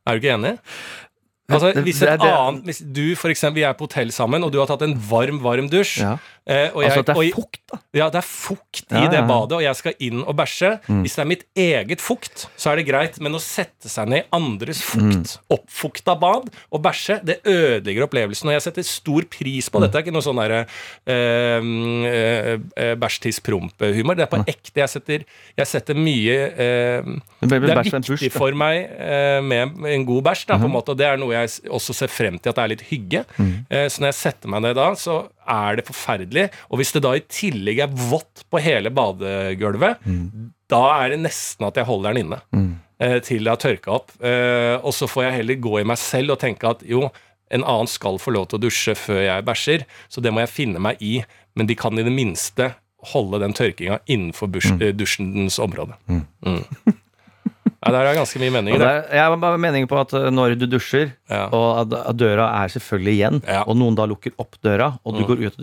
Er 0.05 0.19
du 0.19 0.21
ikke 0.21 0.35
enig? 0.35 0.59
Altså, 1.53 1.73
hvis, 1.85 1.99
et 2.03 2.09
annet, 2.25 2.63
hvis 2.65 2.79
du 2.97 3.15
for 3.21 3.29
eksempel, 3.29 3.61
Vi 3.61 3.63
er 3.69 3.75
på 3.77 3.85
hotell 3.85 4.09
sammen, 4.11 4.43
og 4.45 4.51
du 4.53 4.59
har 4.59 4.67
tatt 4.67 4.81
en 4.83 4.95
varm, 4.97 5.43
varm 5.45 5.67
dusj. 5.69 5.99
Ja. 6.01 6.15
eh, 6.47 6.71
jeg, 6.71 6.73
Altså 6.75 7.01
at 7.01 7.07
det 7.07 7.17
er 7.17 7.35
fukt, 7.37 7.61
da. 7.73 7.79
ja, 7.95 8.07
det 8.09 8.17
er 8.17 8.25
fukt 8.29 8.85
Ja, 8.91 9.03
i 9.05 9.09
det 9.13 9.21
badet, 9.29 9.53
og 9.53 9.63
jeg 9.63 9.77
skal 9.77 9.93
inn 10.01 10.23
og 10.25 10.35
bæsje. 10.37 10.71
Mm. 10.89 11.03
Hvis 11.05 11.15
det 11.17 11.23
er 11.25 11.29
mitt 11.29 11.45
eget 11.55 12.01
fukt, 12.01 12.47
så 12.57 12.71
er 12.73 12.77
det 12.81 12.87
greit, 12.89 13.21
men 13.21 13.33
å 13.37 13.41
sette 13.45 13.89
seg 13.93 14.09
ned 14.09 14.23
i 14.25 14.29
andres 14.33 14.81
Mm. 14.97 15.13
fukt, 15.13 15.39
oppfukta 15.51 16.15
bad, 16.19 16.49
og 16.73 16.83
bæsje, 16.83 17.21
det 17.25 17.37
ødelegger 17.45 18.07
opplevelsen. 18.09 18.49
Og 18.49 18.53
jeg 18.57 18.63
setter 18.63 18.83
stor 18.83 19.23
pris 19.29 19.69
Mm. 19.69 19.73
på 19.73 19.81
dette. 19.85 19.95
er 19.99 20.03
ikke 20.03 20.13
noe 20.17 20.23
sånn 20.25 20.41
derre 20.41 20.65
øh, 21.07 21.69
eh, 22.09 22.59
eh, 22.77 22.95
bæsj, 23.01 23.21
tiss, 23.25 23.41
promp-humor. 23.45 24.17
Det 24.17 24.25
er 24.27 24.33
på 24.33 24.41
ekte. 24.49 24.81
Jeg 24.81 24.89
setter, 24.93 25.25
jeg 25.59 25.67
setter 25.71 25.95
mye 25.95 26.39
øh, 26.57 27.15
Det 27.45 27.53
er 27.53 27.61
bæsj 27.61 27.93
med 27.93 28.01
en 28.01 28.09
viktig 28.09 28.33
for 28.33 28.57
meg 28.59 28.89
eh, 28.99 29.41
med 29.45 29.77
en 29.93 30.07
god 30.09 30.23
bæsj, 30.31 30.47
da, 30.49 30.57
på 30.59 30.65
en 30.65 30.71
Mhm. 30.71 30.77
måte, 30.79 30.89
og 30.95 30.99
det 30.99 31.07
er 31.07 31.17
noe 31.21 31.34
jeg 31.35 31.73
også 31.75 31.95
ser 31.97 32.11
frem 32.13 32.39
til 32.39 32.51
at 32.53 32.57
det 32.59 32.65
er 32.65 32.73
litt 32.73 32.87
hygge. 32.89 33.25
Mhm. 33.37 33.53
Eh, 33.69 33.87
så 33.93 34.01
når 34.03 34.11
jeg 34.13 34.19
setter 34.21 34.53
meg 34.55 34.65
ned 34.65 34.79
da, 34.79 34.87
så 34.99 35.19
er 35.51 35.77
det 35.81 35.87
forferdelig. 35.89 36.47
Og 36.71 36.81
hvis 36.81 36.93
det 36.95 37.03
da 37.05 37.13
i 37.19 37.25
tillegg 37.29 37.83
er 37.85 37.99
vått 38.11 38.45
på 38.51 38.63
hele 38.65 38.91
badegulvet, 38.95 40.01
mm. 40.07 40.49
da 40.73 40.83
er 41.03 41.15
det 41.15 41.21
nesten 41.27 41.67
at 41.69 41.77
jeg 41.81 41.89
holder 41.91 42.15
den 42.15 42.27
inne. 42.27 42.41
mm. 42.55 42.73
Til 43.27 43.43
det 43.45 43.51
har 43.51 43.59
tørka 43.61 43.91
opp. 43.99 44.13
Eh, 44.23 44.79
Og 44.81 44.95
så 44.95 45.05
får 45.11 45.25
jeg 45.27 45.33
heller 45.41 45.59
gå 45.61 45.81
i 45.81 45.85
meg 45.85 45.99
selv 46.01 46.37
og 46.37 46.39
tenke 46.41 46.71
at 46.71 46.81
jo, 46.89 47.11
en 47.53 47.65
annen 47.67 47.91
skal 47.91 48.17
få 48.23 48.33
lov 48.33 48.47
til 48.49 48.57
å 48.57 48.63
dusje 48.63 48.95
før 48.97 49.21
jeg 49.27 49.45
bæsjer, 49.45 49.85
så 50.09 50.23
det 50.25 50.33
må 50.33 50.41
jeg 50.41 50.49
finne 50.55 50.81
meg 50.81 51.03
i. 51.05 51.19
Men 51.59 51.69
de 51.69 51.75
kan 51.77 51.99
i 51.99 52.07
det 52.07 52.15
minste 52.15 52.71
holde 53.13 53.43
den 53.43 53.53
tørkinga 53.53 53.99
innenfor 54.09 54.49
eh, 54.81 54.95
dusjens 54.97 55.59
område. 55.61 55.99
Mm. 56.09 56.23
Ja, 57.85 57.93
der 57.93 58.07
er 58.11 58.15
ganske 58.17 58.41
mye 58.41 58.51
meninger. 58.55 58.79
det 58.79 58.87
Det. 58.89 59.05
er, 59.11 59.15
jeg 59.19 59.25
har 59.29 59.37
bare 59.37 59.59
meningen 59.61 59.89
på 59.89 59.99
at 60.01 60.13
uh, 60.15 60.31
når 60.31 60.57
du 60.59 60.67
dusjer, 60.67 61.13
Ja. 61.31 61.49
og 61.53 61.93
at, 61.95 62.17
døra 62.17 62.47
er 62.65 62.69
selvfølgelig 62.73 63.15
igjen, 63.19 63.43
Ja. 63.47 63.63
og 63.67 63.77
noen 63.77 63.95
da 63.95 64.07
lukker 64.07 64.33
opp 64.39 64.57
døra, 64.63 64.99
og 65.05 65.15
du 65.15 65.21
Mm. 65.21 65.27
går 65.27 65.45
ut 65.47 65.55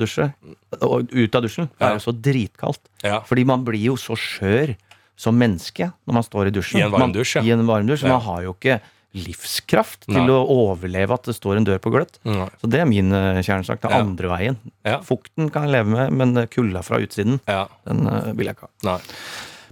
og 0.82 1.10
ut 1.12 1.36
av 1.36 1.42
dusjen, 1.44 1.70
det 1.80 1.88
er 1.88 1.94
jo 1.98 2.06
så 2.06 2.14
dritkaldt. 2.14 2.80
Fordi 3.26 3.46
man 3.46 3.64
blir 3.66 3.82
jo 3.92 3.96
så 3.96 4.14
skjør 4.16 4.76
som 5.18 5.38
menneske 5.38 5.92
når 6.08 6.14
man 6.14 6.24
står 6.24 6.48
i 6.48 6.52
dusjen. 6.52 6.80
I 6.80 6.84
en 6.86 6.92
varm 6.92 7.12
dusj, 7.14 7.36
ja. 7.38 7.42
I 7.44 7.52
en 7.52 7.66
varm 7.68 7.86
dusj. 7.88 8.08
Man 8.08 8.22
har 8.22 8.42
jo 8.44 8.54
ikke 8.54 8.80
livskraft 9.14 10.06
til 10.08 10.14
Nei. 10.22 10.30
å 10.32 10.46
overleve 10.48 11.12
at 11.14 11.24
det 11.28 11.36
står 11.36 11.58
en 11.60 11.66
dør 11.68 11.80
på 11.84 11.92
gløtt. 11.92 12.18
Nei. 12.24 12.48
Så 12.62 12.70
det 12.72 12.80
er 12.80 12.86
min 12.88 13.12
uh, 13.12 13.42
kjernesak. 13.44 13.82
Den 13.84 13.92
Ja. 13.92 14.00
andre 14.00 14.30
veien. 14.32 14.58
Ja. 14.88 15.00
Fukten 15.02 15.52
kan 15.52 15.68
jeg 15.68 15.72
leve 15.76 15.88
med, 15.92 16.14
men 16.14 16.48
kulda 16.48 16.82
fra 16.82 16.98
utsiden, 17.04 17.40
ja. 17.48 17.66
den 17.86 18.08
uh, 18.08 18.32
vil 18.34 18.48
jeg 18.48 18.56
ikke 18.56 18.70
ha. 18.70 18.72
Nei. 18.88 19.00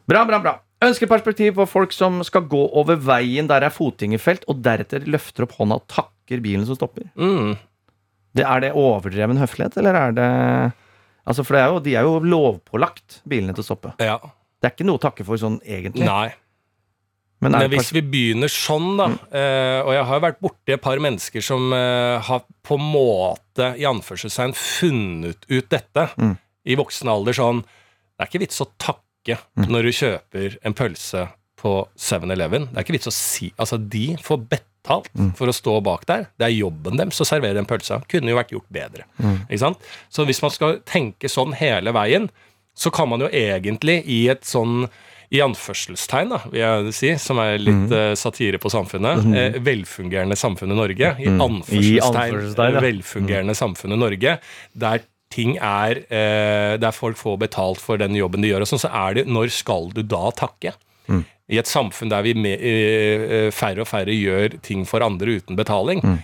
Bra, 0.10 0.26
bra, 0.26 0.60
bra. 0.80 0.88
Ønskeperspektiv 0.90 1.56
på 1.56 1.66
folk 1.68 1.92
som 1.94 2.22
skal 2.24 2.42
gå 2.48 2.62
over 2.80 2.96
veien 2.96 3.48
der 3.48 3.60
det 3.62 3.68
er 3.72 3.76
fotgjengerfelt, 3.76 4.46
og 4.48 4.62
deretter 4.64 5.06
løfter 5.06 5.44
opp 5.44 5.52
hånda 5.60 5.76
og 5.82 5.88
takker 5.88 6.42
bilen 6.42 6.66
som 6.66 6.76
stopper. 6.76 7.10
Mm. 7.20 7.58
Det, 8.34 8.46
er 8.46 8.60
det 8.62 8.74
overdreven 8.78 9.38
høflighet, 9.38 9.78
eller 9.78 9.94
er 9.96 10.12
det 10.12 10.30
Altså, 11.30 11.44
For 11.46 11.54
det 11.54 11.62
er 11.62 11.68
jo, 11.70 11.80
de 11.80 11.92
er 11.96 12.06
jo 12.08 12.20
lovpålagt, 12.26 13.20
bilene 13.30 13.54
til 13.54 13.62
å 13.62 13.66
stoppe. 13.68 13.92
Ja. 14.02 14.16
Det 14.60 14.66
er 14.66 14.72
ikke 14.74 14.86
noe 14.88 14.98
å 14.98 15.02
takke 15.04 15.26
for 15.28 15.38
sånn 15.38 15.60
egentlig. 15.62 16.08
Nei. 16.08 16.32
Men 17.40 17.52
Men 17.56 17.70
hvis 17.72 17.92
vi 17.94 18.02
begynner 18.02 18.50
sånn, 18.52 18.98
da 19.00 19.06
eh, 19.32 19.80
Og 19.86 19.94
jeg 19.96 20.04
har 20.10 20.18
jo 20.18 20.24
vært 20.26 20.40
borti 20.44 20.74
et 20.74 20.82
par 20.82 21.00
mennesker 21.00 21.40
som 21.46 21.72
eh, 21.72 22.18
har 22.28 22.42
på 22.68 22.76
en 22.76 22.84
måte 22.92 23.70
i 23.80 23.86
anførselstegn 23.88 24.52
funnet 24.58 25.46
ut 25.48 25.70
dette 25.72 26.10
Mm. 26.20 26.34
i 26.68 26.76
voksen 26.76 27.08
alder 27.08 27.38
sånn 27.38 27.62
Det 27.64 28.26
er 28.26 28.28
ikke 28.28 28.42
vits 28.44 28.60
å 28.60 28.68
takke 28.76 29.06
Mm. 29.58 29.68
når 29.70 29.84
du 29.84 29.92
kjøper 30.00 30.58
en 30.66 30.74
pølse 30.74 31.28
på 31.60 31.74
7-Eleven. 32.00 32.70
Det 32.72 32.78
er 32.80 32.86
ikke 32.88 32.96
vits 32.96 33.10
å 33.12 33.16
si 33.16 33.50
Altså, 33.60 33.78
de 33.78 34.16
får 34.24 34.44
betalt 34.50 34.66
Mm. 35.20 35.34
for 35.36 35.46
å 35.52 35.54
stå 35.54 35.74
bak 35.84 36.06
der. 36.08 36.30
Det 36.40 36.46
er 36.48 36.54
jobben 36.56 36.96
deres 36.98 37.20
å 37.22 37.26
servere 37.28 37.54
den 37.54 37.66
pølsa. 37.68 38.00
Kunne 38.10 38.32
jo 38.32 38.38
vært 38.38 38.54
gjort 38.56 38.70
bedre. 38.72 39.04
Mm. 39.22 39.42
Ikke 39.50 39.60
sant? 39.60 39.78
Så 40.10 40.24
hvis 40.26 40.42
man 40.42 40.52
skal 40.56 40.80
tenke 40.88 41.28
sånn 41.30 41.52
hele 41.60 41.92
veien, 41.94 42.30
så 42.74 42.90
kan 42.96 43.10
man 43.12 43.20
jo 43.20 43.28
egentlig 43.28 44.00
i 44.08 44.30
et 44.32 44.42
sånn 44.48 44.88
i 45.30 45.42
anførselstegn, 45.46 46.30
da, 46.32 46.40
vil 46.50 46.62
jeg 46.64 46.94
si, 46.96 47.12
som 47.22 47.38
er 47.44 47.60
litt 47.62 47.92
eh, 47.94 48.16
satire 48.18 48.58
på 48.58 48.72
samfunnet. 48.74 49.28
Eh, 49.36 49.60
velfungerende 49.62 50.34
samfunnet 50.40 50.80
Norge. 50.80 51.12
I 51.22 51.28
anførselstegn, 51.28 52.00
anførselstegn, 52.08 52.74
ja. 52.80 52.82
velfungerende 52.88 53.54
samfunnet 53.60 54.00
Norge. 54.02 54.40
Der 54.74 55.04
ting 55.34 55.58
er 55.58 56.04
eh, 56.10 56.76
Der 56.82 56.96
folk 56.96 57.18
får 57.20 57.38
betalt 57.46 57.82
for 57.82 58.02
den 58.02 58.18
jobben 58.18 58.42
de 58.44 58.52
gjør, 58.52 58.66
og 58.66 58.72
sånn, 58.72 58.82
så 58.82 58.92
er 59.06 59.20
det 59.20 59.28
Når 59.30 59.52
skal 59.54 59.92
du 59.96 60.04
da 60.04 60.30
takke? 60.36 60.76
I 61.50 61.58
et 61.58 61.70
samfunn 61.70 62.12
der 62.12 62.22
vi 62.22 62.36
med, 62.38 62.62
eh, 62.62 63.24
eh, 63.26 63.52
færre 63.54 63.82
og 63.82 63.90
færre 63.90 64.14
gjør 64.14 64.60
ting 64.62 64.84
for 64.86 65.02
andre 65.02 65.40
uten 65.40 65.58
betaling, 65.58 66.04
mm. 66.06 66.20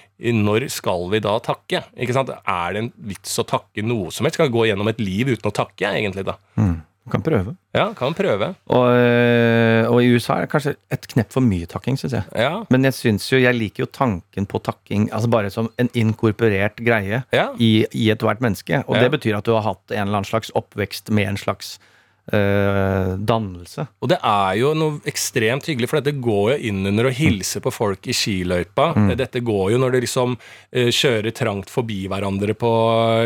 når 0.45 0.67
skal 0.69 1.07
vi 1.09 1.21
da 1.25 1.39
takke? 1.41 1.81
Er 1.97 2.75
det 2.75 2.83
en 2.83 2.91
vits 3.09 3.33
å 3.41 3.47
takke 3.49 3.81
noe 3.81 4.13
som 4.13 4.27
helst? 4.27 4.37
Skal 4.37 4.51
vi 4.51 4.53
gå 4.53 4.67
gjennom 4.69 4.91
et 4.91 5.01
liv 5.01 5.33
uten 5.33 5.49
å 5.49 5.55
takke, 5.55 5.89
egentlig, 5.89 6.27
da? 6.29 6.37
Du 6.55 6.94
kan 7.11 7.21
prøve. 7.21 7.55
Ja, 7.75 7.89
kan 7.93 8.13
prøve. 8.17 8.47
Og, 8.73 8.85
øh, 8.97 9.91
og 9.91 10.03
i 10.03 10.09
USA 10.15 10.33
er 10.39 10.45
det 10.45 10.49
kanskje 10.49 10.75
et 10.91 11.07
knepp 11.11 11.31
for 11.35 11.41
mye 11.45 11.65
takking, 11.69 11.97
syns 11.99 12.13
jeg. 12.17 12.23
Ja. 12.35 12.63
Men 12.73 12.83
jeg 12.87 12.93
synes 12.97 13.27
jo, 13.31 13.37
jeg 13.37 13.53
liker 13.55 13.83
jo 13.85 13.89
tanken 13.93 14.45
på 14.49 14.59
takking 14.65 15.09
altså 15.13 15.29
bare 15.29 15.49
som 15.53 15.69
en 15.77 15.89
inkorporert 15.93 16.77
greie 16.85 17.23
Ja. 17.33 17.47
i, 17.59 17.85
i 17.93 18.09
ethvert 18.11 18.41
menneske. 18.41 18.83
Og 18.87 18.95
Ja. 18.97 19.03
det 19.03 19.11
betyr 19.19 19.37
at 19.37 19.45
du 19.45 19.53
har 19.53 19.61
hatt 19.61 19.91
en 19.91 20.01
eller 20.07 20.17
annen 20.21 20.25
slags 20.31 20.51
oppvekst 20.55 21.09
med 21.11 21.27
en 21.27 21.37
slags 21.37 21.77
dannelse. 22.25 23.85
Og 24.01 24.09
det 24.09 24.17
er 24.25 24.55
jo 24.57 24.71
noe 24.77 24.97
ekstremt 25.05 25.67
hyggelig, 25.69 25.91
for 25.91 26.01
dette 26.01 26.17
går 26.17 26.55
jo 26.55 26.57
inn 26.71 26.81
under 26.89 27.09
å 27.09 27.13
hilse 27.13 27.61
på 27.61 27.73
folk 27.73 28.07
i 28.09 28.15
skiløypa. 28.17 28.87
Dette 29.17 29.43
går 29.45 29.75
jo 29.75 29.79
når 29.81 29.95
de 29.95 30.01
liksom 30.05 30.35
eh, 30.71 30.89
kjører 30.89 31.35
trangt 31.37 31.69
forbi 31.69 32.05
hverandre 32.11 32.55
på 32.57 32.71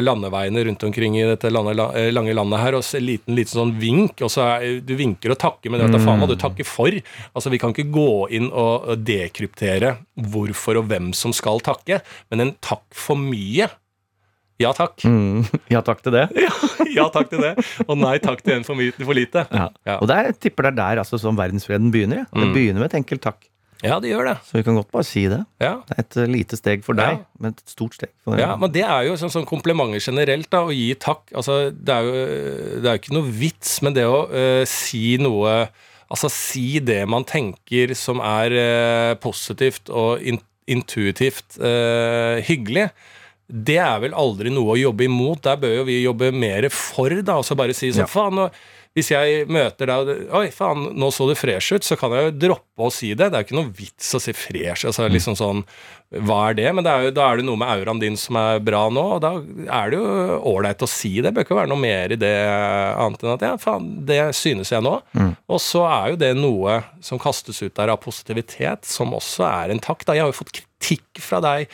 landeveiene 0.04 0.66
rundt 0.68 0.84
omkring 0.88 1.18
i 1.20 1.26
dette 1.30 1.52
lange, 1.54 1.76
eh, 1.96 2.10
lange 2.12 2.36
landet 2.36 2.64
her, 2.64 2.80
og 2.80 2.86
så 2.86 3.00
en 3.00 3.08
liten, 3.08 3.38
liten 3.40 3.56
sånn 3.56 3.76
vink, 3.80 4.20
og 4.26 4.34
så 4.34 4.46
er, 4.58 4.80
du 4.84 4.96
vinker 5.00 5.34
og 5.34 5.42
takker, 5.42 5.72
men 5.72 5.82
det 5.82 5.90
vet 5.94 6.08
faen 6.08 6.24
hva 6.24 6.30
du 6.30 6.38
takker 6.40 6.68
for. 6.68 7.02
Altså, 7.34 7.54
vi 7.54 7.62
kan 7.62 7.76
ikke 7.76 7.90
gå 7.96 8.12
inn 8.36 8.50
og 8.52 8.92
dekryptere 9.08 9.98
hvorfor 10.30 10.82
og 10.82 10.90
hvem 10.92 11.14
som 11.16 11.36
skal 11.36 11.64
takke, 11.64 12.02
men 12.32 12.44
en 12.44 12.58
takk 12.64 12.86
for 12.96 13.20
mye. 13.20 13.70
Ja 14.60 14.74
takk. 14.76 15.04
Mm. 15.08 15.46
Ja 15.74 15.82
takk 15.86 16.02
til 16.04 16.16
det. 16.16 16.26
Ja 16.98 17.06
takk 17.14 17.30
til 17.32 17.44
det. 17.44 17.54
Og 17.88 17.96
nei 18.00 18.18
takk 18.24 18.42
til 18.44 18.58
en 18.58 18.66
for, 18.68 18.80
for 19.00 19.16
lite. 19.18 19.46
Ja. 19.54 19.70
Ja. 19.88 20.00
Og 20.02 20.10
der 20.12 20.34
tipper 20.36 20.68
det 20.68 20.74
er 20.74 20.80
der 20.82 21.04
altså, 21.06 21.20
som 21.22 21.38
verdensfreden 21.40 21.92
begynner. 21.94 22.26
Ja. 22.26 22.42
Det 22.44 22.52
begynner 22.56 22.84
med 22.84 22.92
et 22.92 23.00
enkelt 23.02 23.24
takk. 23.24 23.46
Ja, 23.80 23.96
det 24.04 24.10
gjør 24.12 24.26
det. 24.28 24.34
Så 24.44 24.58
vi 24.58 24.64
kan 24.68 24.76
godt 24.76 24.90
bare 24.92 25.08
si 25.08 25.22
det. 25.32 25.40
Ja. 25.64 25.78
Det 25.88 25.96
er 25.96 26.04
et 26.04 26.18
øh, 26.20 26.26
lite 26.34 26.58
steg 26.60 26.82
for 26.84 26.98
deg, 27.00 27.22
Ja. 27.22 27.28
men 27.40 27.54
et 27.56 27.62
stort 27.72 27.96
steg 27.96 28.10
for 28.28 28.36
Ja, 28.36 28.50
men 28.60 28.74
det 28.76 28.84
er 28.84 29.06
jo 29.08 29.14
sånn, 29.16 29.32
sånn 29.32 29.48
komplimenter 29.48 30.04
generelt, 30.04 30.50
da, 30.52 30.66
å 30.68 30.74
gi 30.76 30.90
takk. 31.00 31.30
Altså, 31.32 31.70
det 31.72 31.96
er 31.96 32.10
jo 32.10 32.26
det 32.84 32.90
er 32.90 32.98
jo 32.98 33.00
ikke 33.00 33.16
noe 33.16 33.32
vits, 33.40 33.78
men 33.86 33.96
det 33.96 34.04
å 34.10 34.26
eh, 34.32 34.66
si 34.68 35.16
noe 35.22 35.70
Altså 36.10 36.26
si 36.34 36.80
det 36.82 37.04
man 37.06 37.22
tenker 37.22 37.92
som 37.94 38.18
er 38.26 38.54
eh, 38.58 39.12
positivt 39.22 39.92
og 39.94 40.24
in 40.26 40.40
intuitivt 40.70 41.60
eh, 41.62 42.40
hyggelig. 42.46 42.88
Det 43.50 43.80
er 43.82 44.02
vel 44.04 44.14
aldri 44.14 44.52
noe 44.54 44.76
å 44.76 44.80
jobbe 44.80 45.08
imot. 45.10 45.42
Der 45.48 45.58
bør 45.62 45.80
jo 45.80 45.88
vi 45.90 46.02
jobbe 46.04 46.30
mer 46.36 46.70
for, 46.74 47.10
da. 47.26 47.40
Og 47.42 47.48
så 47.48 47.58
bare 47.58 47.74
si 47.74 47.90
sånn 47.90 48.06
Ja. 48.06 48.10
Faen, 48.10 48.50
hvis 48.98 49.12
jeg 49.14 49.44
møter 49.54 49.86
deg 49.90 50.32
Oi, 50.34 50.48
faen, 50.54 50.88
nå 50.98 51.12
så 51.14 51.28
du 51.30 51.36
fresh 51.38 51.76
ut, 51.78 51.86
så 51.86 51.96
kan 51.98 52.14
jeg 52.14 52.26
jo 52.26 52.32
droppe 52.48 52.86
å 52.88 52.92
si 52.94 53.12
det. 53.14 53.30
Det 53.30 53.38
er 53.38 53.44
jo 53.44 53.48
ikke 53.48 53.58
noe 53.60 53.74
vits 53.78 54.14
å 54.18 54.22
si 54.22 54.34
fresh. 54.34 54.86
Altså, 54.90 55.08
liksom 55.10 55.38
sånn, 55.38 55.64
hva 56.26 56.40
er 56.50 56.58
det? 56.58 56.68
Men 56.74 56.86
det 56.86 56.94
er 56.94 57.04
jo, 57.08 57.12
da 57.18 57.28
er 57.30 57.38
det 57.42 57.46
noe 57.50 57.58
med 57.62 57.70
auraen 57.70 58.02
din 58.02 58.18
som 58.18 58.38
er 58.42 58.62
bra 58.66 58.86
nå, 58.94 59.04
og 59.18 59.22
da 59.26 59.34
er 59.82 59.92
det 59.94 60.00
jo 60.02 60.40
ålreit 60.54 60.86
å 60.86 60.90
si 60.90 61.16
det. 61.20 61.30
Det 61.30 61.34
bør 61.38 61.46
ikke 61.48 61.60
være 61.62 61.70
noe 61.74 61.84
mer 61.84 62.14
i 62.16 62.20
det 62.22 62.34
annet 62.50 63.26
enn 63.26 63.34
at 63.36 63.46
ja, 63.46 63.52
faen, 63.62 63.92
det 64.10 64.22
synes 64.38 64.74
jeg 64.74 64.86
nå. 64.86 64.96
Og 65.50 65.62
så 65.62 65.86
er 65.90 66.14
jo 66.16 66.22
det 66.26 66.34
noe 66.38 66.80
som 67.06 67.22
kastes 67.22 67.62
ut 67.66 67.74
der 67.78 67.94
av 67.94 68.02
positivitet, 68.06 68.86
som 68.90 69.14
også 69.18 69.46
er 69.50 69.74
en 69.76 69.82
takk. 69.86 70.06
Da. 70.06 70.18
Jeg 70.18 70.26
har 70.26 70.34
jo 70.34 70.40
fått 70.42 70.54
kritikk 70.54 70.69
fra 71.20 71.40
deg 71.44 71.68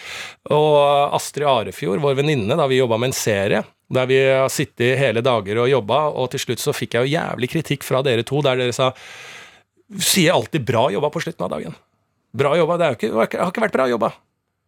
og 0.54 1.16
Astrid 1.16 1.48
Arefjord, 1.48 2.02
vår 2.04 2.18
venninne, 2.20 2.58
da 2.58 2.68
vi 2.68 2.82
jobba 2.82 2.98
med 2.98 3.12
en 3.12 3.18
serie. 3.18 3.64
Der 3.94 4.10
vi 4.10 4.18
har 4.18 4.50
sittet 4.50 4.98
hele 4.98 5.22
dager 5.22 5.62
og 5.62 5.70
jobba, 5.70 6.00
og 6.10 6.32
til 6.34 6.42
slutt 6.42 6.64
så 6.64 6.74
fikk 6.74 6.98
jeg 6.98 7.06
jo 7.06 7.14
jævlig 7.14 7.52
kritikk 7.54 7.86
fra 7.86 8.02
dere 8.06 8.26
to, 8.26 8.42
der 8.46 8.58
dere 8.58 8.74
sa 8.76 8.94
Sier 10.02 10.34
alltid 10.34 10.64
'bra 10.66 10.88
jobba' 10.90 11.12
på 11.14 11.22
slutten 11.22 11.46
av 11.46 11.50
dagen. 11.54 11.76
Bra 12.34 12.56
jobba, 12.58 12.78
det, 12.82 12.88
ikke, 12.98 13.12
det 13.14 13.38
har 13.38 13.52
ikke 13.52 13.62
vært 13.62 13.76
bra 13.76 13.86
jobba. 13.86 14.10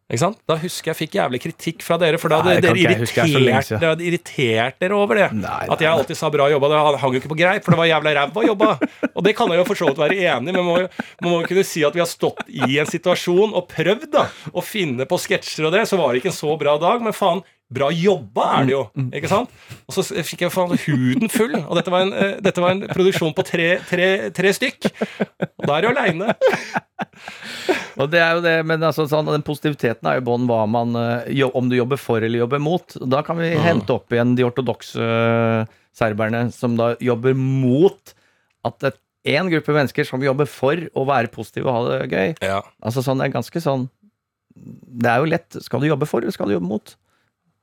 Ikke 0.08 0.22
sant? 0.22 0.38
Da 0.48 0.56
husker 0.56 0.94
jeg 0.94 0.98
fikk 1.02 1.16
jævlig 1.18 1.40
kritikk 1.44 1.82
fra 1.84 1.98
dere, 2.00 2.16
for 2.22 2.32
da 2.32 2.38
hadde 2.40 2.62
dere 2.64 2.72
er 2.80 2.94
irritert, 2.96 3.72
dere 3.74 3.90
hadde 3.92 4.06
irritert 4.08 4.78
dere 4.80 4.96
over 4.96 5.20
det. 5.20 5.26
Nei, 5.36 5.66
At 5.68 5.84
jeg 5.84 5.92
alltid 5.92 6.16
sa 6.16 6.30
'bra 6.32 6.48
jobba', 6.48 6.70
det 6.72 7.02
hang 7.02 7.12
jo 7.12 7.20
ikke 7.20 7.32
på 7.34 7.40
greip, 7.42 7.66
for 7.66 7.76
det 7.76 7.80
var 7.82 7.90
jævla 7.92 8.14
ræva 8.16 8.46
jobba. 8.48 8.70
Og 9.12 9.24
det 9.26 9.36
kan 9.36 9.52
jeg 9.52 9.60
jo 9.60 9.66
for 9.68 9.76
så 9.76 9.90
vidt 9.90 10.00
være 10.00 10.16
enig 10.16 10.54
i, 10.54 10.56
men 10.56 10.64
man 10.64 10.88
må 11.20 11.42
jo 11.42 11.48
kunne 11.52 11.66
si 11.68 11.84
at 11.84 11.92
vi 11.92 12.00
har 12.00 12.08
stått 12.08 12.48
i 12.48 12.80
en 12.80 12.88
situasjon 12.88 13.52
og 13.52 13.68
prøvd 13.68 14.08
da, 14.16 14.30
å 14.56 14.64
finne 14.64 15.04
på 15.04 15.20
sketsjer 15.20 15.68
og 15.68 15.76
det, 15.76 15.84
så 15.92 16.00
var 16.00 16.14
det 16.14 16.24
ikke 16.24 16.32
en 16.32 16.40
så 16.40 16.56
bra 16.56 16.78
dag, 16.80 17.04
men 17.04 17.12
faen, 17.12 17.44
Bra 17.68 17.90
jobba 17.92 18.44
er 18.62 18.68
det 18.68 18.72
jo, 18.72 18.82
ikke 19.12 19.28
sant? 19.28 19.56
Og 19.90 19.96
så 19.98 20.04
fikk 20.24 20.46
jeg 20.46 20.54
faen 20.54 20.78
huden 20.86 21.32
full, 21.32 21.56
og 21.60 21.74
dette 21.76 21.92
var 21.92 22.06
en, 22.06 22.14
eh, 22.16 22.38
dette 22.44 22.64
var 22.64 22.72
en 22.72 22.86
produksjon 22.88 23.34
på 23.36 23.44
tre, 23.44 23.66
tre, 23.90 24.08
tre 24.32 24.54
stykk. 24.56 24.88
Og 25.44 25.66
da 25.68 25.76
er 25.76 25.84
du 25.84 25.90
aleine. 25.92 26.36
Og 27.98 28.08
det 28.14 28.22
er 28.22 28.38
jo 28.38 28.44
det, 28.46 28.54
men 28.70 28.86
altså, 28.86 29.08
sånn, 29.10 29.28
den 29.34 29.44
positiviteten 29.46 30.08
er 30.08 30.20
jo 30.20 30.28
bånn 30.30 30.46
hva 30.50 30.62
man 30.70 30.96
eh, 30.96 31.44
Om 31.48 31.68
du 31.68 31.76
jobber 31.76 32.00
for 32.00 32.24
eller 32.24 32.44
jobber 32.44 32.62
mot. 32.62 32.96
Da 33.10 33.24
kan 33.26 33.40
vi 33.42 33.50
hente 33.60 33.96
opp 33.96 34.14
igjen 34.14 34.36
de 34.38 34.46
ortodokse 34.48 35.02
eh, 35.04 35.76
serberne 35.98 36.46
som 36.54 36.78
da 36.78 36.94
jobber 37.04 37.36
mot 37.38 38.14
at 38.68 38.88
et, 38.92 39.00
en 39.34 39.50
gruppe 39.52 39.76
mennesker 39.76 40.08
som 40.08 40.24
jobber 40.24 40.48
for 40.48 40.80
å 40.96 41.04
være 41.10 41.34
positive 41.34 41.68
og 41.68 41.76
ha 41.76 41.98
det 42.06 42.14
gøy. 42.14 42.38
Ja. 42.46 42.62
Altså 42.80 43.04
sånn, 43.04 43.20
det 43.20 43.28
er 43.28 43.36
ganske 43.36 43.64
sånn 43.64 43.90
Det 44.56 45.10
er 45.12 45.20
jo 45.20 45.30
lett. 45.34 45.60
Skal 45.66 45.84
du 45.84 45.90
jobbe 45.90 46.08
for, 46.10 46.24
eller 46.24 46.36
skal 46.36 46.48
du 46.50 46.56
jobbe 46.56 46.70
mot? 46.70 46.96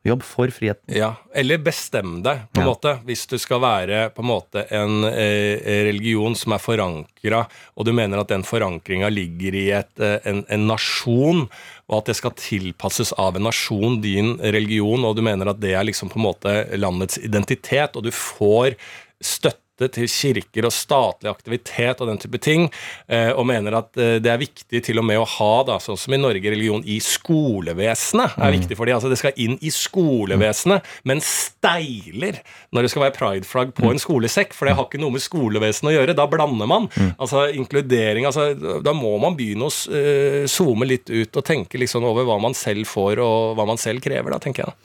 Jobb 0.05 0.23
for 0.23 0.51
friheten. 0.53 0.93
Ja, 0.93 1.15
eller 1.35 1.57
bestem 1.65 2.19
deg, 2.23 2.43
på 2.53 2.61
en 2.61 2.67
Ja. 2.67 2.73
måte. 2.75 2.91
Hvis 3.07 3.23
du 3.27 3.39
skal 3.41 3.61
være 3.63 4.11
på 4.13 4.21
en 4.21 4.29
måte 4.29 4.67
en 4.71 5.05
eh, 5.09 5.57
religion 5.89 6.35
som 6.37 6.53
er 6.53 6.59
forankra, 6.61 7.47
og 7.77 7.87
du 7.89 7.93
mener 7.97 8.21
at 8.21 8.29
den 8.29 8.43
forankringa 8.45 9.09
ligger 9.09 9.55
i 9.57 9.71
et, 9.73 9.95
eh, 10.01 10.19
en, 10.29 10.45
en 10.49 10.67
nasjon, 10.69 11.49
og 11.89 11.99
at 12.03 12.05
det 12.13 12.17
skal 12.17 12.37
tilpasses 12.37 13.15
av 13.17 13.37
en 13.37 13.45
nasjon, 13.49 14.01
din 14.05 14.37
religion, 14.39 15.05
og 15.09 15.17
du 15.17 15.23
mener 15.23 15.49
at 15.49 15.61
det 15.61 15.73
er 15.73 15.85
liksom 15.89 16.13
på 16.13 16.21
en 16.21 16.29
måte 16.29 16.55
landets 16.77 17.17
identitet, 17.25 17.97
og 17.97 18.05
du 18.05 18.11
får 18.13 18.77
støtte 19.25 19.57
til 19.79 20.09
kirker 20.11 20.69
og 20.69 20.75
statlig 20.75 21.31
aktivitet 21.31 22.03
og 22.03 22.11
den 22.11 22.21
type 22.23 22.39
ting, 22.43 22.69
eh, 23.09 23.31
og 23.35 23.47
mener 23.49 23.79
at 23.81 23.99
eh, 23.99 24.17
det 24.23 24.31
er 24.31 24.41
viktig 24.41 24.83
til 24.87 25.01
og 25.03 25.07
med 25.09 25.19
å 25.21 25.27
ha, 25.37 25.53
da, 25.67 25.79
sånn 25.83 25.99
som 26.01 26.15
i 26.15 26.21
Norge, 26.21 26.53
religion 26.55 26.85
i 26.87 27.01
skolevesenet 27.03 28.37
er 28.39 28.55
viktig 28.55 28.79
for 28.79 28.87
dem. 28.87 28.99
Altså, 28.99 29.11
det 29.13 29.19
skal 29.21 29.41
inn 29.41 29.59
i 29.61 29.73
skolevesenet, 29.75 30.87
men 31.09 31.23
steiler 31.25 32.41
når 32.75 32.87
det 32.87 32.93
skal 32.93 33.07
være 33.07 33.17
prideflagg 33.19 33.75
på 33.77 33.91
en 33.91 34.03
skolesekk, 34.03 34.55
for 34.55 34.69
det 34.69 34.77
har 34.79 34.89
ikke 34.89 35.03
noe 35.03 35.17
med 35.17 35.25
skolevesenet 35.25 35.93
å 35.93 35.97
gjøre. 35.97 36.17
Da 36.19 36.29
blander 36.31 36.71
man. 36.71 36.89
Altså 37.15 37.47
inkludering 37.55 38.27
altså, 38.29 38.53
Da 38.85 38.93
må 38.97 39.13
man 39.23 39.37
begynne 39.39 39.69
å 39.69 39.73
eh, 39.95 40.45
zoome 40.51 40.89
litt 40.89 41.11
ut 41.11 41.41
og 41.41 41.47
tenke 41.47 41.81
liksom 41.81 42.07
over 42.07 42.27
hva 42.29 42.39
man 42.43 42.57
selv 42.59 42.87
får, 42.91 43.21
og 43.25 43.59
hva 43.59 43.67
man 43.69 43.81
selv 43.81 44.05
krever, 44.05 44.35
da, 44.35 44.41
tenker 44.43 44.69
jeg. 44.69 44.77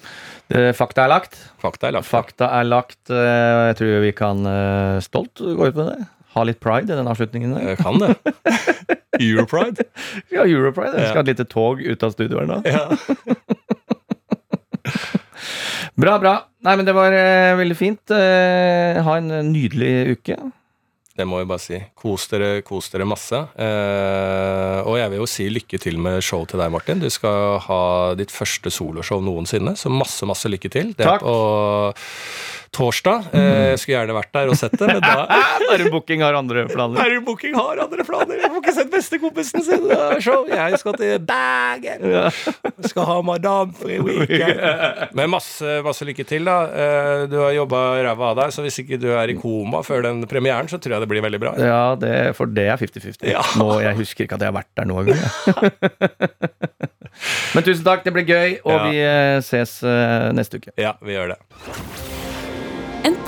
Eh, 0.50 0.72
Fakta 0.74 1.04
er 1.06 1.12
lagt. 1.12 1.36
Fakta 1.62 1.88
er 1.90 1.94
lagt. 2.00 2.08
Fakta 2.10 2.48
er 2.60 2.66
lagt. 2.66 2.98
eh, 3.14 3.68
Jeg 3.70 3.76
tror 3.82 4.00
vi 4.02 4.12
kan 4.18 4.46
eh, 4.50 5.00
stolt 5.06 5.38
gå 5.44 5.68
ut 5.70 5.76
med 5.78 5.92
det. 5.92 6.08
Ha 6.36 6.44
litt 6.46 6.60
pride 6.62 6.94
i 6.94 6.98
den 6.98 7.08
avslutningen. 7.10 7.54
der. 7.58 7.68
Jeg 7.74 7.78
kan 7.82 8.00
det. 8.02 8.16
Europride. 9.20 9.84
Ja, 10.32 10.44
Europride. 10.46 10.96
Vi 10.98 11.06
skal 11.10 11.22
ha 11.22 11.26
et 11.26 11.32
lite 11.34 11.46
tog 11.50 11.82
ut 11.82 12.04
av 12.06 12.14
studioet 12.16 12.46
her 12.46 12.50
nå. 12.50 12.62
Ja. 12.66 12.86
Bra, 16.00 16.14
bra. 16.22 16.34
Nei, 16.64 16.76
men 16.80 16.86
det 16.88 16.94
var 16.96 17.12
veldig 17.60 17.76
fint. 17.76 18.12
Ha 18.14 19.16
en 19.20 19.28
nydelig 19.52 19.90
uke. 20.16 20.38
Det 21.20 21.26
må 21.28 21.42
jeg 21.42 21.50
bare 21.50 21.60
si. 21.60 21.78
Kos 22.00 22.30
dere, 22.32 22.62
kos 22.64 22.88
dere 22.94 23.08
masse. 23.10 23.36
Eh, 23.60 24.80
og 24.88 24.96
jeg 25.02 25.12
vil 25.12 25.20
jo 25.20 25.28
si 25.28 25.50
lykke 25.52 25.80
til 25.84 26.00
med 26.00 26.24
show 26.24 26.46
til 26.48 26.62
deg, 26.62 26.72
Martin. 26.72 27.02
Du 27.04 27.10
skal 27.12 27.58
ha 27.66 27.82
ditt 28.20 28.32
første 28.32 28.72
soloshow 28.72 29.20
noensinne, 29.24 29.76
så 29.76 29.92
masse, 29.92 30.24
masse 30.30 30.48
lykke 30.52 30.72
til. 30.72 30.94
Det 30.96 31.08
Takk. 31.10 31.26
på 31.26 31.36
torsdag. 32.76 33.30
Eh, 33.34 33.74
skulle 33.80 33.96
gjerne 33.98 34.16
vært 34.18 34.32
der 34.36 34.50
og 34.52 34.58
sett 34.60 34.76
det, 34.78 34.88
men 34.88 35.02
da 35.04 35.26
Bare 35.70 35.90
Booking 35.94 36.22
har 36.26 36.34
andre 36.38 36.64
planer. 36.70 37.00
Harry 37.02 37.20
Booking 37.26 37.54
har 37.58 37.78
andre 37.84 38.04
planer. 38.08 38.40
Jeg 38.42 38.50
får 38.52 38.62
ikke 38.64 38.74
sett 38.78 38.92
bestekompisen 38.94 39.64
sin. 39.66 39.86
Show. 40.24 40.46
Jeg 40.50 40.80
skal 40.82 40.98
til 40.98 41.20
Bergen. 41.30 42.06
Skal 42.90 43.06
ha 43.10 43.18
madame 43.26 43.74
for 43.78 43.92
en 43.94 44.06
weekend. 44.08 44.62
Men 45.18 45.30
masse, 45.34 45.80
masse 45.86 46.08
lykke 46.08 46.26
til, 46.30 46.46
da. 46.50 46.58
Eh, 46.70 47.26
Du 47.32 47.38
har 47.42 47.54
jobba 47.58 47.84
ræva 48.06 48.32
av 48.34 48.40
deg, 48.44 48.54
så 48.56 48.66
hvis 48.66 48.80
ikke 48.84 49.00
du 49.02 49.10
er 49.14 49.30
i 49.34 49.38
koma 49.40 49.82
før 49.86 50.06
den 50.08 50.24
premieren, 50.30 50.70
så 50.72 50.80
tror 50.82 50.98
jeg 50.98 51.06
det 51.06 51.12
blir 51.12 51.26
veldig 51.26 51.42
bra. 51.44 51.54
Ja, 51.62 51.82
det, 52.00 52.14
for 52.38 52.50
det 52.50 52.68
er 52.74 52.78
50-50. 52.82 53.28
Ja. 53.34 53.44
Nå, 53.60 53.70
Jeg 53.86 53.98
husker 54.00 54.26
ikke 54.28 54.40
at 54.40 54.46
jeg 54.48 54.54
har 54.54 54.60
vært 54.62 54.72
der 54.80 54.90
noen 54.90 55.12
gang. 55.14 55.22
Men 57.56 57.66
tusen 57.66 57.84
takk, 57.86 58.04
det 58.06 58.14
ble 58.16 58.24
gøy, 58.28 58.60
og 58.64 58.72
Ja. 58.76 58.84
vi 58.90 59.02
eh, 59.04 59.42
ses 59.46 59.80
neste 60.38 60.62
uke. 60.62 60.74
Ja, 60.80 60.96
vi 61.04 61.18
gjør 61.18 61.36
det. 61.36 62.19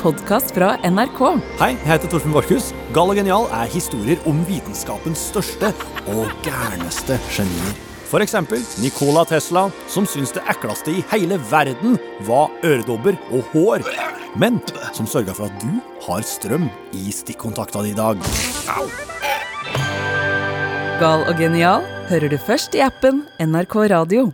Podkast 0.01 0.55
fra 0.55 0.71
NRK. 0.81 1.19
Hei, 1.59 1.75
jeg 1.75 1.85
heter 1.85 2.09
Torfinn 2.09 2.33
Borchhus. 2.33 2.71
Gal 2.95 3.11
og 3.13 3.19
genial 3.19 3.43
er 3.53 3.69
historier 3.69 4.17
om 4.25 4.39
vitenskapens 4.47 5.27
største 5.29 5.69
og 6.09 6.31
gærneste 6.41 7.19
genier. 7.29 7.75
F.eks. 8.09 8.33
Nicola 8.81 9.21
Tesla, 9.29 9.67
som 9.85 10.07
syntes 10.09 10.33
det 10.33 10.41
ekleste 10.49 10.95
i 10.97 11.03
hele 11.11 11.37
verden 11.51 11.99
var 12.25 12.49
øredobber 12.65 13.19
og 13.29 13.45
hår. 13.53 13.85
Men 14.41 14.57
som 14.97 15.05
sørga 15.05 15.35
for 15.37 15.51
at 15.51 15.61
du 15.61 15.77
har 16.07 16.25
strøm 16.25 16.65
i 16.97 17.13
stikkontakta 17.13 17.85
di 17.85 17.93
i 17.93 17.99
dag. 18.01 18.25
Gal 20.97 21.27
og 21.29 21.37
genial 21.37 21.85
hører 22.09 22.33
du 22.33 22.41
først 22.41 22.73
i 22.73 22.81
appen 22.89 23.27
NRK 23.37 23.77
Radio. 23.93 24.31